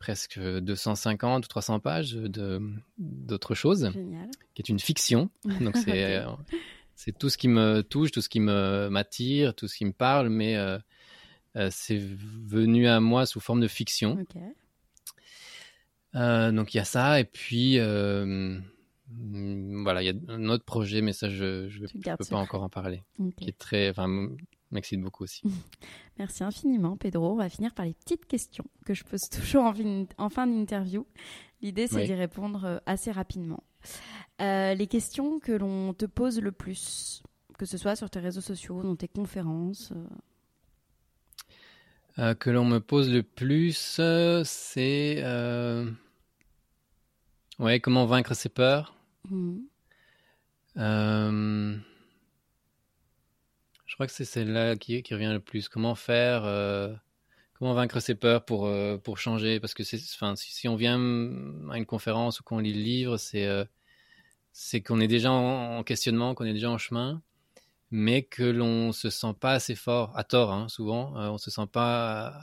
presque 0.00 0.40
250 0.40 1.44
ou 1.44 1.48
300 1.48 1.78
pages 1.78 2.14
de, 2.14 2.60
d'autres 2.98 3.54
choses, 3.54 3.92
Génial. 3.92 4.28
qui 4.54 4.62
est 4.62 4.68
une 4.68 4.80
fiction. 4.80 5.30
Donc 5.60 5.76
c'est, 5.84 6.24
c'est 6.96 7.16
tout 7.16 7.30
ce 7.30 7.38
qui 7.38 7.46
me 7.46 7.82
touche, 7.82 8.10
tout 8.10 8.22
ce 8.22 8.28
qui 8.28 8.40
me 8.40 8.88
m'attire, 8.90 9.54
tout 9.54 9.68
ce 9.68 9.76
qui 9.76 9.84
me 9.84 9.92
parle, 9.92 10.30
mais 10.30 10.58
c'est 11.70 12.02
venu 12.44 12.88
à 12.88 12.98
moi 12.98 13.24
sous 13.24 13.38
forme 13.38 13.60
de 13.60 13.68
fiction. 13.68 14.18
Ok. 14.20 14.42
Euh, 16.16 16.50
donc 16.52 16.74
il 16.74 16.78
y 16.78 16.80
a 16.80 16.84
ça, 16.84 17.20
et 17.20 17.24
puis 17.24 17.78
euh, 17.78 18.58
voilà, 19.82 20.02
il 20.02 20.06
y 20.06 20.10
a 20.10 20.14
un 20.32 20.48
autre 20.48 20.64
projet, 20.64 21.00
mais 21.02 21.12
ça 21.12 21.28
je 21.28 21.68
gardes 21.96 22.18
peux 22.18 22.24
pas 22.26 22.36
encore 22.36 22.62
en 22.62 22.68
parler, 22.68 23.04
Ok. 23.18 23.34
qui 23.36 23.48
est 23.50 23.58
très, 23.58 23.90
enfin 23.90 24.08
m'excite 24.70 25.00
beaucoup 25.00 25.24
aussi. 25.24 25.42
Merci 26.18 26.42
infiniment, 26.42 26.96
Pedro. 26.96 27.32
On 27.32 27.36
va 27.36 27.48
finir 27.48 27.74
par 27.74 27.84
les 27.84 27.92
petites 27.94 28.26
questions 28.26 28.64
que 28.84 28.94
je 28.94 29.04
pose 29.04 29.28
toujours 29.28 29.64
en 29.64 29.74
fin, 29.74 30.06
en 30.18 30.28
fin 30.30 30.46
d'interview. 30.46 31.06
L'idée, 31.62 31.86
c'est 31.86 31.96
Oui. 31.96 32.06
d'y 32.06 32.14
répondre 32.14 32.64
euh, 32.64 32.78
assez 32.86 33.10
rapidement. 33.12 33.62
Euh, 34.40 34.74
les 34.74 34.86
questions 34.86 35.38
que 35.38 35.52
l'on 35.52 35.94
te 35.94 36.04
pose 36.06 36.40
le 36.40 36.50
plus, 36.52 37.22
que 37.58 37.64
ce 37.66 37.78
soit 37.78 37.94
sur 37.96 38.10
tes 38.10 38.18
réseaux 38.20 38.40
sociaux, 38.40 38.82
dans 38.82 38.96
tes 38.96 39.08
conférences. 39.08 39.92
euh, 39.92 40.04
Euh, 42.18 42.34
que 42.34 42.48
l'on 42.48 42.64
me 42.64 42.80
pose 42.80 43.12
le 43.12 43.22
plus, 43.22 44.00
c'est 44.44 45.22
ouais, 47.58 47.80
comment 47.80 48.06
vaincre 48.06 48.34
ses 48.34 48.48
peurs. 48.48 48.94
hmm. 49.30 49.58
Euh, 50.78 51.76
je 53.86 53.94
crois 53.94 54.06
que 54.06 54.12
c'est 54.12 54.26
celle-là 54.26 54.76
qui, 54.76 55.02
qui 55.02 55.14
revient 55.14 55.32
le 55.32 55.40
plus. 55.40 55.68
Comment 55.68 55.94
faire, 55.94 56.44
euh, 56.44 56.92
comment 57.54 57.72
vaincre 57.72 58.00
ses 58.00 58.14
peurs 58.14 58.44
pour, 58.44 58.66
euh, 58.66 58.98
pour 58.98 59.16
changer? 59.16 59.58
Parce 59.58 59.72
que 59.72 59.84
c'est, 59.84 59.98
enfin, 60.14 60.36
si, 60.36 60.52
si 60.52 60.68
on 60.68 60.76
vient 60.76 60.96
à 61.70 61.78
une 61.78 61.86
conférence 61.86 62.40
ou 62.40 62.42
qu'on 62.42 62.58
lit 62.58 62.74
le 62.74 62.82
livre, 62.82 63.16
c'est, 63.16 63.48
c'est 64.52 64.82
qu'on 64.82 65.00
est 65.00 65.08
déjà 65.08 65.32
en, 65.32 65.78
en 65.78 65.82
questionnement, 65.82 66.34
qu'on 66.34 66.44
est 66.44 66.52
déjà 66.52 66.70
en 66.70 66.78
chemin, 66.78 67.22
mais 67.90 68.22
que 68.22 68.42
l'on 68.42 68.92
se 68.92 69.08
sent 69.08 69.34
pas 69.40 69.52
assez 69.52 69.74
fort, 69.74 70.12
à 70.14 70.24
tort, 70.24 70.52
hein, 70.52 70.68
souvent, 70.68 71.14
on 71.14 71.38
se 71.38 71.50
sent 71.50 71.68
pas 71.72 72.38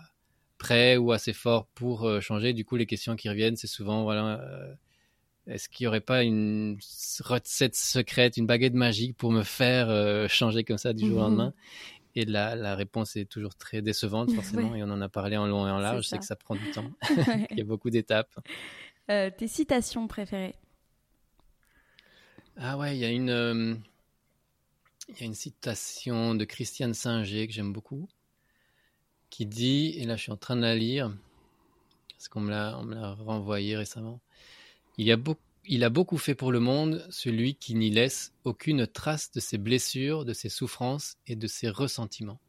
prêt 0.58 0.98
ou 0.98 1.12
assez 1.12 1.34
fort 1.34 1.68
pour 1.76 2.10
changer. 2.22 2.54
Du 2.54 2.66
coup, 2.66 2.78
les 2.78 2.86
questions 2.88 3.16
qui 3.16 3.30
reviennent, 3.30 3.58
c'est 3.58 3.68
souvent, 3.68 4.04
voilà, 4.04 4.40
euh, 4.40 4.74
est-ce 5.48 5.70
qu'il 5.70 5.84
n'y 5.86 5.88
aurait 5.90 6.02
pas 6.02 6.24
une 6.24 6.78
recette 7.20 7.76
secrète, 7.76 8.38
une 8.38 8.48
baguette 8.48 8.74
magique 8.74 9.18
pour 9.18 9.32
me 9.32 9.44
faire 9.44 9.90
euh, 9.90 10.28
changer 10.28 10.64
comme 10.64 10.78
ça 10.78 10.94
du 10.94 11.06
jour 11.06 11.18
au 11.18 11.20
Mhm. 11.22 11.26
lendemain? 11.30 11.54
Et 12.16 12.26
la, 12.26 12.56
la 12.56 12.76
réponse 12.76 13.16
est 13.16 13.26
toujours 13.26 13.56
très 13.56 13.82
décevante, 13.82 14.32
forcément, 14.36 14.72
Ouais. 14.72 14.80
et 14.80 14.84
on 14.84 14.92
en 14.92 15.02
a 15.02 15.10
parlé 15.10 15.38
en 15.38 15.48
long 15.48 15.68
et 15.68 15.72
en 15.72 15.80
large. 15.80 16.08
C'est 16.08 16.20
que 16.20 16.26
ça 16.26 16.36
prend 16.36 16.56
du 16.56 16.68
temps. 16.68 16.92
Il 17.52 17.58
y 17.58 17.62
a 17.62 17.66
beaucoup 17.66 17.90
d'étapes. 17.90 18.40
Euh, 19.10 19.30
tes 19.36 19.48
citations 19.48 20.08
préférées? 20.08 20.56
Ah 22.58 22.78
ouais, 22.78 22.96
il 22.96 23.00
y 23.00 23.06
a 23.06 23.10
une, 23.10 23.30
euh, 23.30 23.76
il 25.10 25.20
y 25.20 25.24
a 25.24 25.26
une 25.26 25.34
citation 25.34 26.36
de 26.36 26.46
Christiane 26.46 26.94
Singer 26.94 27.48
que 27.48 27.54
j'aime 27.54 27.74
beaucoup, 27.74 28.08
qui 29.30 29.46
dit, 29.46 29.96
et 29.98 30.06
là 30.06 30.16
je 30.16 30.24
suis 30.24 30.32
en 30.32 30.38
train 30.38 30.56
de 30.56 30.62
la 30.62 30.76
lire, 30.76 31.12
parce 32.18 32.28
qu'on 32.30 32.42
me 32.42 32.52
l'a, 32.52 32.78
on 32.80 32.84
me 32.84 32.96
l'a 32.96 33.14
renvoyé 33.14 33.76
récemment. 33.76 34.20
Il, 34.98 35.12
a 35.12 35.18
beau- 35.18 35.38
il 35.66 35.84
a 35.84 35.90
beaucoup 35.90 36.18
fait 36.18 36.36
pour 36.36 36.52
le 36.52 36.60
monde, 36.60 37.06
celui 37.10 37.56
qui 37.56 37.76
n'y 37.76 37.90
laisse 37.90 38.34
aucune 38.44 38.86
trace 38.88 39.32
de 39.32 39.40
ses 39.40 39.58
blessures, 39.58 40.26
de 40.26 40.34
ses 40.34 40.50
souffrances 40.50 41.18
et 41.28 41.36
de 41.36 41.48
ses 41.48 41.70
ressentiments. 41.70 42.40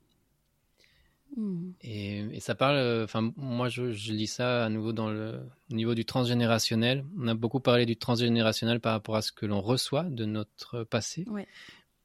Hmm. 1.37 1.73
Et, 1.81 2.19
et 2.37 2.41
ça 2.41 2.55
parle, 2.55 2.77
euh, 2.77 3.05
enfin, 3.05 3.33
moi 3.37 3.69
je, 3.69 3.91
je 3.93 4.13
lis 4.13 4.29
ça 4.29 4.65
à 4.65 4.69
nouveau 4.69 4.93
dans 4.93 5.09
le 5.11 5.41
au 5.71 5.75
niveau 5.75 5.95
du 5.97 6.05
transgénérationnel. 6.05 7.05
On 7.19 7.27
a 7.27 7.35
beaucoup 7.35 7.59
parlé 7.61 7.87
du 7.87 7.97
transgénérationnel 7.97 8.79
par 8.79 8.93
rapport 8.93 9.17
à 9.17 9.23
ce 9.23 9.33
que 9.33 9.45
l'on 9.47 9.61
reçoit 9.61 10.05
de 10.05 10.27
notre 10.27 10.85
passé. 10.85 11.25
Ouais. 11.27 11.49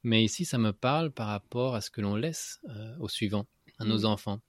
Mais 0.02 0.24
ici, 0.24 0.44
ça 0.44 0.58
me 0.58 0.72
parle 0.72 1.12
par 1.12 1.28
rapport 1.28 1.74
à 1.76 1.80
ce 1.80 1.90
que 1.90 2.00
l'on 2.00 2.16
laisse 2.16 2.58
euh, 2.70 2.96
aux 2.98 3.08
suivants, 3.08 3.46
à 3.78 3.84
nos 3.84 3.98
Mhm. 4.00 4.04
enfants. 4.06 4.40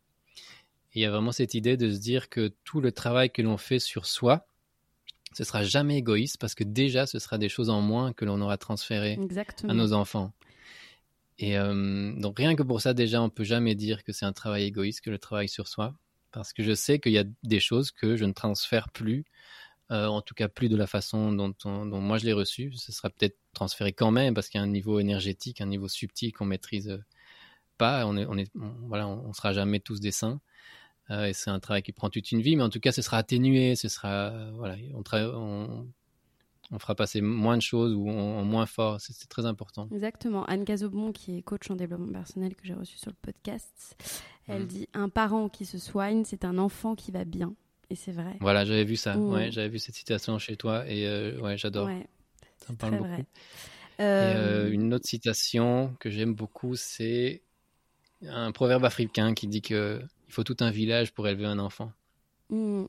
Et 0.93 0.99
il 0.99 1.01
y 1.03 1.05
a 1.05 1.11
vraiment 1.11 1.31
cette 1.31 1.53
idée 1.53 1.77
de 1.77 1.91
se 1.91 1.99
dire 1.99 2.29
que 2.29 2.51
tout 2.63 2.81
le 2.81 2.91
travail 2.91 3.29
que 3.31 3.41
l'on 3.43 3.57
fait 3.57 3.79
sur 3.79 4.05
soi, 4.07 4.47
ce 5.33 5.43
sera 5.43 5.63
jamais 5.63 5.97
égoïste 5.97 6.37
parce 6.39 6.55
que 6.55 6.63
déjà, 6.63 7.05
ce 7.05 7.19
sera 7.19 7.37
des 7.37 7.49
choses 7.49 7.69
en 7.69 7.81
moins 7.81 8.13
que 8.13 8.25
l'on 8.25 8.41
aura 8.41 8.57
transférées 8.57 9.17
Exactement. 9.21 9.71
à 9.71 9.75
nos 9.75 9.93
enfants. 9.93 10.33
Et 11.39 11.57
euh, 11.57 12.13
donc 12.19 12.37
rien 12.37 12.55
que 12.55 12.63
pour 12.63 12.81
ça, 12.81 12.93
déjà, 12.93 13.21
on 13.21 13.29
peut 13.29 13.43
jamais 13.43 13.73
dire 13.75 14.03
que 14.03 14.11
c'est 14.11 14.25
un 14.25 14.33
travail 14.33 14.63
égoïste, 14.65 15.01
que 15.01 15.09
le 15.09 15.17
travail 15.17 15.49
sur 15.49 15.67
soi, 15.67 15.95
parce 16.31 16.53
que 16.53 16.63
je 16.63 16.73
sais 16.73 16.99
qu'il 16.99 17.13
y 17.13 17.17
a 17.17 17.23
des 17.43 17.59
choses 17.59 17.91
que 17.91 18.15
je 18.15 18.25
ne 18.25 18.33
transfère 18.33 18.89
plus, 18.89 19.25
euh, 19.91 20.05
en 20.07 20.21
tout 20.21 20.35
cas 20.35 20.47
plus 20.47 20.69
de 20.69 20.77
la 20.77 20.87
façon 20.87 21.31
dont, 21.33 21.53
on- 21.65 21.85
dont 21.85 21.99
moi 21.99 22.17
je 22.17 22.25
l'ai 22.25 22.33
reçu. 22.33 22.71
Ce 22.73 22.91
sera 22.91 23.09
peut-être 23.09 23.37
transféré 23.53 23.91
quand 23.91 24.11
même, 24.11 24.33
parce 24.33 24.49
qu'il 24.49 24.59
y 24.59 24.61
a 24.61 24.63
un 24.63 24.69
niveau 24.69 24.99
énergétique, 24.99 25.61
un 25.61 25.65
niveau 25.65 25.87
subtil 25.87 26.31
qu'on 26.31 26.45
maîtrise 26.45 26.89
euh, 26.89 27.03
pas. 27.77 28.05
On 28.05 28.15
est, 28.17 28.25
on 28.27 28.37
est, 28.37 28.49
on- 28.55 28.87
voilà, 28.87 29.07
on 29.07 29.33
sera 29.33 29.51
jamais 29.53 29.79
tous 29.79 29.99
des 29.99 30.11
saints. 30.11 30.39
Euh, 31.11 31.25
et 31.25 31.33
c'est 31.33 31.49
un 31.49 31.59
travail 31.59 31.83
qui 31.83 31.91
prend 31.91 32.09
toute 32.09 32.31
une 32.31 32.41
vie, 32.41 32.55
mais 32.55 32.63
en 32.63 32.69
tout 32.69 32.79
cas, 32.79 32.91
ce 32.91 33.01
sera 33.01 33.17
atténué, 33.17 33.75
ce 33.75 33.89
sera, 33.89 34.29
euh, 34.31 34.51
voilà, 34.55 34.75
on, 34.95 35.03
on, 35.35 35.87
on 36.71 36.79
fera 36.79 36.95
passer 36.95 37.19
moins 37.21 37.57
de 37.57 37.61
choses 37.61 37.93
ou 37.93 38.09
en, 38.09 38.43
moins 38.43 38.65
fort. 38.65 38.99
C'est 39.01 39.27
très 39.27 39.45
important. 39.45 39.89
Exactement. 39.91 40.45
Anne 40.45 40.63
Cazobon, 40.63 41.11
qui 41.11 41.37
est 41.37 41.41
coach 41.41 41.69
en 41.69 41.75
développement 41.75 42.11
personnel 42.13 42.55
que 42.55 42.65
j'ai 42.65 42.73
reçu 42.73 42.97
sur 42.97 43.11
le 43.11 43.17
podcast, 43.21 43.95
elle 44.47 44.61
Mhm. 44.61 44.67
dit 44.67 44.87
Un 44.93 45.09
parent 45.09 45.49
qui 45.49 45.65
se 45.65 45.77
soigne, 45.77 46.23
c'est 46.23 46.45
un 46.45 46.57
enfant 46.57 46.95
qui 46.95 47.11
va 47.11 47.25
bien. 47.25 47.53
Et 47.89 47.95
c'est 47.95 48.13
vrai. 48.13 48.37
Voilà, 48.39 48.63
j'avais 48.63 48.85
vu 48.85 48.95
ça. 48.95 49.17
Mm. 49.17 49.29
Ouais, 49.33 49.51
j'avais 49.51 49.67
vu 49.67 49.77
cette 49.79 49.95
citation 49.95 50.39
chez 50.39 50.55
toi 50.55 50.87
et 50.87 51.05
euh, 51.05 51.37
ouais, 51.41 51.57
j'adore. 51.57 51.87
Ouais, 51.87 52.07
ça 52.65 52.71
me 52.71 52.77
très 52.77 52.89
parle 52.89 53.01
beaucoup. 53.01 53.09
vrai. 53.09 53.25
Et 53.99 54.03
euh, 54.03 54.71
une 54.71 54.93
autre 54.93 55.05
citation 55.07 55.93
que 55.99 56.09
j'aime 56.09 56.33
beaucoup, 56.33 56.75
c'est 56.77 57.41
un 58.25 58.51
proverbe 58.53 58.85
africain 58.85 59.33
qui 59.33 59.47
dit 59.47 59.61
que 59.61 60.01
il 60.31 60.33
faut 60.33 60.45
tout 60.45 60.55
un 60.61 60.71
village 60.71 61.13
pour 61.13 61.27
élever 61.27 61.45
un 61.45 61.59
enfant. 61.59 61.91
hmm, 62.49 62.85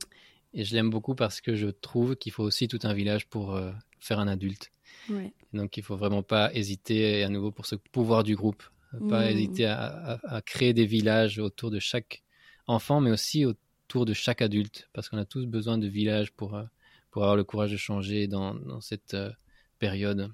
Et 0.53 0.63
je 0.63 0.75
l'aime 0.75 0.89
beaucoup 0.89 1.15
parce 1.15 1.41
que 1.41 1.55
je 1.55 1.67
trouve 1.67 2.15
qu'il 2.15 2.31
faut 2.31 2.43
aussi 2.43 2.67
tout 2.67 2.79
un 2.83 2.93
village 2.93 3.27
pour 3.27 3.55
euh, 3.55 3.71
faire 3.99 4.19
un 4.19 4.27
adulte. 4.27 4.71
ouais. 5.09 5.33
Donc 5.53 5.77
il 5.77 5.83
faut 5.83 5.97
vraiment 5.97 6.23
pas 6.23 6.53
hésiter 6.53 7.23
à 7.23 7.29
nouveau 7.29 7.51
pour 7.51 7.65
ce 7.67 7.75
pouvoir 7.75 8.23
du 8.23 8.35
groupe, 8.35 8.63
pas 9.07 9.25
Mm. 9.27 9.31
hésiter 9.31 9.65
à, 9.65 9.85
à- 10.23 10.35
à 10.37 10.41
créer 10.41 10.73
des 10.73 10.85
villages 10.85 11.39
autour 11.39 11.71
de 11.71 11.79
chaque 11.79 12.23
enfant, 12.67 13.01
mais 13.01 13.11
aussi 13.11 13.45
autour 13.45 14.05
de 14.05 14.13
chaque 14.13 14.41
adulte, 14.41 14.89
parce 14.93 15.09
qu'on 15.09 15.17
a 15.19 15.25
tous 15.25 15.45
besoin 15.47 15.77
de 15.79 15.87
villages 15.87 16.31
pour 16.33 16.55
euh, 16.55 16.65
pour 17.11 17.23
avoir 17.23 17.37
le 17.37 17.43
courage 17.45 17.71
de 17.71 17.77
changer 17.77 18.27
dans, 18.27 18.55
dans 18.55 18.81
cette 18.81 19.13
euh, 19.15 19.31
période. 19.79 20.31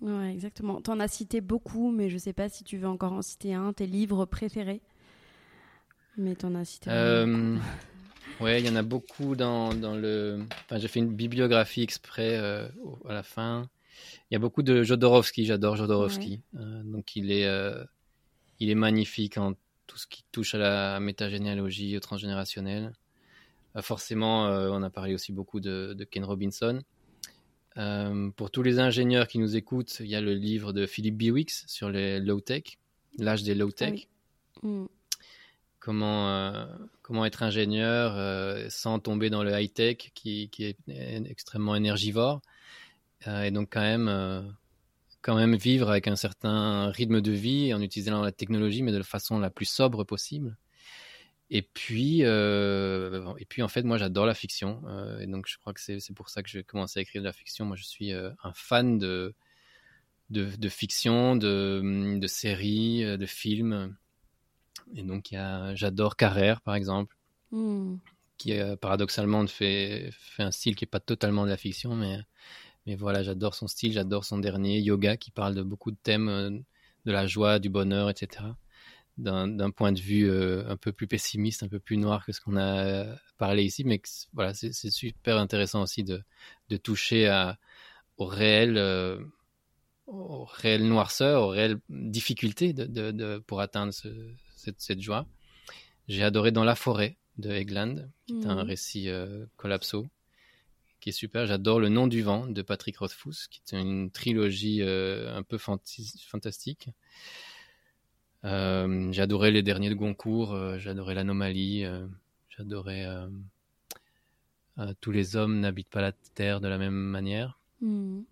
Ouais, 0.00 0.32
exactement. 0.32 0.80
T'en 0.80 0.98
as 1.00 1.08
cité 1.08 1.40
beaucoup, 1.40 1.90
mais 1.90 2.08
je 2.08 2.16
sais 2.18 2.32
pas 2.32 2.48
si 2.48 2.64
tu 2.64 2.78
veux 2.78 2.88
encore 2.88 3.12
en 3.12 3.22
citer 3.22 3.52
un, 3.54 3.72
tes 3.72 3.86
livres 3.86 4.24
préférés. 4.24 4.80
Mais 6.16 6.34
t'en 6.34 6.54
as 6.54 6.64
cité 6.64 6.90
Euh, 6.90 7.56
ouais, 8.40 8.60
il 8.60 8.66
y 8.66 8.70
en 8.70 8.76
a 8.76 8.82
beaucoup 8.82 9.36
dans, 9.36 9.74
dans 9.74 9.94
le. 9.94 10.44
Enfin, 10.64 10.78
j'ai 10.78 10.88
fait 10.88 11.00
une 11.00 11.14
bibliographie 11.14 11.82
exprès 11.82 12.36
euh, 12.36 12.68
à 13.08 13.14
la 13.14 13.22
fin. 13.22 13.68
Il 14.30 14.34
y 14.34 14.36
a 14.36 14.38
beaucoup 14.38 14.62
de 14.62 14.82
Jodorowsky. 14.82 15.44
J'adore 15.44 15.76
Jodorowsky. 15.76 16.40
Euh, 16.56 16.82
donc 16.84 17.16
il 17.16 17.30
est, 17.30 17.46
euh, 17.46 17.84
il 18.58 18.70
est 18.70 18.74
magnifique 18.74 19.38
en 19.38 19.54
tout 19.86 19.98
ce 19.98 20.06
qui 20.06 20.24
touche 20.32 20.54
à 20.54 20.58
la 20.58 21.00
métagénéalogie, 21.00 21.96
au 21.96 22.00
transgénérationnel. 22.00 22.92
Forcément, 23.80 24.46
on 24.46 24.82
a 24.82 24.90
parlé 24.90 25.14
aussi 25.14 25.32
beaucoup 25.32 25.60
de, 25.60 25.94
de 25.96 26.04
Ken 26.04 26.24
Robinson. 26.24 26.80
Pour 28.36 28.50
tous 28.50 28.62
les 28.62 28.78
ingénieurs 28.78 29.26
qui 29.28 29.38
nous 29.38 29.56
écoutent, 29.56 29.98
il 30.00 30.06
y 30.06 30.14
a 30.16 30.20
le 30.20 30.34
livre 30.34 30.72
de 30.72 30.86
Philippe 30.86 31.16
Biwix 31.16 31.64
sur 31.66 31.88
les 31.88 32.20
low-tech, 32.20 32.78
l'âge 33.18 33.42
des 33.42 33.54
low-tech 33.54 33.88
Ah 33.88 33.92
oui. 34.62 34.70
Hmm, 34.70 34.86
comment, 35.80 36.30
euh, 36.30 36.66
comment 37.02 37.24
être 37.24 37.42
ingénieur 37.42 38.16
euh, 38.16 38.66
sans 38.68 39.00
tomber 39.00 39.30
dans 39.30 39.42
le 39.42 39.50
high-tech 39.58 40.12
qui, 40.14 40.50
qui 40.50 40.64
est 40.64 40.76
extrêmement 41.26 41.74
énergivore. 41.74 42.42
Euh, 43.26 43.42
et 43.44 43.50
donc 43.50 43.70
quand 43.72 43.80
même, 43.80 44.54
quand 45.22 45.34
même 45.34 45.56
vivre 45.56 45.90
avec 45.90 46.06
un 46.06 46.16
certain 46.16 46.90
rythme 46.90 47.20
de 47.20 47.32
vie 47.32 47.74
en 47.74 47.80
utilisant 47.80 48.22
la 48.22 48.32
technologie, 48.32 48.82
mais 48.82 48.92
de 48.92 48.98
la 48.98 49.04
façon 49.04 49.38
la 49.38 49.50
plus 49.50 49.66
sobre 49.68 50.04
possible. 50.04 50.56
Et 51.52 51.62
puis, 51.62 52.20
et 52.20 53.44
puis 53.48 53.62
en 53.62 53.68
fait, 53.68 53.82
moi 53.82 53.98
j'adore 53.98 54.24
la 54.24 54.34
fiction. 54.34 54.82
et 55.20 55.26
donc 55.26 55.48
je 55.48 55.58
crois 55.58 55.74
que 55.74 55.80
c'est 55.80 56.14
pour 56.14 56.28
ça 56.28 56.42
que 56.44 56.48
j'ai 56.48 56.62
commencé 56.62 57.00
à 57.00 57.02
écrire 57.02 57.22
de 57.22 57.26
la 57.26 57.32
fiction. 57.32 57.64
Moi 57.64 57.76
je 57.76 57.82
suis 57.82 58.12
un 58.12 58.52
fan 58.54 58.98
de, 58.98 59.34
de, 60.30 60.44
de 60.44 60.68
fiction, 60.68 61.34
de, 61.34 62.18
de 62.18 62.26
séries, 62.28 63.02
de 63.18 63.26
films. 63.26 63.96
Et 64.94 65.02
donc, 65.02 65.28
j'adore 65.74 66.16
Carrère, 66.16 66.60
par 66.60 66.74
exemple, 66.74 67.16
hmm. 67.52 67.96
qui 68.38 68.52
paradoxalement 68.80 69.46
fait, 69.46 70.10
fait 70.12 70.42
un 70.42 70.50
style 70.50 70.74
qui 70.74 70.84
n'est 70.84 70.90
pas 70.90 71.00
totalement 71.00 71.44
de 71.44 71.50
la 71.50 71.56
fiction, 71.56 71.94
mais, 71.94 72.18
mais 72.86 72.96
voilà, 72.96 73.22
j'adore 73.22 73.54
son 73.54 73.68
style, 73.68 73.92
j'adore 73.92 74.24
son 74.24 74.38
dernier, 74.38 74.80
Yoga, 74.80 75.16
qui 75.16 75.30
parle 75.30 75.54
de 75.54 75.62
beaucoup 75.62 75.90
de 75.90 75.98
thèmes, 76.02 76.62
de 77.06 77.12
la 77.12 77.26
joie, 77.26 77.58
du 77.58 77.70
bonheur, 77.70 78.10
etc 78.10 78.46
d'un 79.20 79.70
point 79.70 79.92
de 79.92 80.00
vue 80.00 80.28
euh, 80.28 80.64
un 80.68 80.76
peu 80.76 80.92
plus 80.92 81.06
pessimiste, 81.06 81.62
un 81.62 81.68
peu 81.68 81.78
plus 81.78 81.96
noir 81.96 82.24
que 82.24 82.32
ce 82.32 82.40
qu'on 82.40 82.56
a 82.56 83.04
parlé 83.38 83.64
ici. 83.64 83.84
Mais 83.84 84.00
voilà, 84.32 84.54
c'est 84.54 84.90
super 84.90 85.38
intéressant 85.38 85.82
aussi 85.82 86.04
de, 86.04 86.22
de 86.68 86.76
toucher 86.76 87.28
à, 87.28 87.58
au 88.16 88.24
réel, 88.26 88.76
euh, 88.76 89.18
au 90.06 90.44
réel 90.44 90.86
noirceur, 90.86 91.42
aux 91.42 91.48
réelles 91.48 91.80
difficultés 91.88 92.72
de, 92.72 93.10
de, 93.10 93.38
pour 93.46 93.60
atteindre 93.60 93.92
cette, 94.60 94.80
cette, 94.80 95.00
joie. 95.00 95.26
J'ai 96.08 96.22
adoré 96.22 96.52
Dans 96.52 96.64
la 96.64 96.74
forêt 96.74 97.16
de 97.38 97.50
Egland, 97.50 98.08
qui 98.26 98.40
est 98.40 98.46
un 98.46 98.56
mmh. 98.56 98.66
récit 98.66 99.08
euh, 99.08 99.46
collapso, 99.56 100.08
qui 101.00 101.10
est 101.10 101.12
super. 101.12 101.46
J'adore 101.46 101.80
Le 101.80 101.88
nom 101.88 102.06
du 102.06 102.22
vent 102.22 102.46
de 102.46 102.62
Patrick 102.62 102.98
Rothfuss, 102.98 103.48
qui 103.48 103.60
est 103.60 103.78
une 103.78 104.10
trilogie 104.10 104.82
un 104.82 105.42
peu 105.42 105.58
fantastique. 105.58 106.90
Euh, 108.44 109.12
j'adorais 109.12 109.50
les 109.50 109.62
derniers 109.62 109.90
de 109.90 109.94
Goncourt, 109.94 110.54
euh, 110.54 110.78
j'adorais 110.78 111.14
l'anomalie, 111.14 111.84
euh, 111.84 112.06
j'adorais 112.48 113.06
tous 115.02 115.10
les 115.10 115.36
hommes 115.36 115.60
n'habitent 115.60 115.90
pas 115.90 116.00
la 116.00 116.12
terre 116.12 116.60
de 116.60 116.68
la 116.68 116.78
même 116.78 116.94
manière. 116.94 117.58
Hmm. 117.82 118.22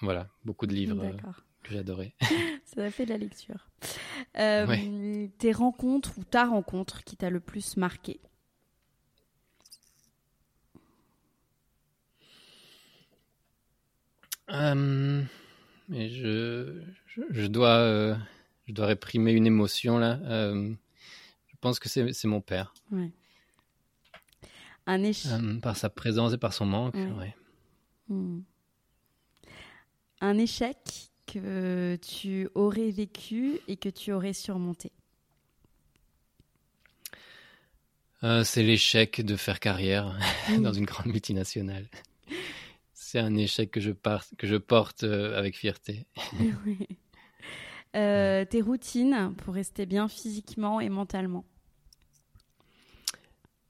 Voilà, 0.00 0.28
beaucoup 0.44 0.66
de 0.66 0.72
livres 0.72 1.14
que 1.62 1.72
j'adorais. 1.72 2.14
Ça 2.64 2.84
a 2.84 2.90
fait 2.90 3.04
de 3.04 3.10
la 3.10 3.18
lecture. 3.18 3.68
Tes 4.34 5.52
rencontres 5.52 6.18
ou 6.18 6.24
ta 6.24 6.46
rencontre 6.46 7.04
qui 7.04 7.16
t'a 7.16 7.30
le 7.30 7.40
plus 7.40 7.76
marqué? 7.76 8.20
Mais 15.88 16.08
je, 16.08 16.82
je, 17.06 17.46
dois 17.46 18.16
je 18.66 18.72
dois 18.72 18.86
réprimer 18.86 19.32
une 19.32 19.46
émotion 19.46 19.98
là. 19.98 20.18
Euh, 20.24 20.72
je 21.48 21.56
pense 21.60 21.78
que 21.78 21.88
c'est 21.88 22.24
mon 22.24 22.40
père. 22.40 22.74
Un 24.86 25.02
échec. 25.02 25.30
Euh, 25.32 25.60
par 25.60 25.76
sa 25.76 25.90
présence 25.90 26.32
et 26.32 26.38
par 26.38 26.52
son 26.52 26.66
manque. 26.66 26.96
Hmm. 28.08 28.40
Un 30.20 30.38
échec 30.38 31.11
que 31.32 31.96
tu 31.96 32.48
aurais 32.54 32.90
vécu 32.90 33.58
et 33.68 33.76
que 33.76 33.88
tu 33.88 34.12
aurais 34.12 34.32
surmonté. 34.32 34.92
Euh, 38.24 38.44
c'est 38.44 38.62
l'échec 38.62 39.20
de 39.20 39.36
faire 39.36 39.60
carrière 39.60 40.18
dans 40.60 40.72
une 40.72 40.84
grande 40.84 41.06
multinationale. 41.06 41.88
C'est 42.94 43.18
un 43.18 43.36
échec 43.36 43.70
que 43.70 43.80
je, 43.80 43.90
que 44.38 44.46
je 44.46 44.56
porte 44.56 45.02
avec 45.02 45.56
fierté. 45.56 46.06
oui. 46.66 46.86
Euh, 47.94 48.46
tes 48.46 48.62
routines 48.62 49.34
pour 49.36 49.52
rester 49.52 49.84
bien 49.84 50.08
physiquement 50.08 50.80
et 50.80 50.88
mentalement 50.88 51.44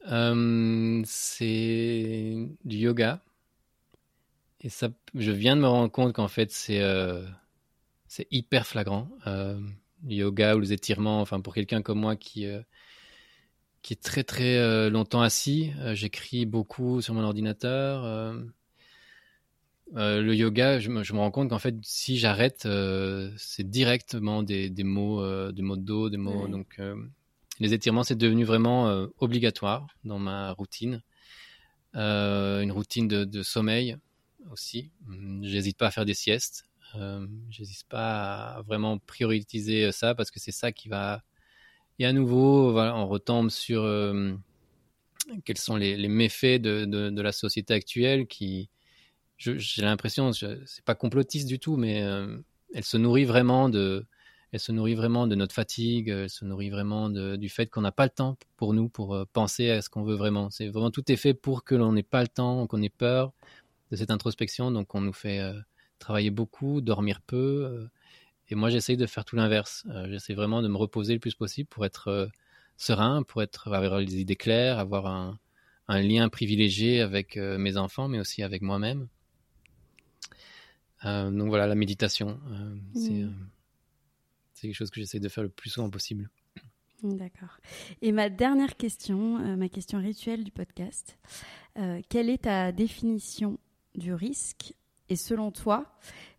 euh, 0.09 1.03
C'est 1.05 2.49
du 2.65 2.77
yoga. 2.77 3.21
Et 4.61 4.69
ça, 4.69 4.91
je 5.17 5.33
viens 5.33 5.57
de 5.57 5.63
me 5.63 5.67
rendre 5.67 5.91
compte 5.91 6.13
qu'en 6.13 6.29
fait, 6.29 6.53
c'est 6.53 6.81
euh, 6.81 7.27
c'est 8.13 8.27
hyper 8.31 8.67
flagrant. 8.67 9.09
le 9.27 9.61
yoga 10.05 10.57
ou 10.57 10.61
les 10.61 10.73
étirements, 10.73 11.21
enfin, 11.21 11.41
pour 11.41 11.55
quelqu'un 11.55 11.83
comme 11.83 12.01
moi 12.01 12.17
qui, 12.17 12.47
qui 13.83 13.93
est 13.95 14.03
très 14.03 14.25
très 14.25 14.91
longtemps 14.91 15.23
assis, 15.23 15.73
j'écris 15.95 16.45
beaucoup 16.47 17.01
sur 17.01 17.15
mon 17.15 17.23
ordinateur. 17.23 18.05
Euh, 19.97 20.23
le 20.23 20.35
yoga, 20.35 20.79
je 20.79 20.89
me, 20.89 21.19
rends 21.19 21.31
compte 21.31 21.51
qu'en 21.51 21.59
fait, 21.59 21.75
si 21.83 22.17
j'arrête, 22.17 22.65
euh, 22.65 23.31
c'est 23.37 23.69
directement 23.69 24.43
des, 24.43 24.71
mots, 24.83 25.21
euh, 25.21 25.53
des 25.53 25.63
mots 25.63 25.77
de 25.77 25.83
dos, 25.83 26.11
des 26.11 26.17
mots. 26.17 26.49
Donc, 26.49 26.81
les 27.61 27.75
étirements, 27.75 28.05
c'est 28.05 28.17
devenu 28.17 28.45
vraiment 28.45 29.07
obligatoire 29.19 29.87
dans 30.05 30.19
ma 30.19 30.53
routine. 30.53 31.03
une 31.95 32.73
routine 32.73 33.09
de, 33.09 33.43
sommeil 33.43 33.97
aussi. 34.51 34.91
J'hésite 35.43 35.77
pas 35.77 35.89
à 35.89 35.91
faire 35.91 36.05
des 36.05 36.15
siestes. 36.15 36.65
J'hésite 37.51 37.87
pas 37.89 38.55
à 38.57 38.63
vraiment 38.63 38.99
prioriser 38.99 39.93
ça 39.93 40.15
parce 40.15 40.31
que 40.31 40.41
c'est 40.41 40.53
ça 40.53 40.73
qui 40.73 40.89
va. 40.89 41.23
Et 41.99 42.07
à 42.07 42.13
nouveau, 42.13 42.79
on 42.79 43.07
retombe 43.07 43.51
sur 43.51 43.83
quels 45.45 45.59
sont 45.59 45.77
les, 45.77 46.09
méfaits 46.09 46.61
de, 46.61 47.21
la 47.21 47.33
société 47.33 47.75
actuelle 47.75 48.27
qui 48.27 48.69
j'ai 49.39 49.83
l'impression, 49.83 50.33
c'est 50.33 50.85
pas 50.85 50.95
complotiste 50.95 51.49
du 51.49 51.59
tout, 51.59 51.77
mais 51.77 52.03
euh, 52.03 52.39
elle 52.75 52.85
se 52.85 52.97
nourrit 52.97 53.25
vraiment 53.25 53.69
de, 53.69 54.07
elle 54.53 54.61
se 54.61 54.71
nourrit 54.71 54.95
vraiment 54.95 55.27
de 55.27 55.35
notre 55.35 55.53
fatigue, 55.53 56.09
elle 56.09 56.31
se 56.31 56.45
nourrit 56.45 56.71
vraiment 56.71 57.11
du 57.11 57.49
fait 57.49 57.67
qu'on 57.67 57.81
n'a 57.81 57.91
pas 57.91 58.05
le 58.05 58.11
temps 58.11 58.37
pour 58.57 58.73
nous, 58.73 58.89
pour 58.89 59.15
euh, 59.17 59.25
penser 59.33 59.71
à 59.71 59.83
ce 59.83 59.91
qu'on 59.91 60.05
veut 60.05 60.15
vraiment. 60.15 60.51
C'est 60.51 60.69
vraiment 60.69 60.93
tout 60.93 61.11
est 61.11 61.17
fait 61.17 61.35
pour 61.35 61.65
que 61.65 61.75
l'on 61.75 61.93
n'ait 61.93 62.05
pas 62.05 62.23
le 62.23 62.29
temps, 62.29 62.69
qu'on 62.69 62.83
ait 62.83 62.89
peur 62.89 63.33
de 63.91 63.97
cette 63.97 64.13
introspection, 64.13 64.71
donc 64.71 64.95
on 64.95 65.01
nous 65.01 65.13
fait 65.13 65.41
euh, 65.41 65.59
travailler 66.03 66.31
beaucoup, 66.31 66.81
dormir 66.81 67.21
peu. 67.23 67.89
et 68.49 68.55
moi, 68.55 68.71
j'essaye 68.71 68.97
de 68.97 69.07
faire 69.07 69.25
tout 69.25 69.37
l'inverse. 69.37 69.87
j'essaie 70.09 70.35
vraiment 70.35 70.63
de 70.63 70.69
me 70.69 70.77
reposer 70.77 71.15
le 71.15 71.21
plus 71.21 71.35
possible 71.35 71.69
pour 71.69 71.87
être 71.87 72.29
serein, 72.77 73.23
pour 73.23 73.43
être 73.43 73.73
avoir 73.73 73.99
les 74.01 74.21
idées 74.21 74.37
claires, 74.37 74.79
avoir 74.79 75.07
un, 75.07 75.39
un 75.89 76.01
lien 76.01 76.29
privilégié 76.29 77.01
avec 77.01 77.37
mes 77.37 77.77
enfants, 77.77 78.09
mais 78.09 78.19
aussi 78.21 78.43
avec 78.43 78.63
moi-même. 78.63 79.09
Euh, 81.05 81.31
donc 81.31 81.49
voilà, 81.49 81.67
la 81.67 81.75
méditation, 81.75 82.41
euh, 82.51 82.75
mm. 82.95 83.25
euh, 83.25 83.31
c'est 84.55 84.69
quelque 84.69 84.77
chose 84.77 84.91
que 84.91 85.01
j'essaie 85.01 85.21
de 85.21 85.29
faire 85.29 85.43
le 85.43 85.51
plus 85.51 85.71
souvent 85.71 85.91
possible. 85.91 86.31
D'accord. 87.03 87.59
Et 88.01 88.13
ma 88.13 88.29
dernière 88.31 88.77
question, 88.77 89.57
ma 89.57 89.69
question 89.69 89.99
rituelle 89.99 90.45
du 90.45 90.53
podcast, 90.53 91.19
quelle 92.09 92.31
est 92.31 92.45
ta 92.45 92.71
définition 92.71 93.59
du 93.97 94.15
risque 94.15 94.75
et 95.13 95.17
selon 95.17 95.51
toi, 95.51 95.85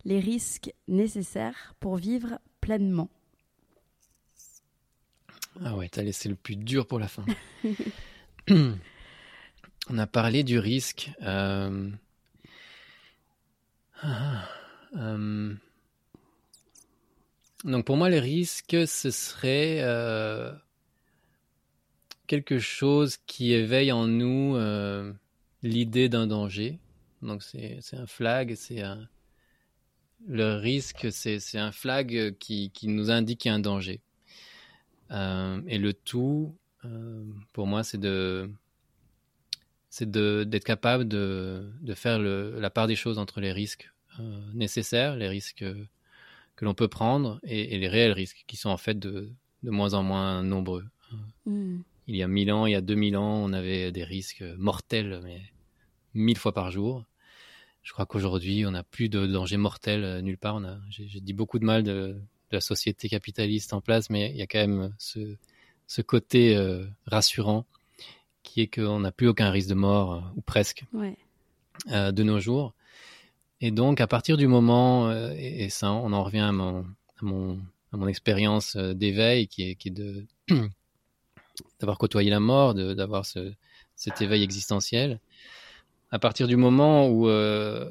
les 0.03 0.19
risques 0.19 0.73
nécessaires 0.87 1.75
pour 1.79 1.97
vivre 1.97 2.39
pleinement 2.59 3.11
Ah 5.63 5.75
ouais, 5.75 5.89
t'as 5.89 6.01
laissé 6.01 6.27
le 6.27 6.33
plus 6.33 6.55
dur 6.55 6.87
pour 6.87 6.97
la 6.97 7.07
fin. 7.07 7.23
On 8.49 9.97
a 9.99 10.07
parlé 10.07 10.43
du 10.43 10.57
risque. 10.57 11.11
Ah, 11.21 11.69
euh, 14.97 15.53
donc 17.63 17.85
pour 17.85 17.95
moi, 17.95 18.09
les 18.09 18.19
risques, 18.19 18.87
ce 18.87 19.11
serait 19.11 19.81
euh, 19.81 20.51
quelque 22.25 22.57
chose 22.57 23.17
qui 23.27 23.53
éveille 23.53 23.91
en 23.91 24.07
nous 24.07 24.55
euh, 24.55 25.13
l'idée 25.61 26.09
d'un 26.09 26.25
danger. 26.25 26.79
Donc 27.23 27.43
c'est 27.43 27.79
un 27.93 28.07
flag, 28.07 28.55
c'est 28.55 28.81
un... 28.81 29.07
Le 30.25 30.55
risque, 30.55 31.07
c'est 31.11 31.57
un 31.57 31.73
flag 31.73 32.35
qui, 32.39 32.71
qui, 32.71 32.87
nous 32.87 33.11
indique 33.11 33.41
qu'il 33.41 33.49
y 33.49 33.51
a 33.51 33.55
un 33.55 33.59
danger. 33.59 33.99
et 35.11 35.77
le 35.77 35.91
tout, 35.93 36.55
pour 37.51 37.67
moi, 37.67 37.83
c'est 37.83 37.97
de 37.97 38.49
c'est 39.93 40.09
d'être 40.09 40.63
capable 40.63 41.07
de, 41.07 41.71
de 41.81 41.93
faire 41.93 42.17
le, 42.17 42.59
la 42.59 42.71
part 42.71 42.87
des 42.87 42.95
choses 42.95 43.19
entre 43.19 43.41
les 43.41 43.51
risques 43.51 43.91
euh, 44.19 44.39
nécessaires, 44.55 45.15
les 45.15 45.27
risques 45.27 45.63
que 46.55 46.65
l'on 46.65 46.73
peut 46.73 46.87
prendre 46.87 47.39
et, 47.43 47.77
les 47.77 47.87
réels 47.87 48.11
risques 48.11 48.43
qui 48.47 48.57
sont 48.57 48.71
en 48.71 48.77
fait 48.77 48.97
de, 48.97 49.29
de 49.61 49.69
moins 49.69 49.93
en 49.93 50.01
moins 50.01 50.41
nombreux. 50.41 50.83
Hmm. 51.45 51.81
Il 52.07 52.15
y 52.15 52.23
a 52.23 52.27
mille 52.27 52.51
ans, 52.51 52.65
il 52.65 52.71
y 52.71 52.75
a 52.75 52.81
2000 52.81 53.17
ans, 53.17 53.35
on 53.35 53.53
avait 53.53 53.91
des 53.91 54.03
risques 54.03 54.43
mortels, 54.57 55.21
mais 55.23 55.41
mille 56.15 56.39
fois 56.39 56.55
par 56.55 56.71
jour. 56.71 57.05
Je 57.83 57.91
crois 57.93 58.05
qu'aujourd'hui, 58.05 58.65
on 58.65 58.71
n'a 58.71 58.83
plus 58.83 59.09
de 59.09 59.27
danger 59.27 59.57
mortel 59.57 60.03
euh, 60.03 60.21
nulle 60.21 60.37
part. 60.37 60.61
J'ai 60.89 61.19
dit 61.19 61.33
beaucoup 61.33 61.59
de 61.59 61.65
mal 61.65 61.83
de, 61.83 62.17
la 62.51 62.61
société 62.61 63.09
capitaliste 63.09 63.73
en 63.73 63.81
place, 63.81 64.11
mais 64.11 64.29
il 64.29 64.37
y 64.37 64.43
a 64.43 64.47
quand 64.47 64.59
même 64.59 64.93
ce, 64.99 65.37
ce 65.87 66.01
côté 66.03 66.55
euh, 66.55 66.85
rassurant 67.07 67.65
qui 68.43 68.61
est 68.61 68.67
qu'on 68.67 68.99
n'a 68.99 69.11
plus 69.11 69.27
aucun 69.27 69.49
risque 69.49 69.69
de 69.69 69.73
mort, 69.73 70.31
ou 70.35 70.41
presque, 70.41 70.83
de 71.89 72.23
nos 72.23 72.39
jours. 72.39 72.75
Et 73.65 73.71
donc, 73.71 74.01
à 74.01 74.07
partir 74.07 74.35
du 74.35 74.45
moment, 74.45 75.07
euh, 75.07 75.33
et, 75.37 75.69
ça, 75.69 75.93
on 75.93 76.11
en 76.11 76.21
revient 76.21 76.39
à 76.39 76.51
mon, 76.51 76.81
à 76.81 77.21
mon, 77.21 77.57
à 77.93 77.97
mon 77.97 78.09
expérience 78.09 78.75
euh, 78.75 78.93
d'éveil, 78.93 79.47
qui 79.47 79.69
est, 79.69 79.75
qui 79.75 79.87
est 79.87 79.91
de 79.91 80.25
d'avoir 81.79 81.97
côtoyé 81.97 82.29
la 82.29 82.41
mort, 82.41 82.73
d'avoir 82.73 83.25
ce, 83.25 83.53
cet 83.95 84.21
éveil 84.21 84.43
existentiel. 84.43 85.21
À 86.13 86.19
partir 86.19 86.47
du 86.47 86.57
moment 86.57 87.07
où 87.07 87.27
euh, 87.27 87.89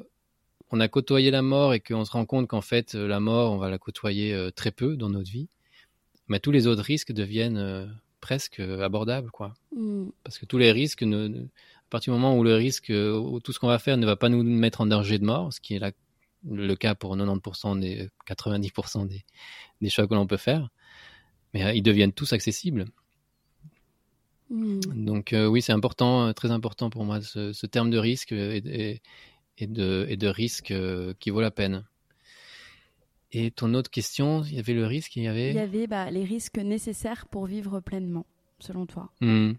on 0.70 0.78
a 0.78 0.86
côtoyé 0.86 1.32
la 1.32 1.42
mort 1.42 1.74
et 1.74 1.80
qu'on 1.80 2.04
se 2.04 2.12
rend 2.12 2.24
compte 2.24 2.46
qu'en 2.46 2.60
fait, 2.60 2.94
la 2.94 3.18
mort, 3.18 3.50
on 3.50 3.56
va 3.56 3.68
la 3.68 3.78
côtoyer 3.78 4.50
très 4.54 4.70
peu 4.70 4.96
dans 4.96 5.08
notre 5.10 5.28
vie, 5.28 5.48
mais 6.28 6.38
tous 6.38 6.52
les 6.52 6.68
autres 6.68 6.84
risques 6.84 7.10
deviennent 7.12 7.56
euh, 7.58 7.84
presque 8.20 8.60
abordables, 8.60 9.32
quoi. 9.32 9.54
Mm. 9.76 10.10
Parce 10.22 10.38
que 10.38 10.46
tous 10.46 10.56
les 10.56 10.70
risques, 10.70 11.02
ne, 11.02 11.26
ne- 11.26 11.40
à 11.42 11.90
partir 11.90 12.14
du 12.14 12.20
moment 12.20 12.38
où 12.38 12.44
le 12.44 12.54
risque, 12.54 12.90
euh, 12.90 13.18
où 13.18 13.40
tout 13.40 13.52
ce 13.52 13.58
qu'on 13.58 13.66
va 13.66 13.80
faire 13.80 13.96
ne 13.96 14.06
va 14.06 14.14
pas 14.14 14.28
nous 14.28 14.44
mettre 14.44 14.82
en 14.82 14.86
danger 14.86 15.18
de 15.18 15.24
mort, 15.24 15.52
ce 15.52 15.60
qui 15.60 15.74
est 15.74 15.80
la- 15.80 15.90
le 16.48 16.74
cas 16.76 16.94
pour 16.94 17.16
90% 17.16 17.74
des 17.74 18.08
90% 18.24 19.04
des, 19.04 19.24
des 19.80 19.90
choix 19.90 20.06
que 20.06 20.14
l'on 20.14 20.28
peut 20.28 20.36
faire, 20.36 20.68
mais 21.54 21.64
euh, 21.64 21.72
ils 21.72 21.82
deviennent 21.82 22.12
tous 22.12 22.32
accessibles. 22.32 22.86
Mm. 24.52 25.04
Donc 25.04 25.32
euh, 25.32 25.46
oui, 25.46 25.62
c'est 25.62 25.72
important, 25.72 26.26
euh, 26.26 26.32
très 26.32 26.50
important 26.50 26.90
pour 26.90 27.04
moi 27.04 27.22
ce, 27.22 27.52
ce 27.54 27.66
terme 27.66 27.90
de 27.90 27.98
risque 27.98 28.32
euh, 28.32 28.60
et, 28.64 28.90
et- 28.90 29.02
et 29.58 29.66
de, 29.66 30.06
et 30.08 30.16
de 30.16 30.28
risque 30.28 30.70
euh, 30.70 31.12
qui 31.20 31.30
vaut 31.30 31.40
la 31.40 31.50
peine. 31.50 31.84
Et 33.32 33.50
ton 33.50 33.74
autre 33.74 33.90
question, 33.90 34.42
il 34.44 34.54
y 34.54 34.58
avait 34.58 34.72
le 34.72 34.86
risque, 34.86 35.14
il 35.16 35.22
y 35.24 35.28
avait. 35.28 35.50
Il 35.50 35.56
y 35.56 35.60
avait 35.60 35.86
bah, 35.86 36.10
les 36.10 36.24
risques 36.24 36.58
nécessaires 36.58 37.26
pour 37.26 37.46
vivre 37.46 37.80
pleinement, 37.80 38.26
selon 38.58 38.86
toi. 38.86 39.10
Hmm. 39.20 39.52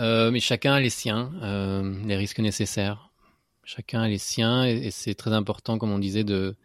Euh, 0.00 0.30
mais 0.30 0.40
chacun 0.40 0.72
a 0.74 0.80
les 0.80 0.90
siens, 0.90 1.30
les 2.06 2.16
risques 2.16 2.40
nécessaires. 2.40 3.10
Chacun 3.64 4.00
a 4.00 4.08
les 4.08 4.18
siens 4.18 4.64
et, 4.64 4.90
c'est 4.90 5.14
très 5.14 5.32
important, 5.32 5.78
comme 5.78 5.92
on 5.92 5.98
disait, 5.98 6.24
de, 6.24 6.56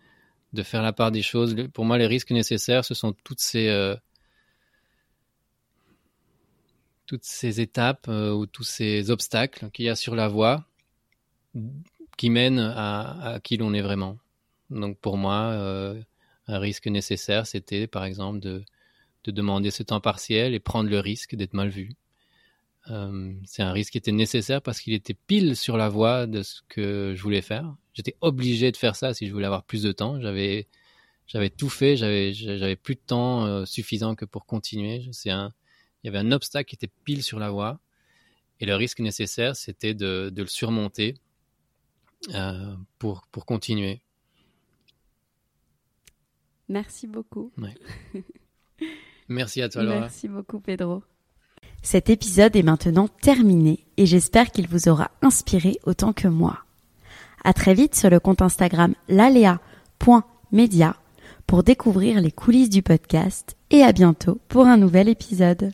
de 0.53 0.64
faire 0.64 0.81
la 0.81 0.94
part 0.94 1.11
des 1.11 1.22
choses. 1.22 1.56
Pour 1.73 1.84
moi, 1.84 1.98
les 1.98 2.07
risques 2.07 2.31
nécessaires, 2.31 2.85
ce 2.85 2.94
sont 2.94 3.14
toutes 3.23 3.41
ces, 3.41 3.68
euh, 3.68 3.95
toutes 7.07 7.23
ces 7.23 7.61
étapes 7.61 8.07
euh, 8.09 8.31
ou 8.31 8.45
tous 8.45 8.63
ces 8.63 9.09
obstacles 9.09 9.71
qu'il 9.71 9.85
y 9.85 9.89
a 9.89 9.95
sur 9.95 10.13
la 10.13 10.27
voie 10.27 10.65
qui 12.17 12.29
mènent 12.29 12.59
à, 12.59 13.39
qui 13.43 13.57
l'on 13.57 13.73
est 13.73 13.81
vraiment. 13.81 14.17
Donc 14.69 14.99
pour 14.99 15.17
moi, 15.17 15.51
euh, 15.53 15.99
un 16.47 16.59
risque 16.59 16.88
nécessaire, 16.88 17.47
c'était 17.47 17.88
par 17.88 18.03
exemple 18.03 18.39
de, 18.39 18.63
de 19.23 19.31
demander 19.31 19.71
ce 19.71 19.81
temps 19.84 20.01
partiel 20.01 20.53
et 20.53 20.59
prendre 20.59 20.89
le 20.89 20.99
risque 20.99 21.35
d'être 21.35 21.53
mal 21.53 21.69
vu. 21.69 21.93
Euh, 22.89 23.34
c'est 23.45 23.63
un 23.63 23.71
risque 23.71 23.93
qui 23.93 23.97
était 23.97 24.11
nécessaire 24.11 24.61
parce 24.61 24.79
qu'il 24.79 24.93
était 24.93 25.15
pile 25.15 25.55
sur 25.55 25.77
la 25.77 25.89
voie 25.89 26.27
de 26.27 26.43
ce 26.43 26.61
que 26.67 27.13
je 27.15 27.23
voulais 27.23 27.41
faire. 27.41 27.73
J'étais 27.93 28.15
obligé 28.21 28.71
de 28.71 28.77
faire 28.77 28.95
ça 28.95 29.13
si 29.13 29.27
je 29.27 29.34
voulais 29.34 29.45
avoir 29.45 29.63
plus 29.63 29.81
de 29.81 29.91
temps. 29.91 30.19
J'avais, 30.19 30.67
tout 31.57 31.69
fait, 31.69 31.95
j'avais, 31.95 32.75
plus 32.75 32.95
de 32.95 33.01
temps 33.05 33.65
suffisant 33.65 34.15
que 34.15 34.25
pour 34.25 34.45
continuer. 34.45 35.09
C'est 35.11 35.31
un, 35.31 35.53
il 36.07 36.13
y 36.13 36.15
avait 36.17 36.25
un 36.25 36.31
obstacle 36.31 36.69
qui 36.69 36.75
était 36.75 36.91
pile 37.03 37.21
sur 37.21 37.38
la 37.38 37.49
voie 37.49 37.79
et 38.61 38.65
le 38.65 38.75
risque 38.75 38.99
nécessaire, 39.01 39.57
c'était 39.57 39.93
de, 39.93 40.31
de 40.34 40.41
le 40.41 40.47
surmonter 40.47 41.15
euh, 42.34 42.75
pour, 42.97 43.27
pour 43.29 43.45
continuer. 43.45 44.01
Merci 46.69 47.07
beaucoup. 47.07 47.51
Merci 49.27 49.61
à 49.61 49.67
toi, 49.67 49.84
Laura. 49.84 49.99
Merci 49.99 50.29
beaucoup, 50.29 50.61
Pedro. 50.61 51.03
Cet 51.81 52.09
épisode 52.09 52.55
est 52.55 52.63
maintenant 52.63 53.09
terminé 53.09 53.85
et 53.97 54.05
j'espère 54.05 54.51
qu'il 54.51 54.69
vous 54.69 54.88
aura 54.88 55.11
inspiré 55.21 55.77
autant 55.84 56.13
que 56.13 56.29
moi. 56.29 56.63
À 57.43 57.51
très 57.51 57.73
vite 57.73 57.95
sur 57.95 58.09
le 58.09 58.21
compte 58.21 58.41
Instagram 58.41 58.95
lalea.media 59.09 60.95
pour 61.45 61.63
découvrir 61.63 62.21
les 62.21 62.31
coulisses 62.31 62.69
du 62.69 62.81
podcast 62.81 63.57
et 63.71 63.84
à 63.84 63.91
bientôt 63.91 64.39
pour 64.47 64.67
un 64.67 64.77
nouvel 64.77 65.09
épisode. 65.09 65.73